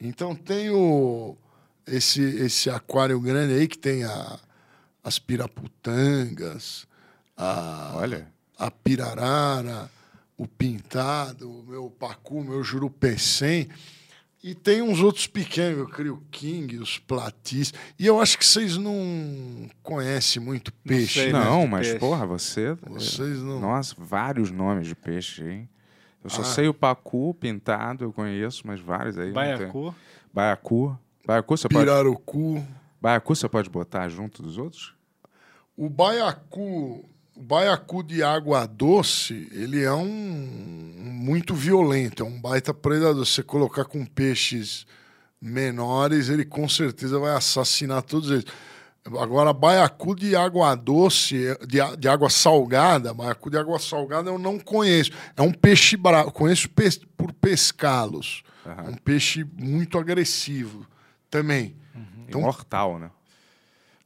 [0.00, 1.36] Então tem o,
[1.86, 4.38] esse, esse aquário grande aí que tem a,
[5.02, 6.86] as piraputangas,
[7.36, 8.32] a, Olha.
[8.58, 9.90] A pirarara,
[10.36, 13.68] o pintado, o meu pacu, o meu jurupecém.
[14.42, 17.72] E tem uns outros pequenos, eu crio king, os platis.
[17.98, 21.20] E eu acho que vocês não conhecem muito peixe.
[21.22, 21.38] sei, né?
[21.38, 21.44] né?
[21.46, 21.98] Não, de mas, peixe.
[21.98, 22.74] porra, você.
[22.86, 23.58] Vocês não.
[23.58, 25.68] Nossa, vários nomes de peixe, hein?
[26.22, 26.44] Eu só Ah.
[26.44, 29.32] sei o pacu, pintado, eu conheço, mas vários aí.
[29.32, 29.56] não tem.
[29.58, 29.94] Baiacu.
[30.32, 30.98] Baiacu.
[31.26, 31.84] Baiacu você pode.
[31.86, 32.62] Pirarucu.
[33.00, 34.94] Baiacu você pode botar junto dos outros?
[35.74, 37.04] O baiacu,
[37.36, 43.24] o baiacu de água doce, ele é um, muito violento, é um baita predador.
[43.26, 44.86] Se você colocar com peixes
[45.40, 48.44] menores, ele com certeza vai assassinar todos eles.
[49.20, 54.58] Agora, baiacu de água doce, de, de água salgada, baiacu de água salgada eu não
[54.58, 55.10] conheço.
[55.36, 58.42] É um peixe bravo, conheço pes- por pescá-los.
[58.86, 60.86] É um peixe muito agressivo
[61.28, 61.76] também.
[62.26, 63.10] Então, mortal, né?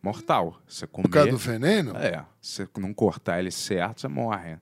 [0.03, 0.61] Mortal.
[0.67, 1.09] Você comer...
[1.09, 1.97] Por causa do veneno?
[1.97, 2.25] É.
[2.41, 4.59] Se você não cortar ele certo, você morre.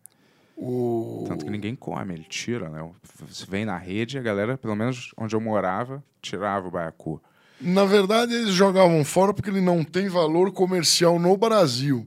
[0.57, 1.25] O...
[1.29, 2.91] Tanto que ninguém come, ele tira, né?
[3.29, 7.23] Você vem na rede, a galera, pelo menos onde eu morava, tirava o baiacu.
[7.61, 12.07] Na verdade, eles jogavam fora porque ele não tem valor comercial no Brasil.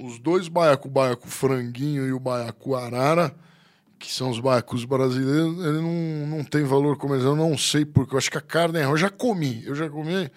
[0.00, 3.34] Os dois baiacu, o baiacu franguinho e o baiacu arara,
[3.98, 7.32] que são os baiacus brasileiros, ele não, não tem valor comercial.
[7.32, 8.14] Eu não sei porque.
[8.14, 8.92] Eu acho que a carne é ruim.
[8.92, 9.64] Eu já comi.
[9.64, 10.30] Eu já comi.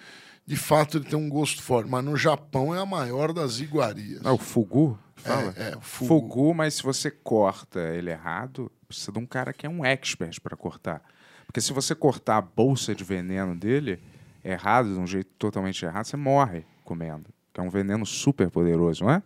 [0.46, 1.88] De fato, ele tem um gosto forte.
[1.88, 4.20] Mas no Japão é a maior das iguarias.
[4.24, 4.98] Ah, o fugu?
[5.16, 5.54] Fala?
[5.56, 6.20] É, é, o fugu.
[6.28, 6.54] fugu.
[6.54, 10.56] mas se você corta ele errado, precisa de um cara que é um expert para
[10.56, 11.00] cortar.
[11.46, 14.00] Porque se você cortar a bolsa de veneno dele
[14.44, 17.26] errado, de um jeito totalmente errado, você morre comendo.
[17.52, 19.22] Que é um veneno super poderoso, não é?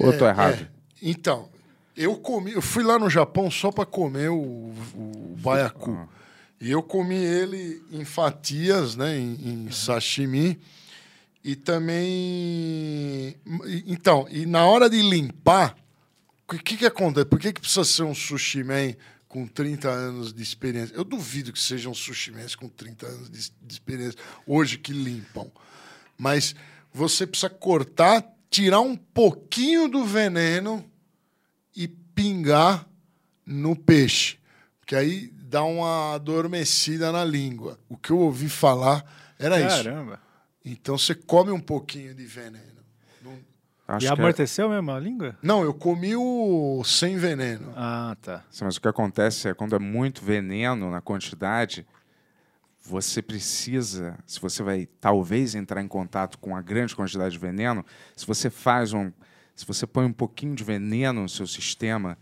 [0.00, 0.62] Ou eu tô É, errado?
[0.62, 0.68] é.
[1.02, 1.48] Então,
[1.94, 5.90] eu comi, eu fui lá no Japão só para comer o, o baiacu.
[5.92, 6.06] Ah.
[6.60, 10.58] E eu comi ele em fatias, né, em, em sashimi.
[11.44, 13.36] E também.
[13.86, 15.76] Então, e na hora de limpar,
[16.48, 17.26] o que, que acontece?
[17.26, 18.94] Por que, que precisa ser um sushi man
[19.28, 20.94] com 30 anos de experiência?
[20.94, 25.50] Eu duvido que sejam sushi mans com 30 anos de, de experiência hoje que limpam.
[26.18, 26.54] Mas
[26.92, 30.84] você precisa cortar, tirar um pouquinho do veneno
[31.76, 32.88] e pingar
[33.44, 34.38] no peixe.
[34.80, 37.78] Porque aí dá uma adormecida na língua.
[37.88, 39.04] O que eu ouvi falar
[39.38, 39.84] era isso.
[39.84, 40.20] Caramba.
[40.64, 42.76] Então você come um pouquinho de veneno.
[43.88, 45.38] Acho e é- amorteceu mesmo a língua?
[45.40, 47.72] Não, eu comi o sem veneno.
[47.76, 48.42] Ah, tá.
[48.50, 51.86] Sim, mas o que acontece é quando é muito veneno na quantidade,
[52.82, 57.86] você precisa, se você vai talvez entrar em contato com uma grande quantidade de veneno,
[58.16, 59.12] se você faz um,
[59.54, 62.18] se você põe um pouquinho de veneno no seu sistema,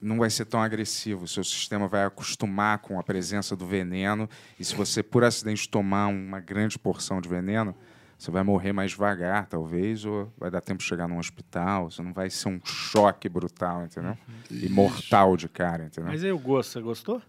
[0.00, 1.24] não vai ser tão agressivo.
[1.24, 4.28] O seu sistema vai acostumar com a presença do veneno
[4.58, 7.74] e se você por acidente tomar uma grande porção de veneno,
[8.18, 11.90] você vai morrer mais devagar, talvez, ou vai dar tempo de chegar num hospital.
[11.90, 14.16] Você não vai ser um choque brutal, entendeu?
[14.50, 16.10] E mortal de cara, entendeu?
[16.10, 17.22] Mas aí o gosto, você gostou?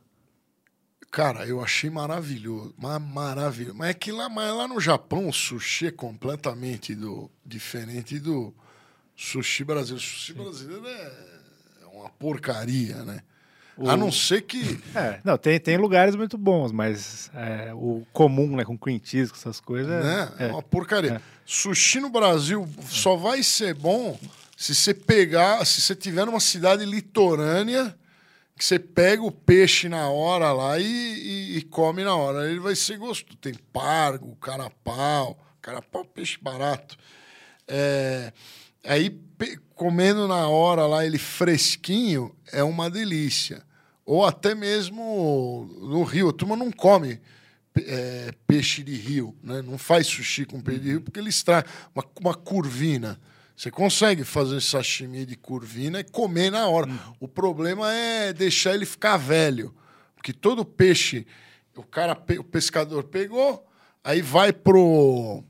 [1.11, 2.73] Cara, eu achei maravilhoso.
[2.77, 3.77] ma- Maravilhoso.
[3.77, 8.53] Mas é que lá, mas lá no Japão o sushi é completamente do, diferente do
[9.15, 9.97] sushi brasileiro.
[10.03, 11.32] O sushi brasileiro é é
[12.03, 13.19] uma porcaria, né?
[13.87, 14.79] A não ser que.
[14.95, 19.31] É, não, tem, tem lugares muito bons, mas é, o comum, né, com cream cheese,
[19.31, 20.03] com essas coisas...
[20.03, 20.31] né?
[20.37, 20.51] É é.
[20.51, 21.19] uma porcaria.
[21.45, 24.19] Sushi no Brasil só vai ser bom
[24.55, 27.95] se você pegar, se você tiver numa cidade litorânea,
[28.55, 32.49] que você pega o peixe na hora lá e, e- e come na hora.
[32.49, 33.35] Ele vai ser gostoso.
[33.41, 35.37] Tem pargo, carapau.
[35.61, 36.95] Carapau é peixe barato.
[37.67, 38.31] É,
[38.85, 39.19] aí,
[39.75, 43.63] comendo na hora lá, ele fresquinho, é uma delícia.
[44.05, 46.29] Ou até mesmo no rio.
[46.29, 47.21] A turma não come
[47.75, 49.61] é, peixe de rio, né?
[49.61, 51.67] Não faz sushi com peixe de rio porque ele estraga.
[51.95, 53.19] Uma, uma curvina.
[53.55, 56.89] Você consegue fazer sashimi de curvina e comer na hora.
[57.19, 59.73] O problema é deixar ele ficar velho.
[60.15, 61.25] Porque todo peixe,
[61.75, 63.65] o cara, o pescador pegou,
[64.03, 65.43] aí vai pro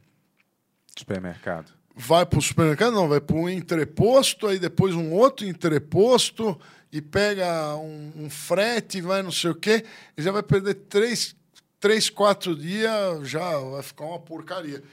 [0.98, 1.74] Supermercado.
[1.96, 6.60] Vai para o supermercado, não, vai para um entreposto, aí depois um outro entreposto
[6.92, 9.84] e pega um, um frete, vai não sei o quê,
[10.18, 11.36] e já vai perder três,
[11.80, 14.84] três quatro dias, já vai ficar uma porcaria.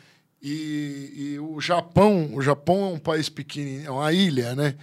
[0.42, 4.76] E, e o Japão, o Japão é um país pequenininho, é uma ilha, né?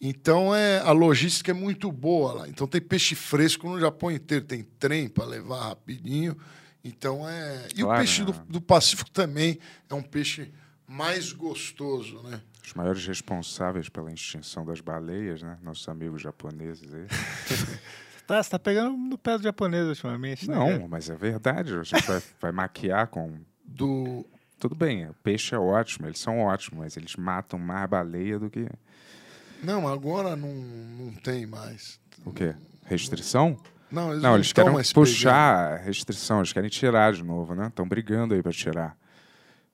[0.00, 2.48] Então é a logística é muito boa lá.
[2.48, 6.36] Então tem peixe fresco no Japão inteiro, tem trem para levar rapidinho
[6.82, 7.68] Então é.
[7.76, 8.42] E o Claro, peixe do, né?
[8.48, 10.50] do Pacífico também é um peixe
[10.92, 12.40] mais gostoso, né?
[12.64, 15.58] Os maiores responsáveis pela extinção das baleias, né?
[15.62, 17.06] Nossos amigos japoneses aí.
[18.24, 20.54] Tá, você tá pegando no pé do japonês ultimamente, né?
[20.54, 21.74] Não, mas é verdade.
[21.74, 23.32] A gente vai, vai maquiar com.
[23.64, 24.24] Do.
[24.60, 28.48] Tudo bem, o peixe é ótimo, eles são ótimos, mas eles matam mais baleia do
[28.48, 28.68] que.
[29.60, 31.98] Não, agora não, não tem mais.
[32.24, 32.54] O quê?
[32.84, 33.58] Restrição?
[33.90, 37.66] Não, eles Não, eles estão querem puxar a restrição, eles querem tirar de novo, né?
[37.66, 38.96] Estão brigando aí para tirar.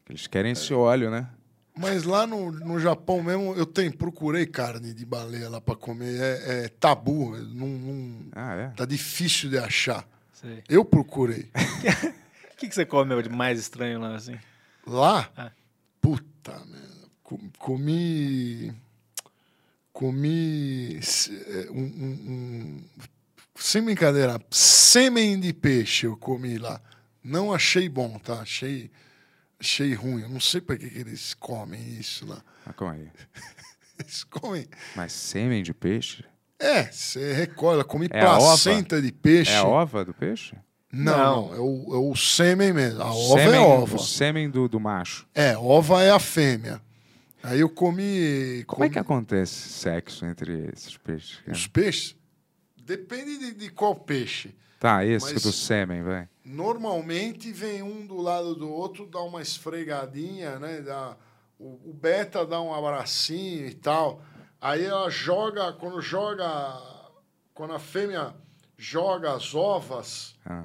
[0.09, 1.29] Eles querem esse óleo, né?
[1.77, 6.19] Mas lá no, no Japão mesmo, eu tenho, procurei carne de baleia lá para comer.
[6.21, 7.37] É, é tabu.
[7.37, 8.69] Não, não- Ah, é?
[8.71, 10.05] tá difícil de achar.
[10.33, 10.63] Sei.
[10.69, 11.49] Eu procurei.
[12.53, 14.37] O que, que você come de mais estranho lá, assim?
[14.87, 15.31] Lá?
[15.37, 15.53] Ah.
[16.01, 17.09] Puta merda.
[17.23, 18.75] Co- Comi.
[19.93, 20.99] Comi.
[20.99, 22.85] é, Um, um- um-
[23.57, 26.81] sem brincadeira, sêmen de peixe eu comi lá.
[27.23, 28.35] Não achei bom, tá?
[28.41, 28.91] Achei,
[29.61, 30.23] achei ruim.
[30.23, 32.43] Eu não sei para que, que eles comem isso lá.
[32.67, 33.11] Mas calma aí.
[33.99, 34.67] Eles comem.
[34.95, 36.25] Mas sêmen de peixe?
[36.59, 37.81] É, você recolhe.
[37.81, 39.53] Eu comi É placenta de peixe.
[39.53, 40.57] É a ova do peixe?
[40.91, 43.03] Não, não, é, o, é o sêmen mesmo.
[43.03, 43.97] A O ova sêmen, é ova.
[43.97, 45.27] O sêmen do, do macho.
[45.35, 46.81] É, ova é a fêmea.
[47.43, 48.65] Aí eu comi.
[48.67, 51.37] Como é que acontece sexo entre esses peixes?
[51.45, 51.53] cara?
[51.53, 52.17] Os peixes?
[52.83, 54.55] Depende de, de qual peixe.
[54.81, 56.29] Tá, esse Mas- do sêmen, vai.
[56.49, 60.81] Normalmente vem um do lado do outro, dá uma esfregadinha, né?
[60.81, 61.15] Dá,
[61.59, 64.23] o, o beta dá um abracinho e tal.
[64.59, 66.47] Aí ela joga, quando joga,
[67.53, 68.35] quando a fêmea
[68.79, 70.65] joga as ovas Ah.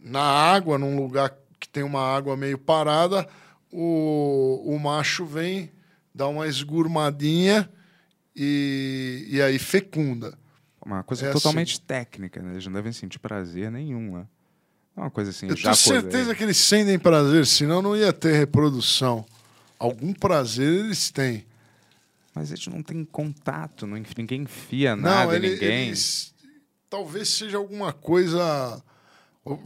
[0.00, 3.28] na água, num lugar que tem uma água meio parada,
[3.70, 5.70] o, o macho vem,
[6.14, 7.70] dá uma esgurmadinha
[8.34, 10.38] e, e aí fecunda.
[10.84, 12.52] Uma coisa É totalmente técnica, né?
[12.52, 14.26] Eles não devem sentir prazer nenhum, né?
[14.96, 18.12] É uma coisa assim, Eu já tenho certeza que eles sentem prazer, senão não ia
[18.12, 19.24] ter reprodução.
[19.78, 21.44] Algum prazer eles têm.
[22.34, 25.86] Mas eles não têm contato, não, ninguém enfia nada não, em ele- ninguém.
[25.88, 26.32] eles.
[26.88, 28.82] Talvez seja alguma coisa.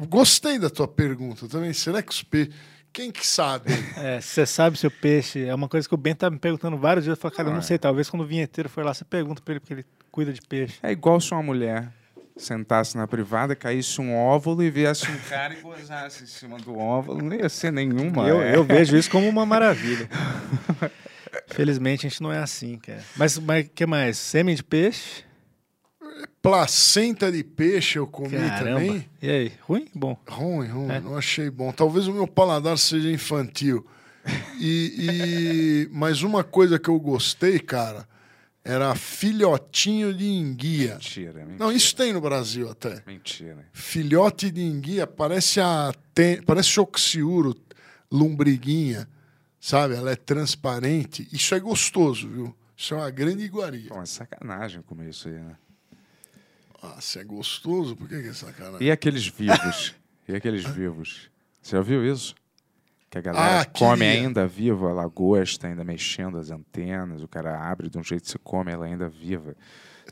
[0.09, 1.73] Gostei da tua pergunta também.
[1.73, 2.55] Será que os peixes.
[2.93, 3.71] Quem que sabe?
[3.97, 5.45] É, você sabe se o peixe.
[5.45, 7.17] É uma coisa que o Ben tá me perguntando vários dias.
[7.17, 7.79] Eu falo, cara, eu não Ah, sei.
[7.79, 10.79] Talvez quando o vinheteiro for lá, você pergunta pra ele, porque ele cuida de peixe.
[10.83, 11.93] É igual se uma mulher
[12.39, 16.79] sentasse na privada, caísse um óvulo e viesse um cara e gozasse em cima do
[16.79, 17.23] óvulo.
[17.23, 18.27] Não ia ser nenhuma.
[18.29, 18.57] Eu, é.
[18.57, 20.09] eu vejo isso como uma maravilha.
[21.49, 23.03] Felizmente a gente não é assim, cara.
[23.17, 23.43] Mas o
[23.75, 24.17] que mais?
[24.19, 25.25] Sêmen de peixe?
[26.41, 28.81] Placenta de peixe eu comi Caramba.
[28.81, 29.09] também.
[29.21, 29.53] E aí?
[29.61, 29.87] Ruim?
[29.95, 30.17] Bom.
[30.29, 30.91] Ruim, ruim.
[30.93, 31.01] É.
[31.01, 31.73] Não achei bom.
[31.73, 33.87] Talvez o meu paladar seja infantil.
[34.59, 38.07] E, e- Mas uma coisa que eu gostei, cara,
[38.69, 40.95] era filhotinho de enguia.
[40.95, 41.57] Mentira, mentira.
[41.59, 43.03] Não, isso tem no Brasil até.
[43.07, 43.67] Mentira.
[43.73, 46.43] Filhote de enguia parece a te...
[46.43, 47.57] parece oxiuro,
[48.13, 49.09] lombriguinha,
[49.59, 49.95] sabe?
[49.95, 51.27] Ela é transparente.
[51.33, 52.55] Isso é gostoso, viu?
[52.77, 53.89] Isso é uma grande iguaria.
[53.89, 55.57] Pô, é sacanagem comer isso aí, né?
[56.83, 58.87] Ah, se é gostoso, por que, que é sacanagem?
[58.87, 59.95] E aqueles vivos?
[60.29, 61.31] e aqueles vivos?
[61.63, 62.35] Você já viu isso?
[63.11, 64.21] Que a galera Ah, come queria.
[64.21, 68.31] ainda viva, a lagosta ainda mexendo as antenas, o cara abre de um jeito que
[68.31, 69.57] você come ela ainda viva.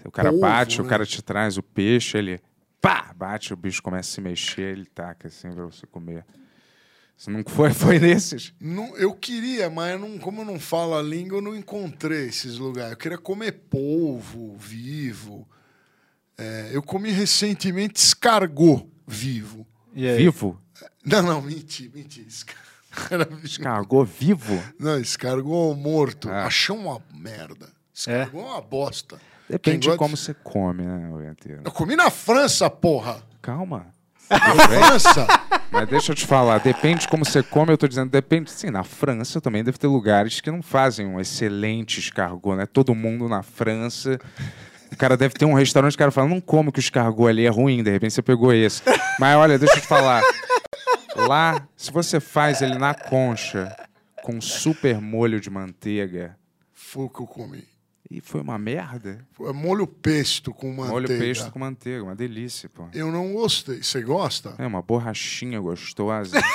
[0.04, 0.88] O cara Polvo, bate, o né?
[0.90, 2.40] cara te traz o peixe, ele
[2.80, 6.24] pá, bate, o bicho começa a se mexer, ele taca assim pra você comer.
[7.16, 8.54] Você não foi, foi nesses?
[8.60, 12.28] Não, eu queria, mas eu não, como eu não falo a língua, eu não encontrei
[12.28, 12.92] esses lugares.
[12.92, 15.46] Eu queria comer polvo vivo.
[16.38, 19.66] É, eu comi recentemente escargot vivo.
[19.94, 20.10] E?
[20.16, 20.60] Vivo?
[21.04, 22.20] Não, não, menti, menti.
[22.26, 22.56] Escar-
[23.44, 24.62] Escargot vivo?
[24.78, 26.28] Não, escargot morto.
[26.30, 26.46] Ah.
[26.46, 27.68] Achei uma merda.
[27.94, 29.18] Escargot é, uma bosta.
[29.48, 31.62] Depende de gosta- como você come, né, o inteiro.
[31.64, 33.22] Eu comi na França, porra.
[33.40, 33.86] Calma.
[34.28, 35.26] Na França.
[35.70, 38.50] Mas deixa eu te falar, depende de como você come, eu tô dizendo, depende.
[38.50, 42.66] Sim, na França também deve ter lugares que não fazem um excelente escargot, né?
[42.66, 44.18] Todo mundo na França.
[44.90, 47.44] O cara deve ter um restaurante o cara fala, não como que o escargot ali
[47.46, 48.82] é ruim, de repente você pegou esse.
[49.18, 50.22] Mas olha, deixa eu te falar.
[51.16, 53.74] Lá, se você faz ele na concha,
[54.22, 56.36] com super molho de manteiga,
[56.72, 57.64] Foi o que eu comi.
[58.10, 59.24] e foi uma merda.
[59.32, 60.92] Foi molho pesto com manteiga.
[60.92, 62.88] Molho pesto com manteiga, uma delícia, pô.
[62.92, 63.82] Eu não gostei.
[63.82, 64.54] Você gosta?
[64.58, 66.36] É uma borrachinha gostosa.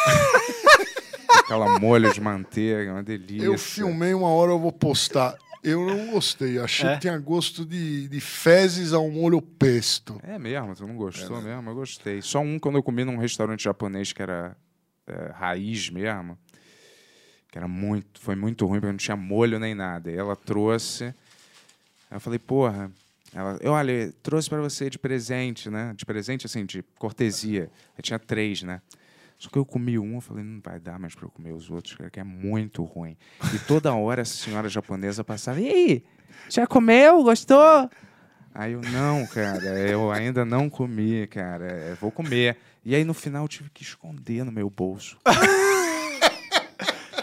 [1.39, 3.45] Aquela molho de manteiga, uma delícia.
[3.45, 5.35] Eu filmei uma hora, eu vou postar.
[5.63, 6.57] Eu não gostei.
[6.59, 6.93] Achei É?
[6.95, 10.19] que tinha gosto de, de fezes ao molho pesto.
[10.23, 11.55] É mesmo, tu não gostou É, né?
[11.55, 11.69] mesmo?
[11.69, 12.21] Eu gostei.
[12.21, 14.57] Só um quando eu comi num restaurante japonês que era
[15.07, 16.37] é, raiz mesmo.
[17.51, 20.09] Que era muito, foi muito ruim, porque não tinha molho nem nada.
[20.09, 21.13] E ela trouxe.
[22.09, 22.91] Eu falei, porra.
[23.33, 25.93] Ela, eu, olha, eu trouxe pra você de presente, né?
[25.95, 27.69] De presente, assim, de cortesia.
[27.97, 28.81] Aí tinha três, né?
[29.41, 31.71] Só que eu comi um, eu falei, não vai dar mais para eu comer os
[31.71, 33.17] outros, cara, que é muito ruim.
[33.55, 36.03] E toda hora essa senhora japonesa passava, e aí,
[36.47, 37.23] já comeu?
[37.23, 37.89] Gostou?
[38.53, 42.55] Aí eu, não, cara, eu ainda não comi, cara, vou comer.
[42.85, 45.17] E aí no final eu tive que esconder no meu bolso.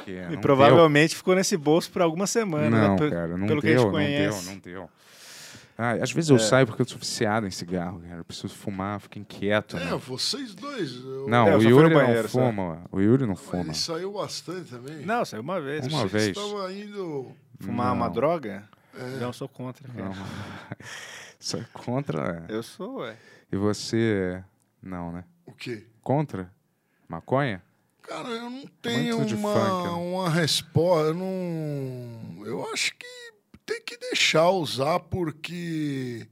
[0.06, 0.40] E não deu.
[0.40, 3.10] provavelmente ficou nesse bolso por algumas semanas, Não, né?
[3.10, 4.44] Cara, não Pelo que a gente deu, não conhece.
[4.44, 4.90] deu, não deu.
[5.80, 6.38] Ah, às vezes eu É.
[6.40, 8.16] saio porque eu sou viciado em cigarro, cara.
[8.16, 9.76] Eu preciso fumar, fico inquieto.
[9.76, 9.96] É, né?
[9.96, 10.96] vocês dois.
[10.96, 12.40] eu- Não, É, eu o Yuri não banheiro, só.
[12.40, 12.84] fuma.
[12.90, 13.62] O Yuri não fuma.
[13.62, 15.06] Ele saiu bastante também.
[15.06, 15.86] Não, saiu uma vez.
[15.86, 16.36] Uma Você vez.
[16.36, 17.30] estava indo.
[17.60, 18.12] Fumar uma Não.
[18.12, 18.68] droga?
[18.98, 19.04] É.
[19.20, 19.86] Não, eu sou contra.
[19.86, 20.08] cara.
[20.08, 20.14] Não.
[21.38, 22.44] Isso é contra.
[22.48, 23.16] Eu sou, ué.
[23.52, 24.42] E você.
[24.82, 25.22] Não, né?
[25.46, 25.86] O quê?
[26.02, 26.52] Contra?
[27.08, 27.62] Maconha?
[28.02, 29.90] Cara, eu não tenho uma, funk, né?
[29.90, 31.08] uma resposta.
[31.10, 32.44] Eu não.
[32.46, 33.06] Eu acho que
[33.68, 36.26] tem que deixar usar porque.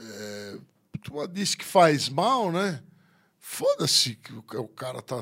[0.00, 0.58] É,
[1.02, 2.80] tu disse que faz mal, né?
[3.40, 5.20] Foda-se que o, cara tá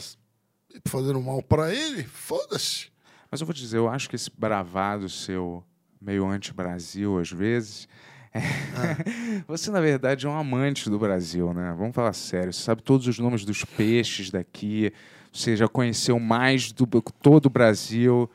[0.86, 2.04] fazendo mal pra ele.
[2.04, 2.92] Foda-se.
[3.30, 5.64] Mas eu vou dizer, eu acho que esse bravado seu,
[6.00, 7.88] meio anti-Brasil às vezes.
[8.34, 11.74] é- Você, na verdade, é um amante do Brasil, né?
[11.76, 12.52] Vamos falar sério.
[12.52, 14.92] Você sabe todos os nomes dos peixes daqui.
[15.32, 18.30] Você já conheceu mais do todo o Brasil.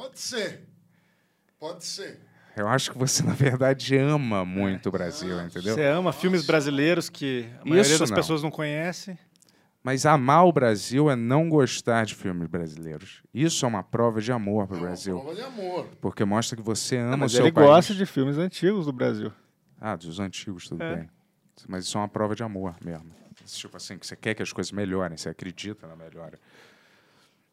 [0.00, 0.60] Pode ser.
[1.58, 2.18] Pode ser.
[2.56, 5.74] Eu acho que você, na verdade, ama muito o Brasil, entendeu?
[5.74, 8.16] Você ama filmes brasileiros que a maioria Isso das não.
[8.16, 9.18] pessoas não conhece.
[9.82, 13.22] Mas amar o Brasil é não gostar de filmes brasileiros.
[13.32, 15.18] Isso é uma prova de amor para o Brasil.
[15.18, 15.86] Prova de amor.
[16.00, 17.66] Porque mostra que você ama Mas o seu ele país.
[17.66, 19.32] gosta de filmes antigos do Brasil.
[19.80, 20.96] Ah, dos antigos, tudo É.
[20.96, 21.10] bem.
[21.68, 23.10] Mas isso é uma prova de amor mesmo.
[23.46, 26.38] Tipo assim, que você quer que as coisas melhorem, você acredita na melhora.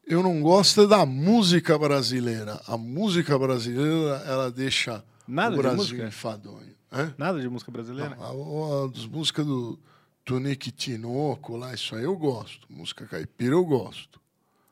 [0.07, 2.61] Eu não gosto é da música brasileira.
[2.65, 6.07] A música brasileira, ela deixa Nada o de Brasil música?
[6.07, 6.75] enfadonho.
[6.91, 7.13] Hã?
[7.17, 8.15] Nada de música brasileira?
[8.15, 9.77] Não, a, a, das músicas do
[10.23, 12.65] Tonico e Tinoco lá, isso aí eu gosto.
[12.69, 14.21] Música caipira eu gosto.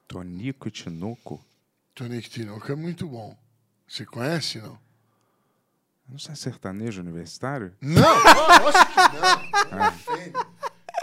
[0.08, 1.44] Tonico e Tinoco?
[1.94, 3.36] Tonico e Tinoco é muito bom.
[3.86, 4.80] Você conhece, não?
[6.08, 7.74] Não sei, sertanejo universitário?
[7.82, 9.82] Não, não, acho que não.
[9.82, 9.94] Ah.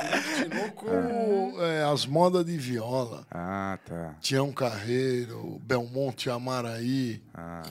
[0.03, 3.27] Tonico e Tinoco, é, as modas de viola.
[3.31, 4.15] Ah, tá.
[4.21, 7.23] Tião Carreiro, Belmonte Amaraí.
[7.35, 7.63] Ah.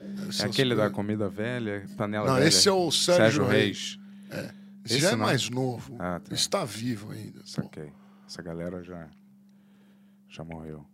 [0.00, 0.96] É aquele da coisas.
[0.96, 2.48] comida velha, panela Não, velha.
[2.48, 3.98] esse é o Sérgio Reis.
[4.30, 4.50] É.
[4.84, 5.18] Esse, Esse já é não?
[5.26, 5.94] mais novo.
[5.98, 6.34] Ah, tá.
[6.34, 7.40] Está vivo ainda.
[7.44, 7.92] Saquei.
[8.26, 9.06] Essa galera já,
[10.28, 10.86] já morreu.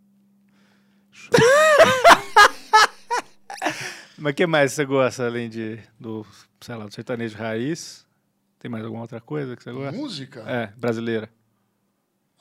[4.17, 6.25] Mas o que mais você gosta, além de, do,
[6.59, 8.05] sei lá, do sertanejo raiz?
[8.59, 9.91] Tem mais alguma outra coisa que você gosta?
[9.91, 10.39] Música?
[10.47, 11.29] É, brasileira.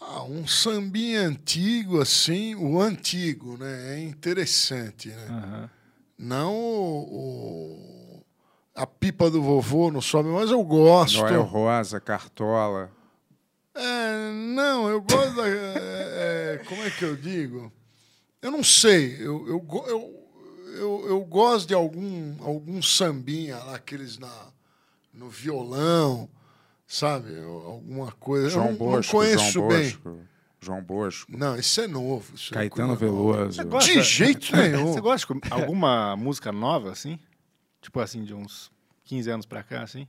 [0.00, 3.94] Ah, um sambinha antigo, assim, o antigo, né?
[3.96, 5.26] É interessante, né?
[5.28, 5.70] Aham.
[6.18, 8.24] Não o, o-
[8.74, 11.18] a pipa do vovô não sobe, mas eu gosto.
[11.18, 12.90] Noel Rosa, Cartola.
[13.74, 15.46] É, não, eu gosto da.
[15.48, 17.70] é, é, como é que eu digo?
[18.40, 19.16] Eu não sei.
[19.18, 20.28] Eu, eu, eu,
[20.78, 24.46] eu, eu gosto de algum, algum sambinha lá, aqueles na,
[25.16, 26.28] no violão,
[26.86, 27.36] sabe?
[27.40, 28.50] Alguma coisa.
[28.50, 29.82] João eu não, Bosco, não conheço João bem.
[29.90, 30.18] Bosco.
[30.60, 31.36] João Bosco.
[31.36, 32.34] Não, isso é novo.
[32.34, 33.00] Isso é Caetano nova.
[33.00, 33.64] Veloso.
[33.66, 34.92] Gosta- De jeito nenhum.
[34.92, 37.18] Você gosta de alguma música nova, assim?
[37.80, 38.70] Tipo assim, de uns
[39.04, 40.06] 15 anos pra cá, assim?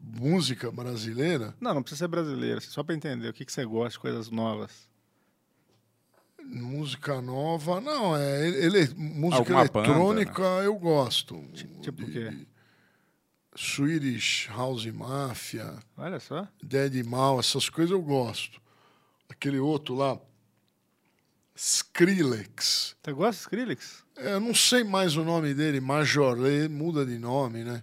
[0.00, 1.54] Música brasileira?
[1.60, 3.98] Não, não precisa ser brasileira, assim, só pra entender o que, que você gosta de
[3.98, 4.88] coisas novas.
[6.46, 11.42] Música nova, não, é ele, música Alguma banda, eletrônica eu gosto.
[11.80, 12.46] Tipo o quê?
[13.56, 16.46] Swedish House Mafia, Olha só.
[16.62, 18.60] Dead Mal, essas coisas eu gosto.
[19.28, 20.18] Aquele outro lá,
[21.54, 22.96] Skrillex.
[23.02, 24.04] Você gosta de Skrillex?
[24.16, 27.82] É, Eu não sei mais o nome dele, Majoré, muda de nome, né?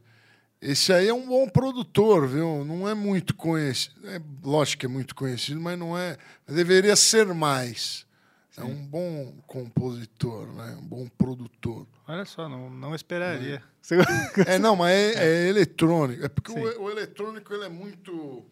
[0.62, 2.64] Esse aí é um bom produtor, viu?
[2.64, 4.08] Não é muito conhecido.
[4.08, 6.18] É, lógico que é muito conhecido, mas não é.
[6.48, 8.06] Deveria ser mais.
[8.58, 10.78] É um bom compositor, né?
[10.82, 11.88] Um bom produtor.
[12.08, 13.64] Olha só, não, não esperaria.
[13.82, 13.98] Você...
[14.46, 16.26] É, não, mas é, é eletrônico.
[16.26, 16.60] É porque Sim.
[16.60, 18.46] o, o eletrônico ele é muito.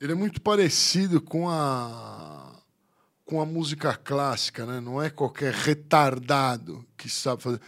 [0.00, 2.52] Ele é muito parecido com a
[3.24, 4.80] com a música clássica, né?
[4.80, 7.60] Não é qualquer retardado que sabe fazer.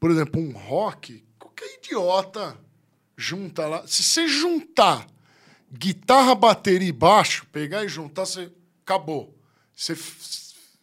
[0.00, 2.58] Por exemplo, um rock, qualquer idiota
[3.16, 3.86] junta lá.
[3.86, 5.06] Se você juntar
[5.72, 8.50] guitarra, bateria e baixo, pegar e juntar, você
[8.84, 9.38] acabou.
[9.74, 9.94] Você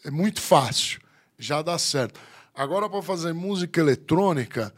[0.04, 1.00] é muito fácil,
[1.38, 2.20] já dá certo.
[2.54, 4.74] Agora, para fazer música eletrônica,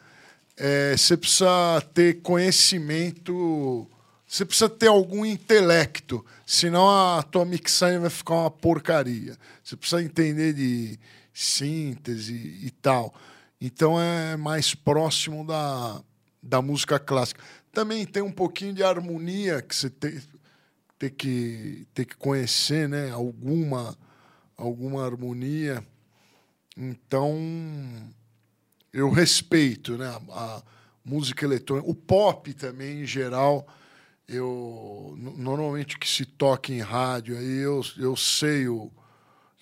[0.58, 3.88] é, você precisa ter conhecimento,
[4.28, 9.38] você precisa ter algum intelecto, senão a tua mixagem vai ficar uma porcaria.
[9.64, 11.00] Você precisa entender de
[11.34, 12.34] síntese
[12.64, 13.14] e tal.
[13.60, 16.02] Então é mais próximo da,
[16.42, 17.42] da música clássica.
[17.72, 20.22] Também tem um pouquinho de harmonia que você tem.
[21.00, 23.98] ter que, ter que conhecer né, alguma,
[24.62, 25.84] alguma harmonia.
[26.78, 27.36] Então,
[28.94, 30.62] eu respeito né, a,
[31.04, 31.90] música eletrônica.
[31.90, 33.68] O pop também, em geral,
[34.28, 38.92] eu no- normalmente que se toca em rádio, aí eu, eu sei o.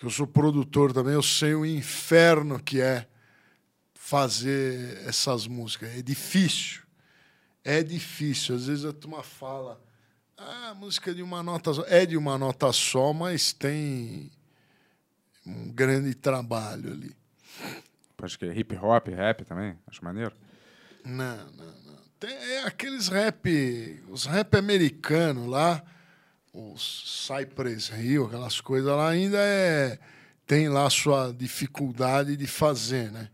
[0.02, 3.08] Eu sou produtor também, eu sei o inferno que é
[3.94, 5.90] fazer essas músicas.
[5.98, 6.82] É difícil.
[7.64, 8.56] É difícil.
[8.56, 9.82] Às vezes a turma fala,
[10.38, 11.84] ah, música é de uma nota só.
[11.86, 14.32] É de uma nota só, mas tem
[15.50, 17.16] um grande trabalho ali.
[18.22, 19.78] Acho que é hip hop, rap também.
[19.88, 20.34] Acho maneiro.
[21.06, 22.00] Não, não, não.
[22.20, 25.82] Tem é aqueles rap, os rap americanos lá,
[26.54, 29.98] os Cypress Hill, aquelas coisas lá, ainda é,
[30.46, 33.30] tem lá a sua dificuldade de fazer, né?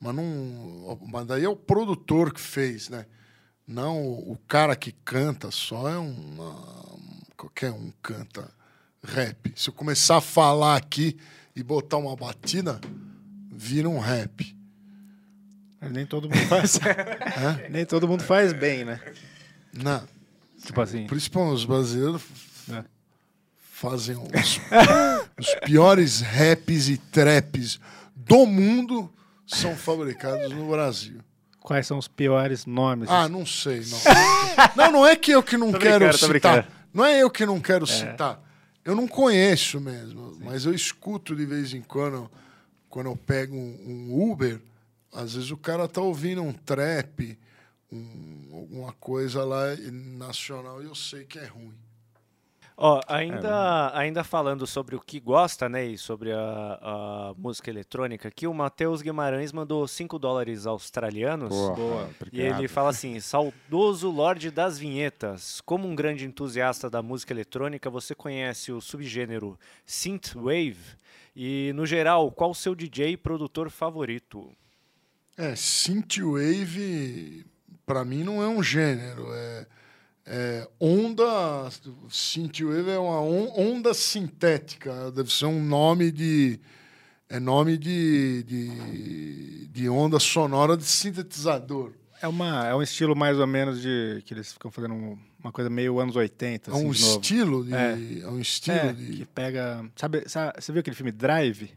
[0.00, 3.04] Mas, não, mas daí é o produtor que fez, né?
[3.66, 6.98] Não o cara que canta só é uma.
[7.36, 8.50] Qualquer um canta
[9.02, 9.52] rap.
[9.56, 11.18] Se eu começar a falar aqui
[11.60, 12.80] e botar uma batida,
[13.52, 14.56] vira um rap.
[15.80, 16.78] Mas nem todo mundo faz.
[17.70, 18.98] nem todo mundo faz bem, né?
[19.72, 20.02] Não.
[20.64, 21.06] Tipo assim.
[21.06, 22.22] Principalmente os brasileiros
[22.72, 22.82] É.
[23.58, 24.60] fazem os,
[25.38, 27.78] os piores raps e traps
[28.16, 29.10] do mundo
[29.46, 31.20] são fabricados no Brasil.
[31.60, 33.08] Quais são os piores nomes?
[33.10, 33.98] Ah, não sei, não.
[34.76, 36.30] Não, não é que eu que não Tô quero brincando, citar.
[36.30, 36.66] brincando.
[36.92, 37.86] Não é eu que não quero É.
[37.86, 38.42] citar.
[38.84, 42.30] Eu não conheço mesmo, mas eu escuto de vez em quando,
[42.88, 44.60] quando eu pego um, um Uber,
[45.12, 47.38] às vezes o cara tá ouvindo um trap,
[47.92, 49.76] um- alguma coisa lá
[50.16, 51.74] nacional, e eu sei que é ruim.
[52.82, 58.26] Ó, ainda, ainda falando sobre o que gosta, né, e sobre a, a música eletrônica
[58.26, 61.50] aqui, o Matheus Guimarães mandou 5 dólares australianos.
[61.50, 62.02] Porra, Boa.
[62.02, 62.58] E obrigado.
[62.58, 65.60] ele fala assim: saudoso Lorde das Vinhetas.
[65.60, 70.98] Como um grande entusiasta da música eletrônica, você conhece o subgênero Synthwave?
[71.36, 74.50] E, no geral, qual o seu DJ e produtor favorito?
[75.36, 77.44] É, synthwave,
[77.84, 79.26] para mim, não é um gênero.
[79.34, 79.66] É,
[80.30, 81.68] é onda.
[82.08, 85.10] Synthwave é uma on- onda sintética.
[85.10, 86.60] Deve ser um nome de.
[87.28, 91.92] É nome de, de, de onda sonora de sintetizador.
[92.22, 94.22] É, uma, é um estilo mais ou menos de.
[94.24, 96.70] que eles ficam fazendo um- uma coisa meio anos 80.
[96.70, 97.20] É assim, um de novo.
[97.20, 99.84] estilo de- É, é um estilo É, de- Que pega.
[99.96, 101.70] Sabe, sabe- você viu aquele filme Drive?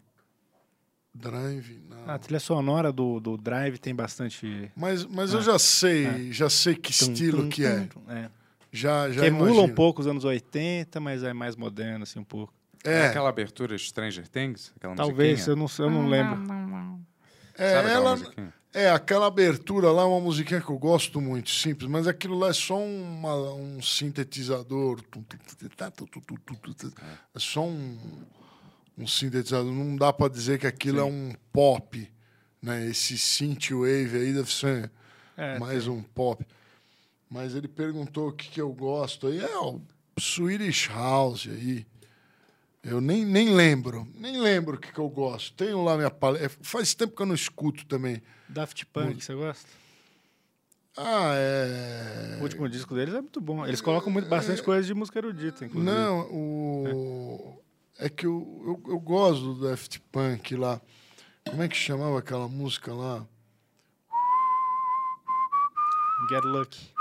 [1.16, 2.10] Drive, não.
[2.10, 4.72] A trilha sonora do, do Drive tem bastante.
[4.76, 6.32] Mas, mas Ah, eu já sei, é.
[6.32, 7.82] já sei que Tum, estilo tum, que é.
[7.82, 8.30] tum, tum, é.
[8.76, 9.76] Já, já que emula um imagino.
[9.76, 12.52] pouco os anos 80, mas é mais moderno, assim, um pouco.
[12.84, 13.06] É.
[13.06, 14.74] Aquela abertura Stranger Things?
[14.76, 16.42] Aquela Talvez, eu não, eu não lembro.
[17.56, 21.52] É, Sabe aquela ela, é, aquela abertura lá é uma musiquinha que eu gosto muito,
[21.52, 25.00] simples, mas aquilo lá é só uma- um sintetizador.
[27.36, 27.98] É só um,
[28.98, 29.72] um sintetizador.
[29.72, 32.12] Não dá pra dizer que aquilo é um pop.
[32.62, 32.88] Né?
[32.88, 34.92] Esse synthwave aí deve ser
[35.38, 36.46] É, mais um pop.
[37.34, 39.40] Mas ele perguntou o que, que eu gosto aí.
[39.40, 39.82] É o
[40.20, 41.84] Swedish House aí.
[42.84, 44.08] Eu nem, nem lembro.
[44.14, 45.52] Nem lembro o que, que eu gosto.
[45.56, 46.56] Tenho lá minha paleta.
[46.62, 48.22] Faz tempo que eu não escuto também.
[48.48, 49.68] Daft Punk, você gosta?
[50.96, 52.38] Ah, é.
[52.40, 53.66] O último disco deles é muito bom.
[53.66, 55.92] Eles colocam muito, bastante coisa de música erudita, inclusive.
[55.92, 57.64] Não, o.
[57.98, 60.80] É, que eu, eu, eu gosto do Daft Punk lá.
[61.50, 63.26] Como é que chamava aquela música lá?
[66.30, 66.93] Get Lucky.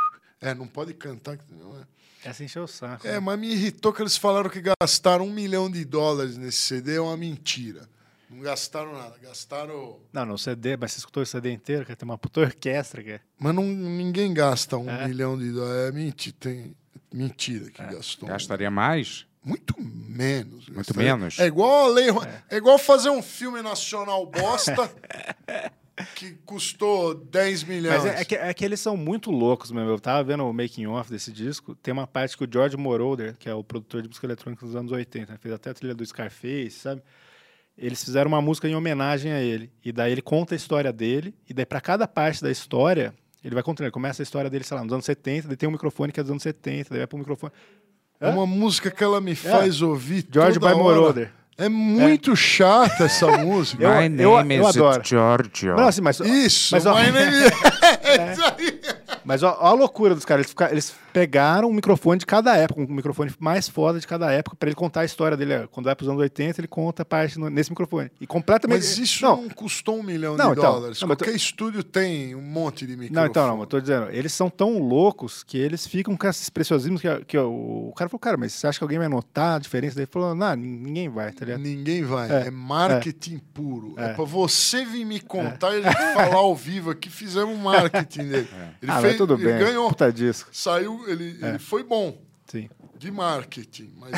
[0.42, 1.36] É, não pode cantar.
[1.38, 1.84] que não é.
[2.28, 3.06] Essa encheu o saco.
[3.06, 6.96] É, mas me irritou que eles falaram que gastaram um milhão de dólares nesse CD.
[6.96, 7.88] É uma mentira.
[8.30, 9.16] Não gastaram nada.
[9.22, 9.98] Gastaram.
[10.12, 13.20] Não, no CD, mas você escutou o CD inteiro, que tem uma puta orquestra, cara.
[13.38, 15.06] Mas não, ninguém gasta um É?
[15.08, 15.88] milhão de dólares.
[15.88, 16.76] É mentira, tem
[17.12, 18.28] mentira que gastou.
[18.28, 19.26] Gastaria mais?
[19.44, 20.66] Muito menos.
[20.68, 21.38] Muito Gastaria- menos?
[21.40, 22.06] É igual a lei.
[22.48, 22.56] É.
[22.56, 24.88] igual fazer um filme nacional bosta
[26.14, 28.02] que custou 10 milhões.
[28.02, 29.90] Mas é, é que, é que eles são muito loucos mesmo.
[29.90, 31.74] Eu tava vendo o making off desse disco.
[31.76, 34.74] Tem uma parte que o George Moroder, que é o produtor de música eletrônica dos
[34.74, 37.02] anos 80, né, fez até a trilha do Scarface, sabe?
[37.76, 39.70] Eles fizeram uma música em homenagem a ele.
[39.84, 41.34] E daí ele conta a história dele.
[41.48, 43.86] E daí, pra cada parte da história, ele vai contando.
[43.86, 45.48] Ele começa a história dele, sei lá, nos anos 70.
[45.48, 46.90] Daí tem um microfone que é dos anos 70.
[46.90, 47.52] Daí vai pro microfone.
[48.20, 50.74] É uma música que ela me faz ouvir George by.
[50.74, 51.32] Moroder.
[51.58, 53.82] É muito chata essa música.
[53.84, 55.02] Eu- My eu- name eu is adoro.
[55.04, 55.76] Giorgio.
[55.76, 57.36] Não, assim, mas, Isso, mas, ó, my name
[59.24, 60.40] mas ó, ó a loucura dos caras.
[60.42, 64.30] Eles, fica- eles pegaram um microfone de cada época, um microfone mais foda de cada
[64.32, 65.66] época, pra ele contar a história dele.
[65.70, 68.10] Quando vai pros anos 80, ele conta a parte no- nesse microfone.
[68.20, 68.78] E completamente.
[68.78, 71.00] Mas isso não, não, custou um milhão Não, de então, dólares.
[71.00, 73.14] não, Qualquer estúdio tem um monte de microfone.
[73.14, 76.48] Não, então não, eu tô dizendo, eles são tão loucos que eles ficam com esses
[76.48, 79.56] preciosismos que, que o, o cara falou, cara, mas você acha que alguém vai notar
[79.56, 79.98] a diferença?
[79.98, 81.60] Ele falou, não, ninguém vai, tá ligado?
[81.60, 82.30] Ninguém vai.
[82.30, 83.94] É, É, marketing puro.
[83.96, 84.10] É.
[84.10, 84.12] É.
[84.14, 88.48] pra você vir me contar e a gente falar ao vivo aqui, fizemos marketing dele.
[88.82, 89.88] Ele ah, fez, tudo ele bem, ganhou.
[89.88, 90.48] puta disco.
[90.52, 91.48] Saiu, ele, É.
[91.50, 92.68] ele foi bom Sim.
[92.98, 94.12] de marketing, mas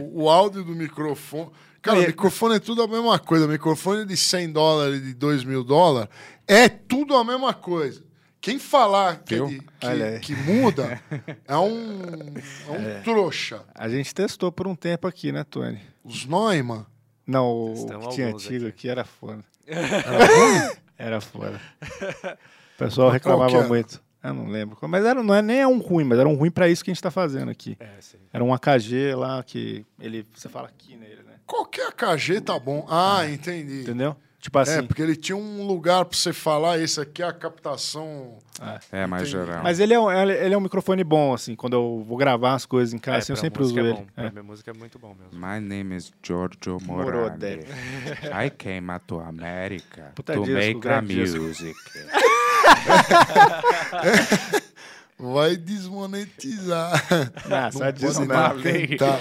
[0.00, 1.50] o, o áudio do microfone.
[1.82, 3.46] Cara, e- microfone é tudo a mesma coisa.
[3.48, 6.10] Microfone de 100 dólares, de 2 mil dólares,
[6.46, 8.02] é tudo a mesma coisa.
[8.40, 9.46] Quem falar que, é Viu?
[9.48, 11.00] de- que- que muda
[11.46, 12.00] é um,
[12.68, 13.62] é um trouxa.
[13.74, 15.80] A gente testou por um tempo aqui, né, Tony?
[16.04, 16.86] Os Neumann.
[17.26, 18.68] Não, o que tinha antigo aqui.
[18.68, 19.44] aqui era foda.
[19.66, 20.76] Era ruim?
[20.98, 21.60] Era foda.
[22.74, 24.02] O pessoal reclamava muito.
[24.22, 24.76] Eu não lembro.
[24.88, 26.94] Mas era, não é nem um ruim, mas era um ruim pra isso que a
[26.94, 27.76] gente tá fazendo aqui.
[27.80, 28.18] É, sim.
[28.32, 30.26] Era um AKG lá que ele.
[30.34, 31.34] Você fala aqui nele, né?
[31.46, 32.86] Qualquer KG tá bom.
[32.88, 33.80] Ah, entendi.
[33.82, 34.14] Entendeu?
[34.38, 34.78] Tipo assim.
[34.78, 38.38] É, porque ele tinha um lugar pra você falar, esse aqui é a captação.
[38.90, 39.44] É, mais Entendi.
[39.46, 39.62] geral.
[39.62, 41.54] Mas ele é, um, ele é um microfone bom, assim.
[41.54, 43.92] Quando eu vou gravar as coisas em casa, É, assim, eu sempre uso é ele.
[43.94, 44.30] bom, pra É.
[44.30, 45.34] minha música é muito bom mesmo.
[45.46, 47.12] My name is Giorgio Morandi.
[47.12, 47.66] Moroder.
[48.46, 51.74] I came to America Puta to disco, make a music.
[55.20, 56.92] Vai desmonetizar.
[57.50, 58.56] Ah, só pode não.
[58.56, 59.20] nem tentar.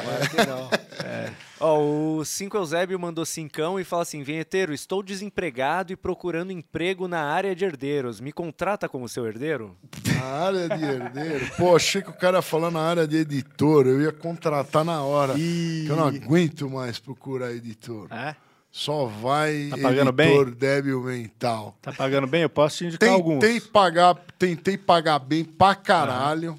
[1.60, 7.06] Ó, o 5 Eusébio mandou cincão e fala assim: Vinheteiro, estou desempregado e procurando emprego
[7.06, 8.22] na área de herdeiros.
[8.22, 9.76] Me contrata como seu herdeiro?
[10.16, 11.52] Na área de herdeiro.
[11.58, 13.86] Pô, achei que o cara ia falar na área de editor.
[13.86, 15.34] Eu ia contratar na hora.
[15.34, 18.08] Que eu não aguento mais procurar editor.
[18.10, 18.38] É?
[18.72, 21.76] Só vai Tá pagando editor débil mental.
[21.82, 22.44] Tá pagando bem?
[22.44, 23.40] Eu posso te indicar alguns.
[23.40, 26.58] Tentei pagar, tentei pagar bem pra caralho.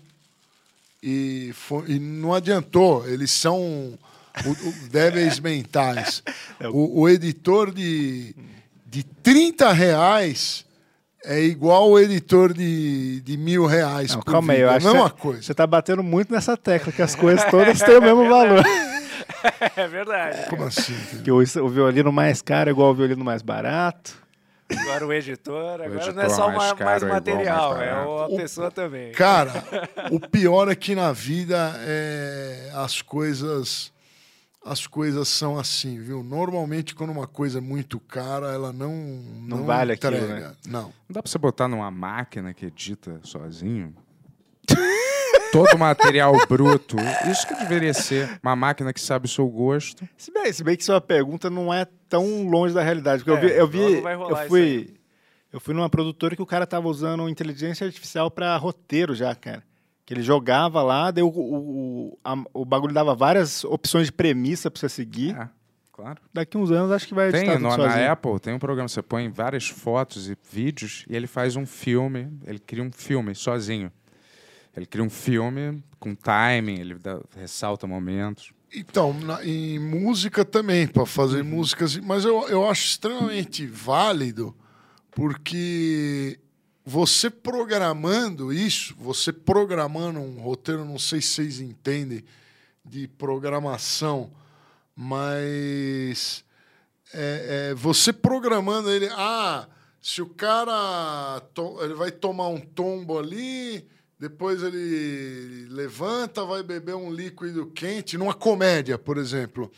[1.02, 3.08] E, foi- e não adiantou.
[3.08, 3.98] Eles são o,
[4.50, 6.22] o, débeis mentais.
[6.58, 8.34] É O, o editor de,
[8.86, 10.66] de 30 reais
[11.24, 14.10] é igual o editor de, de mil reais.
[14.14, 14.66] Não, por calma aí, vídeo.
[14.66, 15.42] eu É a acho mesma que você- coisa.
[15.42, 18.64] Você tá batendo muito nessa tecla, que as coisas todas têm o mesmo valor.
[19.77, 20.49] É verdade.
[20.49, 20.94] Como assim?
[21.25, 24.15] Que o, o violino mais caro é igual ao violino mais barato.
[24.73, 27.91] Agora o editor, agora editor não é só mais mais é igual material, mais é
[27.91, 28.09] barato.
[28.10, 29.12] a O- pessoa também.
[29.12, 29.65] Cara,
[30.12, 33.93] o pior é que na vida é, as coisas
[34.65, 36.23] as coisas são assim, viu?
[36.23, 38.93] Normalmente quando uma coisa é muito cara, ela não
[39.41, 40.49] Não vale aquilo, entrega.
[40.51, 40.52] né?
[40.69, 40.83] Não.
[40.83, 43.93] Não dá pra você botar numa máquina que edita sozinho?
[45.53, 46.97] Todo material bruto.
[47.31, 48.39] Isso que deveria ser.
[48.43, 50.09] Uma máquina que sabe o seu gosto.
[50.17, 53.25] Se bem, se bem que sua pergunta não é tão longe da realidade.
[53.25, 54.95] Porque É, eu vi, eu vi, eu fui,
[55.53, 59.62] eu fui numa produtora que o cara tava usando inteligência artificial pra roteiro já, cara.
[60.07, 64.12] Que ele jogava lá, daí o, o, o, a- o bagulho dava várias opções de
[64.12, 65.37] premissa pra você seguir.
[65.37, 65.49] É,
[65.93, 66.20] claro.
[66.33, 67.89] Daqui uns anos acho que vai editar Tem, tudo no, sozinho.
[68.07, 71.65] na Apple tem um programa, você põe várias fotos e vídeos e ele faz um
[71.65, 73.93] filme, ele cria um filme sozinho.
[74.76, 78.52] Ele cria um filme com timing, ele dá- ressalta momentos.
[78.74, 84.55] Então, na- em música também, para fazer músicas, mas eu, eu acho extremamente válido,
[85.10, 86.39] porque
[86.84, 92.24] você programando isso, você programando um roteiro, não sei se vocês entendem
[92.84, 94.31] de programação,
[94.97, 96.44] mas
[97.12, 99.66] é, é, você programando ele, ah,
[100.00, 103.84] se o cara to- ele vai tomar um tombo ali,
[104.20, 109.73] depois ele levanta, vai beber um líquido quente, numa comédia, por exemplo.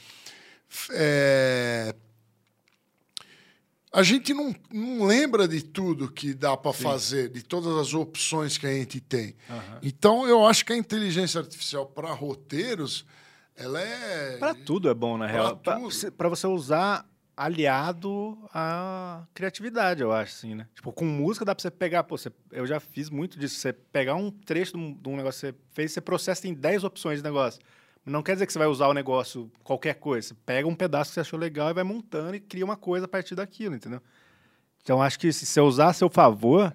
[0.90, 1.94] É,
[3.92, 8.58] A gente não, não lembra de tudo que dá para fazer, de todas as opções
[8.58, 9.36] que a gente tem.
[9.80, 13.06] Então, eu acho que a inteligência artificial para roteiros,
[13.54, 14.38] ela é.
[14.38, 15.56] Pra tudo é bom, na Pra real.
[16.16, 20.66] Pra você usar aliado à criatividade, eu acho, assim, né?
[20.74, 23.72] Tipo, com música dá pra você pegar, pô, você- eu já fiz muito disso, você
[23.72, 26.84] pegar um trecho de um, de um negócio que você fez, você processa em 10
[26.84, 27.60] opções de negócio.
[28.04, 30.28] Não quer dizer que você vai usar o negócio, qualquer coisa.
[30.28, 33.06] Você pega um pedaço que você achou legal e vai montando e cria uma coisa
[33.06, 34.02] a partir daquilo, entendeu?
[34.82, 36.74] Então, acho que se você usar a seu favor,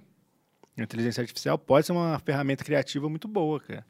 [0.77, 3.85] a inteligência artificial pode ser uma ferramenta criativa muito boa, cara.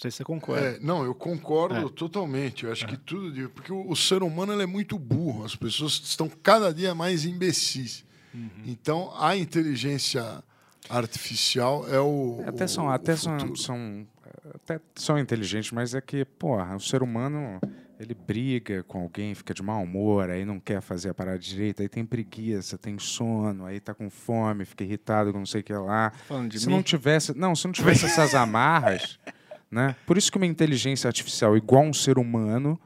[0.00, 0.66] Não sei se você concorda.
[0.66, 1.88] É, não, eu concordo É.
[1.90, 2.64] totalmente.
[2.64, 3.30] Eu acho que tudo.
[3.30, 5.44] de- Porque o, o ser humano ele é muito burro.
[5.44, 8.04] As pessoas estão cada dia mais imbecis.
[8.34, 8.48] Uhum.
[8.64, 10.42] Então, a inteligência
[10.88, 12.42] artificial é o.
[12.46, 14.06] Até são, o- até o são, são,
[14.54, 17.60] até são inteligentes, mas é que, porra, o ser humano
[17.98, 21.82] Ele briga com alguém, fica de mau humor, aí não quer fazer a parada direito,
[21.82, 25.64] aí tem preguiça, tem sono, aí tá com fome, fica irritado com não sei o
[25.64, 26.10] que lá.
[26.26, 26.72] Falando de se mim?
[26.72, 29.18] não tivesse, não, se não tivesse essas amarras,
[29.70, 29.94] né?
[30.06, 32.80] Por isso que uma inteligência artificial igual um ser humano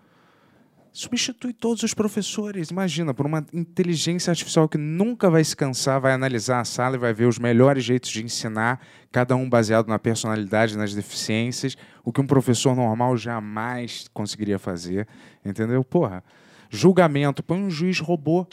[0.95, 2.71] substitui todos os professores.
[2.71, 6.99] Imagina, por uma inteligência artificial que nunca vai se cansar, vai analisar a sala e
[6.99, 8.81] vai ver os melhores jeitos de ensinar,
[9.11, 15.09] cada um baseado na personalidade, nas deficiências, o que um professor normal jamais conseguiria fazer.
[15.45, 15.83] Entendeu?
[15.83, 16.23] Porra,
[16.71, 18.47] julgamento, põe um juiz robô,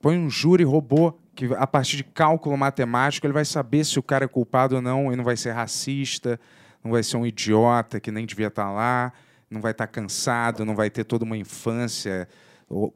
[0.00, 4.02] põe um júri robô, que a partir de cálculo matemático ele vai saber se o
[4.04, 6.38] cara é culpado ou não, e não vai ser racista,
[6.86, 9.12] não vai ser um idiota que nem devia estar lá,
[9.50, 12.28] não vai estar cansado, não vai ter toda uma infância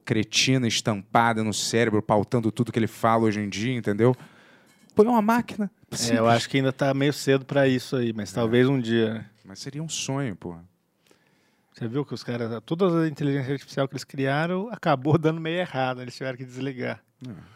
[0.04, 4.16] cretina estampada no cérebro, pautando tudo que ele fala hoje em dia, entendeu?
[4.94, 5.70] Põe uma máquina.
[6.08, 9.14] É, eu acho que ainda tá meio cedo pra isso aí, mas talvez um dia.
[9.14, 9.26] né?
[9.44, 10.56] Mas seria um sonho, pô.
[11.72, 15.58] Você viu que os caras, toda a inteligência artificial que eles criaram acabou dando meio
[15.58, 17.00] errado, eles tiveram que desligar.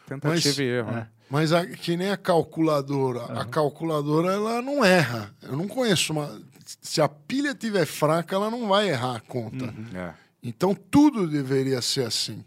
[0.06, 0.92] Tentativa e erro.
[0.92, 1.08] né?
[1.30, 3.24] Mas a- que nem a calculadora.
[3.40, 5.34] A calculadora, ela não erra.
[5.42, 6.40] Eu não conheço uma.
[6.80, 9.74] Se a pilha tiver fraca, ela não vai errar a conta.
[9.94, 10.12] É.
[10.42, 12.44] Então tudo deveria ser assim.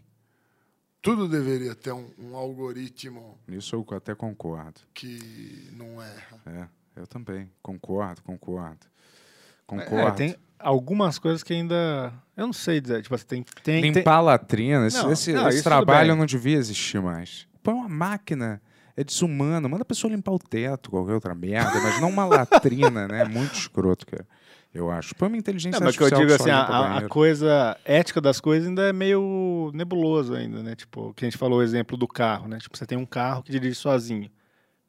[1.00, 4.80] Tudo deveria ter um, um algoritmo Nisso eu até concordo.
[4.92, 6.40] que não erra.
[6.46, 7.48] É, eu também.
[7.62, 8.78] Concordo, concordo.
[8.84, 10.16] É, Concordo.
[10.16, 12.12] tem algumas coisas que ainda.
[12.36, 13.02] Eu não sei dizer.
[13.02, 13.44] Tipo, você tem.
[13.62, 17.46] tem Limpar tem- latrina, esse, Não, esse- não, esse isso trabalho não devia existir mais.
[17.62, 18.60] Põe uma máquina,
[19.00, 19.68] é desumano.
[19.68, 23.22] Manda a pessoa limpar o teto, qualquer outra merda, mas não uma latrina, né?
[23.22, 24.26] É muito escroto, cara.
[24.74, 25.14] Eu acho.
[25.14, 27.76] Põe uma inteligência Não, mas que eu artificial digo que só assim, a, a- coisa
[27.84, 30.74] ética das coisas ainda é meio nebuloso ainda, né?
[30.74, 32.58] Tipo, que a gente falou o exemplo do carro, né?
[32.58, 34.30] Tipo, você tem um carro que dirige sozinho.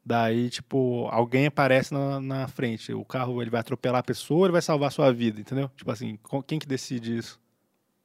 [0.04, 2.92] Daí, tipo, alguém aparece na, na frente.
[2.92, 5.70] O carro ele vai atropelar a pessoa, ele vai salvar a sua vida, entendeu?
[5.76, 7.38] Tipo assim, quem que decide isso?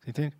[0.02, 0.36] Você entende?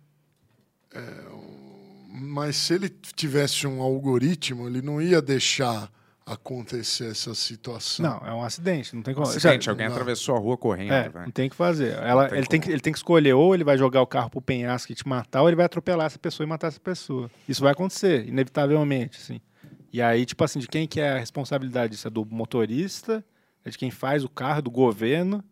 [2.18, 5.90] Mas se ele tivesse um algoritmo, ele não ia deixar
[6.24, 8.04] acontecer essa situação.
[8.04, 9.26] Não, é um acidente, não tem como.
[9.28, 9.94] Acidente, alguém não.
[9.94, 11.24] atravessou a rua correndo, É, vai.
[11.26, 11.92] não tem o que fazer.
[11.92, 14.30] Ela, tem ele, tem que, ele tem que escolher, ou ele vai jogar o carro
[14.30, 17.30] pro penhasco e te matar, ou ele vai atropelar essa pessoa e matar essa pessoa.
[17.48, 19.40] Isso vai acontecer, inevitavelmente, assim.
[19.92, 22.08] E aí, tipo assim, de quem que é a responsabilidade disso?
[22.08, 23.24] É do motorista,
[23.64, 25.44] é de quem faz o carro, do governo,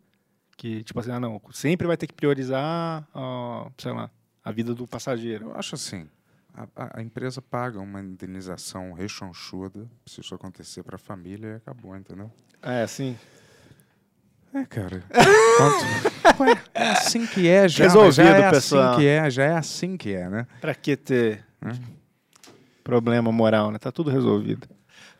[0.57, 4.09] que, tipo assim, ah, não, sempre vai ter que priorizar, ó, sei lá,
[4.43, 5.45] a vida do passageiro.
[5.51, 6.07] Eu acho assim,
[6.55, 11.95] a, a- empresa paga uma indenização rechonchuda se isso acontecer para a família e acabou,
[11.95, 12.31] entendeu?
[12.61, 13.17] É, assim.
[14.53, 15.03] É, cara.
[15.57, 18.89] Quanto- Ué, é assim que é já, Resolvido, já é pessoal.
[18.91, 20.47] assim que é, já é assim que é, né?
[20.61, 21.45] Pra que ter
[22.83, 23.77] problema moral, né?
[23.77, 24.67] Tá tudo resolvido.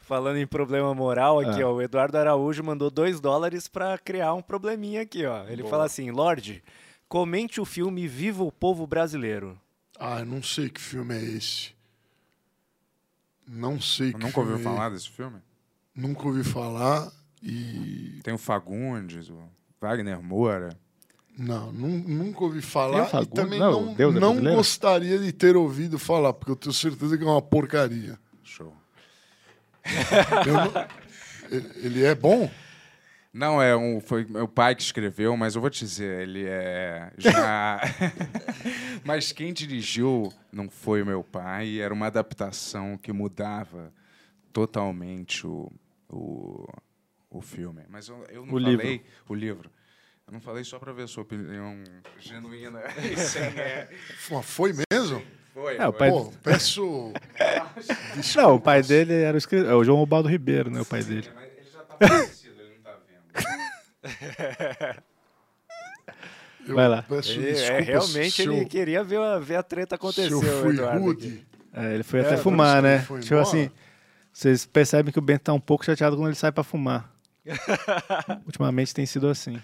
[0.01, 1.67] Falando em problema moral aqui, Ah.
[1.67, 5.45] ó, o Eduardo Araújo mandou dois dólares pra criar um probleminha aqui, ó.
[5.47, 6.63] Ele fala assim, Lorde,
[7.09, 9.59] comente o filme Viva o Povo Brasileiro.
[9.99, 11.73] Ah, eu não sei que filme é esse.
[13.47, 15.37] Não sei que Nunca ouviu filme é falar desse filme?
[15.95, 18.19] Nunca ouvi falar e.
[18.23, 19.37] Tem o Fagundes, o
[19.79, 20.77] Wagner Moura.
[21.37, 23.33] Não, nun- nunca ouvi Tem falar o e Fagundes?
[23.33, 24.57] também Não, não, Deus é não brasileiro?
[24.57, 28.17] gostaria de ter ouvido falar, porque eu tenho certeza que é uma porcaria.
[28.43, 28.73] Show.
[30.45, 30.87] Eu não-
[31.51, 32.49] Ele- Ele é bom?
[33.37, 37.11] Não, é um, foi meu pai que escreveu, mas eu vou te dizer, ele é
[37.17, 37.81] já.
[39.03, 43.91] mas quem dirigiu não foi meu pai, era uma adaptação que mudava
[44.53, 45.69] totalmente o,
[46.09, 46.65] o,
[47.29, 47.81] o filme.
[47.89, 49.03] Mas eu, eu não O falei livro.
[49.27, 49.71] o livro.
[50.25, 51.83] Eu não falei só para ver sua opinião
[52.17, 52.79] genuína.
[53.17, 53.89] sem, é,
[54.43, 55.21] Foi- mesmo?
[55.53, 57.11] foi, É, o pai- Pô, peço.
[58.37, 60.79] Não, o pai dele era o escritor, é o João Ubaldo Ribeiro, né?
[60.79, 61.29] O pai dele.
[61.35, 63.25] Mas ele já tá falecido, ele não tá vendo.
[66.67, 67.03] Eu Vai lá.
[67.03, 70.41] Peço Ele- é, realmente ele eu- queria ver a, ver a treta se acontecer, eu
[70.41, 71.45] fui rude.
[71.73, 72.99] É, ele foi É, até fumar, né?
[72.99, 73.41] Tipo embora.
[73.41, 73.69] assim,
[74.33, 77.13] vocês percebem que o Bento tá um pouco chateado quando ele sai pra fumar.
[78.45, 79.61] Ultimamente tem sido assim.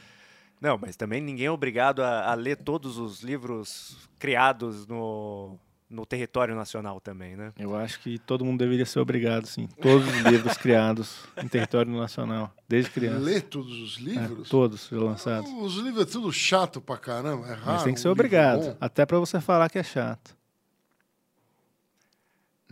[0.60, 5.58] Não, mas também ninguém é obrigado a, a ler todos os livros criados no,
[5.92, 7.52] no território nacional também, né?
[7.60, 9.68] Eu acho que todo mundo deveria ser obrigado, sim.
[9.82, 13.20] Todos os livros criados em território nacional, desde criança.
[13.20, 14.50] Ler todos os É, livros?
[14.50, 15.50] todos já lançados.
[15.52, 17.62] Os livros é tudo chato pra caramba, é raro.
[17.66, 18.76] Mas tem que ser um obrigado.
[18.80, 20.36] Até pra você falar que é chato.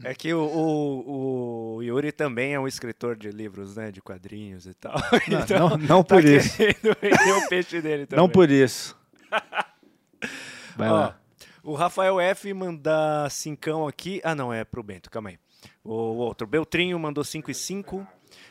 [0.01, 3.91] É que o, o, o Yuri também é um escritor de livros, né?
[3.91, 4.95] De quadrinhos e tal.
[5.27, 6.55] Não, não- não tá por isso.
[6.55, 8.23] querendo vender o peixe dele também.
[8.23, 8.95] Não por isso.
[10.77, 11.18] Vai Ó, lá.
[11.69, 14.19] O Rafael F manda cincão aqui.
[14.23, 15.37] Ah, não, é pro Bento, calma aí.
[15.83, 18.07] O outro, Beltrinho, mandou 5 e 5.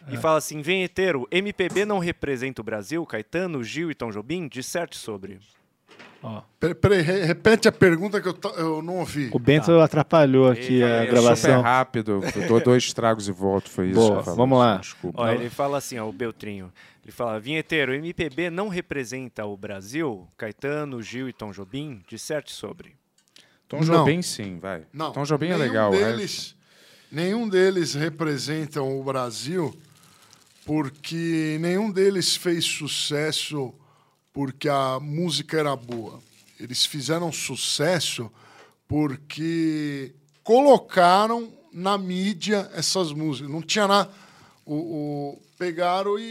[0.09, 0.19] E É.
[0.19, 3.05] fala assim: Vinheteiro, MPB não representa o Brasil?
[3.07, 4.47] Caetano, Gil e Tom Jobim?
[4.49, 5.41] Disserte sobre.
[6.23, 6.43] Ó.
[6.59, 9.31] Peraí, peraí, re- repete a pergunta que eu, ta- eu não ouvi.
[9.33, 11.57] O Bento atrapalhou aqui a É gravação.
[11.59, 12.21] super rápido.
[12.37, 13.71] Eu dou dois tragos e volto.
[13.71, 14.01] Foi isso.
[14.01, 14.77] Boa, que eu falei, vamos lá.
[14.79, 15.23] Desculpa.
[15.23, 16.73] Ó, ele fala assim, ó, o Beltrinho.
[17.05, 20.29] Ele fala, vinheteiro, MPB não representa o Brasil?
[20.37, 22.03] Caetano, Gil e Tom Jobim?
[22.09, 22.98] Disserte sobre.
[23.69, 23.85] Tom Não.
[23.85, 24.87] Jobim, sim, vai.
[24.93, 25.95] Não, Tom Jobim é nenhum legal.
[25.95, 26.13] é.
[26.13, 26.55] Deles,
[27.13, 29.77] nenhum deles representam o Brasil
[30.65, 33.73] porque nenhum deles fez sucesso
[34.33, 36.21] porque a música era boa.
[36.59, 38.31] Eles fizeram sucesso
[38.87, 43.51] porque colocaram na mídia essas músicas.
[43.51, 44.11] Não tinha nada.
[44.65, 46.23] O, o- pegaram e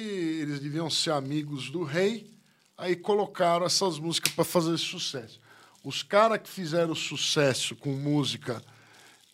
[0.42, 2.30] eles deviam ser amigos do rei,
[2.78, 5.40] aí colocaram essas músicas para fazer sucesso.
[5.88, 8.62] Os caras que fizeram sucesso com música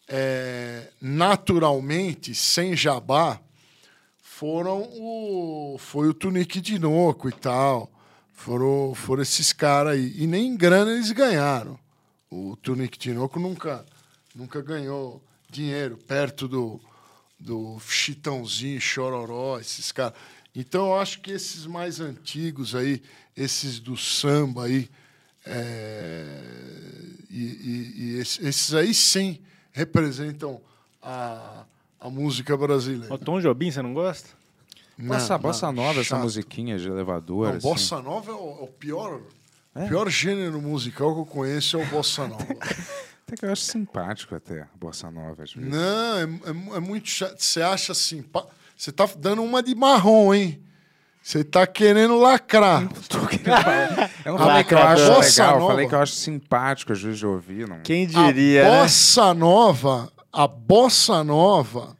[0.07, 3.41] é, naturalmente, sem jabá,
[4.21, 7.91] foram o foi o Tunique Dinoco e tal.
[8.33, 10.13] Foram, foram esses caras aí.
[10.15, 11.79] E nem grana eles ganharam.
[12.29, 13.83] O Tunique Tinoco nunca,
[14.35, 16.79] nunca ganhou dinheiro perto do,
[17.39, 20.13] do Chitãozinho, Chororó, esses caras.
[20.55, 23.01] Então eu acho que esses mais antigos aí,
[23.35, 24.87] esses do samba aí,
[25.45, 26.27] é,
[27.29, 29.39] e, e- e esse- esses aí sim
[29.71, 30.61] representam
[31.01, 31.65] a,
[31.99, 33.13] a música brasileira.
[33.13, 34.29] O Tom Jobim, você não gosta?
[34.97, 35.07] Não,
[35.39, 36.21] bossa nova, essa chato.
[36.21, 37.49] musiquinha de elevador.
[37.49, 37.67] Não, assim.
[37.67, 39.21] bossa nova é o, é o pior,
[39.87, 42.45] pior gênero musical que eu conheço é o bossa nova.
[43.25, 45.43] Até que eu acho simpático até, a bossa nova.
[45.43, 45.71] Às vezes.
[45.71, 47.39] Não, é, é é muito chato.
[47.39, 50.61] Você acha assim, pá, você tá dando uma de marrom, hein?
[51.23, 52.83] Você tá querendo lacrar.
[54.25, 55.71] Eu não falei que eu acho Bossa legal, eu nova.
[55.71, 57.65] falei que eu acho simpático às vezes de ouvir.
[57.65, 57.79] Não...
[57.79, 58.81] Quem A diria, né?
[58.81, 61.95] bossa nova, a bossa nova,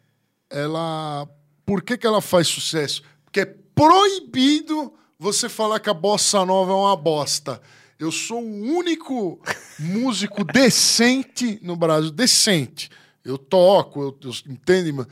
[0.49, 1.25] ela.
[1.65, 3.01] Por que, que ela faz sucesso?
[3.23, 7.61] Porque é proibido você falar que a bossa nova é uma bosta.
[7.97, 9.41] Eu sou o único
[9.79, 12.89] músico decente no Brasil, decente.
[13.23, 15.07] Eu toco, eu, eu entende, mano?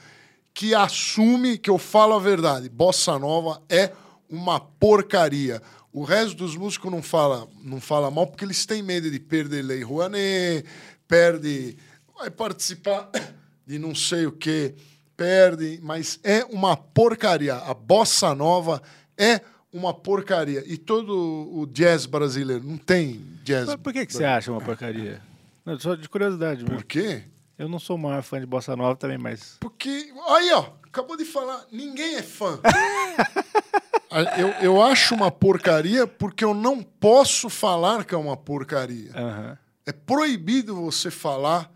[0.54, 2.68] Que assume que eu falo a verdade.
[2.68, 3.94] Bossa nova é
[4.32, 5.62] uma porcaria.
[5.92, 9.62] O resto dos músicos não fala, não fala mal porque eles têm medo de perder
[9.62, 10.66] Lei Rouanet,
[11.08, 11.78] perde,
[12.18, 13.10] vai participar
[13.68, 14.74] de não sei o que,
[15.18, 17.56] perde, mas é uma porcaria.
[17.56, 18.82] A bossa nova
[19.18, 19.42] é
[19.74, 20.64] uma porcaria.
[20.66, 21.14] E todo
[21.54, 23.68] o jazz brasileiro não tem jazz.
[23.68, 25.22] Mas por que, que você acha uma porcaria?
[25.66, 26.78] Não, só de curiosidade mesmo.
[26.78, 27.24] Por quê?
[27.58, 29.58] Eu não sou o maior fã de Bossa Nova também, mas...
[29.60, 32.60] Porque, aí, ó, acabou de falar, ninguém é fã.
[34.38, 39.12] eu, eu acho uma porcaria porque eu não posso falar que é uma porcaria.
[39.16, 39.58] Aham.
[39.86, 41.72] É proibido você falar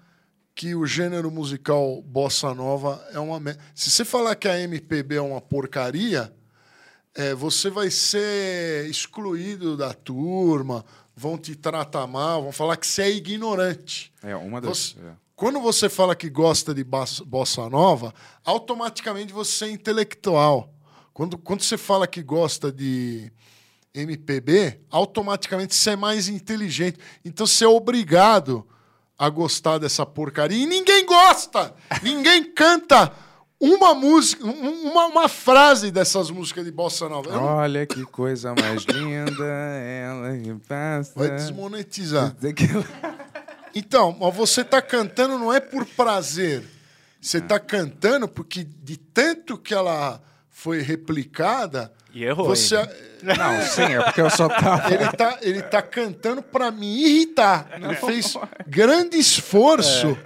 [0.53, 3.61] que o gênero musical bossa nova é uma merda.
[3.73, 6.33] Se você falar que a MPB é uma porcaria,
[7.13, 10.85] é, você vai ser excluído da turma,
[11.15, 14.13] vão te tratar mal, vão falar que você é ignorante.
[14.21, 14.93] É, uma das.
[14.93, 15.24] Você- é.
[15.35, 20.73] Quando você fala que gosta de bossa nova, automaticamente você é intelectual.
[21.13, 23.31] Quando, quando você fala que gosta de
[23.93, 26.97] MPB, automaticamente você é mais inteligente.
[27.23, 28.65] Então você é obrigado
[29.17, 30.57] a gostar dessa porcaria.
[30.57, 31.73] E ninguém gosta!
[32.03, 33.11] ninguém canta
[33.59, 37.29] uma música, um- uma, uma frase dessas músicas de bossa nova.
[37.29, 41.13] Eu não- Olha que coisa mais linda, ela que passa.
[41.15, 42.35] Vai desmonetizar.
[43.75, 46.63] Então, mas você tá cantando não é por prazer.
[47.21, 52.77] Você tá cantando porque de tanto que ela foi replicada, E errou você
[53.21, 54.87] Não, sim, é porque eu só tava.
[54.93, 57.67] ele tá ele tá cantando para me irritar.
[57.73, 58.37] Ele fez
[58.67, 60.17] grande esforço,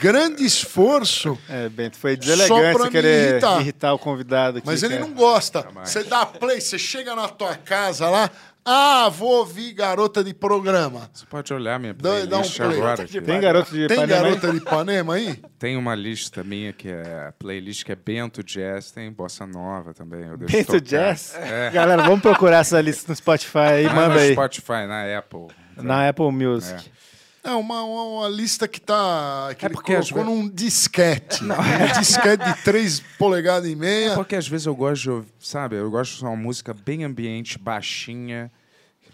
[0.00, 3.60] grande esforço, É, Bento, foi Só deselegante pra você me querer irritar.
[3.60, 3.92] irritar.
[3.94, 4.66] o convidado aqui.
[4.66, 5.06] mas ele cara.
[5.06, 5.66] não gosta.
[5.84, 8.30] Você dá play, você chega na tua casa lá,
[8.64, 11.10] ah, vou ouvir garota de programa.
[11.12, 12.76] Você pode olhar minha Dá- dá um playlist play.
[12.78, 13.02] agora.
[13.02, 13.20] aqui.
[13.20, 14.22] Tem garoto de Tem Ipanema aí?
[14.30, 15.40] garota de Ipanema aí?
[15.58, 19.92] Tem uma lista minha que é a playlist que é Bento Jazz, tem Bossa Nova
[19.94, 20.26] também.
[20.26, 20.80] Eu deixo Bento tocar.
[20.80, 21.34] Jazz?
[21.36, 21.70] É.
[21.70, 24.32] Galera, vamos procurar essa lista no Spotify aí, manda no aí.
[24.32, 25.46] Spotify, na Apple.
[25.76, 26.74] Na Apple Music.
[26.74, 27.00] É
[27.48, 29.54] uma, uma, uma lista que tá.
[29.58, 31.42] Que É ele porque às colocou num disquete.
[31.44, 34.10] Um disquete de 3 polegadas e meia.
[34.10, 35.76] É porque às vezes eu gosto de ouvir, sabe?
[35.76, 38.52] Eu gosto de uma música bem ambiente, baixinha,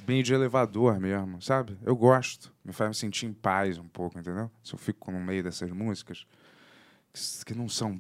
[0.01, 1.77] bem de elevador mesmo, sabe?
[1.85, 2.53] Eu gosto.
[2.65, 4.51] Me faz me sentir em paz um pouco, entendeu?
[4.63, 6.27] Se eu fico no meio dessas músicas
[7.45, 7.97] que- não são.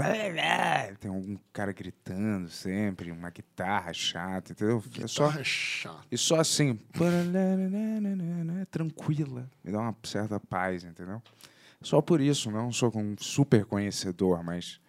[1.01, 4.83] Tem algum cara gritando sempre, uma guitarra chata, entendeu?
[5.03, 6.05] É só, Guitarra chata.
[6.11, 6.78] e só assim.
[8.70, 9.49] Tranquila.
[9.65, 11.23] Me dá uma certa paz, entendeu?
[11.83, 14.81] Só por isso, não sou um super conhecedor, mas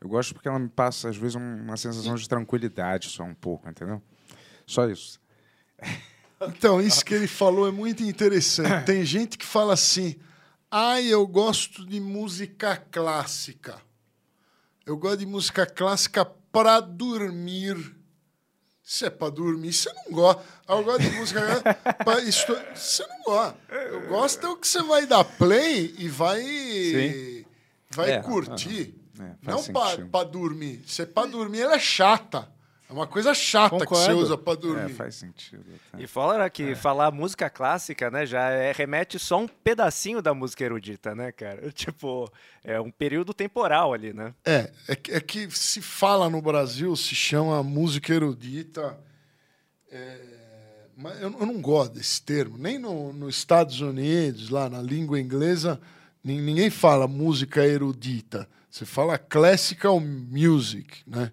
[0.00, 3.34] eu gosto porque ela me passa, às vezes, um- uma sensação de tranquilidade só um
[3.34, 4.00] pouco, entendeu?
[4.66, 5.20] Só isso.
[6.42, 8.84] Então, isso que ele falou é muito interessante.
[8.84, 10.16] Tem gente que fala assim:
[10.76, 13.80] ai, eu gosto de música clássica.
[14.84, 17.94] Eu gosto de música clássica para dormir.
[18.82, 20.42] Se é para dormir, você não gosta.
[20.66, 21.40] Ah, eu gosto de música
[22.04, 22.56] pra estu...
[22.74, 23.58] Você não gosta.
[23.72, 27.44] Eu gosto é o que você vai dar play e vai, Sim.
[27.90, 28.94] vai É, curtir.
[29.20, 29.62] É, não
[30.10, 30.82] para dormir.
[30.88, 32.52] Se é para dormir, ela é chata.
[32.88, 34.18] É uma coisa chata que você Concordo.
[34.18, 34.92] usa para É, dormir.
[34.94, 35.64] faz sentido.
[35.92, 36.02] até.
[36.04, 40.62] E fora que falar música clássica, né, já é- remete só um pedacinho da música
[40.64, 41.62] erudita, né, cara?
[41.72, 42.30] Tipo,
[42.62, 44.34] é um período temporal ali, né?
[44.44, 48.98] É, é que, é que se fala no Brasil, se chama música erudita.
[49.90, 50.20] é,
[50.96, 52.56] mas eu, eu não gosto desse termo.
[52.58, 55.80] Nem no, nos Estados Unidos, lá na língua inglesa,
[56.22, 58.48] nin- ninguém fala música erudita.
[58.70, 61.32] Você fala classical music, né?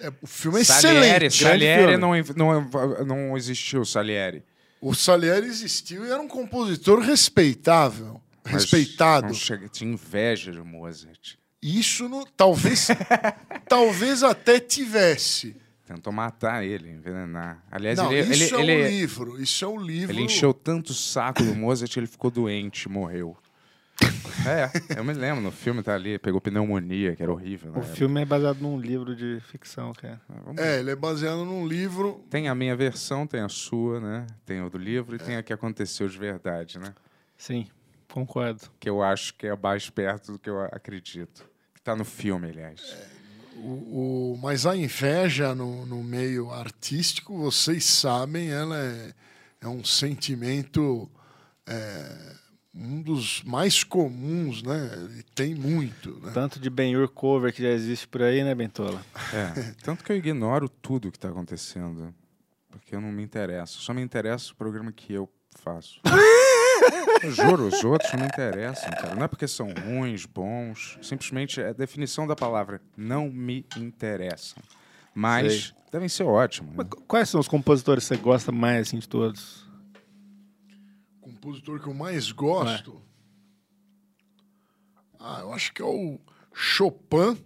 [0.00, 1.64] é é, o filme é Salieri, excelente.
[1.64, 4.42] Salieri não, não, não existiu, Salieri.
[4.80, 8.20] O Salieri existiu e era um compositor respeitável.
[8.44, 9.28] Mas respeitado.
[9.28, 11.36] não chega- tinha inveja de Mozart.
[11.62, 12.88] Isso não, talvez,
[13.66, 15.56] talvez até tivesse.
[15.96, 17.62] Tentou matar ele, envenenar.
[17.70, 19.42] Aliás, não, ele, isso ele, é um ele- livro.
[19.42, 20.12] Isso é um livro.
[20.14, 23.36] ele encheu tanto o saco do Mozart que ele ficou doente, morreu.
[24.46, 27.70] É, eu me lembro, no filme tá ali, pegou pneumonia, que era horrível.
[27.70, 27.94] na O época.
[27.96, 30.20] filme é baseado num livro de ficção, cara.
[30.44, 32.22] Vamos- É, ele é baseado num livro.
[32.28, 34.26] Tem a minha versão, tem a sua, né?
[34.44, 36.92] Tem o do livro e tem a que aconteceu de verdade, né?
[37.38, 37.66] Sim,
[38.12, 38.62] concordo.
[38.80, 41.48] Que eu acho que é mais perto do que eu acredito.
[41.72, 42.94] Que tá no filme, aliás.
[43.56, 49.12] O, o- mas a inveja no, no meio artístico, vocês sabem, ela é,
[49.62, 51.08] é um sentimento
[51.66, 52.34] é,
[52.74, 54.90] um dos mais comuns, né?
[55.18, 56.32] E tem muito, né?
[56.34, 59.00] Tanto de Ben-Hur cover que já existe por aí, né, Bentola?
[59.32, 62.12] É, tanto que eu ignoro tudo que tá acontecendo.
[62.70, 63.80] Porque eu não me interesso.
[63.80, 65.28] Só me interessa o programa que eu
[65.62, 66.00] faço.
[67.22, 69.14] Eu juro, os outros não me interessam, cara.
[69.14, 70.98] Não é porque são ruins, bons.
[71.02, 72.80] Simplesmente é a definição da palavra.
[72.96, 74.62] Não me interessam.
[75.14, 75.74] Mas Sei.
[75.92, 76.70] devem ser ótimos.
[76.74, 76.76] né?
[76.78, 79.64] Mas Quais são os compositores que você gosta mais assim, de todos?
[81.20, 83.00] O compositor que eu mais gosto.
[85.18, 86.18] Ah, eu acho que é o
[86.52, 87.42] Chopin.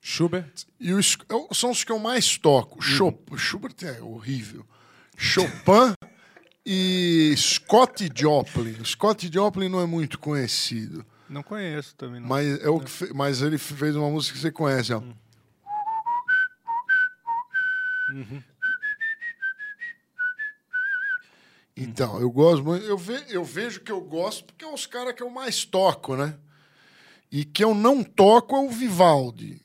[0.00, 0.52] Schubert.
[0.78, 2.80] E os, eu- são os que eu mais toco.
[2.80, 4.64] Chop, Schubert é horrível.
[5.16, 5.92] Chopin
[6.66, 8.84] e Scott Joplin.
[8.84, 11.06] Scott Joplin não é muito conhecido.
[11.28, 12.20] Não conheço também.
[12.20, 12.28] Não.
[12.28, 15.00] Mas, é o que fe- mas ele fez uma música que você conhece, ó.
[21.76, 22.84] Então, eu gosto muito.
[22.86, 26.16] Eu, ve, eu vejo que eu gosto porque é os caras que eu mais toco,
[26.16, 26.34] né?
[27.30, 29.60] E que eu não toco é o Vivaldi.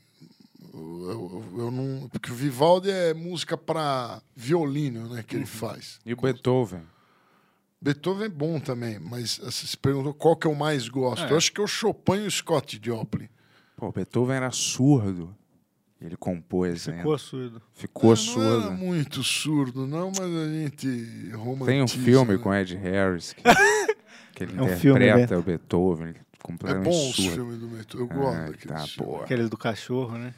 [0.74, 5.24] Eu, eu- eu não, porque o Vivaldi é música para violino, né?
[5.24, 6.00] Que ele faz.
[6.06, 6.82] E o Beethoven.
[7.82, 11.26] Beethoven é bom também, mas assim, você perguntou qual que eu mais gosto.
[11.26, 11.32] É.
[11.32, 13.28] Eu acho que é o Chopin e o Scott Joplin.
[13.76, 15.36] Pô, o Beethoven era surdo.
[16.00, 17.18] Ele compôs Ficou ainda.
[17.18, 17.62] surdo.
[17.74, 18.62] Ficou Não surdo.
[18.68, 21.66] era muito surdo, não, mas a gente romantiza.
[21.72, 22.38] Tem um filme né?
[22.40, 23.44] com Ed Harris que,
[24.34, 25.40] que ele É um filme, interpreta né?
[25.40, 27.32] o Beethoven É completamente bom os surdo.
[27.36, 28.08] filmes do Beethoven.
[28.10, 28.96] Eu gosto Ah, daqueles tá, filmes.
[28.96, 29.24] porra.
[29.26, 30.34] Aqueles do cachorro, né?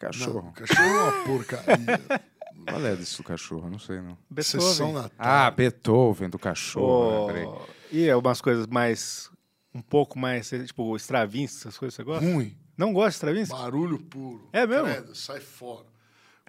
[0.00, 0.52] Que Não, cachorro?
[0.52, 2.00] cachorro é uma porcaria.
[2.68, 3.70] Qual é desse do cachorro?
[3.70, 4.18] Não sei, não.
[4.42, 5.10] Sessão Beethoven.
[5.18, 5.50] Ah.
[5.50, 6.86] Beethoven do cachorro.
[6.86, 7.46] Oh, lembrei.
[7.92, 9.30] E é umas coisas mais.
[9.72, 12.24] Um pouco mais, tipo, Stravinsky, essas coisas você gosta?
[12.26, 12.56] Ruim.
[12.76, 13.54] Não gosta de Stravinsky?
[13.56, 14.48] Barulho puro.
[14.52, 14.84] É mesmo?
[14.86, 15.86] Credo, sai fora.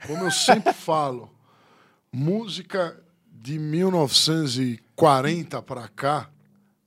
[0.07, 1.29] Como eu sempre falo,
[2.11, 2.99] música
[3.31, 6.31] de 1940 para cá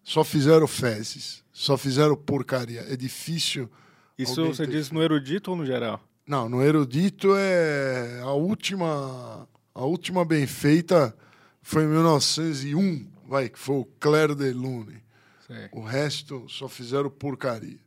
[0.02, 2.80] só fizeram fezes, só fizeram porcaria.
[2.88, 3.70] É difícil.
[4.18, 6.00] Isso você ter- diz no erudito ou no geral?
[6.26, 11.14] Não, no erudito é a última, a última bem feita
[11.62, 15.02] foi em 1901, vai que foi o Claire de Lune.
[15.46, 15.68] Sei.
[15.72, 17.78] O resto só fizeram porcaria.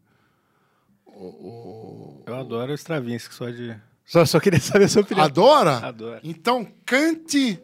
[1.08, 3.76] o- Eu adoro o Stravinsky, só de.
[4.06, 5.26] Só, só queria saber a sua opinião.
[5.26, 5.78] Adora?
[5.88, 6.20] Adoro.
[6.24, 7.60] Então cante,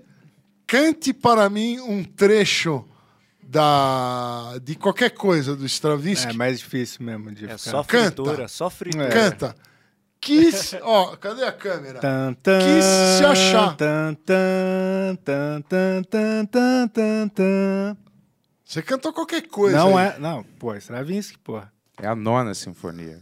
[0.66, 2.84] cante para mim um trecho
[3.42, 6.32] da de qualquer coisa do Stravinsky.
[6.32, 7.72] É mais difícil mesmo de É ficar.
[7.72, 8.06] só Canta.
[8.24, 9.06] fritura, só fritura.
[9.06, 9.10] É.
[9.10, 9.56] Canta.
[10.24, 12.00] Quis, ó, cadê a câmera?
[12.00, 12.86] Tan, tan, Quis
[13.18, 13.76] se achar.
[13.76, 17.98] Tan, tan, tan, tan, tan, tan, tan, tan.
[18.66, 19.78] Você cantou qualquer coisa.
[19.78, 20.08] Não aí.
[20.08, 20.20] é.
[20.20, 21.62] Não, pô, Stravinsky, pô.
[22.02, 23.22] É a nona sinfonia.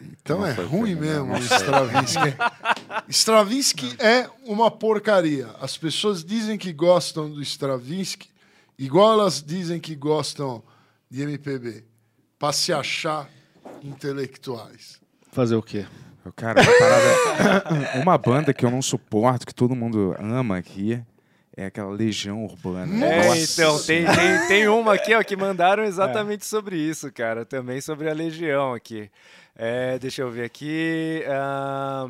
[0.00, 1.38] Então Não é ruim mesmo não.
[1.38, 2.36] Stravinsky.
[3.08, 5.48] Stravinsky é uma porcaria.
[5.60, 8.28] As pessoas dizem que gostam do Stravinsky,
[8.78, 10.62] igual elas dizem que gostam
[11.10, 11.84] de MPB,
[12.38, 13.28] para se achar
[13.82, 15.01] intelectuais.
[15.32, 15.86] Fazer o quê?
[16.36, 17.98] Cara, uma parada.
[18.00, 21.02] uma banda que eu não suporto, que todo mundo ama aqui,
[21.56, 23.04] é aquela Legião Urbana.
[23.04, 27.44] É, Nossa então, tem, tem, tem uma aqui ó, que mandaram exatamente sobre isso, cara.
[27.46, 29.10] Também sobre a Legião aqui.
[29.56, 31.24] É, deixa eu ver aqui.
[31.26, 32.08] ah,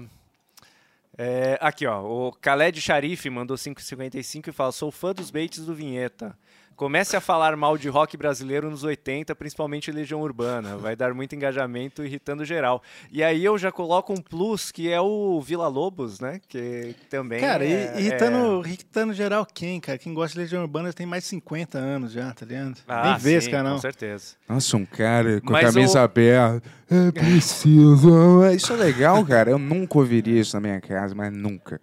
[1.16, 2.02] é, aqui, ó.
[2.02, 6.36] O Khaled Sharif mandou 5,55 e fala: Sou fã dos baits do Vinheta.
[6.82, 10.76] Comece a falar mal de rock brasileiro nos 80, principalmente Legião Urbana.
[10.76, 12.82] Vai dar muito engajamento, irritando geral.
[13.12, 16.40] E aí eu já coloco um plus, que é o Vila Lobos, né?
[16.48, 17.40] Que também.
[17.40, 19.96] Cara, e- é, irritando, irritando geral quem, cara?
[19.96, 22.78] Quem gosta de Legião Urbana tem mais de 50 anos já, tá ligado?
[22.88, 23.76] Ah, Nem vê esse sim, canal.
[23.76, 24.34] Com certeza.
[24.48, 26.68] Nossa, um cara com a camisa o- aberta.
[26.90, 28.44] É preciso.
[28.56, 29.52] Isso é legal, cara.
[29.52, 31.80] Eu nunca ouviria isso na minha casa, mas nunca.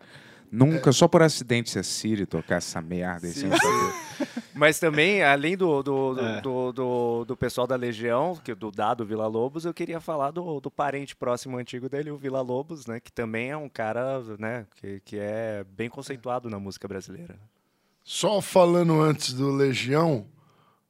[0.51, 3.93] Nunca, só por acidente se a Siri tocar essa merda eu saber.
[4.59, 6.41] Mas também, além do, do, do, É.
[6.41, 10.59] do, do- do pessoal da Legião, que, do Dado Vila Lobos, eu queria falar do,
[10.59, 12.99] do parente próximo antigo dele, o Vila Lobos, né?
[12.99, 14.65] Que também é um cara, né?
[14.75, 17.39] Que, que é bem conceituado na música brasileira.
[18.03, 20.25] Só falando antes do Legião,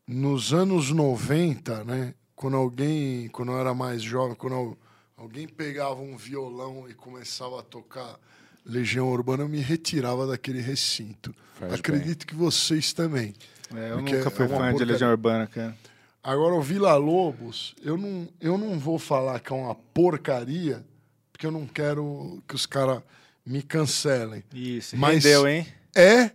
[0.07, 2.15] nos anos 90, né?
[2.35, 4.77] Quando alguém, quando eu era mais jovem, quando al-
[5.17, 8.17] alguém pegava um violão e começava a tocar
[8.65, 11.35] Legião Urbana, eu me retirava daquele recinto.
[11.59, 13.33] Faz Acredito que vocês também.
[13.75, 14.83] É, eu Porque nunca fui é fã de.
[14.85, 15.75] Legião Urbana, cara.
[16.23, 20.85] Agora, o Vila Lobos, eu não, eu não vou falar que é uma porcaria,
[21.31, 23.01] porque eu não quero que os caras
[23.45, 24.43] me cancelem.
[24.53, 25.65] Isso, Mas- rendeu, hein?
[25.95, 26.31] É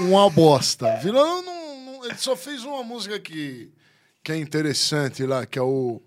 [0.00, 0.96] uma bosta.
[0.96, 3.70] Vila Lobos não, não- ele só fez uma música que,
[4.22, 6.00] que é interessante lá, que é o,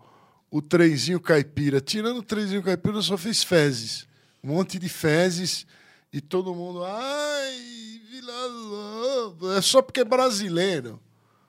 [0.50, 1.80] o Trenzinho Caipira.
[1.80, 4.08] Tirando o Trenzinho Caipira, só fez fezes.
[4.44, 5.68] Um monte de fezes
[6.12, 6.84] e todo mundo.
[6.84, 9.58] Ai, Vila Lobos.
[9.58, 11.00] É só porque é brasileiro.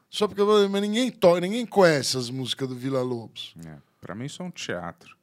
[0.08, 3.54] Só porque é mas ninguém toca, ninguém conhece as músicas do Vila Lobos.
[3.66, 5.16] É, pra mim isso é um teatro.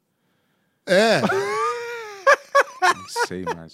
[0.86, 1.20] É,
[2.80, 3.72] Não sei mais.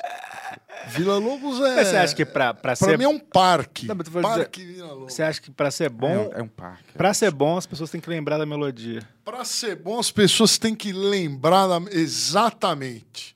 [0.89, 1.77] Vila Lobos é.
[1.77, 2.99] Mas você acha que pra, pra Pra ser.
[2.99, 3.87] mim é um parque.
[3.87, 5.13] Não, mas tu vai parque Vila Lobos.
[5.15, 6.29] Você acha que pra ser É bom.
[6.29, 6.93] um, é um parque.
[6.95, 9.07] Pra ser bom, as pessoas têm que lembrar da melodia.
[9.25, 13.34] Pra ser bom, as pessoas têm que lembrar da- exatamente.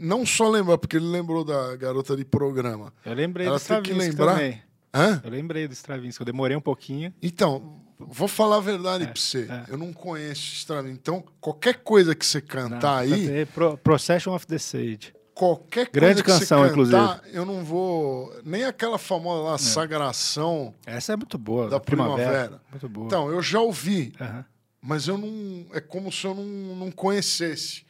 [0.00, 2.92] Não só lembrar, porque ele lembrou da garota de programa.
[3.04, 4.62] Eu lembrei Ela do tem que Stravinsky lembrar- também.
[4.94, 5.20] Hã?
[5.24, 6.20] Eu lembrei do Stravinsky.
[6.22, 7.12] Eu demorei um pouquinho.
[7.22, 9.46] Então, vou falar a verdade pra você.
[9.68, 10.98] Eu não conheço Stravinsky.
[11.00, 15.12] Então, qualquer coisa que você cantar Não, aí, é Pro- Procession of the Sage.
[15.34, 17.36] qualquer Grande coisa canção, que você cantar, inclusive.
[17.36, 18.34] eu não vou...
[18.44, 21.68] Nem aquela famosa lá, Sagração Essa é muito boa.
[21.68, 22.60] da primavera.
[22.70, 23.06] Muito boa.
[23.06, 24.12] Então, eu já ouvi.
[24.20, 24.44] Aham.
[24.80, 25.66] mas eu não.
[25.72, 26.44] É como se eu não,
[26.76, 27.82] não conhecesse.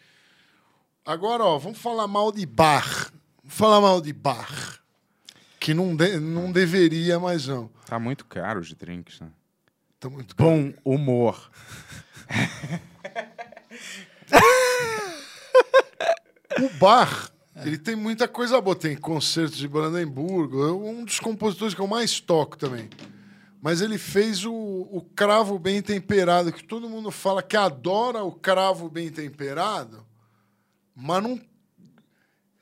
[1.08, 3.10] Agora, ó, vamos falar mal de bar.
[3.42, 4.78] Vamos falar mal de bar.
[5.58, 7.70] Que não, de- não deveria, mas não.
[7.86, 9.28] Tá muito caro os drinks, né?
[9.98, 10.50] Tá muito caro.
[10.50, 11.50] Bom humor.
[16.60, 17.30] O bar,
[17.64, 18.74] ele tem muita coisa boa.
[18.74, 20.66] Tem concertos de Brandemburgo.
[20.66, 22.88] É um dos compositores que eu mais toco também.
[23.62, 28.32] Mas ele fez o, o cravo bem temperado, que todo mundo fala que adora o
[28.32, 30.04] cravo bem temperado,
[31.00, 31.40] mas não.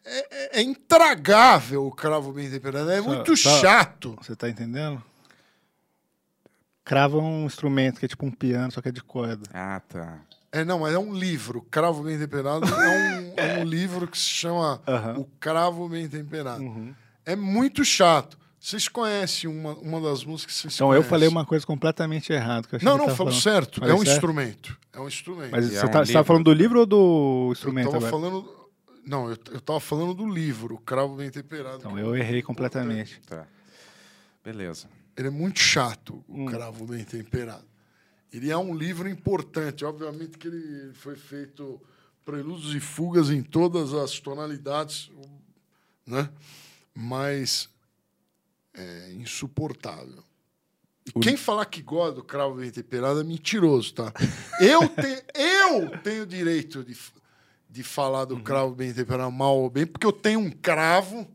[0.05, 2.91] É, é- é intragável o cravo bem temperado.
[2.91, 4.17] É Só- muito só- chato.
[4.23, 5.03] Você tá entendendo?
[6.85, 9.49] Crava é um instrumento que é tipo um piano, só que é de corda.
[9.53, 10.21] Ah, tá.
[10.53, 11.63] É, não, mas é um livro.
[11.71, 15.19] Cravo Bem Temperado é um, é um livro que se chama Aham.
[15.19, 16.63] O Cravo Bem Temperado.
[16.63, 16.95] Uhum.
[17.25, 18.39] É muito chato.
[18.59, 21.11] Vocês conhecem uma, uma das músicas que vocês Então eu conhecem?
[21.11, 22.67] falei uma coisa completamente errada.
[22.73, 23.41] eu Não, não, falou falando.
[23.41, 23.81] certo.
[23.81, 24.13] Falei é um certo?
[24.17, 24.79] instrumento.
[24.93, 25.51] É um instrumento.
[25.53, 27.91] Mas E você, é um tá, você tá falando do livro ou do eu instrumento
[27.91, 28.11] tava agora?
[28.11, 28.57] falando.
[29.07, 31.79] Não, eu, eu tava falando do livro, O Cravo Bem Temperado.
[31.79, 33.21] Então que eu é errei completamente.
[33.27, 33.47] Tá.
[34.45, 34.89] Beleza.
[35.17, 36.47] Ele é muito chato, o Hum.
[36.47, 37.65] Cravo Bem Temperado.
[38.33, 39.85] Ele é um livro importante.
[39.85, 41.81] Obviamente que ele foi feito
[42.25, 45.11] prelúdios e fugas em todas as tonalidades,
[46.05, 46.29] né?
[46.95, 47.69] Mas
[48.77, 50.23] é insuportável.
[51.07, 54.13] E quem falar que gosta do Cravo Bem Temperado é mentiroso, tá?
[54.61, 56.97] Eu, te, eu tenho direito de,
[57.71, 61.27] de falar do cravo bem temperado mal ou bem, porque eu tenho um cravo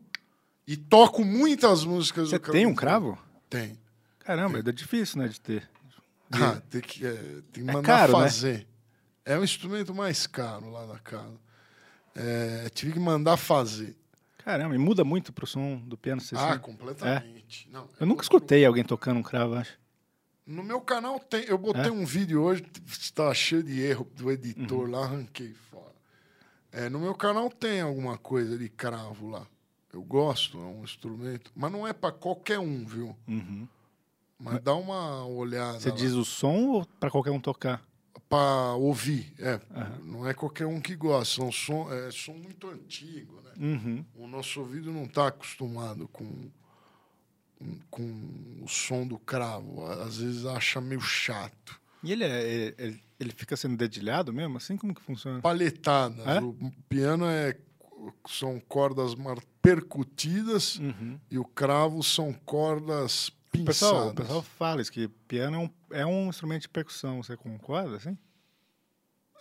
[0.66, 2.58] e toco muitas músicas Você do cravo.
[2.58, 3.18] tem um cravo?
[3.48, 3.78] Tem.
[4.18, 5.68] Caramba, é difícil, né, de ter.
[6.30, 7.12] Ah, tem que, é,
[7.52, 8.24] tem que É mandar caro, né?
[8.24, 8.66] fazer.
[9.24, 11.40] É o instrumento mais caro lá da casa.
[12.14, 13.96] É, tive que mandar fazer.
[14.44, 16.20] Caramba, e muda muito pro som do piano.
[16.20, 16.60] Você Ah, sente?
[16.60, 17.68] completamente.
[17.70, 19.78] Não, Eu nunca escutei alguém tocando um cravo, acho.
[20.44, 21.44] No meu canal tem.
[21.44, 21.90] Eu botei É?
[21.90, 24.90] um vídeo hoje, está cheio de erro do editor Uhum.
[24.90, 25.92] lá, arranquei fora.
[26.72, 29.46] É, no meu canal tem alguma coisa de cravo lá.
[29.92, 31.52] Eu gosto, é um instrumento.
[31.54, 33.14] Mas não é para qualquer um, viu?
[33.28, 33.68] Uhum.
[34.38, 35.78] Mas dá uma olhada.
[35.78, 35.94] Você lá.
[35.94, 37.80] diz o som ou pra qualquer um tocar?
[38.32, 39.60] Pra ouvir, é.
[40.02, 41.34] Não é qualquer um que gosta.
[41.36, 43.52] São som, é som muito antigo, né?
[43.60, 44.04] Uhum.
[44.14, 46.48] O nosso ouvido não está acostumado com,
[47.90, 48.02] com,
[48.62, 49.84] o som do cravo.
[49.86, 51.78] Às vezes acha meio chato.
[52.02, 54.56] E ele, é, ele, ele- fica sendo dedilhado mesmo?
[54.56, 55.40] Assim como que funciona?
[55.42, 56.26] Palhetadas.
[56.26, 56.40] É?
[56.40, 57.54] O piano é
[58.26, 59.14] são cordas
[59.60, 61.20] percutidas Uhum.
[61.30, 64.10] e o cravo são cordas O pessoal, pinçadas.
[64.10, 67.22] o pessoal fala isso, que piano é um, é um instrumento de percussão.
[67.22, 68.16] Você concorda, assim?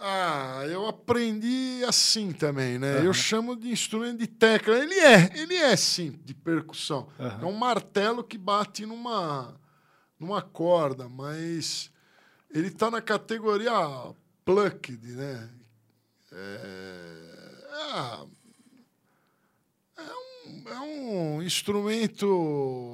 [0.03, 2.97] Ah, eu aprendi assim também, né?
[2.97, 3.05] Aham.
[3.05, 4.75] Eu chamo de instrumento de tecla.
[4.79, 7.07] Ele é, ele é sim, de percussão.
[7.19, 7.43] Aham.
[7.43, 9.59] É um martelo que bate numa,
[10.19, 11.91] numa corda, mas
[12.49, 13.71] ele está na categoria
[14.43, 15.49] plucked, né?
[16.31, 18.25] É, ah,
[19.97, 20.30] é, um,
[20.67, 22.25] é um instrumento,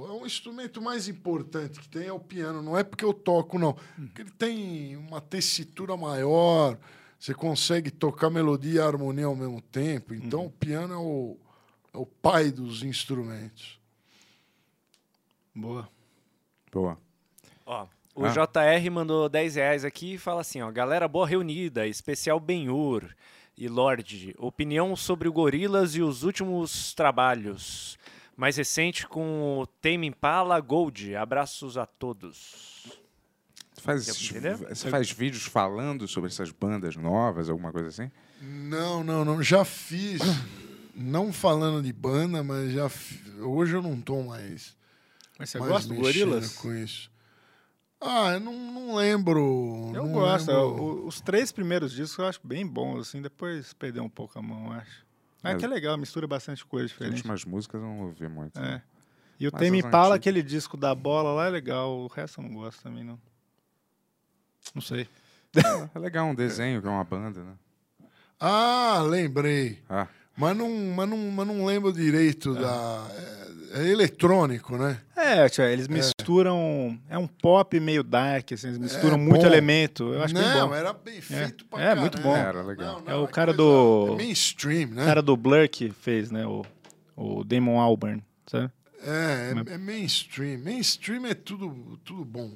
[0.10, 2.62] é um instrumento mais importante que tem é o piano.
[2.62, 3.74] Não é porque eu toco, não.
[3.96, 6.78] Porque ele tem uma tessitura maior,
[7.20, 10.14] você consegue tocar melodia e harmonia ao mesmo tempo.
[10.14, 11.38] Então o piano é o,
[11.94, 13.80] é o pai dos instrumentos.
[15.54, 15.90] Boa.
[16.72, 16.98] Boa.
[17.66, 18.30] Ó, o Ah.
[18.30, 23.04] JR mandou 10 reais aqui e fala assim, ó, galera boa reunida, especial Benhur
[23.58, 27.98] e Lorde, opinião sobre o Gorilas e os últimos trabalhos.
[28.36, 31.16] Mais recente com o Tame Impala Gold.
[31.16, 32.86] Abraços a todos.
[33.74, 34.06] Você faz,
[34.70, 38.12] você faz vídeos falando sobre essas bandas novas, alguma coisa assim?
[38.42, 39.42] Não, não, não.
[39.42, 40.22] Já fiz.
[40.94, 42.90] não falando de banda, mas já.
[43.40, 44.76] Hoje eu não tô mais.
[45.40, 46.54] Mas você mais gosta do Gorillaz?
[46.54, 47.10] Com isso.
[48.00, 49.92] Ah, eu não, não lembro.
[49.96, 50.48] Eu não gosto.
[50.48, 50.84] lembro.
[50.84, 53.22] O- os três primeiros discos eu acho bem bons, assim.
[53.22, 55.06] Depois perdeu um pouco a mão, eu acho.
[55.42, 55.58] Mas É.
[55.58, 57.16] que é legal, mistura bastante coisa As diferente.
[57.16, 58.60] últimas músicas eu não ouvi muito.
[58.60, 58.82] É.
[59.40, 61.92] E o Mas Tame as Impala, antigas- aquele disco da bola lá é legal.
[61.98, 63.20] O resto eu não gosto também, não.
[64.76, 65.08] Não sei.
[65.96, 67.54] É legal um desenho que é uma banda, né?
[68.40, 69.82] Ah, lembrei.
[69.90, 70.08] Ah.
[70.38, 73.08] Mas não, mas não, mas não lembro direito da.
[73.74, 75.02] É, é eletrônico, né?
[75.16, 76.98] É, tia, eles misturam.
[77.10, 77.18] É.
[77.18, 79.48] um pop meio dark, assim, eles misturam É muito bom.
[79.48, 80.14] elemento.
[80.14, 80.76] Eu acho bem não, bom.
[80.76, 81.68] era bem feito é.
[81.68, 82.36] pra É, muito bom.
[82.36, 83.02] Era legal.
[83.02, 84.10] Não, é não, o cara do.
[84.14, 85.06] É mainstream, né?
[85.06, 86.46] cara do Blur que fez, né?
[86.46, 86.64] O,
[87.16, 88.72] o Damon Albarn, sabe?
[89.04, 90.60] É, é, é mainstream.
[90.60, 92.52] Mainstream é tudo, tudo bom.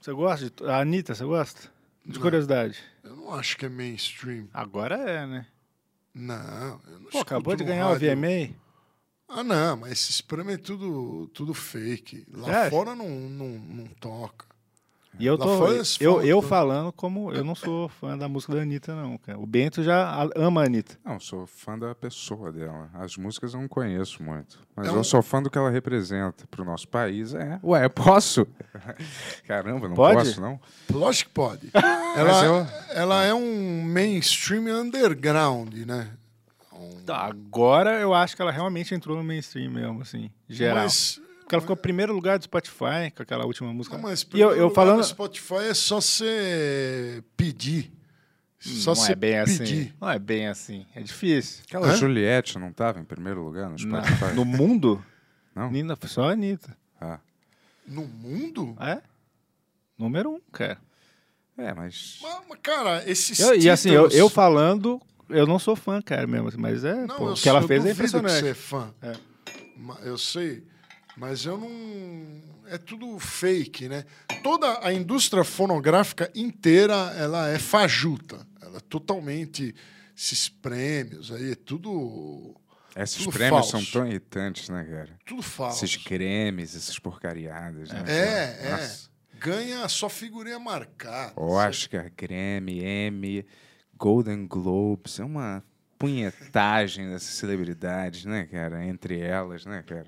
[0.00, 0.70] Você gosta de.
[0.70, 1.72] A Anitta, você gosta?
[2.04, 2.20] De Não.
[2.20, 2.78] curiosidade.
[3.02, 4.46] Eu não acho que é mainstream.
[4.52, 5.46] Agora é, né?
[6.14, 7.98] Não, eu não Pô, acabou de ganhar o.
[7.98, 8.54] VMA.
[9.28, 12.24] Ah, não, mas esses prêmios é tudo, tudo fake.
[12.30, 12.70] Lá acha?
[12.70, 14.46] fora não, não, não toca.
[15.18, 15.66] E eu tô.
[16.00, 17.30] Eu, eu falando como.
[17.32, 19.38] Eu não sou fã da música da Anitta, não, cara.
[19.38, 20.98] O Bento já a- ama a Anitta.
[21.04, 22.90] Não, sou fã da pessoa dela.
[22.94, 24.58] As músicas eu não conheço muito.
[24.74, 27.32] Mas É eu um- sou fã do que ela representa pro nosso país.
[27.34, 27.60] É.
[27.62, 28.46] Ué, posso?
[29.46, 30.16] Caramba, não Pode?
[30.16, 30.60] posso, não?
[30.90, 31.70] Lógico que pode.
[32.16, 36.10] Ela, eu- ela é um mainstream underground, né?
[37.04, 40.84] Tá, agora eu acho que ela realmente entrou no mainstream mesmo, assim, geral.
[40.84, 43.96] Mas, Porque ela ficou em primeiro lugar do Spotify com aquela última música.
[43.96, 44.96] não, mas e eu, primeiro eu falando.
[44.98, 47.92] no Spotify é só você pedir.
[48.58, 49.62] Só não é bem pedir.
[49.62, 49.92] assim.
[50.00, 50.86] Não é bem assim.
[50.94, 51.62] É difícil.
[51.68, 51.96] Aquela Hã?
[51.96, 54.34] Juliette não estava em primeiro lugar no Na- Spotify?
[54.34, 55.04] no mundo?
[55.54, 55.70] Não?
[55.70, 56.74] Nina, só a Anitta.
[56.98, 57.18] Ah.
[57.86, 58.74] No mundo?
[58.80, 59.02] É?
[59.98, 60.78] Número um, cara.
[61.58, 62.20] É, mas.
[62.22, 66.26] Mas, cara, esses Eu- e assim, eu, títulos- eu falando, eu não sou fã, cara,
[66.26, 66.48] mesmo.
[66.48, 67.06] assim, Mas é.
[67.06, 68.40] Não, pô, eu o que ela fez é duvido que impressionante.
[68.40, 68.94] Você é fã.
[69.02, 69.12] É.
[70.04, 70.64] Eu sei,
[71.16, 72.42] mas eu não.
[72.66, 74.04] É tudo fake, né?
[74.42, 78.46] Toda a indústria fonográfica inteira ela é fajuta.
[78.60, 79.74] Ela é totalmente.
[80.16, 82.54] Esses prêmios aí, é tudo.
[82.96, 83.70] Esses tudo prêmios falso.
[83.72, 85.18] são tão irritantes, né, cara?
[85.26, 85.84] Tudo falso.
[85.84, 87.90] Esses cremes, essas porcariadas.
[87.90, 88.68] Né, É, cara?
[88.68, 88.70] é.
[88.80, 89.10] Nossa.
[89.40, 91.32] Ganha só figurinha marcada.
[91.36, 93.44] Oscar, Grammy, Emmy,
[93.98, 95.18] Golden Globes.
[95.18, 95.62] É uma
[95.98, 98.84] punhetagem dessas celebridades, né, cara?
[98.86, 100.06] Entre elas, né, cara?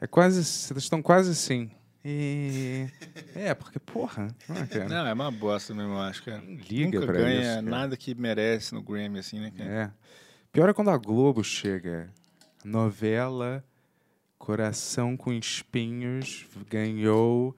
[0.00, 0.36] É quase.
[0.70, 1.70] Elas estão quase assim.
[2.04, 2.86] E...
[3.34, 4.28] É, porque, porra.
[4.48, 4.88] Não, é, cara?
[4.88, 6.42] Não, é uma bosta mesmo, eu acho, cara.
[6.46, 7.62] liga Nunca pra ganha isso, cara.
[7.62, 9.70] nada que merece no Grammy, assim, né, cara?
[9.70, 9.90] É.
[10.52, 12.08] Pior é quando a Globo chega.
[12.64, 13.64] Novela
[14.38, 17.54] Coração com Espinhos ganhou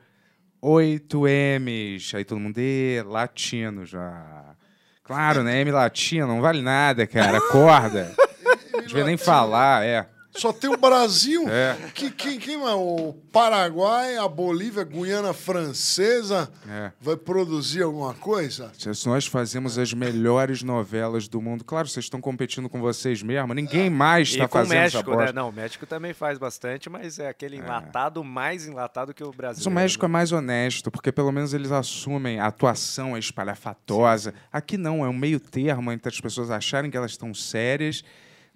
[0.61, 2.15] oito M's.
[2.15, 4.57] Aí todo mundo, "Ê, latino já.
[5.05, 5.61] Claro, né?
[5.61, 7.39] M latino não vale nada, cara.
[7.39, 8.15] Acorda.
[8.73, 10.09] Não devia nem falar, é.
[10.37, 11.49] Só tem o Brasil.
[11.49, 11.77] É.
[11.93, 12.75] Que, quem, quem mais?
[12.75, 16.93] O Paraguai, a Bolívia, a Guiana Francesa É.
[17.01, 18.71] vai produzir alguma coisa?
[18.79, 23.53] Se nós fazemos as melhores novelas do mundo, claro, vocês estão competindo com vocês mesmo,
[23.55, 25.17] ninguém mais E está com o fazendo essa México, né?
[25.17, 25.33] bosta.
[25.33, 29.63] Não, o México também faz bastante, mas é aquele enlatado mais enlatado que o Brasil.
[29.65, 34.33] Mas o México é mais honesto, porque pelo menos eles assumem a atuação é espalhafatosa.
[34.53, 38.03] Aqui não, é um meio termo entre as pessoas acharem que elas estão sérias,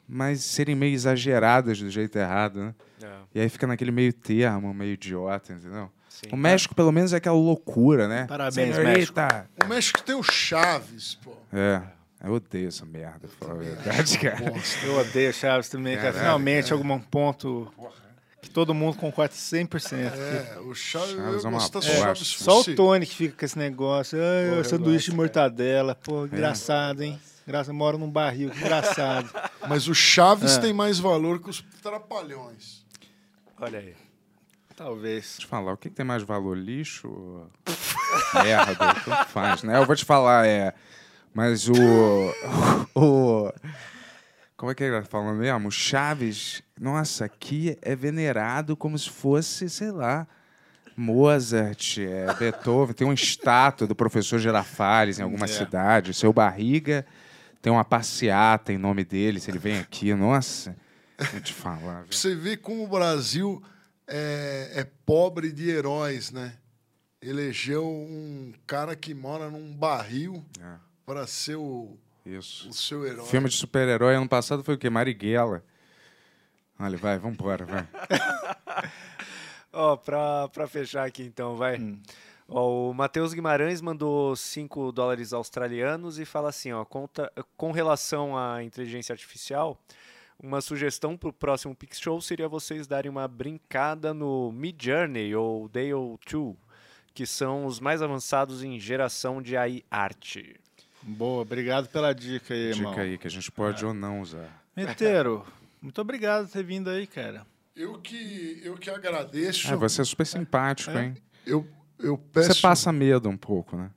[0.08, 2.74] mas serem meio exageradas do jeito errado, né?
[3.02, 3.08] É.
[3.34, 5.91] E aí fica naquele meio termo, meio idiota, entendeu?
[6.31, 8.26] O México, pelo menos, é aquela loucura, né?
[8.26, 9.49] Parabéns, Senhorita.
[9.62, 11.33] O México tem o Chaves, pô.
[11.52, 11.83] É.
[12.23, 14.39] Eu odeio essa merda, pra falar a verdade, cara.
[14.84, 16.07] Eu odeio Chaves também, cara.
[16.12, 16.76] Caralho, Finalmente, cara.
[16.76, 17.70] algum ponto
[18.41, 20.12] que todo mundo concorda 100%.
[20.15, 21.92] É, o Chaves, Chaves é eu uma gosto bosta.
[21.92, 24.18] Chaves Só o Tony que fica com esse negócio.
[24.18, 25.94] Ai, Porra, sanduíche gosto, de mortadela.
[25.94, 27.18] Pô, engraçado, hein?
[27.47, 28.50] Graça, mora num barril.
[28.50, 29.31] Que engraçado.
[29.68, 30.60] Mas o Chaves É.
[30.60, 32.84] tem mais valor que os trapalhões.
[33.60, 33.94] Olha aí.
[34.76, 35.23] Talvez.
[35.24, 36.56] Deixa eu te falar, o que, que tem mais valor?
[36.56, 37.48] Lixo?
[38.42, 39.78] Merda, tanto faz, né?
[39.78, 40.73] Eu vou te falar, é.
[41.32, 41.74] Mas o.
[42.94, 43.52] o
[44.56, 45.68] como é que ele tá falando mesmo?
[45.68, 50.26] O Chaves, nossa, aqui é venerado como se fosse, sei lá,
[50.97, 52.94] Mozart, é, Beethoven.
[52.94, 55.48] Tem uma estátua do professor Girafales em alguma É.
[55.48, 56.14] cidade.
[56.14, 57.05] Seu Barriga
[57.64, 60.12] tem uma passeata em nome dele, se ele vem aqui.
[60.12, 60.76] Nossa,
[61.32, 62.02] vou te falar.
[62.02, 62.12] Viu?
[62.12, 63.62] você ver como o Brasil
[64.06, 66.58] é, é pobre de heróis, né?
[67.22, 70.74] Elegeu um cara que mora num barril É.
[71.06, 72.68] para ser o, Isso.
[72.68, 73.24] o seu herói.
[73.24, 74.90] Filme de super-herói ano passado foi o quê?
[74.90, 75.64] Marighella.
[76.78, 77.88] Olha, vai, vambora, vai.
[79.72, 81.78] Ó, pra, pra fechar aqui então, vai.
[81.78, 81.98] Hum.
[82.48, 88.36] Ó, o Matheus Guimarães mandou 5 dólares australianos e fala assim, ó, conta, com relação
[88.36, 89.78] à inteligência artificial,
[90.39, 95.68] uma sugestão pro próximo Pix Show seria vocês darem uma brincada no Mid Journey ou
[95.68, 95.92] Dale
[96.31, 96.55] 2,
[97.14, 100.56] que são os mais avançados em geração de AI arte.
[101.02, 102.90] Boa, obrigado pela dica aí, irmão.
[102.90, 104.62] Dica aí, que a gente pode ou não usar.
[104.76, 105.47] Meteiro,
[105.81, 107.47] muito obrigado por ter vindo aí, cara.
[107.76, 109.73] Eu que, eu que agradeço.
[109.73, 111.05] Ah, você é super simpático, É.
[111.06, 111.14] hein?
[111.47, 111.66] Eu,
[112.05, 112.55] eu peço.
[112.55, 113.91] Você passa medo um pouco, né?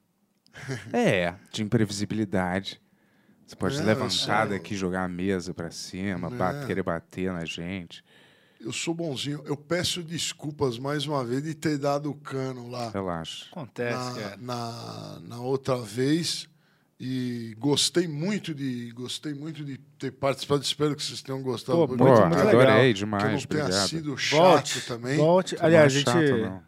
[0.93, 2.81] é, de imprevisibilidade.
[3.45, 6.67] Você pode eu levantar sou- daqui, jogar a mesa pra cima, ba- Não.
[6.67, 8.03] querer bater na gente.
[8.59, 9.41] Eu sou bonzinho.
[9.45, 13.45] Eu peço desculpas mais uma vez de ter dado o cano lá Relaxa.
[13.51, 16.49] Acontece, na, na, na outra vez.
[16.99, 20.63] E gostei muito de gostei muito de ter participado.
[20.63, 21.77] Espero que vocês tenham gostado.
[21.77, 22.79] Pô, muito, muito adorei legal.
[22.81, 23.87] que eu demais, não tenha obrigado.
[23.87, 25.15] sido chato Volte, também.
[25.17, 25.55] volte.
[25.59, 26.41] Aliás, é a chato, gente...
[26.41, 26.63] não.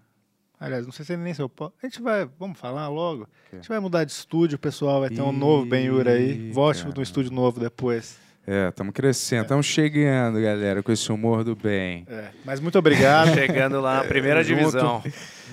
[0.59, 1.73] Aliás, não sei se nem se eu posso.
[1.81, 2.27] A gente vai.
[2.37, 3.27] Vamos falar logo?
[3.51, 6.51] A gente vai mudar de estúdio, o pessoal vai ter um novo Ben-Hur aí.
[6.51, 6.93] Volte cara.
[6.95, 8.17] no estúdio novo depois.
[8.45, 12.05] É, estamos crescendo, estamos chegando, galera, com esse humor do bem.
[12.09, 13.31] É, mas muito obrigado.
[13.35, 14.57] Chegando lá na primeira junto.
[14.57, 15.03] divisão.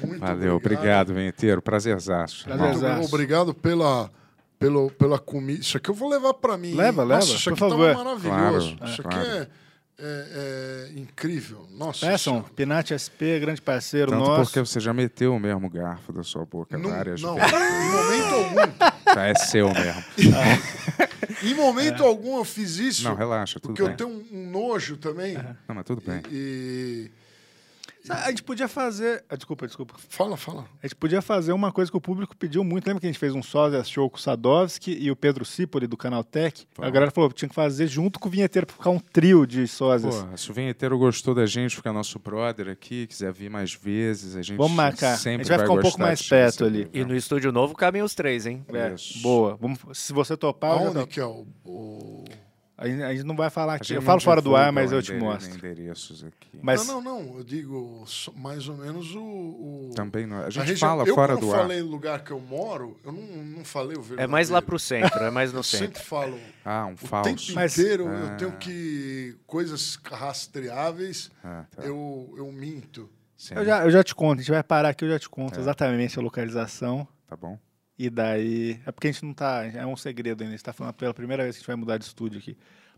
[0.02, 1.60] Muito Valeu, obrigado, Venteiro.
[1.60, 2.44] Prazerzaço.
[2.44, 2.94] Prazer.
[2.94, 4.10] Muito obrigado pela,
[4.58, 5.60] pelo, pela comida.
[5.60, 6.74] Isso aqui eu vou levar para mim.
[6.74, 7.08] Leva, hein?
[7.08, 7.94] leva, Nossa, isso por aqui favor.
[7.94, 8.76] tá maravilhoso.
[8.76, 9.20] Claro, isso claro.
[9.20, 9.48] aqui é,
[9.98, 11.66] é- é incrível.
[11.70, 12.06] Nossa.
[12.06, 12.42] Peçam.
[12.42, 14.42] Pinati SP, grande parceiro Tanto nosso.
[14.50, 17.52] porque você já meteu o mesmo garfo da sua boca Não, várias não, vezes.
[17.52, 18.72] em momento algum.
[19.04, 20.04] Tá, é seu mesmo.
[21.42, 23.04] Em momento algum eu fiz isso.
[23.04, 23.90] Não, relaxa, tudo Porque bem.
[23.90, 25.34] eu tenho um, um nojo também.
[25.68, 26.22] Não, mas tudo bem.
[26.30, 27.10] E.
[28.08, 29.24] A gente podia fazer.
[29.28, 29.94] ah, Desculpa, desculpa.
[30.08, 30.64] Fala, fala.
[30.82, 32.86] A gente podia fazer uma coisa que o público pediu muito.
[32.86, 35.86] Lembra que a gente fez um sósia show com o Sadovski e o Pedro Cipoli
[35.86, 36.66] do Canal Tech?
[36.78, 39.46] A galera falou que tinha que fazer junto com o vinheteiro pra ficar um trio
[39.46, 40.14] de sósias.
[40.22, 44.36] Pô, se o vinheteiro gostou da gente, fica nosso brother aqui, quiser vir mais vezes,
[44.36, 45.16] a gente Vamos marcar.
[45.16, 46.88] sempre A gente vai ficar um pouco mais perto ali.
[46.92, 48.64] E no estúdio novo cabem os três, hein?
[48.72, 49.20] É, Isso.
[49.22, 49.56] boa.
[49.60, 51.06] Vamos, se você topar, eu Aonde topo.
[51.06, 51.46] que é o.
[51.64, 52.24] o-
[52.78, 53.92] a, gente, a gente não vai falar A aqui.
[53.94, 55.54] Eu falo fora do ar, mas eu o te mostro.
[55.56, 56.58] endereços aqui.
[56.62, 57.38] Mas Não, não, não.
[57.38, 58.04] Eu digo
[58.36, 59.20] mais ou menos o.
[59.20, 60.38] o- Também não.
[60.44, 61.60] A gente região- fala eu, fora do ar.
[61.60, 64.22] falei o lugar que eu moro, eu não, não falei o verdadeiro.
[64.22, 65.86] É mais lá pro centro, é mais no Eu centro.
[65.86, 66.38] sempre falo.
[66.64, 67.30] Ah, um O falso.
[67.30, 68.12] tempo Mas- inteiro Ah.
[68.32, 69.36] eu tenho que.
[69.46, 71.82] Coisas rastreáveis, Ah, tá.
[71.82, 73.08] eu, eu minto.
[73.36, 74.38] Sim, eu já, eu já te conto.
[74.40, 75.60] A gente vai parar aqui, eu já te conto É.
[75.60, 77.06] exatamente a localização.
[77.26, 77.58] Tá bom?
[77.98, 78.80] E daí.
[78.84, 79.64] É porque a gente não tá.
[79.64, 80.54] É um segredo ainda.
[80.54, 82.56] A gente tá falando pela primeira vez que a gente vai mudar de estúdio aqui.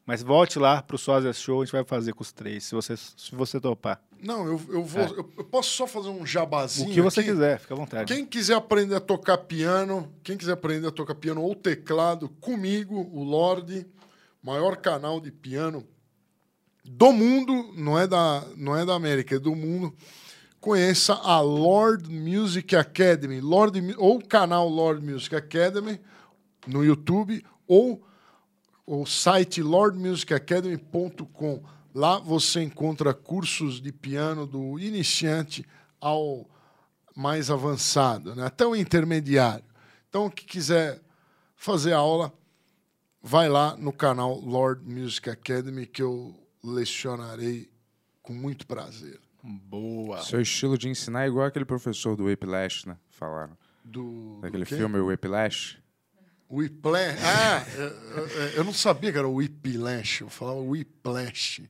[0.09, 2.97] Mas volte lá pro Sósia Show, a gente vai fazer com os três, se você,
[2.97, 4.01] se você topar.
[4.23, 5.03] Não, eu, eu vou.
[5.03, 5.11] É.
[5.11, 6.91] Eu, eu posso só fazer um jabazinho?
[6.91, 7.29] O que você aqui?
[7.29, 8.15] quiser, fica à vontade.
[8.15, 13.07] Quem quiser aprender a tocar piano, quem quiser aprender a tocar piano ou teclado, comigo,
[13.13, 13.87] o Lorde,
[14.43, 15.87] maior canal de piano
[16.83, 19.95] do mundo, não é da, não é da América, é do mundo.
[20.61, 26.01] Conheça a Lord Music Academy, Lord, ou canal Lord Music Academy
[26.67, 28.05] no YouTube, ou
[28.85, 31.63] o site lordmusicacademy.com.
[31.95, 35.65] Lá você encontra cursos de piano do iniciante
[36.01, 36.49] ao
[37.15, 38.47] mais avançado, né?
[38.47, 39.65] até o intermediário.
[40.09, 41.01] Então, o que quiser
[41.55, 42.33] fazer aula,
[43.21, 47.71] vai lá no canal Lord Music Academy que eu lecionarei
[48.23, 49.21] com muito prazer.
[49.49, 50.21] Boa.
[50.23, 52.97] Seu estilo de ensinar é igual aquele professor do Whiplash, né?
[53.09, 53.57] Falaram.
[53.83, 55.79] Do, Daquele do filme Whiplash.
[56.51, 57.19] Whiplash.
[57.25, 60.21] Ah, eu, eu- não sabia que era Whiplash.
[60.23, 61.63] Eu falava Whiplash.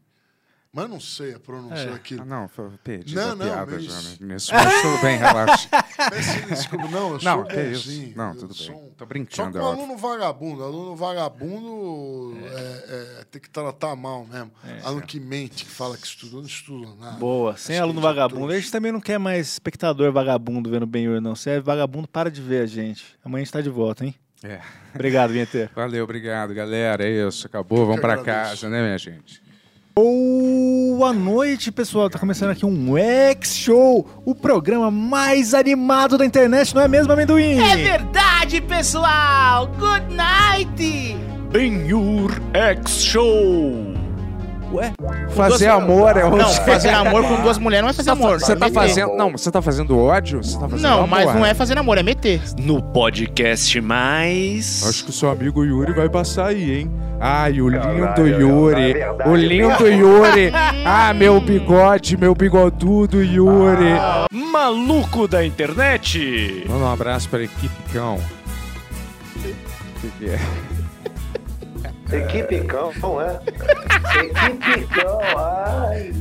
[0.78, 1.90] Mas eu não sei a pronúncia É.
[1.90, 2.22] daquilo.
[2.22, 4.54] Ah, não, foi- perdi Não, não, piada mas- já nisso.
[4.54, 5.68] Mas tudo bem, relaxa.
[6.48, 8.16] Desculpa, não, eu Não, sou bonzinho.
[8.16, 8.84] Não, eu tudo sou bem.
[8.84, 9.82] um- Tô Só brincando, que é o óbvio.
[9.84, 14.50] aluno vagabundo, aluno vagabundo é, é, tem que tratar mal mesmo.
[14.84, 17.16] aluno que mente, que fala que estudou, não estudou nada.
[17.16, 18.52] Boa, sem Acho aluno é vagabundo.
[18.52, 21.34] A gente também não quer mais espectador vagabundo vendo bem não.
[21.34, 23.04] Se é vagabundo, para de ver a gente.
[23.24, 24.14] Amanhã a gente tá de volta, hein?
[24.42, 24.60] É.
[24.94, 25.70] Obrigado, Vinheteiro.
[25.74, 27.04] Valeu, obrigado, galera.
[27.04, 27.84] É isso, acabou.
[27.86, 28.50] Vamos pra agradeço.
[28.62, 29.42] casa, né, minha gente?
[30.00, 32.08] Boa noite, pessoal.
[32.08, 37.58] Tá começando aqui um X-Show, o programa mais animado da internet, não é mesmo, amendoim?
[37.58, 39.66] É verdade, pessoal!
[39.76, 41.16] Good night!
[41.50, 43.97] Benhur X Show.
[44.72, 44.92] Ué?
[45.30, 46.46] Fazer amor é Não, outra.
[46.64, 48.38] fazer amor com duas mulheres não é fazer amor.
[48.38, 48.74] Você é tá meter.
[48.74, 49.16] fazendo.
[49.16, 50.42] Não, você tá fazendo ódio?
[50.44, 51.08] Você tá fazendo Não, amor.
[51.08, 52.40] mas não é fazer amor, é meter.
[52.58, 54.86] No podcast mais.
[54.86, 56.90] Acho que o seu amigo Yuri vai passar aí, hein?
[57.20, 58.94] Ai, o lindo Caralho, Yuri.
[59.26, 60.52] O lindo Yuri.
[60.84, 63.94] Ah, meu bigode, meu bigodudo Yuri.
[64.30, 66.64] Maluco da internet.
[66.68, 68.16] Manda um abraço pra equipe cão.
[68.16, 70.38] O que, que é?
[72.12, 73.38] Equipe cão, não é?
[74.24, 76.12] Equipe cão, ai.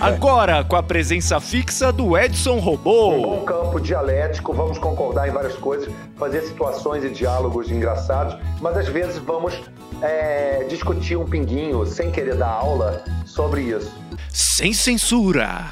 [0.00, 3.20] Agora com a presença fixa do Edson Um Robô.
[3.20, 8.88] bom campo dialético, vamos concordar em várias coisas, fazer situações e diálogos engraçados, mas às
[8.88, 9.60] vezes vamos
[10.00, 13.92] é, discutir um pinguinho, sem querer dar aula, sobre isso.
[14.34, 15.66] Sem censura.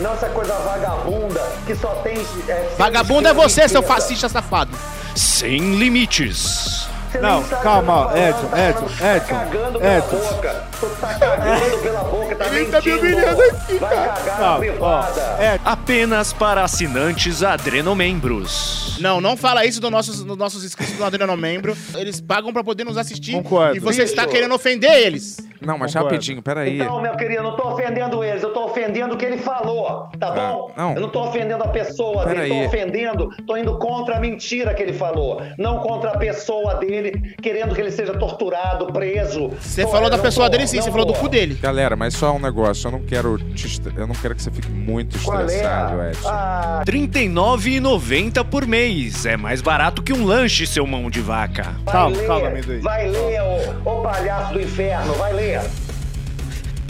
[0.00, 2.16] Não essa coisa vagabunda que só tem.
[2.48, 4.76] É, Vagabundo é você, seu fascista safado.
[5.14, 6.88] Sem limites.
[7.20, 10.16] Não, calma, Edson, Edson, Edson, Tá cagando pela Edson.
[10.16, 10.64] boca.
[10.80, 12.98] Tu tá cagando pela boca, tá Ele tá me mentindo.
[13.00, 15.20] humilhando aqui, Vai cagar na privada.
[15.40, 18.96] É, Apenas para assinantes adrenomembros.
[19.00, 21.76] Não, não fala isso dos nossos, dos nossos inscritos do Adriano Membro.
[21.96, 23.32] Eles pagam pra poder nos assistir.
[23.32, 23.76] Concordo.
[23.76, 25.38] E você está querendo ofender eles.
[25.60, 26.14] Não, mas Concordo.
[26.14, 26.80] rapidinho, peraí.
[26.80, 30.08] Então, meu querido, eu não tô ofendendo eles, eu tô ofendendo o que ele falou,
[30.18, 30.72] tá bom?
[30.74, 30.94] não.
[30.94, 32.60] Eu não tô ofendendo a pessoa Pera dele, aí.
[32.62, 36.99] tô ofendendo, tô indo contra a mentira que ele falou, não contra a pessoa dele,
[37.42, 39.48] querendo que ele seja torturado, preso.
[39.60, 41.54] Você falou eu da pessoa tô, dele sim, você falou do cu dele.
[41.60, 42.88] Galera, mas só um negócio.
[42.88, 46.10] Eu não quero te Eu não quero que você fique muito Qual estressado, é?
[46.10, 46.28] Edson.
[46.28, 49.26] Ah, R$ 39,90 por mês.
[49.26, 51.74] É mais barato que um lanche, seu mão de vaca.
[51.84, 52.80] vai Calma, ler, calma, amendoim.
[52.80, 53.40] Vai ler,
[53.84, 55.60] ô, ô palhaço do inferno, vai ler.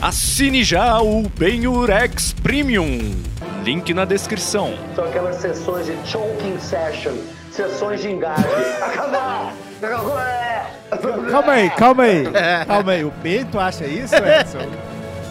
[0.02, 2.98] Assine já o Benhur X Premium.
[3.62, 4.72] Link na descrição.
[4.94, 7.14] São aquelas sessões de choking session,
[7.50, 8.48] sessões de engasgue.
[8.82, 9.69] Acabou!
[11.30, 12.24] Calma aí, calma aí.
[12.66, 13.04] Calma aí.
[13.04, 14.58] O Bento acha isso, Edson?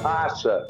[0.03, 0.68] Acha.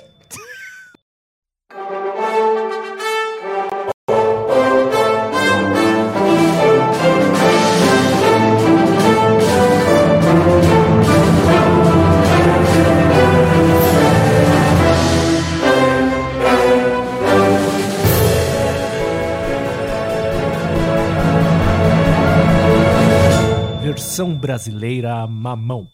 [23.99, 25.85] Versão brasileira mamão.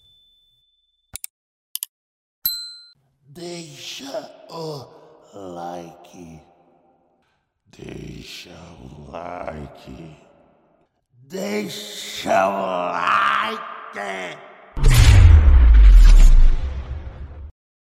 [3.28, 4.86] Deixa o
[5.34, 6.40] like.
[7.66, 10.18] Deixa o like.
[11.14, 14.55] Deixa o like.